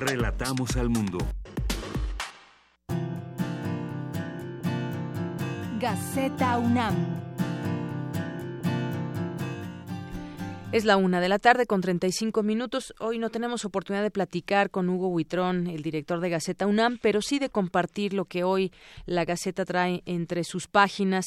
Relatamos 0.00 0.76
al 0.76 0.90
mundo. 0.90 1.18
Gaceta 5.80 6.58
UNAM. 6.58 7.27
Es 10.70 10.84
la 10.84 10.98
una 10.98 11.22
de 11.22 11.30
la 11.30 11.38
tarde 11.38 11.66
con 11.66 11.80
35 11.80 12.42
minutos. 12.42 12.92
Hoy 13.00 13.18
no 13.18 13.30
tenemos 13.30 13.64
oportunidad 13.64 14.02
de 14.02 14.10
platicar 14.10 14.68
con 14.68 14.90
Hugo 14.90 15.08
Huitrón, 15.08 15.66
el 15.66 15.82
director 15.82 16.20
de 16.20 16.28
Gaceta 16.28 16.66
UNAM, 16.66 16.98
pero 17.00 17.22
sí 17.22 17.38
de 17.38 17.48
compartir 17.48 18.12
lo 18.12 18.26
que 18.26 18.44
hoy 18.44 18.70
la 19.06 19.24
Gaceta 19.24 19.64
trae 19.64 20.02
entre 20.04 20.44
sus 20.44 20.66
páginas. 20.66 21.24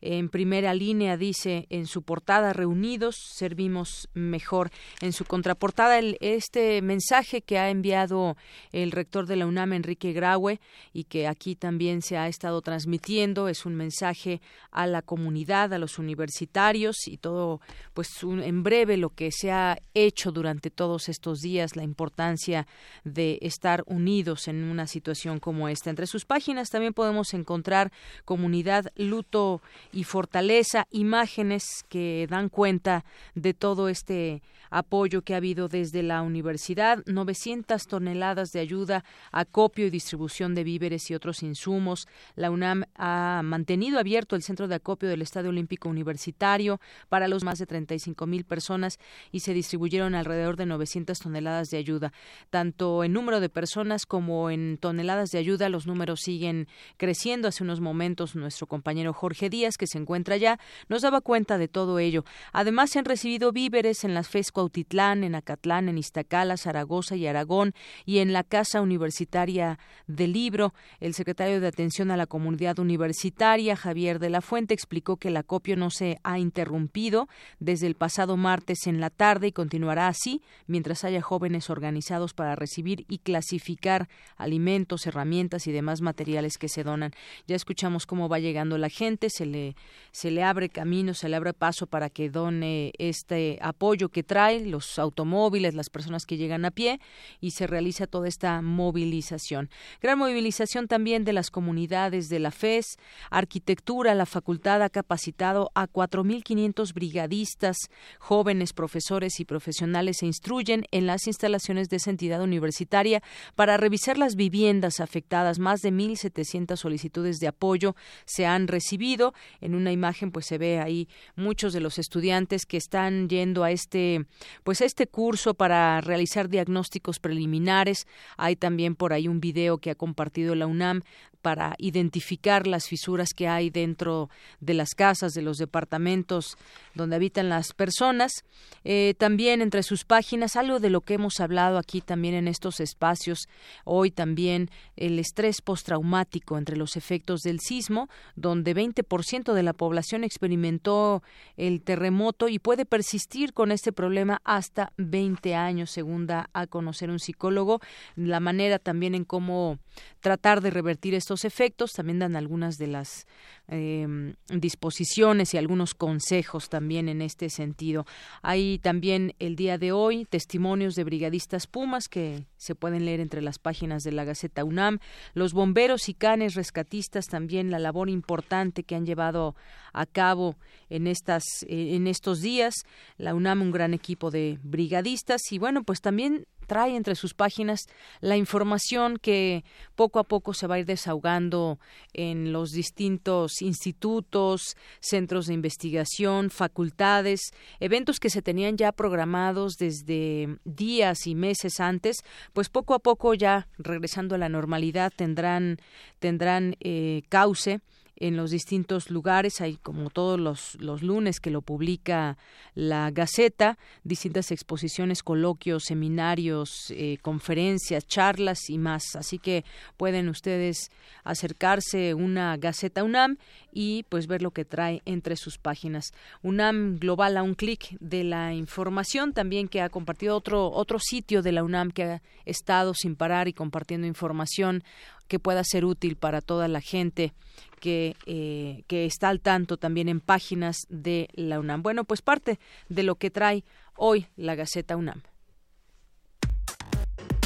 En 0.00 0.30
primera 0.30 0.72
línea 0.72 1.18
dice 1.18 1.66
en 1.68 1.84
su 1.84 2.00
portada, 2.00 2.54
reunidos, 2.54 3.16
servimos 3.34 4.08
mejor. 4.14 4.70
En 5.02 5.12
su 5.12 5.26
contraportada, 5.26 5.98
el, 5.98 6.16
este 6.22 6.80
mensaje 6.80 7.42
que 7.42 7.58
ha 7.58 7.68
enviado 7.68 8.38
el 8.72 8.90
rector 8.90 9.26
de 9.26 9.36
la 9.36 9.46
UNAM, 9.46 9.74
Enrique 9.74 10.14
Graue, 10.14 10.60
y 10.94 11.04
que 11.04 11.26
aquí 11.26 11.56
también 11.56 12.00
se 12.00 12.16
ha 12.16 12.26
estado 12.26 12.62
transmitiendo, 12.62 13.48
es 13.48 13.66
un 13.66 13.74
mensaje 13.74 14.40
a 14.70 14.86
la 14.86 15.02
comunidad, 15.02 15.74
a 15.74 15.78
los 15.78 15.98
universitarios 15.98 17.06
y 17.06 17.18
todo, 17.18 17.60
pues 17.92 18.24
un, 18.24 18.42
en 18.42 18.62
breve 18.62 18.77
lo 18.86 19.10
que 19.10 19.30
se 19.32 19.50
ha 19.50 19.78
hecho 19.94 20.32
durante 20.32 20.70
todos 20.70 21.08
estos 21.08 21.40
días, 21.40 21.76
la 21.76 21.82
importancia 21.82 22.66
de 23.04 23.38
estar 23.42 23.82
unidos 23.86 24.48
en 24.48 24.62
una 24.64 24.86
situación 24.86 25.40
como 25.40 25.68
esta. 25.68 25.90
Entre 25.90 26.06
sus 26.06 26.24
páginas 26.24 26.70
también 26.70 26.94
podemos 26.94 27.34
encontrar 27.34 27.92
comunidad, 28.24 28.86
luto 28.96 29.60
y 29.92 30.04
fortaleza, 30.04 30.86
imágenes 30.90 31.64
que 31.88 32.26
dan 32.30 32.48
cuenta 32.48 33.04
de 33.34 33.54
todo 33.54 33.88
este 33.88 34.42
apoyo 34.70 35.22
que 35.22 35.34
ha 35.34 35.38
habido 35.38 35.68
desde 35.68 36.02
la 36.02 36.22
universidad, 36.22 37.02
900 37.06 37.86
toneladas 37.86 38.52
de 38.52 38.60
ayuda, 38.60 39.04
acopio 39.32 39.86
y 39.86 39.90
distribución 39.90 40.54
de 40.54 40.64
víveres 40.64 41.10
y 41.10 41.14
otros 41.14 41.42
insumos. 41.42 42.06
La 42.34 42.50
UNAM 42.50 42.84
ha 42.94 43.40
mantenido 43.44 43.98
abierto 43.98 44.36
el 44.36 44.42
centro 44.42 44.68
de 44.68 44.76
acopio 44.76 45.08
del 45.08 45.22
Estadio 45.22 45.50
Olímpico 45.50 45.88
Universitario 45.88 46.80
para 47.08 47.28
los 47.28 47.44
más 47.44 47.58
de 47.58 47.66
35 47.66 48.26
mil 48.26 48.44
personas 48.44 48.98
y 49.32 49.40
se 49.40 49.54
distribuyeron 49.54 50.14
alrededor 50.14 50.56
de 50.56 50.66
900 50.66 51.18
toneladas 51.18 51.70
de 51.70 51.78
ayuda. 51.78 52.12
Tanto 52.50 53.04
en 53.04 53.12
número 53.12 53.40
de 53.40 53.48
personas 53.48 54.06
como 54.06 54.50
en 54.50 54.78
toneladas 54.78 55.30
de 55.30 55.38
ayuda, 55.38 55.68
los 55.68 55.86
números 55.86 56.20
siguen 56.20 56.68
creciendo. 56.96 57.48
Hace 57.48 57.64
unos 57.64 57.80
momentos 57.80 58.36
nuestro 58.36 58.66
compañero 58.66 59.12
Jorge 59.12 59.50
Díaz, 59.50 59.76
que 59.76 59.86
se 59.86 59.98
encuentra 59.98 60.34
allá, 60.34 60.58
nos 60.88 61.02
daba 61.02 61.20
cuenta 61.20 61.58
de 61.58 61.68
todo 61.68 61.98
ello. 61.98 62.24
Además, 62.52 62.90
se 62.90 62.98
han 62.98 63.04
recibido 63.04 63.52
víveres 63.52 64.04
en 64.04 64.14
las 64.14 64.28
FES 64.28 64.52
Cuautitlán, 64.58 65.22
en 65.22 65.36
Acatlán, 65.36 65.88
en 65.88 65.98
Iztacala, 65.98 66.56
Zaragoza 66.56 67.14
y 67.14 67.28
Aragón 67.28 67.74
y 68.04 68.18
en 68.18 68.32
la 68.32 68.42
Casa 68.42 68.80
Universitaria 68.80 69.78
del 70.08 70.32
Libro. 70.32 70.74
El 70.98 71.14
secretario 71.14 71.60
de 71.60 71.68
Atención 71.68 72.10
a 72.10 72.16
la 72.16 72.26
Comunidad 72.26 72.80
Universitaria, 72.80 73.76
Javier 73.76 74.18
de 74.18 74.30
la 74.30 74.40
Fuente, 74.40 74.74
explicó 74.74 75.16
que 75.16 75.28
el 75.28 75.36
acopio 75.36 75.76
no 75.76 75.90
se 75.90 76.18
ha 76.24 76.40
interrumpido 76.40 77.28
desde 77.60 77.86
el 77.86 77.94
pasado 77.94 78.36
martes 78.36 78.88
en 78.88 79.00
la 79.00 79.10
tarde 79.10 79.46
y 79.46 79.52
continuará 79.52 80.08
así 80.08 80.42
mientras 80.66 81.04
haya 81.04 81.22
jóvenes 81.22 81.70
organizados 81.70 82.34
para 82.34 82.56
recibir 82.56 83.04
y 83.08 83.18
clasificar 83.18 84.08
alimentos, 84.36 85.06
herramientas 85.06 85.68
y 85.68 85.72
demás 85.72 86.00
materiales 86.00 86.58
que 86.58 86.68
se 86.68 86.82
donan. 86.82 87.12
Ya 87.46 87.54
escuchamos 87.54 88.06
cómo 88.06 88.28
va 88.28 88.40
llegando 88.40 88.76
la 88.76 88.88
gente, 88.88 89.30
se 89.30 89.46
le, 89.46 89.76
se 90.10 90.32
le 90.32 90.42
abre 90.42 90.68
camino, 90.68 91.14
se 91.14 91.28
le 91.28 91.36
abre 91.36 91.52
paso 91.52 91.86
para 91.86 92.10
que 92.10 92.28
done 92.28 92.92
este 92.98 93.60
apoyo 93.62 94.08
que 94.08 94.24
trae 94.24 94.47
los 94.54 94.98
automóviles, 94.98 95.74
las 95.74 95.90
personas 95.90 96.26
que 96.26 96.36
llegan 96.36 96.64
a 96.64 96.70
pie 96.70 97.00
y 97.40 97.52
se 97.52 97.66
realiza 97.66 98.06
toda 98.06 98.28
esta 98.28 98.62
movilización. 98.62 99.70
Gran 100.00 100.18
movilización 100.18 100.88
también 100.88 101.24
de 101.24 101.32
las 101.32 101.50
comunidades 101.50 102.28
de 102.28 102.38
la 102.38 102.50
FES, 102.50 102.96
arquitectura, 103.30 104.14
la 104.14 104.26
facultad 104.26 104.82
ha 104.82 104.90
capacitado 104.90 105.70
a 105.74 105.86
4.500 105.86 106.92
brigadistas, 106.94 107.76
jóvenes 108.18 108.72
profesores 108.72 109.40
y 109.40 109.44
profesionales 109.44 110.18
se 110.18 110.26
instruyen 110.26 110.84
en 110.90 111.06
las 111.06 111.26
instalaciones 111.26 111.88
de 111.88 111.96
esa 111.96 112.10
entidad 112.10 112.42
universitaria 112.42 113.22
para 113.54 113.76
revisar 113.76 114.18
las 114.18 114.36
viviendas 114.36 115.00
afectadas. 115.00 115.58
Más 115.58 115.80
de 115.80 115.92
1.700 115.92 116.76
solicitudes 116.76 117.38
de 117.38 117.48
apoyo 117.48 117.94
se 118.24 118.46
han 118.46 118.68
recibido. 118.68 119.34
En 119.60 119.74
una 119.74 119.92
imagen 119.92 120.30
pues 120.30 120.46
se 120.46 120.58
ve 120.58 120.80
ahí 120.80 121.08
muchos 121.36 121.72
de 121.72 121.80
los 121.80 121.98
estudiantes 121.98 122.66
que 122.66 122.76
están 122.76 123.28
yendo 123.28 123.64
a 123.64 123.70
este 123.70 124.26
pues 124.64 124.80
este 124.80 125.06
curso 125.06 125.54
para 125.54 126.00
realizar 126.00 126.48
diagnósticos 126.48 127.18
preliminares. 127.18 128.06
Hay 128.36 128.56
también 128.56 128.94
por 128.94 129.12
ahí 129.12 129.28
un 129.28 129.40
video 129.40 129.78
que 129.78 129.90
ha 129.90 129.94
compartido 129.94 130.54
la 130.54 130.66
UNAM 130.66 131.02
para 131.48 131.74
identificar 131.78 132.66
las 132.66 132.88
fisuras 132.88 133.30
que 133.34 133.48
hay 133.48 133.70
dentro 133.70 134.28
de 134.60 134.74
las 134.74 134.90
casas, 134.90 135.32
de 135.32 135.40
los 135.40 135.56
departamentos 135.56 136.58
donde 136.94 137.16
habitan 137.16 137.48
las 137.48 137.72
personas. 137.72 138.44
Eh, 138.84 139.14
también 139.16 139.62
entre 139.62 139.82
sus 139.82 140.04
páginas, 140.04 140.56
algo 140.56 140.78
de 140.78 140.90
lo 140.90 141.00
que 141.00 141.14
hemos 141.14 141.40
hablado 141.40 141.78
aquí 141.78 142.02
también 142.02 142.34
en 142.34 142.48
estos 142.48 142.80
espacios, 142.80 143.48
hoy 143.84 144.10
también 144.10 144.68
el 144.96 145.18
estrés 145.18 145.62
postraumático 145.62 146.58
entre 146.58 146.76
los 146.76 146.96
efectos 146.96 147.40
del 147.40 147.60
sismo, 147.60 148.10
donde 148.36 148.76
20% 148.76 149.54
de 149.54 149.62
la 149.62 149.72
población 149.72 150.24
experimentó 150.24 151.22
el 151.56 151.80
terremoto 151.80 152.48
y 152.48 152.58
puede 152.58 152.84
persistir 152.84 153.54
con 153.54 153.72
este 153.72 153.90
problema 153.90 154.42
hasta 154.44 154.92
20 154.98 155.54
años, 155.54 155.90
según 155.92 156.26
da 156.26 156.50
a 156.52 156.66
conocer 156.66 157.08
un 157.08 157.20
psicólogo. 157.20 157.80
La 158.16 158.38
manera 158.38 158.78
también 158.78 159.14
en 159.14 159.24
cómo 159.24 159.78
tratar 160.20 160.60
de 160.60 160.70
revertir 160.70 161.14
estos 161.14 161.37
efectos, 161.44 161.92
también 161.92 162.18
dan 162.18 162.36
algunas 162.36 162.76
de 162.76 162.86
las 162.86 163.26
eh, 163.68 164.34
disposiciones 164.48 165.54
y 165.54 165.58
algunos 165.58 165.94
consejos 165.94 166.68
también 166.68 167.08
en 167.08 167.22
este 167.22 167.50
sentido. 167.50 168.06
Hay 168.42 168.78
también 168.78 169.34
el 169.38 169.56
día 169.56 169.78
de 169.78 169.92
hoy 169.92 170.24
testimonios 170.24 170.94
de 170.94 171.04
brigadistas 171.04 171.66
Pumas 171.66 172.08
que 172.08 172.46
se 172.56 172.74
pueden 172.74 173.04
leer 173.04 173.20
entre 173.20 173.42
las 173.42 173.58
páginas 173.58 174.02
de 174.02 174.12
la 174.12 174.24
Gaceta 174.24 174.64
UNAM, 174.64 174.98
los 175.34 175.52
bomberos 175.52 176.08
y 176.08 176.14
canes 176.14 176.54
rescatistas 176.54 177.26
también 177.26 177.70
la 177.70 177.78
labor 177.78 178.08
importante 178.08 178.82
que 178.82 178.94
han 178.94 179.06
llevado 179.06 179.54
a 179.92 180.06
cabo 180.06 180.56
en 180.90 181.06
estas 181.06 181.44
en 181.66 182.06
estos 182.06 182.40
días, 182.40 182.74
la 183.16 183.34
UNAM 183.34 183.62
un 183.62 183.70
gran 183.70 183.94
equipo 183.94 184.30
de 184.30 184.58
brigadistas. 184.62 185.52
Y 185.52 185.58
bueno, 185.58 185.82
pues 185.82 186.00
también 186.00 186.46
trae 186.68 186.94
entre 186.94 187.16
sus 187.16 187.34
páginas 187.34 187.88
la 188.20 188.36
información 188.36 189.16
que 189.16 189.64
poco 189.96 190.20
a 190.20 190.24
poco 190.24 190.54
se 190.54 190.68
va 190.68 190.76
a 190.76 190.78
ir 190.78 190.86
desahogando 190.86 191.80
en 192.12 192.52
los 192.52 192.70
distintos 192.70 193.60
institutos, 193.62 194.76
centros 195.00 195.46
de 195.46 195.54
investigación, 195.54 196.50
facultades, 196.50 197.40
eventos 197.80 198.20
que 198.20 198.30
se 198.30 198.42
tenían 198.42 198.76
ya 198.76 198.92
programados 198.92 199.74
desde 199.78 200.58
días 200.64 201.26
y 201.26 201.34
meses 201.34 201.80
antes, 201.80 202.18
pues 202.52 202.68
poco 202.68 202.94
a 202.94 203.00
poco 203.00 203.34
ya 203.34 203.66
regresando 203.78 204.34
a 204.34 204.38
la 204.38 204.48
normalidad 204.48 205.12
tendrán 205.16 205.78
tendrán 206.20 206.76
eh, 206.80 207.22
cauce 207.28 207.80
en 208.20 208.36
los 208.36 208.50
distintos 208.50 209.10
lugares. 209.10 209.60
Hay 209.60 209.76
como 209.76 210.10
todos 210.10 210.38
los, 210.38 210.76
los 210.80 211.02
lunes 211.02 211.40
que 211.40 211.50
lo 211.50 211.62
publica 211.62 212.36
la 212.74 213.10
Gaceta, 213.10 213.78
distintas 214.04 214.50
exposiciones, 214.50 215.22
coloquios, 215.22 215.84
seminarios, 215.84 216.90
eh, 216.90 217.18
conferencias, 217.22 218.06
charlas 218.06 218.68
y 218.68 218.78
más. 218.78 219.16
Así 219.16 219.38
que 219.38 219.64
pueden 219.96 220.28
ustedes 220.28 220.90
acercarse 221.24 222.14
una 222.14 222.56
Gaceta 222.56 223.04
UNAM 223.04 223.38
y 223.72 224.04
pues 224.08 224.26
ver 224.26 224.42
lo 224.42 224.50
que 224.50 224.64
trae 224.64 225.02
entre 225.04 225.36
sus 225.36 225.58
páginas. 225.58 226.12
UNAM 226.42 226.98
Global 226.98 227.36
a 227.36 227.42
un 227.42 227.54
clic 227.54 227.96
de 228.00 228.24
la 228.24 228.54
información 228.54 229.32
también 229.32 229.68
que 229.68 229.80
ha 229.80 229.88
compartido 229.88 230.36
otro 230.36 230.70
otro 230.70 230.98
sitio 230.98 231.42
de 231.42 231.52
la 231.52 231.62
UNAM 231.62 231.90
que 231.90 232.02
ha 232.04 232.22
estado 232.44 232.94
sin 232.94 233.16
parar 233.16 233.48
y 233.48 233.52
compartiendo 233.52 234.06
información 234.06 234.82
que 235.28 235.38
pueda 235.38 235.62
ser 235.62 235.84
útil 235.84 236.16
para 236.16 236.40
toda 236.40 236.66
la 236.66 236.80
gente 236.80 237.32
que, 237.80 238.16
eh, 238.26 238.82
que 238.86 239.06
está 239.06 239.28
al 239.28 239.40
tanto 239.40 239.76
también 239.76 240.08
en 240.08 240.20
páginas 240.20 240.86
de 240.88 241.28
la 241.34 241.60
UNAM. 241.60 241.82
Bueno, 241.82 242.04
pues 242.04 242.22
parte 242.22 242.58
de 242.88 243.02
lo 243.02 243.14
que 243.16 243.30
trae 243.30 243.64
hoy 243.96 244.26
la 244.36 244.54
Gaceta 244.54 244.96
UNAM. 244.96 245.22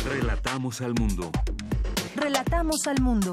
Relatamos 0.05 0.81
al 0.81 0.95
mundo. 0.95 1.31
Relatamos 2.17 2.87
al 2.87 3.01
mundo. 3.01 3.33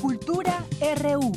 Cultura 0.00 0.64
RU. 0.96 1.32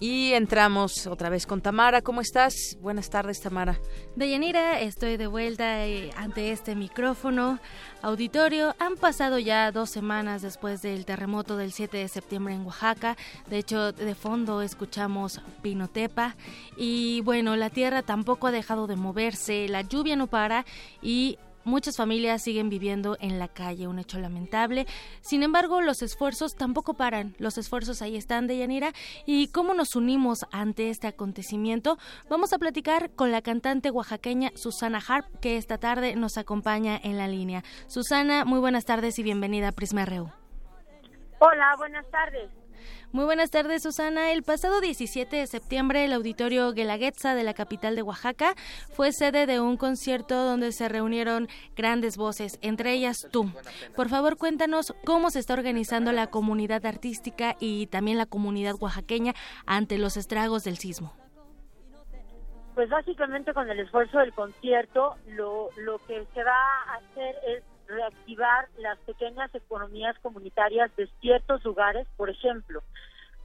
Y 0.00 0.32
entramos 0.32 1.06
otra 1.06 1.30
vez 1.30 1.46
con 1.46 1.60
Tamara. 1.60 2.02
¿Cómo 2.02 2.20
estás? 2.20 2.76
Buenas 2.80 3.10
tardes, 3.10 3.40
Tamara. 3.40 3.78
Deyanira, 4.16 4.80
estoy 4.80 5.16
de 5.16 5.28
vuelta 5.28 5.86
eh, 5.86 6.10
ante 6.16 6.50
este 6.50 6.74
micrófono. 6.74 7.60
Auditorio, 8.02 8.74
han 8.80 8.96
pasado 8.96 9.38
ya 9.38 9.70
dos 9.70 9.90
semanas 9.90 10.42
después 10.42 10.82
del 10.82 11.04
terremoto 11.04 11.56
del 11.56 11.72
7 11.72 11.96
de 11.96 12.08
septiembre 12.08 12.54
en 12.54 12.66
Oaxaca. 12.66 13.16
De 13.48 13.58
hecho, 13.58 13.92
de 13.92 14.14
fondo 14.16 14.62
escuchamos 14.62 15.40
Pinotepa. 15.62 16.34
Y 16.76 17.20
bueno, 17.20 17.54
la 17.54 17.70
tierra 17.70 18.02
tampoco 18.02 18.48
ha 18.48 18.52
dejado 18.52 18.88
de 18.88 18.96
moverse, 18.96 19.68
la 19.68 19.82
lluvia 19.82 20.16
no 20.16 20.26
para 20.26 20.66
y 21.02 21.38
Muchas 21.64 21.96
familias 21.96 22.42
siguen 22.42 22.68
viviendo 22.68 23.16
en 23.20 23.38
la 23.38 23.48
calle, 23.48 23.88
un 23.88 23.98
hecho 23.98 24.18
lamentable. 24.18 24.86
Sin 25.22 25.42
embargo, 25.42 25.80
los 25.80 26.02
esfuerzos 26.02 26.54
tampoco 26.56 26.94
paran. 26.94 27.34
Los 27.38 27.56
esfuerzos 27.58 28.02
ahí 28.02 28.16
están, 28.16 28.46
Deyanira. 28.46 28.92
¿Y 29.24 29.48
cómo 29.48 29.72
nos 29.74 29.96
unimos 29.96 30.44
ante 30.52 30.90
este 30.90 31.06
acontecimiento? 31.06 31.98
Vamos 32.28 32.52
a 32.52 32.58
platicar 32.58 33.10
con 33.10 33.32
la 33.32 33.42
cantante 33.42 33.90
oaxaqueña 33.90 34.50
Susana 34.54 35.00
Harp, 35.06 35.26
que 35.40 35.56
esta 35.56 35.78
tarde 35.78 36.16
nos 36.16 36.36
acompaña 36.36 37.00
en 37.02 37.16
la 37.16 37.28
línea. 37.28 37.64
Susana, 37.86 38.44
muy 38.44 38.60
buenas 38.60 38.84
tardes 38.84 39.18
y 39.18 39.22
bienvenida 39.22 39.68
a 39.68 39.72
Prisma 39.72 40.04
RU. 40.04 40.30
Hola, 41.38 41.74
buenas 41.78 42.08
tardes. 42.10 42.50
Muy 43.14 43.26
buenas 43.26 43.52
tardes, 43.52 43.84
Susana. 43.84 44.32
El 44.32 44.42
pasado 44.42 44.80
17 44.80 45.36
de 45.36 45.46
septiembre, 45.46 46.04
el 46.04 46.12
auditorio 46.12 46.72
Guelaguetza 46.72 47.36
de 47.36 47.44
la 47.44 47.54
capital 47.54 47.94
de 47.94 48.02
Oaxaca 48.02 48.54
fue 48.92 49.12
sede 49.12 49.46
de 49.46 49.60
un 49.60 49.76
concierto 49.76 50.34
donde 50.34 50.72
se 50.72 50.88
reunieron 50.88 51.46
grandes 51.76 52.16
voces, 52.16 52.58
entre 52.60 52.92
ellas 52.92 53.28
tú. 53.30 53.52
Por 53.94 54.08
favor, 54.08 54.36
cuéntanos 54.36 54.92
cómo 55.06 55.30
se 55.30 55.38
está 55.38 55.54
organizando 55.54 56.10
la 56.10 56.26
comunidad 56.26 56.84
artística 56.84 57.54
y 57.60 57.86
también 57.86 58.18
la 58.18 58.26
comunidad 58.26 58.74
oaxaqueña 58.80 59.32
ante 59.64 59.96
los 59.96 60.16
estragos 60.16 60.64
del 60.64 60.78
sismo. 60.78 61.14
Pues 62.74 62.90
básicamente 62.90 63.54
con 63.54 63.70
el 63.70 63.78
esfuerzo 63.78 64.18
del 64.18 64.32
concierto, 64.32 65.14
lo, 65.28 65.68
lo 65.76 66.00
que 66.08 66.26
se 66.34 66.42
va 66.42 66.58
a 66.88 66.94
hacer 66.96 67.36
es 67.46 67.62
reactivar 67.86 68.68
las 68.78 68.98
pequeñas 69.00 69.54
economías 69.54 70.18
comunitarias 70.20 70.94
de 70.96 71.08
ciertos 71.20 71.64
lugares, 71.64 72.06
por 72.16 72.30
ejemplo, 72.30 72.82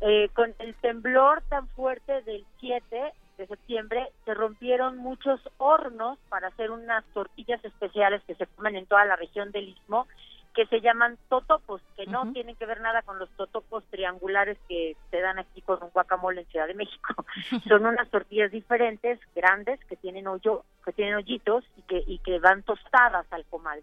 eh, 0.01 0.29
con 0.33 0.53
el 0.59 0.75
temblor 0.75 1.41
tan 1.49 1.67
fuerte 1.69 2.21
del 2.21 2.45
7 2.59 3.13
de 3.37 3.47
septiembre 3.47 4.07
se 4.25 4.33
rompieron 4.33 4.97
muchos 4.97 5.41
hornos 5.57 6.17
para 6.29 6.49
hacer 6.49 6.71
unas 6.71 7.03
tortillas 7.13 7.63
especiales 7.63 8.21
que 8.27 8.35
se 8.35 8.47
comen 8.47 8.75
en 8.75 8.85
toda 8.85 9.05
la 9.05 9.15
región 9.15 9.51
del 9.51 9.69
Istmo 9.69 10.07
que 10.53 10.65
se 10.65 10.81
llaman 10.81 11.17
totopos, 11.29 11.81
que 11.95 12.05
no 12.05 12.33
tienen 12.33 12.55
que 12.55 12.65
ver 12.65 12.81
nada 12.81 13.01
con 13.03 13.19
los 13.19 13.29
totopos 13.37 13.83
triangulares 13.91 14.57
que 14.67 14.97
se 15.11 15.21
dan 15.21 15.39
aquí 15.39 15.61
con 15.61 15.81
un 15.81 15.89
guacamole 15.91 16.41
en 16.41 16.47
Ciudad 16.47 16.67
de 16.67 16.73
México. 16.73 17.25
Son 17.67 17.85
unas 17.85 18.09
tortillas 18.09 18.51
diferentes, 18.51 19.19
grandes, 19.35 19.79
que 19.85 19.95
tienen 19.95 20.27
hoyo, 20.27 20.65
que 20.83 20.91
tienen 20.91 21.15
hoyitos 21.15 21.63
y 21.77 21.81
que 21.83 22.03
y 22.05 22.19
que 22.19 22.39
van 22.39 22.63
tostadas 22.63 23.25
al 23.31 23.45
comal. 23.45 23.81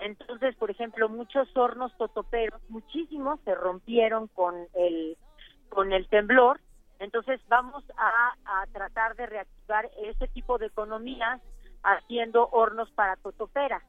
Entonces, 0.00 0.54
por 0.56 0.70
ejemplo, 0.70 1.08
muchos 1.08 1.48
hornos 1.56 1.96
totoperos, 1.96 2.60
muchísimos 2.68 3.40
se 3.44 3.54
rompieron 3.54 4.28
con 4.28 4.54
el 4.74 5.16
con 5.68 5.92
el 5.92 6.08
temblor. 6.08 6.60
Entonces, 7.00 7.40
vamos 7.48 7.84
a, 7.96 8.34
tratar 8.72 9.14
de 9.16 9.26
reactivar 9.26 9.90
ese 10.04 10.28
tipo 10.28 10.58
de 10.58 10.66
economías 10.66 11.40
haciendo 11.82 12.48
hornos 12.48 12.90
para 12.92 13.16
totopera. 13.16 13.82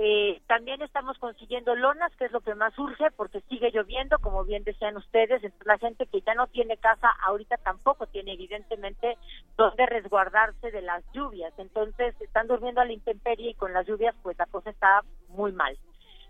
Eh, 0.00 0.40
también 0.46 0.80
estamos 0.80 1.18
consiguiendo 1.18 1.74
lonas, 1.74 2.14
que 2.14 2.26
es 2.26 2.30
lo 2.30 2.40
que 2.40 2.54
más 2.54 2.78
urge, 2.78 3.10
porque 3.16 3.40
sigue 3.48 3.72
lloviendo, 3.72 4.16
como 4.20 4.44
bien 4.44 4.62
decían 4.62 4.96
ustedes. 4.96 5.42
Entonces, 5.42 5.66
la 5.66 5.76
gente 5.76 6.06
que 6.06 6.20
ya 6.20 6.34
no 6.34 6.46
tiene 6.46 6.76
casa 6.76 7.10
ahorita 7.26 7.56
tampoco 7.56 8.06
tiene, 8.06 8.34
evidentemente, 8.34 9.18
dónde 9.56 9.86
resguardarse 9.86 10.70
de 10.70 10.82
las 10.82 11.02
lluvias. 11.12 11.52
Entonces, 11.58 12.14
están 12.20 12.46
durmiendo 12.46 12.80
a 12.80 12.84
la 12.84 12.92
intemperie 12.92 13.50
y 13.50 13.54
con 13.54 13.72
las 13.72 13.88
lluvias, 13.88 14.14
pues 14.22 14.38
la 14.38 14.46
cosa 14.46 14.70
está 14.70 15.02
muy 15.30 15.50
mal. 15.50 15.76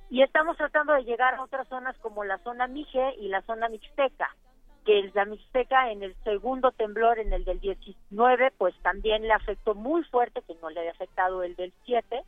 Y 0.08 0.22
estamos 0.22 0.56
tratando 0.56 0.94
de 0.94 1.04
llegar 1.04 1.34
a 1.34 1.42
otras 1.42 1.68
zonas 1.68 1.94
como 1.98 2.24
la 2.24 2.38
zona 2.38 2.68
Mije 2.68 3.16
y 3.18 3.28
la 3.28 3.42
zona 3.42 3.68
Mixteca, 3.68 4.34
que 4.86 5.10
la 5.12 5.26
Mixteca 5.26 5.90
en 5.90 6.02
el 6.02 6.14
segundo 6.24 6.72
temblor, 6.72 7.18
en 7.18 7.34
el 7.34 7.44
del 7.44 7.60
19, 7.60 8.50
pues 8.56 8.74
también 8.80 9.24
le 9.24 9.34
afectó 9.34 9.74
muy 9.74 10.04
fuerte, 10.04 10.40
que 10.46 10.54
no 10.62 10.70
le 10.70 10.80
había 10.80 10.92
afectado 10.92 11.42
el 11.42 11.54
del 11.54 11.74
7 11.84 12.24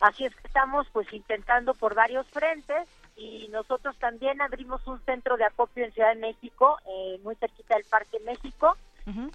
Así 0.00 0.24
es 0.24 0.34
que 0.34 0.46
estamos 0.46 0.88
pues 0.92 1.12
intentando 1.12 1.74
por 1.74 1.94
varios 1.94 2.26
frentes 2.30 2.88
y 3.16 3.48
nosotros 3.48 3.96
también 3.98 4.40
abrimos 4.40 4.86
un 4.86 4.98
centro 5.04 5.36
de 5.36 5.44
acopio 5.44 5.84
en 5.84 5.92
Ciudad 5.92 6.14
de 6.14 6.20
México, 6.20 6.78
eh, 6.86 7.20
muy 7.22 7.36
cerquita 7.36 7.74
del 7.74 7.84
Parque 7.84 8.18
México. 8.20 8.76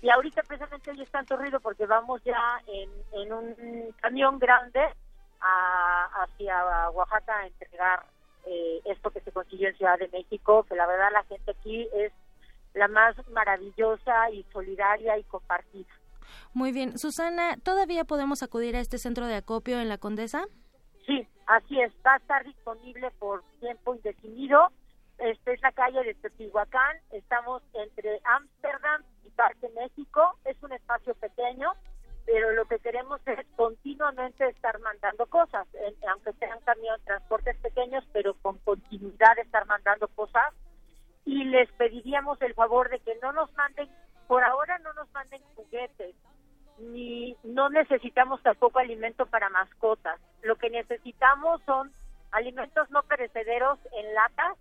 Y 0.02 0.10
ahorita 0.10 0.42
precisamente 0.44 0.92
hoy 0.92 1.02
está 1.02 1.18
tanto 1.20 1.36
ruido 1.36 1.60
porque 1.60 1.86
vamos 1.86 2.24
ya 2.24 2.62
en, 2.68 3.34
un 3.34 3.94
camión 4.00 4.40
grande 4.40 4.80
hacia 5.42 6.90
Oaxaca 6.92 7.40
a 7.40 7.48
entregar 7.48 8.06
eh, 8.46 8.80
esto 8.86 9.12
que 9.12 9.20
se 9.20 9.34
consiguió 9.34 9.68
en 9.68 9.76
Ciudad 9.76 10.00
de 10.00 10.08
México, 10.08 10.64
que 10.64 10.76
la 10.76 10.88
verdad 10.88 11.10
la 11.12 11.24
gente 11.24 11.52
aquí 11.52 11.90
es 11.94 12.14
la 12.74 12.88
más 12.88 13.16
maravillosa 13.32 14.30
y 14.32 14.44
solidaria 14.54 15.18
y 15.18 15.24
compartida. 15.24 15.90
Muy 16.54 16.72
bien. 16.72 16.98
Susana, 16.98 17.58
¿todavía 17.64 18.06
podemos 18.06 18.44
acudir 18.44 18.76
a 18.76 18.80
este 18.80 18.98
centro 18.98 19.28
de 19.28 19.36
acopio 19.36 19.80
en 19.80 19.90
la 19.90 19.98
Condesa? 19.98 20.46
Sí, 21.06 21.28
así 21.48 21.80
es. 21.82 21.94
Va 22.06 22.14
a 22.14 22.18
estar 22.18 22.44
disponible 22.46 23.12
por 23.20 23.44
tiempo 23.60 23.96
indefinido. 23.96 24.70
Esta 25.18 25.52
es 25.54 25.62
la 25.62 25.72
calle 25.72 26.04
de 26.04 26.14
Teotihuacán. 26.16 26.98
Estamos 27.12 27.64
entre 27.74 28.20
Ámsterdam 28.24 29.04
y 29.26 29.30
Parque 29.30 29.70
México. 29.70 30.38
Es 30.44 30.62
un 30.62 30.74
espacio 30.74 31.16
pequeño, 31.16 31.72
pero 32.26 32.52
lo 32.52 32.66
que 32.66 32.80
queremos 32.80 33.22
es 33.26 33.46
continuamente 33.56 34.48
estar 34.50 34.80
mandando 34.80 35.26
cosas, 35.28 35.68
aunque 36.12 36.34
sean 36.34 36.60
también 36.66 36.96
transportes 37.06 37.58
pequeños, 37.60 38.04
pero 38.12 38.34
con 38.42 38.58
continuidad 38.60 39.40
estar 39.40 39.66
mandando 39.68 40.08
cosas. 40.10 40.54
Y 41.24 41.44
les 41.46 41.72
pediríamos 41.74 42.42
el 42.42 42.54
favor 42.54 42.90
de 42.90 43.00
que 43.00 43.18
no 43.22 43.32
nos 43.32 43.52
manden, 43.54 43.90
por 44.28 44.44
ahora 44.44 44.78
no 44.80 44.94
nos 44.94 45.12
manden 45.12 45.42
juguetes, 45.56 46.16
ni 46.78 47.36
no 47.44 47.70
necesitamos 47.70 48.42
tampoco 48.44 48.80
alimento 48.80 49.26
para 49.26 49.50
mascotas. 49.50 50.20
Lo 50.42 50.56
que 50.56 50.70
necesitamos 50.70 51.62
son 51.66 51.92
alimentos 52.32 52.90
no 52.92 53.04
perecederos 53.04 53.80
en 53.94 54.14
latas. 54.14 54.58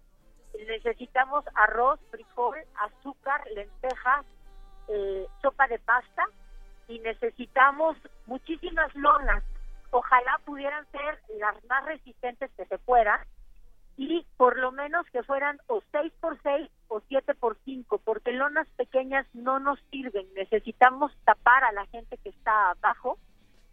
Necesitamos 0.68 1.44
arroz, 1.54 1.98
frijol, 2.10 2.56
azúcar, 2.76 3.42
lentejas, 3.54 4.24
eh, 4.88 5.26
sopa 5.42 5.66
de 5.66 5.78
pasta 5.80 6.24
y 6.86 7.00
necesitamos 7.00 7.96
muchísimas 8.26 8.94
lonas. 8.94 9.42
Ojalá 9.90 10.40
pudieran 10.44 10.86
ser 10.92 11.20
las 11.38 11.62
más 11.64 11.84
resistentes 11.86 12.50
que 12.56 12.66
se 12.66 12.78
puedan 12.78 13.20
y 13.96 14.26
por 14.36 14.58
lo 14.58 14.72
menos 14.72 15.06
que 15.12 15.22
fueran 15.22 15.58
o 15.68 15.82
6 15.92 16.12
por 16.20 16.40
6 16.42 16.68
o 16.88 17.00
7 17.08 17.34
por 17.34 17.56
5, 17.64 17.98
porque 18.04 18.32
lonas 18.32 18.66
pequeñas 18.76 19.26
no 19.34 19.60
nos 19.60 19.78
sirven. 19.90 20.26
Necesitamos 20.34 21.12
tapar 21.24 21.64
a 21.64 21.72
la 21.72 21.86
gente 21.86 22.16
que 22.18 22.30
está 22.30 22.70
abajo, 22.70 23.18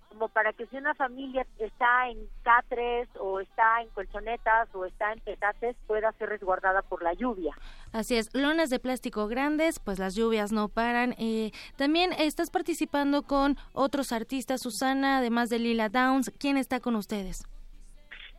como 0.09 0.27
para 0.27 0.51
que 0.51 0.67
si 0.67 0.75
una 0.75 0.93
familia 0.93 1.47
está 1.57 2.09
en 2.09 2.27
catres 2.43 3.07
o 3.17 3.39
está 3.39 3.81
en 3.81 3.87
colchonetas 3.89 4.67
o 4.73 4.85
está 4.85 5.13
en 5.13 5.21
petates, 5.21 5.77
pueda 5.87 6.11
ser 6.13 6.29
resguardada 6.29 6.81
por 6.81 7.01
la 7.01 7.13
lluvia. 7.13 7.55
Así 7.93 8.17
es, 8.17 8.29
lonas 8.35 8.69
de 8.69 8.79
plástico 8.79 9.27
grandes, 9.27 9.79
pues 9.79 9.99
las 9.99 10.13
lluvias 10.13 10.51
no 10.51 10.67
paran. 10.67 11.15
Eh, 11.17 11.51
también 11.77 12.11
estás 12.13 12.51
participando 12.51 13.23
con 13.23 13.57
otros 13.71 14.11
artistas, 14.11 14.61
Susana, 14.61 15.19
además 15.19 15.49
de 15.49 15.59
Lila 15.59 15.87
Downs. 15.87 16.31
¿Quién 16.37 16.57
está 16.57 16.81
con 16.81 16.95
ustedes? 16.95 17.43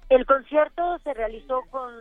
El 0.09 0.27
concierto 0.27 0.99
se 1.05 1.15
realizó 1.15 1.63
con 1.71 1.93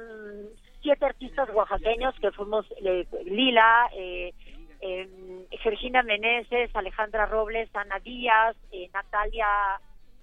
siete 0.82 1.06
artistas 1.06 1.50
oaxaqueños 1.54 2.16
que 2.20 2.32
fuimos 2.32 2.66
eh, 2.84 3.08
Lila, 3.26 3.90
eh, 3.94 4.34
eh, 4.82 5.48
Georgina 5.62 6.02
Meneses, 6.04 6.76
Alejandra 6.76 7.28
Robles, 7.28 7.70
Ana 7.76 8.00
Díaz, 8.00 8.56
eh, 8.72 8.90
Natalia 8.94 9.48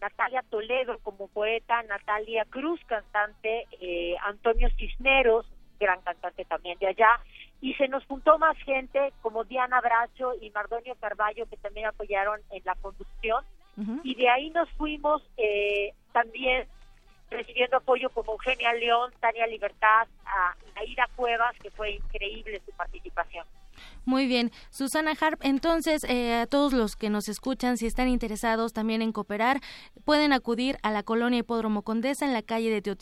Natalia 0.01 0.45
Toledo 0.49 0.99
como 1.03 1.29
poeta, 1.29 1.83
Natalia 1.85 2.45
Cruz 2.51 2.81
cantante, 2.87 3.67
Antonio 4.23 4.69
Cisneros 4.77 5.47
gran 5.81 6.01
cantante 6.03 6.45
también 6.45 6.79
de 6.79 6.89
allá. 6.89 7.21
Y 7.61 7.75
se 7.75 7.89
nos 7.89 8.05
juntó 8.07 8.39
más 8.39 8.57
gente 8.59 9.13
como 9.23 9.45
Diana 9.45 9.81
Bracho 9.81 10.35
y 10.41 10.51
Mardonio 10.51 10.95
Carballo 11.01 11.47
que 11.47 11.57
también 11.57 11.87
apoyaron 11.87 12.41
en 12.51 12.63
la 12.65 12.75
conducción. 12.77 13.45
Y 14.03 14.15
de 14.17 14.29
ahí 14.29 14.51
nos 14.51 14.69
fuimos 14.71 15.23
también 16.13 16.67
recibiendo 17.31 17.77
apoyo 17.77 18.11
como 18.11 18.33
Eugenia 18.33 18.73
León, 18.75 19.13
Tania 19.21 19.47
Libertad, 19.47 20.07
a 20.25 20.55
Aida 20.77 21.09
Cuevas, 21.17 21.57
que 21.63 21.71
fue 21.71 21.93
increíble 21.93 22.61
su 22.65 22.73
participación. 22.73 23.47
Muy 24.05 24.27
bien, 24.27 24.51
Susana 24.71 25.13
Harp, 25.21 25.41
entonces 25.43 26.03
eh, 26.05 26.35
a 26.35 26.47
todos 26.47 26.73
los 26.73 26.97
que 26.97 27.11
nos 27.11 27.29
escuchan, 27.29 27.77
si 27.77 27.87
están 27.87 28.09
interesados 28.09 28.73
también 28.73 29.03
en 29.03 29.13
cooperar, 29.13 29.61
pueden 30.05 30.33
acudir 30.33 30.79
a 30.83 30.91
la 30.91 31.03
colonia 31.03 31.41
Hipódromo 31.41 31.83
Condesa 31.83 32.25
en 32.25 32.33
la 32.33 32.43
calle 32.43 32.71
de 32.71 32.97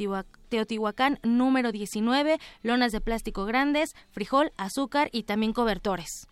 Teotihuacán 0.48 1.18
número 1.22 1.72
19, 1.72 2.38
lonas 2.62 2.92
de 2.92 3.00
plástico 3.00 3.44
grandes, 3.44 3.94
frijol, 4.10 4.52
azúcar 4.56 5.08
y 5.12 5.22
también 5.22 5.52
cobertores. 5.52 6.28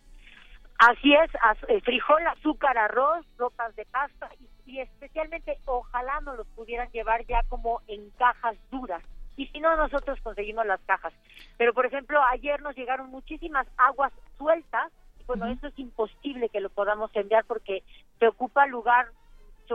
Así 0.79 1.15
es, 1.15 1.31
eh, 1.69 1.81
frijol, 1.83 2.27
azúcar, 2.27 2.77
arroz, 2.77 3.25
ropas 3.39 3.75
de 3.77 3.85
pasta 3.87 4.29
y, 4.67 4.81
especialmente 4.81 5.59
ojalá 5.67 6.21
nos 6.23 6.39
los 6.39 6.47
pudieran 6.49 6.91
llevar 6.91 7.25
ya 7.27 7.43
como 7.49 7.81
en 7.87 8.11
cajas 8.19 8.57
duras. 8.71 9.03
Y 9.37 9.47
si 9.49 9.61
no, 9.61 9.77
nosotros 9.77 10.19
conseguimos 10.23 10.67
las 10.67 10.81
cajas. 10.83 11.13
Pero, 11.59 11.75
por 11.75 11.87
ejemplo, 11.87 12.21
ayer 12.25 12.61
nos 12.63 12.77
llegaron 12.77 13.11
muchísimas 13.11 13.67
aguas 13.77 14.13
sueltas. 14.39 14.93
Y 15.21 15.25
bueno, 15.25 15.47
eso 15.47 15.67
es 15.69 15.79
imposible 15.79 16.49
que 16.49 16.61
lo 16.61 16.71
podamos 16.71 17.15
enviar 17.15 17.45
porque 17.45 17.83
se 18.19 18.29
ocupa 18.29 18.67
lugar 18.67 19.09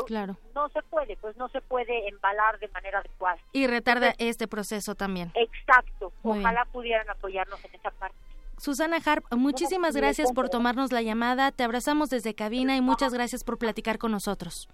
claro. 0.05 0.37
no 0.55 0.69
se 0.69 0.81
puede, 0.83 1.17
pues 1.17 1.35
no 1.37 1.49
se 1.49 1.61
puede 1.61 2.07
embalar 2.07 2.59
de 2.59 2.67
manera 2.69 2.99
adecuada. 2.99 3.39
Y 3.53 3.67
retarda 3.67 4.13
este 4.17 4.47
proceso 4.47 4.95
también. 4.95 5.31
Exacto. 5.35 6.13
Ojalá 6.23 6.65
pudieran 6.65 7.09
apoyarnos 7.09 7.63
en 7.65 7.75
esa 7.75 7.91
parte. 7.91 8.17
Susana 8.59 8.97
Harp, 9.03 9.25
muchísimas 9.31 9.95
gracias 9.95 10.31
por 10.33 10.49
tomarnos 10.49 10.91
la 10.91 11.01
llamada. 11.01 11.51
Te 11.51 11.63
abrazamos 11.63 12.09
desde 12.09 12.35
cabina 12.35 12.75
y 12.75 12.81
muchas 12.81 13.13
gracias 13.13 13.43
por 13.43 13.57
platicar 13.57 13.97
con 13.97 14.11
nosotros. 14.11 14.67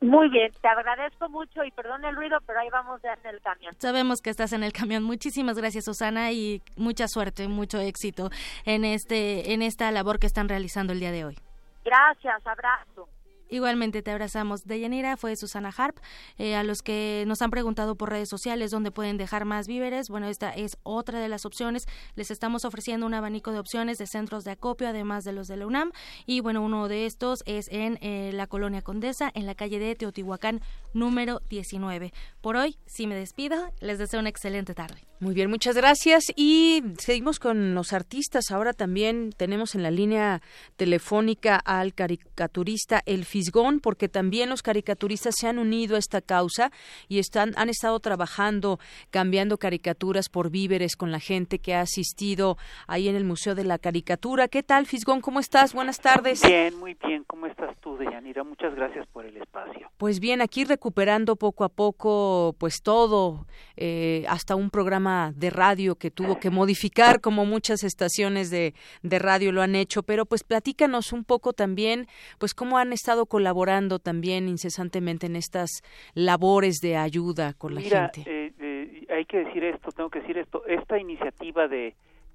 Muy 0.00 0.28
bien, 0.28 0.52
te 0.60 0.68
agradezco 0.68 1.28
mucho 1.30 1.64
y 1.64 1.70
perdón 1.70 2.04
el 2.04 2.14
ruido, 2.14 2.38
pero 2.46 2.60
ahí 2.60 2.68
vamos 2.70 3.00
ya 3.02 3.14
en 3.14 3.34
el 3.34 3.40
camión. 3.40 3.74
Sabemos 3.78 4.20
que 4.20 4.30
estás 4.30 4.52
en 4.52 4.62
el 4.62 4.72
camión. 4.72 5.02
Muchísimas 5.02 5.56
gracias, 5.56 5.86
Susana, 5.86 6.30
y 6.32 6.60
mucha 6.76 7.08
suerte, 7.08 7.48
mucho 7.48 7.78
éxito 7.78 8.30
en 8.66 8.84
este 8.84 9.52
en 9.54 9.62
esta 9.62 9.90
labor 9.90 10.18
que 10.18 10.26
están 10.26 10.48
realizando 10.48 10.92
el 10.92 11.00
día 11.00 11.10
de 11.10 11.24
hoy. 11.24 11.38
Gracias, 11.84 12.46
abrazo. 12.46 13.08
Igualmente 13.50 14.02
te 14.02 14.10
abrazamos. 14.10 14.64
Deyanira 14.64 15.16
fue 15.16 15.36
Susana 15.36 15.72
Harp. 15.76 15.98
Eh, 16.38 16.54
a 16.54 16.62
los 16.62 16.82
que 16.82 17.24
nos 17.26 17.42
han 17.42 17.50
preguntado 17.50 17.96
por 17.96 18.10
redes 18.10 18.28
sociales 18.28 18.70
dónde 18.70 18.90
pueden 18.90 19.16
dejar 19.16 19.44
más 19.44 19.66
víveres, 19.66 20.08
bueno, 20.08 20.28
esta 20.28 20.50
es 20.50 20.76
otra 20.82 21.20
de 21.20 21.28
las 21.28 21.44
opciones. 21.44 21.86
Les 22.14 22.30
estamos 22.30 22.64
ofreciendo 22.64 23.06
un 23.06 23.14
abanico 23.14 23.52
de 23.52 23.58
opciones 23.58 23.98
de 23.98 24.06
centros 24.06 24.44
de 24.44 24.52
acopio, 24.52 24.88
además 24.88 25.24
de 25.24 25.32
los 25.32 25.48
de 25.48 25.56
la 25.56 25.66
UNAM. 25.66 25.92
Y 26.26 26.40
bueno, 26.40 26.62
uno 26.62 26.88
de 26.88 27.06
estos 27.06 27.42
es 27.46 27.68
en 27.70 27.98
eh, 28.00 28.30
la 28.32 28.46
colonia 28.46 28.82
Condesa, 28.82 29.30
en 29.34 29.46
la 29.46 29.54
calle 29.54 29.78
de 29.78 29.94
Teotihuacán, 29.94 30.60
número 30.92 31.40
19. 31.48 32.12
Por 32.40 32.56
hoy, 32.56 32.76
si 32.86 33.06
me 33.06 33.14
despido, 33.14 33.72
les 33.80 33.98
deseo 33.98 34.20
una 34.20 34.28
excelente 34.28 34.74
tarde. 34.74 35.06
Muy 35.20 35.34
bien, 35.34 35.48
muchas 35.48 35.76
gracias. 35.76 36.24
Y 36.36 36.82
seguimos 36.98 37.38
con 37.38 37.74
los 37.74 37.92
artistas. 37.92 38.50
Ahora 38.50 38.72
también 38.72 39.32
tenemos 39.34 39.74
en 39.74 39.82
la 39.82 39.90
línea 39.90 40.42
telefónica 40.76 41.56
al 41.56 41.94
caricaturista 41.94 43.00
El 43.06 43.24
Fisgón, 43.34 43.80
porque 43.80 44.08
también 44.08 44.48
los 44.48 44.62
caricaturistas 44.62 45.34
se 45.36 45.48
han 45.48 45.58
unido 45.58 45.96
a 45.96 45.98
esta 45.98 46.20
causa 46.20 46.70
y 47.08 47.18
están, 47.18 47.52
han 47.56 47.68
estado 47.68 47.98
trabajando, 47.98 48.78
cambiando 49.10 49.58
caricaturas 49.58 50.28
por 50.28 50.50
víveres 50.50 50.94
con 50.94 51.10
la 51.10 51.18
gente 51.18 51.58
que 51.58 51.74
ha 51.74 51.80
asistido 51.80 52.56
ahí 52.86 53.08
en 53.08 53.16
el 53.16 53.24
Museo 53.24 53.56
de 53.56 53.64
la 53.64 53.78
Caricatura. 53.78 54.46
¿Qué 54.46 54.62
tal, 54.62 54.86
Fisgón? 54.86 55.20
¿Cómo 55.20 55.40
estás? 55.40 55.74
Buenas 55.74 55.98
tardes. 55.98 56.42
Bien, 56.46 56.78
muy 56.78 56.96
bien. 57.04 57.24
¿Cómo 57.26 57.46
estás 57.46 57.76
tú, 57.80 57.96
Deyanira? 57.96 58.44
Muchas 58.44 58.72
gracias 58.76 59.04
por 59.08 59.26
el 59.26 59.36
espacio. 59.36 59.90
Pues 59.96 60.20
bien, 60.20 60.40
aquí 60.40 60.64
recuperando 60.64 61.34
poco 61.34 61.64
a 61.64 61.68
poco, 61.68 62.54
pues 62.58 62.82
todo, 62.84 63.48
eh, 63.76 64.24
hasta 64.28 64.54
un 64.54 64.70
programa 64.70 65.32
de 65.34 65.50
radio 65.50 65.96
que 65.96 66.12
tuvo 66.12 66.38
que 66.38 66.50
modificar 66.50 67.20
como 67.20 67.46
muchas 67.46 67.82
estaciones 67.82 68.50
de, 68.50 68.74
de 69.02 69.18
radio 69.18 69.50
lo 69.50 69.60
han 69.60 69.74
hecho, 69.74 70.04
pero 70.04 70.24
pues 70.24 70.44
platícanos 70.44 71.12
un 71.12 71.24
poco 71.24 71.52
también, 71.52 72.06
pues 72.38 72.54
cómo 72.54 72.78
han 72.78 72.92
estado 72.92 73.23
colaborando 73.26 73.98
también 73.98 74.48
incesantemente 74.48 75.26
en 75.26 75.36
estas 75.36 75.82
labores 76.14 76.80
de 76.80 76.96
ayuda 76.96 77.54
con 77.54 77.74
la 77.74 77.80
gente. 77.80 78.22
Eh, 78.26 78.52
eh, 78.58 79.06
hay 79.10 79.24
que 79.24 79.44
decir 79.44 79.64
esto, 79.64 79.90
tengo 79.92 80.10
que 80.10 80.20
decir 80.20 80.38
esto, 80.38 80.64
esta 80.66 80.98
iniciativa 80.98 81.68
de 81.68 81.94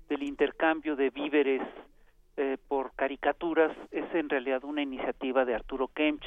del 0.09 0.23
intercambio 0.23 0.95
de 0.95 1.11
víveres 1.11 1.61
eh, 2.35 2.57
por 2.67 2.93
caricaturas 2.95 3.75
es 3.91 4.03
en 4.13 4.27
realidad 4.27 4.63
una 4.63 4.81
iniciativa 4.81 5.45
de 5.45 5.55
Arturo 5.55 5.87
Kempch. 5.87 6.25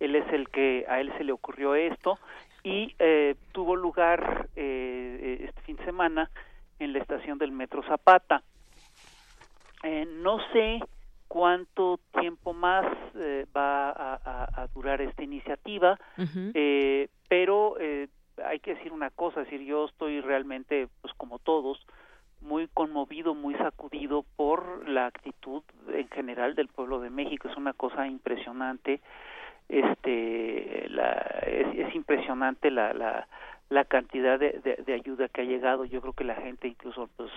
Él 0.00 0.14
es 0.16 0.32
el 0.32 0.48
que 0.48 0.86
a 0.88 1.00
él 1.00 1.12
se 1.18 1.24
le 1.24 1.32
ocurrió 1.32 1.74
esto 1.74 2.18
y 2.64 2.94
eh, 2.98 3.34
tuvo 3.52 3.76
lugar 3.76 4.48
eh, 4.56 5.44
este 5.48 5.60
fin 5.62 5.76
de 5.76 5.84
semana 5.84 6.30
en 6.78 6.92
la 6.92 7.00
estación 7.00 7.38
del 7.38 7.52
Metro 7.52 7.82
Zapata. 7.82 8.42
Eh, 9.82 10.06
no 10.06 10.38
sé 10.52 10.80
cuánto 11.28 12.00
tiempo 12.18 12.52
más 12.52 12.86
eh, 13.14 13.46
va 13.56 13.90
a, 13.90 14.62
a, 14.62 14.66
durar 14.68 15.00
esta 15.00 15.22
iniciativa, 15.22 15.98
eh, 16.54 17.08
pero 17.28 17.76
eh, 17.78 18.08
hay 18.44 18.58
que 18.60 18.74
decir 18.74 18.92
una 18.92 19.10
cosa, 19.10 19.42
es 19.42 19.50
decir, 19.50 19.66
yo 19.66 19.84
estoy 19.86 20.20
realmente, 20.20 20.88
pues 21.02 21.12
como 21.14 21.38
todos, 21.38 21.78
muy 22.40 22.68
conmovido, 22.68 23.34
muy 23.34 23.54
sacudido 23.56 24.24
por 24.36 24.88
la 24.88 25.06
actitud 25.06 25.62
en 25.92 26.08
general 26.08 26.54
del 26.54 26.68
pueblo 26.68 27.00
de 27.00 27.10
México. 27.10 27.48
Es 27.48 27.56
una 27.56 27.72
cosa 27.72 28.06
impresionante. 28.06 29.00
Este 29.68 30.86
la, 30.88 31.12
es, 31.46 31.94
impresionante 31.94 32.70
la, 32.70 32.94
la, 32.94 33.28
la 33.68 33.84
cantidad 33.84 34.38
de, 34.38 34.82
de, 34.86 34.94
ayuda 34.94 35.28
que 35.28 35.42
ha 35.42 35.44
llegado. 35.44 35.84
Yo 35.84 36.00
creo 36.00 36.12
que 36.12 36.24
la 36.24 36.36
gente 36.36 36.68
incluso 36.68 37.08
pues 37.16 37.30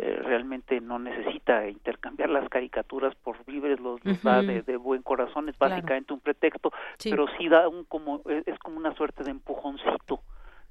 eh, 0.00 0.20
realmente 0.22 0.80
no 0.80 1.00
necesita 1.00 1.68
intercambiar 1.68 2.30
las 2.30 2.48
caricaturas 2.48 3.16
por 3.16 3.44
víveres 3.46 3.80
los, 3.80 4.00
da 4.22 4.42
de, 4.42 4.62
de, 4.62 4.76
buen 4.76 5.02
corazón 5.02 5.48
es 5.48 5.58
básicamente 5.58 6.12
un 6.12 6.20
pretexto 6.20 6.72
pero 7.02 7.26
sí 7.36 7.48
da 7.48 7.66
un 7.68 7.84
como 7.84 8.22
es 8.46 8.56
como 8.60 8.76
una 8.76 8.94
suerte 8.94 9.24
de 9.24 9.32
empujoncito 9.32 10.22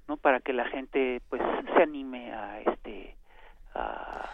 no 0.07 0.15
para 0.15 0.39
que 0.39 0.53
la 0.53 0.65
gente 0.69 1.21
pues 1.27 1.41
se 1.75 1.83
anime 1.83 2.31
a 2.31 2.61
este 2.61 3.17
a, 3.75 4.29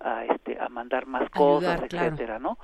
a 0.00 0.24
este 0.24 0.58
a 0.58 0.70
mandar 0.70 1.04
más 1.04 1.28
cosas 1.28 1.82
etcétera 1.82 2.38
no 2.38 2.56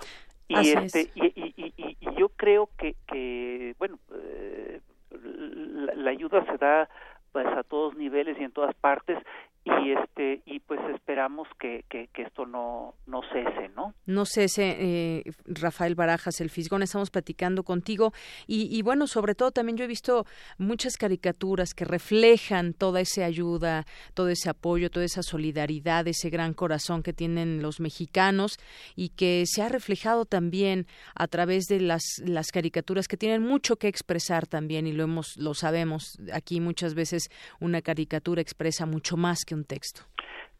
y 0.49 0.71
este 0.71 1.11
y, 1.15 1.27
y, 1.27 1.55
y, 1.57 1.97
y, 2.01 2.15
yo 2.17 2.31
creo 2.31 2.71
que, 2.79 2.97
que 3.07 3.75
bueno 3.79 3.99
eh, 4.15 4.81
la, 5.11 5.95
la, 5.95 6.11
ayuda 6.11 6.45
se 6.47 6.57
da 6.57 6.89
pues 7.33 7.47
a 7.47 7.63
todos 7.63 7.95
niveles 7.95 8.39
y 8.41 8.45
en 8.45 8.53
todas 8.53 8.75
partes 8.77 9.19
y 9.65 9.93
este 9.93 10.43
y 10.45 10.61
pues 10.61 10.79
esperamos 10.95 11.49
que, 11.59 11.85
que, 11.89 12.09
esto 12.17 12.45
no 12.45 12.95
no 13.07 13.23
cese 13.33 13.71
no 13.75 13.95
no 14.05 14.27
cese 14.27 14.77
eh, 14.79 15.23
Rafael 15.47 15.95
Barajas 15.95 16.41
el 16.43 16.51
Fisgón 16.51 16.83
estamos 16.83 17.11
platicando 17.11 17.63
contigo. 17.63 18.13
Y, 18.47 18.75
y, 18.77 18.83
bueno 18.83 19.07
sobre 19.07 19.35
todo 19.35 19.53
también 19.53 19.79
yo 19.79 19.85
he 19.85 19.89
visto 19.89 20.27
muchas 20.59 20.97
caricaturas 20.97 21.73
que 21.73 21.87
reflejan 21.87 22.75
toda 22.75 23.01
esa 23.01 23.25
ayuda 23.25 23.87
todo 24.13 24.29
ese 24.29 24.51
apoyo 24.51 24.91
toda 24.91 25.07
esa 25.07 25.23
solidaridad 25.23 26.07
ese 26.09 26.29
gran 26.29 26.53
corazón 26.53 27.03
que 27.03 27.15
tienen 27.15 27.63
los 27.63 27.81
mexicanos 27.81 28.59
y 28.97 29.11
que 29.11 29.45
se 29.47 29.63
ha 29.63 29.69
reflejado 29.71 30.27
también 30.27 30.87
a 31.15 31.27
través 31.27 31.65
de 31.65 31.81
las 31.81 32.03
las 32.23 32.49
caricaturas 32.49 33.09
que 33.09 33.17
tienen 33.17 33.43
mucho 33.43 33.77
que 33.77 33.89
expresar 33.89 34.47
también 34.47 34.87
y 34.87 34.93
lo 34.93 35.05
hemos 35.05 35.39
lo 35.39 35.55
sabemos 35.55 36.19
aquí 36.33 36.61
muchas 36.61 36.95
veces 36.95 37.31
una 37.61 37.81
caricatura 37.81 38.43
expresa 38.43 38.85
mucho 38.85 39.17
más 39.17 39.45
que 39.47 39.54
un 39.55 39.65
texto? 39.65 40.03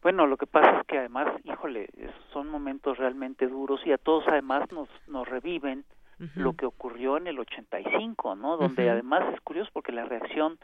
Bueno, 0.01 0.27
lo 0.27 0.37
que 0.37 0.45
pasa 0.45 0.81
es 0.81 0.87
que 0.87 0.99
además, 0.99 1.27
híjole, 1.43 1.89
son 2.31 2.49
momentos 2.49 2.97
realmente 2.97 3.47
duros 3.47 3.81
y 3.85 3.91
a 3.91 3.97
todos 3.97 4.23
además 4.27 4.71
nos, 4.71 4.87
nos 5.07 5.27
reviven 5.27 5.83
lo 6.35 6.53
que 6.53 6.65
ocurrió 6.65 7.17
en 7.17 7.27
el 7.27 7.39
85, 7.39 8.35
¿no? 8.35 8.55
Donde 8.55 8.89
además 8.89 9.33
es 9.33 9.41
curioso 9.41 9.69
porque 9.73 9.91
la 9.91 10.05
reacción 10.05 10.57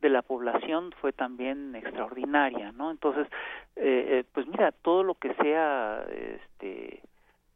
de 0.00 0.08
la 0.08 0.22
población 0.22 0.92
fue 1.00 1.12
también 1.12 1.74
extraordinaria, 1.74 2.72
¿no? 2.72 2.90
Entonces, 2.90 3.26
eh, 3.76 4.06
eh, 4.08 4.24
pues 4.32 4.46
mira, 4.46 4.72
todo 4.72 5.04
lo 5.04 5.14
que 5.14 5.32
sea, 5.34 6.04
este, 6.08 7.02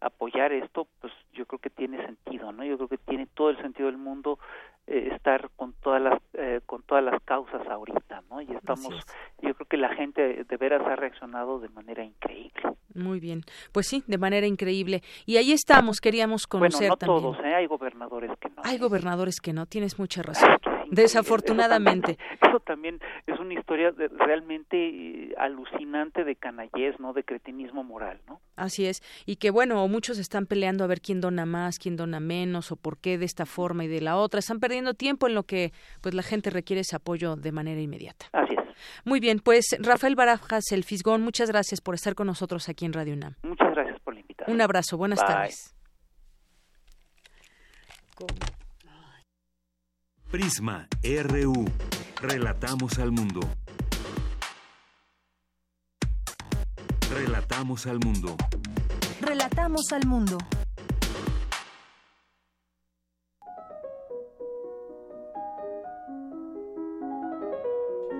apoyar 0.00 0.52
esto, 0.52 0.86
pues 1.00 1.12
yo 1.32 1.44
creo 1.46 1.58
que 1.58 1.70
tiene 1.70 2.04
sentido, 2.06 2.52
¿no? 2.52 2.64
Yo 2.64 2.76
creo 2.76 2.88
que 2.88 2.98
tiene 2.98 3.26
todo 3.26 3.50
el 3.50 3.60
sentido 3.60 3.86
del 3.86 3.98
mundo 3.98 4.38
eh, 4.86 5.10
estar 5.14 5.50
con 5.56 5.72
todas 5.74 6.02
las 6.02 6.20
eh, 6.34 6.60
con 6.66 6.82
todas 6.82 7.04
las 7.04 7.22
causas 7.22 7.66
ahorita, 7.68 8.22
¿no? 8.30 8.40
Y 8.40 8.50
estamos, 8.52 8.94
yo 9.42 9.54
creo 9.54 9.66
que 9.68 9.76
la 9.76 9.94
gente 9.94 10.44
de 10.44 10.56
veras 10.56 10.82
ha 10.86 10.96
reaccionado 10.96 11.60
de 11.60 11.68
manera 11.68 12.04
increíble. 12.04 12.62
Muy 12.94 13.20
bien, 13.20 13.42
pues 13.72 13.86
sí, 13.86 14.02
de 14.06 14.18
manera 14.18 14.46
increíble. 14.46 15.02
Y 15.26 15.36
ahí 15.36 15.52
estamos, 15.52 16.00
queríamos 16.00 16.46
conocer 16.46 16.88
bueno, 16.88 16.94
no 16.94 16.96
también. 16.96 17.22
todos, 17.22 17.44
¿eh? 17.44 17.54
hay 17.54 17.66
gobernadores 17.66 18.30
que 18.40 18.48
no. 18.48 18.62
Hay 18.64 18.78
gobernadores 18.78 19.40
que 19.40 19.52
no, 19.52 19.66
tienes 19.66 19.98
mucha 19.98 20.22
razón. 20.22 20.48
Desafortunadamente. 20.90 22.18
Eso 22.42 22.60
también, 22.60 23.00
es 23.26 23.38
una 23.38 23.54
historia 23.54 23.92
realmente 24.18 24.76
eh, 24.76 25.34
alucinante 25.38 26.24
de 26.24 26.36
canallés, 26.36 26.98
¿no? 26.98 27.12
De 27.12 27.22
cretinismo 27.22 27.84
moral, 27.84 28.20
¿no? 28.26 28.40
Así 28.56 28.86
es. 28.86 29.02
Y 29.24 29.36
que 29.36 29.50
bueno, 29.50 29.86
muchos 29.88 30.18
están 30.18 30.46
peleando 30.46 30.84
a 30.84 30.86
ver 30.86 31.00
quién 31.00 31.20
dona 31.20 31.46
más, 31.46 31.78
quién 31.78 31.96
dona 31.96 32.20
menos 32.20 32.72
o 32.72 32.76
por 32.76 32.98
qué 32.98 33.18
de 33.18 33.24
esta 33.24 33.46
forma 33.46 33.84
y 33.84 33.88
de 33.88 34.00
la 34.00 34.16
otra. 34.16 34.40
Están 34.40 34.60
perdiendo 34.60 34.94
tiempo 34.94 35.28
en 35.28 35.34
lo 35.34 35.44
que 35.44 35.72
pues 36.00 36.14
la 36.14 36.22
gente 36.22 36.50
requiere 36.50 36.80
ese 36.80 36.96
apoyo 36.96 37.36
de 37.36 37.52
manera 37.52 37.80
inmediata. 37.80 38.26
Así 38.32 38.54
es. 38.54 38.60
Muy 39.04 39.20
bien, 39.20 39.40
pues 39.40 39.76
Rafael 39.78 40.16
Barajas, 40.16 40.72
el 40.72 40.84
Fisgón, 40.84 41.22
muchas 41.22 41.50
gracias 41.50 41.80
por 41.80 41.94
estar 41.94 42.14
con 42.14 42.26
nosotros 42.26 42.68
aquí 42.68 42.84
en 42.86 42.92
Radio 42.92 43.14
UNAM. 43.14 43.34
Muchas 43.42 43.70
gracias 43.72 44.00
por 44.00 44.14
la 44.14 44.20
invitación. 44.20 44.54
Un 44.54 44.60
abrazo, 44.60 44.96
buenas 44.96 45.20
tardes. 45.24 45.74
Prisma 50.30 50.86
RU. 51.02 51.64
Relatamos 52.22 53.00
al 53.00 53.10
mundo. 53.10 53.40
Relatamos 57.12 57.88
al 57.88 57.98
mundo. 57.98 58.36
Relatamos 59.20 59.92
al 59.92 60.06
mundo. 60.06 60.38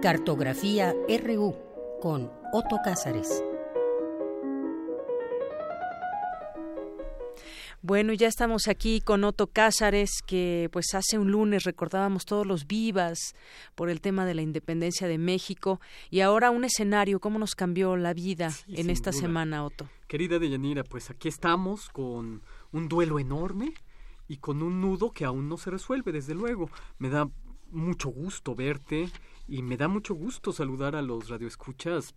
Cartografía 0.03 0.93
RU 1.25 1.55
con 2.03 2.29
Otto 2.53 2.79
Cázares. 2.83 3.45
Bueno, 7.83 8.13
ya 8.13 8.29
estamos 8.29 8.69
aquí 8.69 9.01
con 9.01 9.25
Otto 9.25 9.47
Cázares, 9.47 10.21
que 10.27 10.69
pues 10.71 10.95
hace 10.95 11.17
un 11.17 11.31
lunes 11.31 11.65
recordábamos 11.65 12.27
todos 12.27 12.47
los 12.47 12.67
vivas 12.67 13.35
por 13.75 13.89
el 13.89 14.03
tema 14.03 14.27
de 14.27 14.35
la 14.35 14.43
independencia 14.43 15.09
de 15.09 15.17
México 15.17 15.81
y 16.11 16.21
ahora 16.21 16.51
un 16.51 16.65
escenario, 16.65 17.21
¿cómo 17.21 17.39
nos 17.39 17.55
cambió 17.55 17.97
la 17.97 18.13
vida 18.13 18.51
en 18.69 18.91
esta 18.91 19.13
semana, 19.13 19.65
Otto? 19.65 19.89
Querida 20.09 20.39
Deyanira, 20.39 20.85
pues 20.85 21.09
aquí 21.09 21.29
estamos 21.29 21.89
con 21.89 22.43
un 22.71 22.89
duelo 22.91 23.19
enorme 23.19 23.73
y 24.29 24.37
con 24.37 24.63
un 24.63 24.83
nudo 24.83 25.13
que 25.13 25.25
aún 25.25 25.49
no 25.49 25.57
se 25.57 25.71
resuelve, 25.71 26.13
desde 26.13 26.35
luego. 26.35 26.71
Me 26.99 27.09
da 27.09 27.31
mucho 27.71 28.11
gusto 28.11 28.55
verte 28.55 29.09
y 29.49 29.63
me 29.63 29.79
da 29.79 29.89
mucho 29.89 30.13
gusto 30.13 30.53
saludar 30.53 30.97
a 30.97 31.03
los 31.03 31.31
radioescuchas 31.31 32.15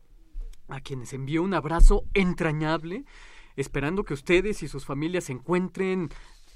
a 0.68 0.82
quienes 0.82 1.14
envío 1.14 1.42
un 1.42 1.54
abrazo 1.54 2.04
entrañable 2.14 3.06
esperando 3.56 4.04
que 4.04 4.14
ustedes 4.14 4.64
y 4.64 4.68
sus 4.68 4.86
familias 4.86 5.26
se 5.26 5.34
encuentren 5.34 6.10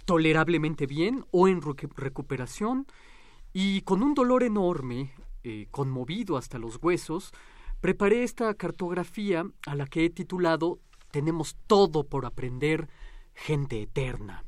tolerablemente 0.06 0.86
bien 0.86 1.26
o 1.32 1.48
en 1.48 1.62
recuperación 1.62 2.88
y 3.54 3.82
con 3.82 4.04
un 4.04 4.14
dolor 4.14 4.44
enorme, 4.44 5.12
eh, 5.44 5.68
conmovido 5.72 6.38
hasta 6.38 6.60
los 6.60 6.82
huesos, 6.82 7.34
preparé 7.82 8.24
esta 8.24 8.54
cartografía 8.54 9.46
a 9.66 9.76
la 9.76 9.86
que 9.86 10.06
he 10.06 10.10
titulado 10.10 10.80
Tenemos 11.12 11.58
todo 11.68 12.06
por 12.06 12.26
aprender, 12.26 12.90
gente 13.34 13.82
eterna. 13.82 14.44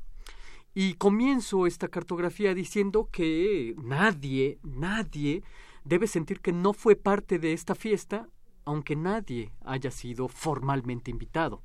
Y 0.73 0.93
comienzo 0.95 1.67
esta 1.67 1.87
cartografía 1.87 2.53
diciendo 2.53 3.09
que 3.11 3.75
nadie, 3.81 4.59
nadie 4.63 5.43
debe 5.83 6.07
sentir 6.07 6.41
que 6.41 6.53
no 6.53 6.73
fue 6.73 6.95
parte 6.95 7.39
de 7.39 7.53
esta 7.53 7.75
fiesta, 7.75 8.29
aunque 8.65 8.95
nadie 8.95 9.51
haya 9.65 9.89
sido 9.89 10.27
formalmente 10.27 11.11
invitado 11.11 11.63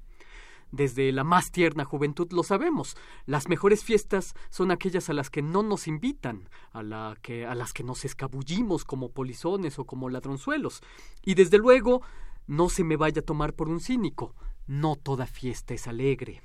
desde 0.75 1.13
la 1.13 1.25
más 1.25 1.51
tierna 1.51 1.85
juventud 1.85 2.31
lo 2.33 2.43
sabemos. 2.43 2.97
Las 3.27 3.49
mejores 3.49 3.85
fiestas 3.85 4.35
son 4.51 4.71
aquellas 4.71 5.09
a 5.09 5.13
las 5.13 5.31
que 5.31 5.43
no 5.43 5.63
nos 5.63 5.87
invitan, 5.87 6.49
a, 6.73 7.15
que, 7.23 7.47
a 7.47 7.55
las 7.55 7.73
que 7.73 7.85
nos 7.85 8.05
escabullimos 8.05 8.85
como 8.85 9.11
polizones 9.11 9.79
o 9.79 9.85
como 9.85 10.09
ladronzuelos. 10.09 10.81
Y 11.23 11.35
desde 11.35 11.59
luego, 11.59 12.03
no 12.47 12.69
se 12.69 12.85
me 12.85 12.97
vaya 12.97 13.21
a 13.21 13.25
tomar 13.25 13.55
por 13.55 13.69
un 13.69 13.81
cínico. 13.81 14.35
No 14.67 14.97
toda 14.97 15.27
fiesta 15.27 15.75
es 15.75 15.87
alegre. 15.87 16.43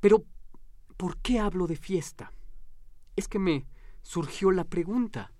Pero, 0.00 0.24
¿por 0.96 1.18
qué 1.18 1.38
hablo 1.38 1.66
de 1.66 1.76
fiesta? 1.76 2.32
Es 3.16 3.28
que 3.28 3.38
me 3.38 3.66
surgió 4.02 4.50
la 4.52 4.64
pregunta. 4.64 5.32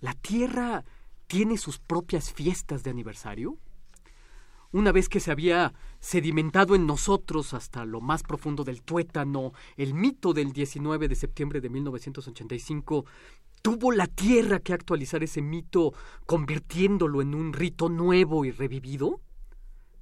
¿La 0.00 0.14
Tierra 0.14 0.84
tiene 1.26 1.56
sus 1.56 1.78
propias 1.78 2.32
fiestas 2.32 2.82
de 2.82 2.90
aniversario? 2.90 3.58
Una 4.72 4.92
vez 4.92 5.08
que 5.08 5.20
se 5.20 5.30
había 5.30 5.74
sedimentado 6.00 6.74
en 6.74 6.86
nosotros 6.86 7.54
hasta 7.54 7.84
lo 7.84 8.00
más 8.00 8.22
profundo 8.22 8.64
del 8.64 8.82
tuétano, 8.82 9.52
el 9.76 9.94
mito 9.94 10.32
del 10.32 10.52
19 10.52 11.08
de 11.08 11.14
septiembre 11.14 11.60
de 11.60 11.68
1985, 11.68 13.04
tuvo 13.60 13.92
la 13.92 14.06
Tierra 14.06 14.58
que 14.58 14.72
actualizar 14.72 15.22
ese 15.22 15.42
mito 15.42 15.92
convirtiéndolo 16.26 17.22
en 17.22 17.34
un 17.34 17.52
rito 17.52 17.88
nuevo 17.88 18.44
y 18.44 18.50
revivido? 18.50 19.20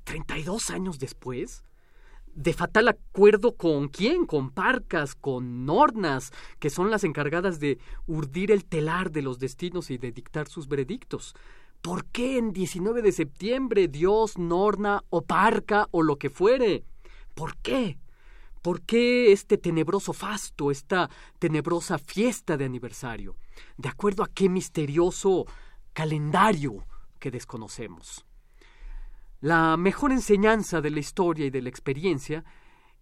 ¿32 0.06 0.70
años 0.70 0.98
después? 0.98 1.64
de 2.34 2.52
fatal 2.52 2.88
acuerdo 2.88 3.56
con 3.56 3.88
quién, 3.88 4.24
con 4.24 4.50
Parcas, 4.50 5.14
con 5.14 5.66
Nornas, 5.66 6.32
que 6.58 6.70
son 6.70 6.90
las 6.90 7.04
encargadas 7.04 7.60
de 7.60 7.78
urdir 8.06 8.50
el 8.50 8.64
telar 8.64 9.10
de 9.10 9.22
los 9.22 9.38
destinos 9.38 9.90
y 9.90 9.98
de 9.98 10.12
dictar 10.12 10.48
sus 10.48 10.68
veredictos. 10.68 11.34
¿Por 11.82 12.04
qué 12.06 12.36
en 12.36 12.52
19 12.52 13.00
de 13.00 13.12
septiembre 13.12 13.88
Dios, 13.88 14.36
Norna 14.36 15.02
o 15.08 15.22
Parca 15.22 15.88
o 15.90 16.02
lo 16.02 16.16
que 16.16 16.28
fuere? 16.28 16.84
¿Por 17.34 17.56
qué? 17.56 17.98
¿Por 18.60 18.82
qué 18.82 19.32
este 19.32 19.56
tenebroso 19.56 20.12
fasto, 20.12 20.70
esta 20.70 21.08
tenebrosa 21.38 21.96
fiesta 21.96 22.58
de 22.58 22.66
aniversario? 22.66 23.36
¿De 23.78 23.88
acuerdo 23.88 24.22
a 24.22 24.28
qué 24.28 24.50
misterioso 24.50 25.46
calendario 25.94 26.84
que 27.18 27.30
desconocemos? 27.30 28.26
La 29.40 29.78
mejor 29.78 30.12
enseñanza 30.12 30.82
de 30.82 30.90
la 30.90 31.00
historia 31.00 31.46
y 31.46 31.50
de 31.50 31.62
la 31.62 31.70
experiencia 31.70 32.44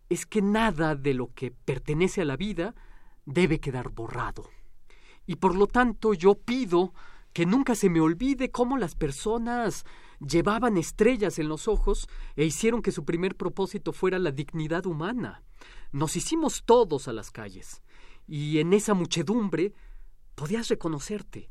es 0.09 0.25
que 0.25 0.41
nada 0.41 0.95
de 0.95 1.15
lo 1.15 1.35
que 1.35 1.51
pertenece 1.51 2.23
a 2.23 2.25
la 2.25 2.37
vida 2.37 2.77
debe 3.27 3.59
quedar 3.59 3.89
borrado. 3.89 4.49
Y 5.27 5.35
por 5.37 5.57
lo 5.57 5.67
tanto 5.67 6.15
yo 6.15 6.37
pido 6.37 6.95
que 7.39 7.47
nunca 7.47 7.77
se 7.77 7.89
me 7.89 8.01
olvide 8.01 8.51
cómo 8.51 8.77
las 8.79 8.97
personas 8.97 9.85
llevaban 10.19 10.77
estrellas 10.77 11.39
en 11.39 11.47
los 11.47 11.69
ojos 11.69 12.09
e 12.35 12.45
hicieron 12.45 12.83
que 12.83 12.91
su 12.91 13.05
primer 13.05 13.37
propósito 13.37 13.93
fuera 13.93 14.19
la 14.19 14.33
dignidad 14.33 14.87
humana. 14.87 15.45
Nos 15.93 16.17
hicimos 16.17 16.65
todos 16.65 17.07
a 17.07 17.13
las 17.13 17.31
calles, 17.31 17.81
y 18.27 18.59
en 18.59 18.73
esa 18.73 18.93
muchedumbre 18.93 19.73
podías 20.35 20.67
reconocerte. 20.67 21.49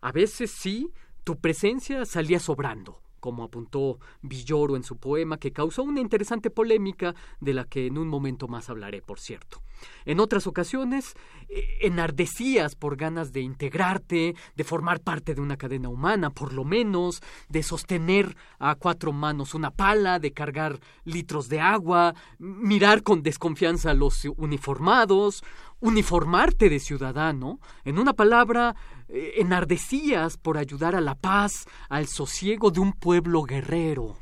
A 0.00 0.10
veces 0.10 0.50
sí, 0.50 0.92
tu 1.22 1.38
presencia 1.38 2.04
salía 2.04 2.40
sobrando, 2.40 3.00
como 3.22 3.44
apuntó 3.44 4.00
Villoro 4.20 4.74
en 4.74 4.82
su 4.82 4.96
poema, 4.96 5.38
que 5.38 5.52
causó 5.52 5.84
una 5.84 6.00
interesante 6.00 6.50
polémica 6.50 7.14
de 7.40 7.54
la 7.54 7.64
que 7.64 7.86
en 7.86 7.96
un 7.96 8.08
momento 8.08 8.48
más 8.48 8.68
hablaré, 8.68 9.00
por 9.00 9.20
cierto. 9.20 9.62
En 10.04 10.18
otras 10.18 10.48
ocasiones, 10.48 11.14
eh, 11.48 11.78
enardecías 11.82 12.74
por 12.74 12.96
ganas 12.96 13.32
de 13.32 13.40
integrarte, 13.40 14.34
de 14.56 14.64
formar 14.64 15.00
parte 15.00 15.36
de 15.36 15.40
una 15.40 15.56
cadena 15.56 15.88
humana, 15.88 16.30
por 16.30 16.52
lo 16.52 16.64
menos, 16.64 17.22
de 17.48 17.62
sostener 17.62 18.36
a 18.58 18.74
cuatro 18.74 19.12
manos 19.12 19.54
una 19.54 19.70
pala, 19.70 20.18
de 20.18 20.32
cargar 20.32 20.80
litros 21.04 21.48
de 21.48 21.60
agua, 21.60 22.14
mirar 22.38 23.04
con 23.04 23.22
desconfianza 23.22 23.92
a 23.92 23.94
los 23.94 24.24
uniformados, 24.36 25.44
uniformarte 25.78 26.68
de 26.68 26.80
ciudadano, 26.80 27.60
en 27.84 27.98
una 27.98 28.14
palabra, 28.14 28.74
enardecías 29.12 30.36
por 30.36 30.58
ayudar 30.58 30.96
a 30.96 31.00
la 31.00 31.14
paz, 31.14 31.66
al 31.88 32.06
sosiego 32.06 32.70
de 32.70 32.80
un 32.80 32.92
pueblo 32.92 33.42
guerrero. 33.42 34.16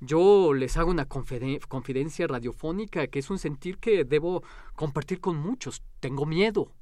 Yo 0.00 0.54
les 0.54 0.76
hago 0.76 0.90
una 0.90 1.06
confidencia 1.06 2.26
radiofónica 2.26 3.06
que 3.08 3.18
es 3.18 3.30
un 3.30 3.38
sentir 3.38 3.78
que 3.78 4.04
debo 4.04 4.42
compartir 4.74 5.20
con 5.20 5.36
muchos. 5.36 5.82
Tengo 6.00 6.24
miedo 6.24 6.72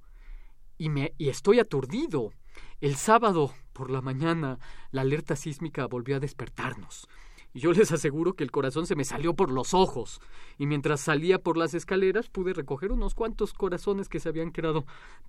y, 0.77 0.91
me, 0.91 1.15
y 1.17 1.29
estoy 1.29 1.59
aturdido. 1.59 2.33
El 2.81 2.97
sábado 2.97 3.53
por 3.73 3.91
la 3.91 4.03
mañana 4.03 4.59
la 4.91 5.03
alerta 5.03 5.37
sísmica 5.37 5.87
volvió 5.87 6.17
a 6.17 6.21
despertarnos. 6.21 7.09
Y 7.55 7.60
yo 7.60 7.73
les 7.73 7.90
aseguro 7.93 8.35
que 8.35 8.44
el 8.44 8.51
corazón 8.51 8.86
se 8.86 8.97
me 8.97 9.05
salió 9.05 9.35
por 9.35 9.51
los 9.51 9.74
ojos. 9.74 10.20
Y 10.59 10.66
mientras 10.66 11.01
salía 11.01 11.39
por 11.39 11.56
las 11.56 11.74
escaleras 11.74 12.28
pude 12.28 12.52
recoger 12.52 12.93
unos 12.93 13.14
cuantos 13.14 13.52
corazones 13.52 14.09
que 14.09 14.20
se 14.20 14.28
habían 14.28 14.52
quedado 14.52 14.85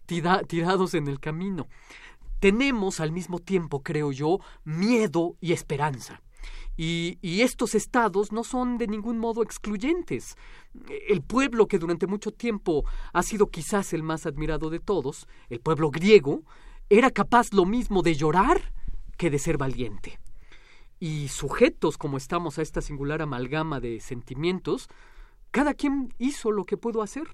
tirados 0.06 0.94
en 0.94 1.08
el 1.08 1.20
camino. 1.20 1.68
Tenemos 2.40 3.00
al 3.00 3.12
mismo 3.12 3.40
tiempo, 3.40 3.82
creo 3.82 4.12
yo, 4.12 4.40
miedo 4.64 5.36
y 5.42 5.54
esperanza. 5.54 6.22
Y, 6.80 7.42
estos 7.42 7.74
estados 7.74 8.32
no 8.32 8.44
son 8.44 8.78
de 8.78 8.88
ningún 8.88 9.18
modo 9.18 9.42
excluyentes. 9.42 10.36
El 11.08 11.24
pueblo 11.24 11.68
que 11.68 11.80
durante 11.80 12.06
mucho 12.06 12.32
tiempo 12.32 12.86
ha 13.14 13.24
sido 13.24 13.48
quizás 13.48 13.94
el 13.94 14.04
más 14.04 14.28
admirado 14.28 14.70
de 14.70 14.80
todos, 14.80 15.28
el 15.50 15.60
pueblo 15.60 15.90
griego, 15.90 16.44
era 16.90 17.10
capaz 17.10 17.52
lo 17.52 17.66
mismo 17.66 18.04
de 18.04 18.14
llorar 18.14 18.74
que 19.18 19.32
de 19.32 19.40
ser 19.40 19.58
valiente. 19.58 20.20
Y 21.00 21.28
sujetos 21.28 21.98
como 21.98 22.18
estamos 22.18 22.58
a 22.58 22.62
esta 22.62 22.82
singular 22.82 23.22
amalgama 23.22 23.80
de 23.80 24.00
sentimientos, 24.00 24.90
cada 25.52 25.74
quien 25.74 26.14
hizo 26.18 26.52
lo 26.52 26.66
que 26.66 26.78
pudo 26.78 27.02
hacer. 27.02 27.28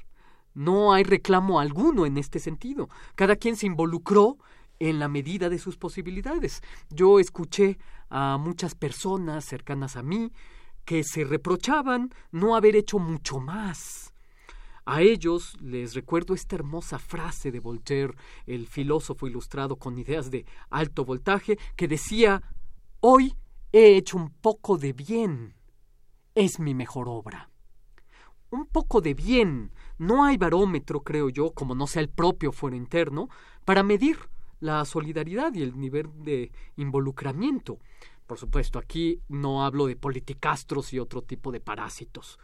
No 0.53 0.93
hay 0.93 1.03
reclamo 1.03 1.59
alguno 1.59 2.05
en 2.05 2.17
este 2.17 2.39
sentido. 2.39 2.89
Cada 3.15 3.35
quien 3.35 3.55
se 3.55 3.65
involucró 3.65 4.37
en 4.79 4.99
la 4.99 5.07
medida 5.07 5.49
de 5.49 5.59
sus 5.59 5.77
posibilidades. 5.77 6.61
Yo 6.89 7.19
escuché 7.19 7.77
a 8.09 8.37
muchas 8.37 8.75
personas 8.75 9.45
cercanas 9.45 9.95
a 9.95 10.03
mí 10.03 10.31
que 10.85 11.03
se 11.03 11.23
reprochaban 11.23 12.13
no 12.31 12.55
haber 12.55 12.75
hecho 12.75 12.99
mucho 12.99 13.39
más. 13.39 14.13
A 14.85 15.01
ellos 15.01 15.55
les 15.61 15.95
recuerdo 15.95 16.33
esta 16.33 16.55
hermosa 16.57 16.99
frase 16.99 17.51
de 17.51 17.61
Voltaire, 17.61 18.15
el 18.45 18.67
filósofo 18.67 19.27
ilustrado 19.27 19.77
con 19.77 19.97
ideas 19.97 20.29
de 20.29 20.45
alto 20.69 21.05
voltaje, 21.05 21.57
que 21.77 21.87
decía 21.87 22.43
Hoy 22.99 23.33
he 23.73 23.97
hecho 23.97 24.17
un 24.17 24.29
poco 24.29 24.77
de 24.77 24.93
bien. 24.93 25.55
Es 26.35 26.59
mi 26.59 26.75
mejor 26.75 27.09
obra. 27.09 27.49
Un 28.51 28.67
poco 28.67 29.01
de 29.01 29.15
bien. 29.15 29.71
No 29.97 30.23
hay 30.23 30.37
barómetro, 30.37 31.01
creo 31.01 31.29
yo, 31.29 31.51
como 31.51 31.73
no 31.73 31.87
sea 31.87 32.03
el 32.03 32.09
propio 32.09 32.51
fuero 32.51 32.75
interno, 32.77 33.29
para 33.65 33.81
medir 33.81 34.17
la 34.59 34.85
solidaridad 34.85 35.53
y 35.55 35.63
el 35.63 35.77
nivel 35.79 36.07
de 36.23 36.51
involucramiento. 36.77 37.79
Por 38.27 38.37
supuesto, 38.37 38.77
aquí 38.77 39.19
no 39.27 39.65
hablo 39.65 39.87
de 39.87 39.95
politicastros 39.95 40.93
y 40.93 40.99
otro 40.99 41.23
tipo 41.23 41.51
de 41.51 41.59
parásitos. 41.59 42.37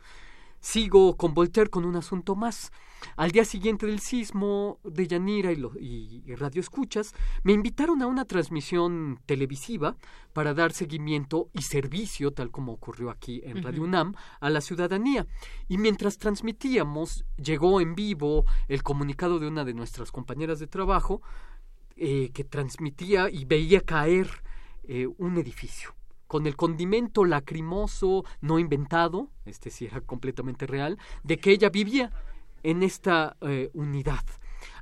Sigo 0.59 1.17
con 1.17 1.33
Voltaire 1.33 1.69
con 1.69 1.85
un 1.85 1.95
asunto 1.95 2.35
más. 2.35 2.71
Al 3.15 3.31
día 3.31 3.45
siguiente 3.45 3.85
del 3.85 3.99
sismo 3.99 4.79
de 4.83 5.07
Yanira 5.07 5.51
y, 5.51 6.23
Radio 6.35 6.59
Escuchas, 6.59 7.13
me 7.43 7.53
invitaron 7.53 8.01
a 8.01 8.07
una 8.07 8.25
transmisión 8.25 9.19
televisiva 9.25 9.95
para 10.33 10.53
dar 10.53 10.73
seguimiento 10.73 11.49
y 11.53 11.61
servicio, 11.61 12.31
tal 12.31 12.51
como 12.51 12.73
ocurrió 12.73 13.09
aquí 13.09 13.41
en 13.45 13.63
Radio 13.63 13.83
UNAM, 13.83 14.15
a 14.39 14.49
la 14.49 14.61
ciudadanía. 14.61 15.25
Y 15.67 15.77
mientras 15.77 16.17
transmitíamos, 16.17 17.25
llegó 17.37 17.79
en 17.81 17.95
vivo 17.95 18.45
el 18.67 18.83
comunicado 18.83 19.39
de 19.39 19.47
una 19.47 19.63
de 19.63 19.73
nuestras 19.73 20.11
compañeras 20.11 20.59
de 20.59 20.67
trabajo 20.67 21.21
eh, 21.95 22.31
que 22.33 22.43
transmitía 22.43 23.29
y 23.29 23.45
veía 23.45 23.81
caer 23.81 24.29
eh, 24.83 25.07
un 25.17 25.37
edificio 25.37 25.98
con 26.29 26.45
el 26.45 26.55
condimento 26.55 27.25
lacrimoso 27.25 28.23
no 28.39 28.59
inventado, 28.59 29.31
este 29.45 29.71
sí 29.71 29.87
era 29.87 29.99
completamente 29.99 30.67
real, 30.67 30.99
de 31.23 31.37
que 31.37 31.49
ella 31.49 31.71
vivía 31.71 32.11
en 32.61 32.83
esta 32.83 33.35
eh, 33.41 33.71
unidad. 33.73 34.23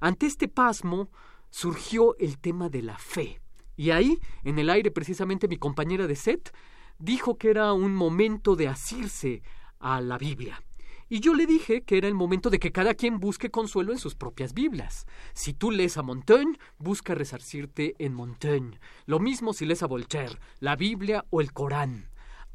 Ante 0.01 0.25
este 0.25 0.49
pasmo 0.49 1.07
surgió 1.49 2.17
el 2.17 2.37
tema 2.37 2.67
de 2.67 2.81
la 2.81 2.97
fe. 2.97 3.39
Y 3.77 3.91
ahí, 3.91 4.19
en 4.43 4.59
el 4.59 4.69
aire, 4.69 4.91
precisamente 4.91 5.47
mi 5.47 5.55
compañera 5.55 6.05
de 6.05 6.17
set 6.17 6.53
dijo 6.99 7.37
que 7.37 7.49
era 7.49 7.71
un 7.71 7.95
momento 7.95 8.57
de 8.57 8.67
asirse 8.67 9.41
a 9.79 10.01
la 10.01 10.17
Biblia. 10.17 10.61
Y 11.09 11.21
yo 11.21 11.33
le 11.33 11.45
dije 11.45 11.83
que 11.83 11.97
era 11.97 12.07
el 12.07 12.13
momento 12.13 12.49
de 12.49 12.59
que 12.59 12.73
cada 12.73 12.93
quien 12.93 13.19
busque 13.19 13.49
consuelo 13.49 13.93
en 13.93 13.99
sus 13.99 14.15
propias 14.15 14.53
Biblias. 14.53 15.05
Si 15.33 15.53
tú 15.53 15.71
lees 15.71 15.97
a 15.97 16.03
Montaigne, 16.03 16.57
busca 16.79 17.15
resarcirte 17.15 17.95
en 17.99 18.13
Montaigne. 18.13 18.79
Lo 19.05 19.19
mismo 19.19 19.53
si 19.53 19.65
lees 19.65 19.83
a 19.83 19.87
Voltaire, 19.87 20.37
la 20.59 20.75
Biblia 20.75 21.25
o 21.29 21.39
el 21.39 21.53
Corán. 21.53 22.09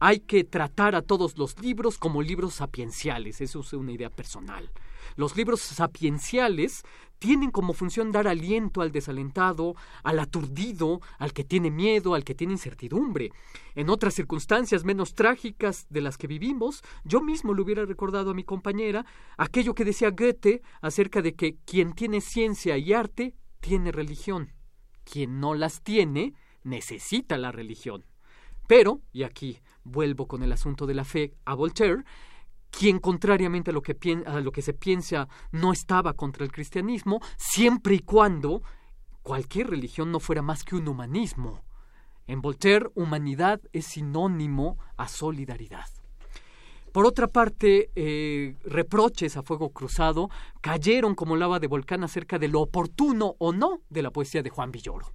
Hay 0.04 0.18
que 0.18 0.42
tratar 0.42 0.96
a 0.96 1.02
todos 1.02 1.38
los 1.38 1.60
libros 1.60 1.96
como 1.96 2.22
libros 2.22 2.54
sapienciales, 2.54 3.40
eso 3.40 3.60
es 3.60 3.72
una 3.72 3.92
idea 3.92 4.10
personal. 4.10 4.68
Los 5.14 5.36
libros 5.36 5.60
sapienciales 5.60 6.82
tienen 7.20 7.52
como 7.52 7.72
función 7.72 8.10
dar 8.10 8.26
aliento 8.26 8.80
al 8.80 8.90
desalentado, 8.90 9.76
al 10.02 10.18
aturdido, 10.18 11.00
al 11.20 11.32
que 11.32 11.44
tiene 11.44 11.70
miedo, 11.70 12.16
al 12.16 12.24
que 12.24 12.34
tiene 12.34 12.54
incertidumbre. 12.54 13.30
En 13.76 13.90
otras 13.90 14.14
circunstancias 14.14 14.82
menos 14.82 15.14
trágicas 15.14 15.86
de 15.88 16.00
las 16.00 16.18
que 16.18 16.26
vivimos, 16.26 16.82
yo 17.04 17.20
mismo 17.20 17.54
le 17.54 17.62
hubiera 17.62 17.84
recordado 17.84 18.32
a 18.32 18.34
mi 18.34 18.42
compañera 18.42 19.06
aquello 19.36 19.72
que 19.72 19.84
decía 19.84 20.10
Goethe 20.10 20.62
acerca 20.80 21.22
de 21.22 21.36
que 21.36 21.58
quien 21.64 21.92
tiene 21.92 22.20
ciencia 22.20 22.76
y 22.76 22.92
arte 22.92 23.36
tiene 23.60 23.92
religión. 23.92 24.50
Quien 25.04 25.38
no 25.38 25.54
las 25.54 25.80
tiene 25.80 26.34
necesita 26.64 27.38
la 27.38 27.52
religión. 27.52 28.04
Pero, 28.66 29.00
y 29.12 29.24
aquí 29.24 29.60
vuelvo 29.84 30.26
con 30.26 30.42
el 30.42 30.52
asunto 30.52 30.86
de 30.86 30.94
la 30.94 31.04
fe 31.04 31.34
a 31.44 31.54
Voltaire, 31.54 32.04
quien 32.70 32.98
contrariamente 32.98 33.70
a 33.70 33.74
lo, 33.74 33.82
que 33.82 33.96
lo 34.42 34.52
que 34.52 34.62
se 34.62 34.72
piensa 34.72 35.28
no 35.50 35.72
estaba 35.72 36.14
contra 36.14 36.44
el 36.44 36.52
cristianismo, 36.52 37.20
siempre 37.36 37.94
y 37.94 38.00
cuando 38.00 38.62
cualquier 39.22 39.70
religión 39.70 40.10
no 40.10 40.20
fuera 40.20 40.42
más 40.42 40.64
que 40.64 40.76
un 40.76 40.88
humanismo. 40.88 41.62
En 42.26 42.40
Voltaire, 42.40 42.90
humanidad 42.94 43.60
es 43.72 43.86
sinónimo 43.86 44.78
a 44.96 45.09
solidaridad. 45.09 46.01
Por 46.93 47.06
otra 47.06 47.27
parte, 47.27 47.90
eh, 47.94 48.56
reproches 48.64 49.36
a 49.36 49.43
fuego 49.43 49.70
cruzado 49.70 50.28
cayeron 50.60 51.14
como 51.14 51.36
lava 51.36 51.59
de 51.59 51.66
volcán 51.66 52.05
acerca 52.05 52.39
de 52.39 52.48
lo 52.48 52.60
oportuno 52.60 53.35
o 53.39 53.52
no 53.52 53.81
de 53.89 54.02
la 54.02 54.10
poesía 54.10 54.43
de 54.43 54.51
Juan 54.51 54.70
Villoro. 54.70 55.12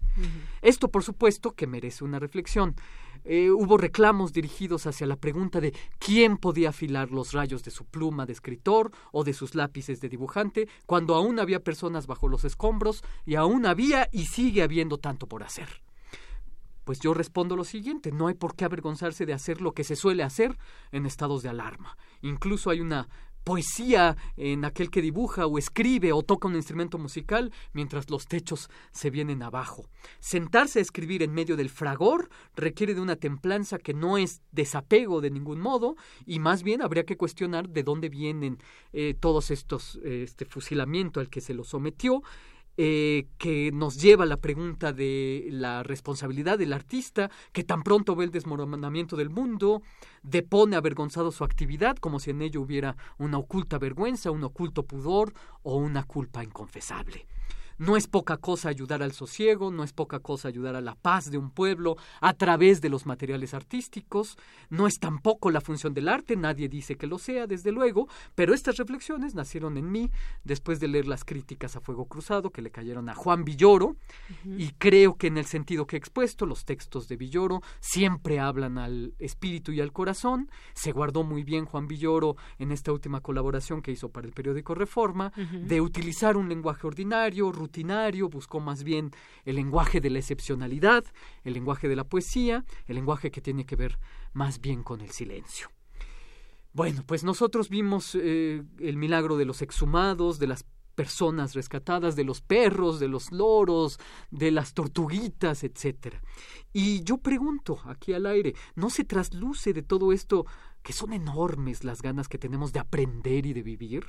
Esto, 0.62 0.90
por 0.90 1.04
supuesto, 1.04 1.52
que 1.52 1.68
merece 1.68 2.04
una 2.04 2.20
reflexión. 2.20 2.76
Eh, 3.24 3.52
hubo 3.52 3.78
reclamos 3.78 4.34
dirigidos 4.34 4.88
hacia 4.88 5.06
la 5.06 5.18
pregunta 5.18 5.62
de 5.62 5.74
quién 6.00 6.38
podía 6.38 6.70
afilar 6.70 7.12
los 7.12 7.34
rayos 7.34 7.64
de 7.64 7.72
su 7.72 7.86
pluma 7.86 8.26
de 8.26 8.34
escritor 8.34 8.92
o 9.12 9.24
de 9.24 9.34
sus 9.34 9.54
lápices 9.54 10.00
de 10.02 10.10
dibujante, 10.10 10.68
cuando 10.86 11.14
aún 11.14 11.40
había 11.40 11.60
personas 11.60 12.08
bajo 12.08 12.28
los 12.28 12.44
escombros 12.44 13.04
y 13.26 13.36
aún 13.36 13.66
había 13.66 14.10
y 14.12 14.26
sigue 14.26 14.64
habiendo 14.64 14.98
tanto 14.98 15.28
por 15.28 15.44
hacer. 15.44 15.87
Pues 16.88 17.02
yo 17.02 17.14
respondo 17.14 17.58
lo 17.58 17.66
siguiente, 17.66 18.14
no 18.14 18.28
hay 18.28 18.34
por 18.34 18.56
qué 18.56 18.64
avergonzarse 18.64 19.26
de 19.26 19.34
hacer 19.34 19.60
lo 19.60 19.74
que 19.74 19.84
se 19.84 19.98
suele 19.98 20.24
hacer 20.24 20.58
en 20.94 21.06
estados 21.06 21.44
de 21.44 21.50
alarma. 21.50 21.98
Incluso 22.22 22.70
hay 22.70 22.80
una 22.80 23.10
poesía 23.44 24.16
en 24.38 24.64
aquel 24.64 24.90
que 24.90 25.02
dibuja 25.02 25.48
o 25.48 25.58
escribe 25.58 26.14
o 26.14 26.24
toca 26.24 26.48
un 26.48 26.56
instrumento 26.56 26.98
musical 26.98 27.52
mientras 27.74 28.10
los 28.10 28.28
techos 28.28 28.70
se 28.92 29.10
vienen 29.10 29.44
abajo. 29.44 29.90
Sentarse 30.22 30.80
a 30.80 30.82
escribir 30.82 31.24
en 31.24 31.34
medio 31.34 31.58
del 31.58 31.70
fragor 31.70 32.30
requiere 32.56 32.94
de 32.94 33.02
una 33.02 33.18
templanza 33.18 33.80
que 33.80 33.94
no 33.94 34.18
es 34.18 34.42
desapego 34.54 35.20
de 35.20 35.32
ningún 35.32 35.60
modo 35.60 35.98
y 36.26 36.40
más 36.40 36.64
bien 36.64 36.82
habría 36.82 37.04
que 37.04 37.18
cuestionar 37.18 37.68
de 37.68 37.84
dónde 37.84 38.08
vienen 38.08 38.60
eh, 38.94 39.14
todos 39.20 39.52
estos 39.52 40.00
este 40.04 40.46
fusilamiento 40.46 41.20
al 41.20 41.30
que 41.30 41.42
se 41.42 41.54
lo 41.54 41.66
sometió 41.66 42.24
eh, 42.78 43.28
que 43.38 43.72
nos 43.72 44.00
lleva 44.00 44.24
a 44.24 44.28
la 44.28 44.38
pregunta 44.38 44.94
de 44.94 45.48
la 45.52 45.84
responsabilidad 45.84 46.60
del 46.60 46.74
artista, 46.74 47.32
que 47.52 47.64
tan 47.64 47.82
pronto 47.82 48.16
ve 48.16 48.26
el 48.26 48.32
desmoronamiento 48.32 49.16
del 49.16 49.30
mundo, 49.32 49.82
depone 50.22 50.76
avergonzado 50.76 51.32
su 51.32 51.44
actividad 51.44 51.98
como 51.98 52.20
si 52.20 52.30
en 52.30 52.42
ello 52.42 52.62
hubiera 52.62 52.96
una 53.18 53.40
oculta 53.40 53.80
vergüenza, 53.80 54.32
un 54.32 54.44
oculto 54.44 54.84
pudor 54.84 55.34
o 55.64 55.78
una 55.78 56.04
culpa 56.04 56.44
inconfesable. 56.44 57.26
No 57.78 57.96
es 57.96 58.08
poca 58.08 58.38
cosa 58.38 58.70
ayudar 58.70 59.04
al 59.04 59.12
sosiego, 59.12 59.72
no 59.72 59.84
es 59.84 59.94
poca 59.94 60.20
cosa 60.20 60.48
ayudar 60.48 60.76
a 60.76 60.82
la 60.82 60.96
paz 60.96 61.30
de 61.30 61.38
un 61.38 61.52
pueblo 61.52 61.96
a 62.22 62.34
través 62.34 62.82
de 62.82 62.90
los 62.90 63.06
materiales 63.06 63.54
artísticos, 63.54 64.38
no 64.70 64.88
es 64.88 65.00
tampoco 65.00 65.52
la 65.52 65.62
función 65.62 65.94
del 65.94 66.08
arte, 66.08 66.36
nadie 66.36 66.70
dice 66.70 66.96
que 66.96 67.08
lo 67.08 67.20
sea, 67.20 67.48
desde 67.48 67.72
luego, 67.72 68.08
pero 68.36 68.54
estas 68.54 68.78
reflexiones 68.78 69.36
nacieron 69.36 69.78
en 69.78 69.92
mí 69.92 70.12
después 70.44 70.80
de 70.80 70.88
leer 70.88 71.08
las 71.08 71.24
críticas 71.24 71.76
a 71.76 71.82
Fuego 71.82 72.06
Cruzado 72.06 72.50
que 72.50 72.62
le 72.62 72.72
cayeron 72.72 73.10
a 73.10 73.16
Juan 73.16 73.44
Villoro, 73.44 73.96
y 74.46 74.72
creo 74.72 75.16
que 75.16 75.28
en 75.28 75.38
el 75.38 75.46
sentido 75.46 75.86
que 75.86 75.96
he 75.96 76.00
expuesto, 76.00 76.46
los 76.46 76.66
textos 76.66 77.08
de 77.08 77.18
Villoro 77.18 77.62
siempre 77.80 78.40
hablan 78.40 78.78
al 78.78 79.14
espíritu 79.20 79.72
y 79.72 79.82
al 79.82 79.94
corazón, 79.94 80.50
se 80.74 80.92
guardó 80.92 81.24
muy 81.24 81.44
bien 81.44 81.66
Juan 81.66 81.88
Villoro 81.88 82.38
en 82.58 82.72
esta 82.72 82.92
última 82.92 83.22
colaboración 83.22 83.82
que 83.82 83.92
hizo 83.92 84.10
para 84.10 84.28
el 84.28 84.34
periódico 84.34 84.74
Reforma, 84.74 85.32
de 85.36 85.82
utilizar 85.82 86.38
un 86.38 86.50
lenguaje 86.50 86.88
ordinario, 86.88 87.52
buscó 88.30 88.60
más 88.60 88.84
bien 88.84 89.12
el 89.46 89.56
lenguaje 89.56 90.02
de 90.02 90.10
la 90.10 90.20
excepcionalidad, 90.20 91.04
el 91.44 91.54
lenguaje 91.54 91.88
de 91.88 91.96
la 91.96 92.04
poesía, 92.04 92.66
el 92.86 92.96
lenguaje 92.96 93.32
que 93.32 93.42
tiene 93.42 93.66
que 93.66 93.76
ver 93.76 94.00
más 94.34 94.60
bien 94.60 94.84
con 94.84 95.02
el 95.02 95.12
silencio. 95.12 95.70
Bueno, 96.74 97.04
pues 97.06 97.24
nosotros 97.24 97.70
vimos 97.70 98.16
eh, 98.16 98.64
el 98.80 98.98
milagro 98.98 99.38
de 99.38 99.46
los 99.46 99.62
exhumados, 99.62 100.38
de 100.38 100.48
las 100.48 100.66
personas 100.98 101.54
rescatadas, 101.54 102.16
de 102.16 102.24
los 102.24 102.42
perros, 102.42 103.00
de 103.00 103.08
los 103.08 103.32
loros, 103.32 104.00
de 104.32 104.50
las 104.50 104.74
tortuguitas, 104.74 105.64
etc. 105.64 106.16
Y 106.74 107.04
yo 107.04 107.18
pregunto 107.18 107.80
aquí 107.86 108.14
al 108.14 108.26
aire, 108.26 108.56
¿no 108.76 108.90
se 108.90 109.04
trasluce 109.04 109.74
de 109.74 109.84
todo 109.84 110.12
esto 110.12 110.46
que 110.82 110.94
son 110.94 111.14
enormes 111.14 111.84
las 111.84 112.02
ganas 112.02 112.28
que 112.28 112.40
tenemos 112.40 112.74
de 112.74 112.80
aprender 112.80 113.46
y 113.46 113.54
de 113.54 113.62
vivir? 113.62 114.06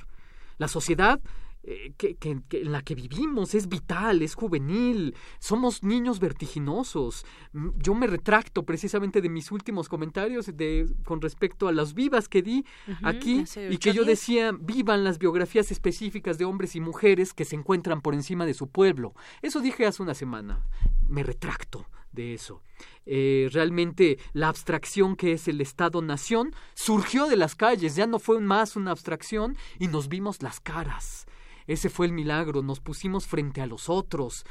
La 0.57 0.67
sociedad 0.67 1.21
eh, 1.61 1.93
que, 1.97 2.17
en 2.21 2.71
la 2.71 2.81
que 2.81 2.95
vivimos 2.95 3.53
es 3.53 3.67
vital, 3.67 4.21
es 4.21 4.33
juvenil, 4.33 5.13
somos 5.39 5.83
niños 5.83 6.19
vertiginosos. 6.19 7.25
Mm, 7.51 7.69
yo 7.77 7.93
me 7.93 8.07
retracto 8.07 8.63
precisamente 8.63 9.21
de 9.21 9.27
mis 9.27 9.51
últimos 9.51 9.89
comentarios 9.89 10.45
de, 10.55 10.87
con 11.03 11.19
respecto 11.19 11.67
a 11.67 11.73
las 11.73 11.93
vivas 11.93 12.29
que 12.29 12.41
di 12.41 12.65
aquí 13.03 13.43
y 13.69 13.77
que 13.77 13.91
yo 13.93 14.05
decía, 14.05 14.53
vivan 14.57 15.03
las 15.03 15.19
biografías 15.19 15.69
específicas 15.71 16.37
de 16.37 16.45
hombres 16.45 16.75
y 16.75 16.79
mujeres 16.79 17.33
que 17.33 17.45
se 17.45 17.57
encuentran 17.57 18.01
por 18.01 18.13
encima 18.13 18.45
de 18.45 18.53
su 18.53 18.69
pueblo. 18.69 19.13
Eso 19.41 19.59
dije 19.59 19.85
hace 19.85 20.01
una 20.01 20.13
semana. 20.13 20.65
Me 21.09 21.23
retracto 21.23 21.87
de 22.11 22.33
eso. 22.33 22.61
Eh, 23.05 23.49
realmente 23.51 24.17
la 24.33 24.47
abstracción 24.47 25.15
que 25.15 25.33
es 25.33 25.47
el 25.47 25.61
Estado-Nación 25.61 26.53
surgió 26.73 27.27
de 27.27 27.35
las 27.35 27.55
calles, 27.55 27.95
ya 27.95 28.07
no 28.07 28.19
fue 28.19 28.39
más 28.39 28.75
una 28.75 28.91
abstracción 28.91 29.57
y 29.77 29.87
nos 29.87 30.07
vimos 30.07 30.41
las 30.41 30.59
caras. 30.59 31.27
Ese 31.69 31.91
fue 31.91 32.07
el 32.07 32.13
milagro, 32.13 32.63
nos 32.63 32.79
pusimos 32.79 33.27
frente 33.27 33.61
a 33.61 33.67
los 33.67 33.89
otros. 33.89 34.43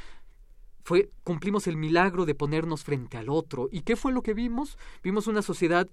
Fue, 0.85 1.09
cumplimos 1.25 1.67
el 1.67 1.75
milagro 1.75 2.25
de 2.25 2.33
ponernos 2.33 2.85
frente 2.85 3.17
al 3.17 3.27
otro. 3.27 3.67
¿Y 3.73 3.81
qué 3.81 3.97
fue 3.97 4.13
lo 4.13 4.21
que 4.21 4.33
vimos? 4.33 4.77
Vimos 5.03 5.27
una 5.27 5.41
sociedad 5.41 5.89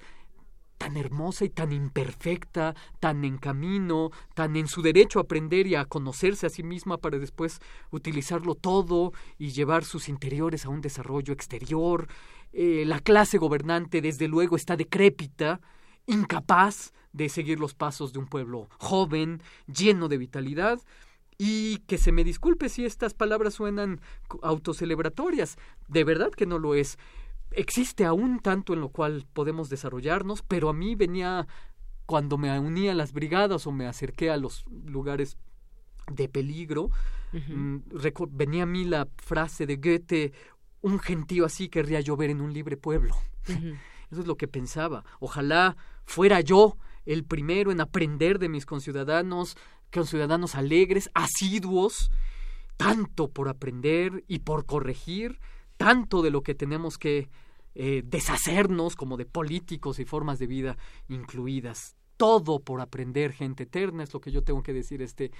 tan 0.78 0.96
hermosa 0.96 1.44
y 1.44 1.48
tan 1.48 1.72
imperfecta, 1.72 2.76
tan 3.00 3.24
en 3.24 3.38
camino, 3.38 4.12
tan 4.34 4.54
en 4.54 4.68
su 4.68 4.82
derecho 4.82 5.18
a 5.18 5.22
aprender 5.22 5.66
y 5.66 5.74
a 5.74 5.84
conocerse 5.86 6.46
a 6.46 6.50
sí 6.50 6.62
misma 6.62 6.98
para 6.98 7.18
después 7.18 7.58
utilizarlo 7.90 8.54
todo 8.54 9.12
y 9.36 9.50
llevar 9.50 9.84
sus 9.84 10.08
interiores 10.08 10.64
a 10.64 10.68
un 10.68 10.80
desarrollo 10.80 11.32
exterior. 11.32 12.06
Eh, 12.52 12.84
la 12.86 13.00
clase 13.00 13.38
gobernante, 13.38 14.00
desde 14.00 14.28
luego, 14.28 14.54
está 14.54 14.76
decrépita, 14.76 15.60
incapaz 16.06 16.92
de 17.12 17.28
seguir 17.28 17.58
los 17.58 17.74
pasos 17.74 18.12
de 18.12 18.20
un 18.20 18.26
pueblo 18.26 18.68
joven, 18.78 19.42
lleno 19.66 20.06
de 20.06 20.18
vitalidad, 20.18 20.80
y 21.38 21.78
que 21.86 21.98
se 21.98 22.12
me 22.12 22.24
disculpe 22.24 22.68
si 22.68 22.84
estas 22.84 23.14
palabras 23.14 23.54
suenan 23.54 24.00
autocelebratorias. 24.42 25.56
De 25.88 26.04
verdad 26.04 26.30
que 26.30 26.46
no 26.46 26.58
lo 26.58 26.74
es. 26.74 26.98
Existe 27.50 28.04
aún 28.04 28.40
tanto 28.40 28.72
en 28.72 28.80
lo 28.80 28.88
cual 28.88 29.26
podemos 29.32 29.68
desarrollarnos, 29.68 30.42
pero 30.42 30.68
a 30.68 30.72
mí 30.72 30.94
venía 30.94 31.46
cuando 32.06 32.38
me 32.38 32.58
uní 32.58 32.88
a 32.88 32.94
las 32.94 33.12
brigadas 33.12 33.66
o 33.66 33.72
me 33.72 33.86
acerqué 33.86 34.30
a 34.30 34.36
los 34.36 34.64
lugares 34.86 35.36
de 36.10 36.28
peligro, 36.28 36.90
mm, 37.32 37.78
venía 38.30 38.62
a 38.62 38.66
mí 38.66 38.84
la 38.84 39.08
frase 39.16 39.66
de 39.66 39.76
Goethe, 39.76 40.32
un 40.82 41.00
gentío 41.00 41.44
así 41.44 41.68
querría 41.68 42.00
llover 42.00 42.30
en 42.30 42.40
un 42.40 42.52
libre 42.52 42.76
pueblo. 42.76 43.14
Eso 44.10 44.20
es 44.20 44.26
lo 44.26 44.36
que 44.36 44.46
pensaba. 44.46 45.04
Ojalá 45.18 45.76
fuera 46.04 46.40
yo 46.40 46.76
el 47.06 47.24
primero 47.24 47.72
en 47.72 47.80
aprender 47.80 48.38
de 48.38 48.48
mis 48.48 48.66
conciudadanos, 48.66 49.56
conciudadanos 49.92 50.54
alegres, 50.54 51.10
asiduos, 51.14 52.10
tanto 52.76 53.28
por 53.28 53.48
aprender 53.48 54.24
y 54.28 54.40
por 54.40 54.66
corregir, 54.66 55.40
tanto 55.76 56.22
de 56.22 56.30
lo 56.30 56.42
que 56.42 56.54
tenemos 56.54 56.98
que 56.98 57.28
eh, 57.74 58.02
deshacernos 58.04 58.96
como 58.96 59.16
de 59.16 59.26
políticos 59.26 59.98
y 59.98 60.04
formas 60.04 60.38
de 60.38 60.46
vida 60.46 60.76
incluidas. 61.08 61.96
Todo 62.16 62.60
por 62.60 62.80
aprender, 62.80 63.32
gente 63.32 63.64
eterna, 63.64 64.02
es 64.02 64.14
lo 64.14 64.20
que 64.20 64.32
yo 64.32 64.42
tengo 64.42 64.62
que 64.62 64.72
decir 64.72 65.02
este 65.02 65.30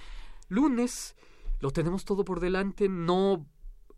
lunes. 0.49 1.17
Lo 1.61 1.71
tenemos 1.71 2.05
todo 2.05 2.25
por 2.25 2.41
delante, 2.41 2.89
no 2.89 3.47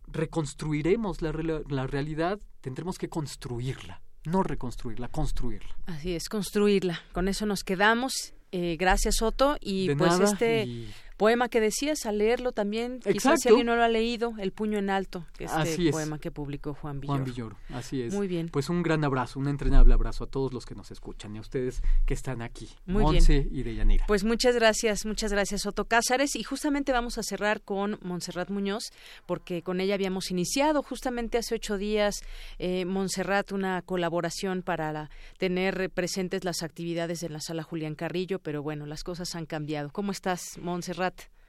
reconstruiremos 0.07 1.23
la, 1.23 1.33
la 1.69 1.87
realidad, 1.87 2.41
tendremos 2.61 2.99
que 2.99 3.09
construirla 3.09 4.03
no 4.29 4.43
reconstruirla, 4.43 5.09
construirla. 5.09 5.77
Así 5.87 6.15
es, 6.15 6.29
construirla. 6.29 7.01
Con 7.13 7.29
eso 7.29 7.47
nos 7.47 7.65
quedamos. 7.65 8.35
Eh, 8.53 8.77
gracias, 8.79 9.17
Soto. 9.17 9.57
Y 9.61 9.95
pues 9.95 10.19
este 10.21 10.67
poema 11.19 11.49
que 11.49 11.61
decías, 11.61 12.07
a 12.07 12.13
leerlo 12.13 12.53
también. 12.53 13.01
Quizás 13.01 13.41
si 13.41 13.49
alguien 13.49 13.67
no 13.67 13.77
lo 13.77 13.83
ha 13.83 13.89
leído, 13.89 14.33
El 14.39 14.53
puño 14.53 14.79
en 14.79 14.89
alto, 14.89 15.27
este 15.39 15.91
poema 15.91 16.19
que 16.19 16.31
publicó 16.31 16.75
Juan 16.75 17.01
Villoro. 17.01 17.19
Juan 17.19 17.25
Villoro, 17.25 17.57
así 17.75 18.01
es. 18.01 18.15
Muy 18.15 18.29
bien. 18.29 18.49
Pues 18.49 18.71
un 18.71 18.83
gran 18.83 19.05
abrazo, 19.05 19.41
un 19.41 19.49
entrenable 19.49 19.93
abrazo 19.93 20.25
a 20.25 20.27
todos 20.29 20.55
los 20.55 20.65
que 20.65 20.75
nos 20.75 20.91
escuchan 20.91 21.35
y 21.35 21.39
a 21.39 21.41
ustedes 21.41 21.83
que 22.07 22.15
están 22.15 22.41
aquí. 22.41 22.69
Muy 22.87 23.03
Monse 23.03 23.41
bien. 23.41 23.49
y 23.51 23.63
Deyanira. 23.65 24.05
Pues 24.07 24.23
muchas 24.25 24.55
gracias, 24.55 25.05
muchas 25.05 25.33
gracias, 25.33 25.63
Soto 25.63 25.87
Cázares. 25.87 26.37
Y 26.37 26.45
justamente 26.45 26.93
vamos 26.93 27.19
a 27.19 27.23
cerrar 27.23 27.63
con 27.63 27.99
Montserrat 28.01 28.49
Muñoz, 28.49 28.85
porque 29.27 29.63
con 29.63 29.81
ella 29.81 29.95
habíamos 29.95 30.31
iniciado 30.31 30.83
justamente 30.83 31.37
hace 31.37 31.57
ocho 31.57 31.79
días, 31.79 32.21
eh, 32.59 32.85
Montserrat, 32.85 33.51
una 33.51 33.83
colaboración 33.83 34.63
para 34.63 35.11
tener 35.39 35.91
presentes 35.91 36.45
las 36.45 36.63
actividades 36.63 37.19
de 37.21 37.29
la 37.29 37.41
sala 37.41 37.65
Julián 37.65 37.97
Carrillo, 37.97 38.39
pero 38.39 38.63
bueno, 38.63 38.87
las 38.87 39.03
cosas 39.03 39.35
han 39.35 39.47
cambiado. 39.47 39.91
¿Cómo 39.91 40.13
estás, 40.13 40.59
Montserrat? 40.61 41.08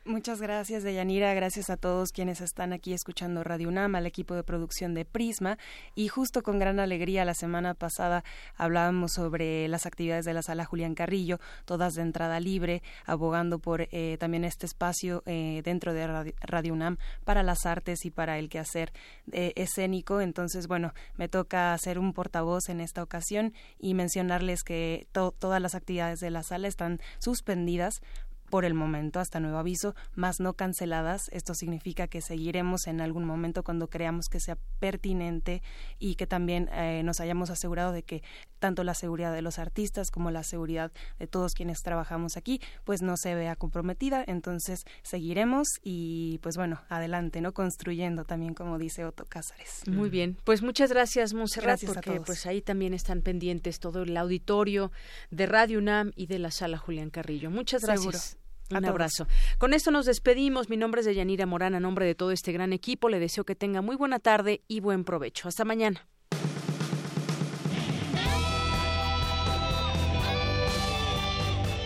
Muchas 0.10 0.42
gracias, 0.42 0.82
Deyanira. 0.82 1.36
Gracias 1.36 1.70
a 1.70 1.78
todos 1.78 2.12
quienes 2.12 2.42
están 2.42 2.74
aquí 2.74 2.94
escuchando 2.94 3.44
Radio 3.44 3.68
UNAM, 3.68 3.94
al 3.94 4.08
equipo 4.08 4.34
de 4.34 4.44
producción 4.44 4.96
de 4.96 5.06
Prisma. 5.06 5.60
Y 5.94 6.08
justo 6.08 6.42
con 6.42 6.58
gran 6.58 6.80
alegría, 6.80 7.26
la 7.26 7.36
semana 7.36 7.76
pasada 7.76 8.24
hablábamos 8.56 9.12
sobre 9.14 9.68
las 9.68 9.86
actividades 9.86 10.26
de 10.26 10.34
la 10.34 10.42
sala 10.42 10.66
Julián 10.66 10.96
Carrillo, 10.96 11.40
todas 11.66 11.94
de 11.94 12.02
entrada 12.02 12.40
libre, 12.40 12.82
abogando 13.06 13.60
por 13.60 13.88
eh, 13.92 14.18
también 14.20 14.46
este 14.46 14.66
espacio 14.66 15.22
eh, 15.28 15.62
dentro 15.64 15.94
de 15.94 16.34
Radio, 16.42 16.74
UNAM 16.74 16.98
para 17.24 17.44
las 17.44 17.68
artes 17.68 18.04
y 18.04 18.10
para 18.10 18.40
el 18.40 18.50
quehacer 18.50 18.94
eh, 19.32 19.54
escénico. 19.58 20.22
Entonces, 20.22 20.68
bueno, 20.68 20.94
me 21.18 21.28
toca 21.28 21.78
ser 21.78 22.00
un 22.00 22.14
portavoz 22.14 22.70
en 22.70 22.82
esta 22.82 23.04
ocasión 23.04 23.54
y 23.78 23.94
mencionarles 23.94 24.64
que 24.64 25.08
todas 25.12 25.62
las 25.62 25.76
actividades 25.76 26.20
de 26.20 26.32
la 26.32 26.42
sala 26.42 26.68
están 26.68 27.00
suspendidas 27.20 28.02
por 28.50 28.66
el 28.66 28.74
momento 28.74 29.20
hasta 29.20 29.40
nuevo 29.40 29.58
aviso, 29.58 29.96
más 30.16 30.40
no 30.40 30.54
canceladas. 30.54 31.30
Esto 31.32 31.54
significa 31.54 32.08
que 32.08 32.22
seguiremos 32.22 32.88
en 32.88 33.02
algún 33.02 33.26
momento 33.26 33.64
cuando 33.64 33.90
creamos 33.90 34.28
que 34.28 34.40
sea 34.40 34.58
pertinente 34.80 35.62
y 36.00 36.16
que 36.16 36.28
también 36.28 36.70
eh, 36.74 37.02
nos 37.04 37.20
hayamos 37.20 37.50
asegurado 37.50 37.92
de 37.92 38.04
que 38.04 38.24
tanto 38.60 38.84
la 38.84 38.94
seguridad 38.94 39.34
de 39.34 39.42
los 39.42 39.60
artistas 39.60 40.12
como 40.12 40.32
la 40.32 40.44
seguridad 40.44 40.92
de 41.18 41.28
todos 41.28 41.54
quienes 41.54 41.82
trabajamos 41.82 42.38
aquí, 42.38 42.62
pues 42.84 43.02
no 43.02 43.18
se 43.18 43.36
vea 43.36 43.56
comprometida. 43.56 44.24
Entonces 44.26 44.86
seguiremos 45.04 45.68
y 45.84 46.40
pues 46.42 46.58
bueno, 46.58 46.82
adelante, 46.90 47.42
¿no? 47.42 47.54
Construyendo 47.54 48.26
también, 48.26 48.54
como 48.54 48.78
dice 48.78 49.06
Otto 49.06 49.26
Cázares. 49.26 49.84
Muy 49.88 50.10
bien. 50.10 50.38
Pues 50.44 50.62
muchas 50.62 50.92
gracias, 50.92 51.34
Monserrat, 51.34 51.84
porque 51.86 52.22
pues 52.22 52.46
ahí 52.46 52.62
también 52.62 52.94
están 52.94 53.22
pendientes 53.22 53.80
todo 53.80 54.04
el 54.04 54.16
auditorio 54.18 54.92
de 55.32 55.46
Radio 55.46 55.80
UNAM 55.80 56.12
y 56.16 56.28
de 56.28 56.40
la 56.40 56.52
sala 56.52 56.78
Julián 56.78 57.10
Carrillo. 57.10 57.50
Muchas 57.50 57.84
gracias. 57.84 58.39
Un 58.72 58.86
abrazo. 58.86 59.28
Con 59.58 59.74
esto 59.74 59.92
nos 59.92 60.06
despedimos. 60.06 60.70
Mi 60.70 60.78
nombre 60.78 61.02
es 61.02 61.08
Deyanira 61.08 61.46
Morán. 61.46 61.76
A 61.76 61.80
nombre 61.80 62.06
de 62.06 62.16
todo 62.16 62.32
este 62.32 62.52
gran 62.52 62.74
equipo, 62.74 63.10
le 63.10 63.20
deseo 63.20 63.44
que 63.44 63.56
tenga 63.56 63.82
muy 63.82 63.96
buena 63.96 64.20
tarde 64.20 64.62
y 64.68 64.80
buen 64.80 65.04
provecho. 65.04 65.48
Hasta 65.48 65.66
mañana. 65.66 66.08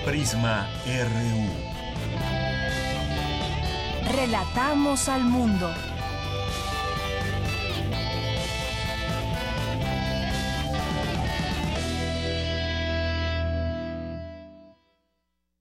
Prisma 0.06 0.68
RU. 0.86 1.74
Relatamos 4.14 5.08
al 5.08 5.24
mundo. 5.24 5.74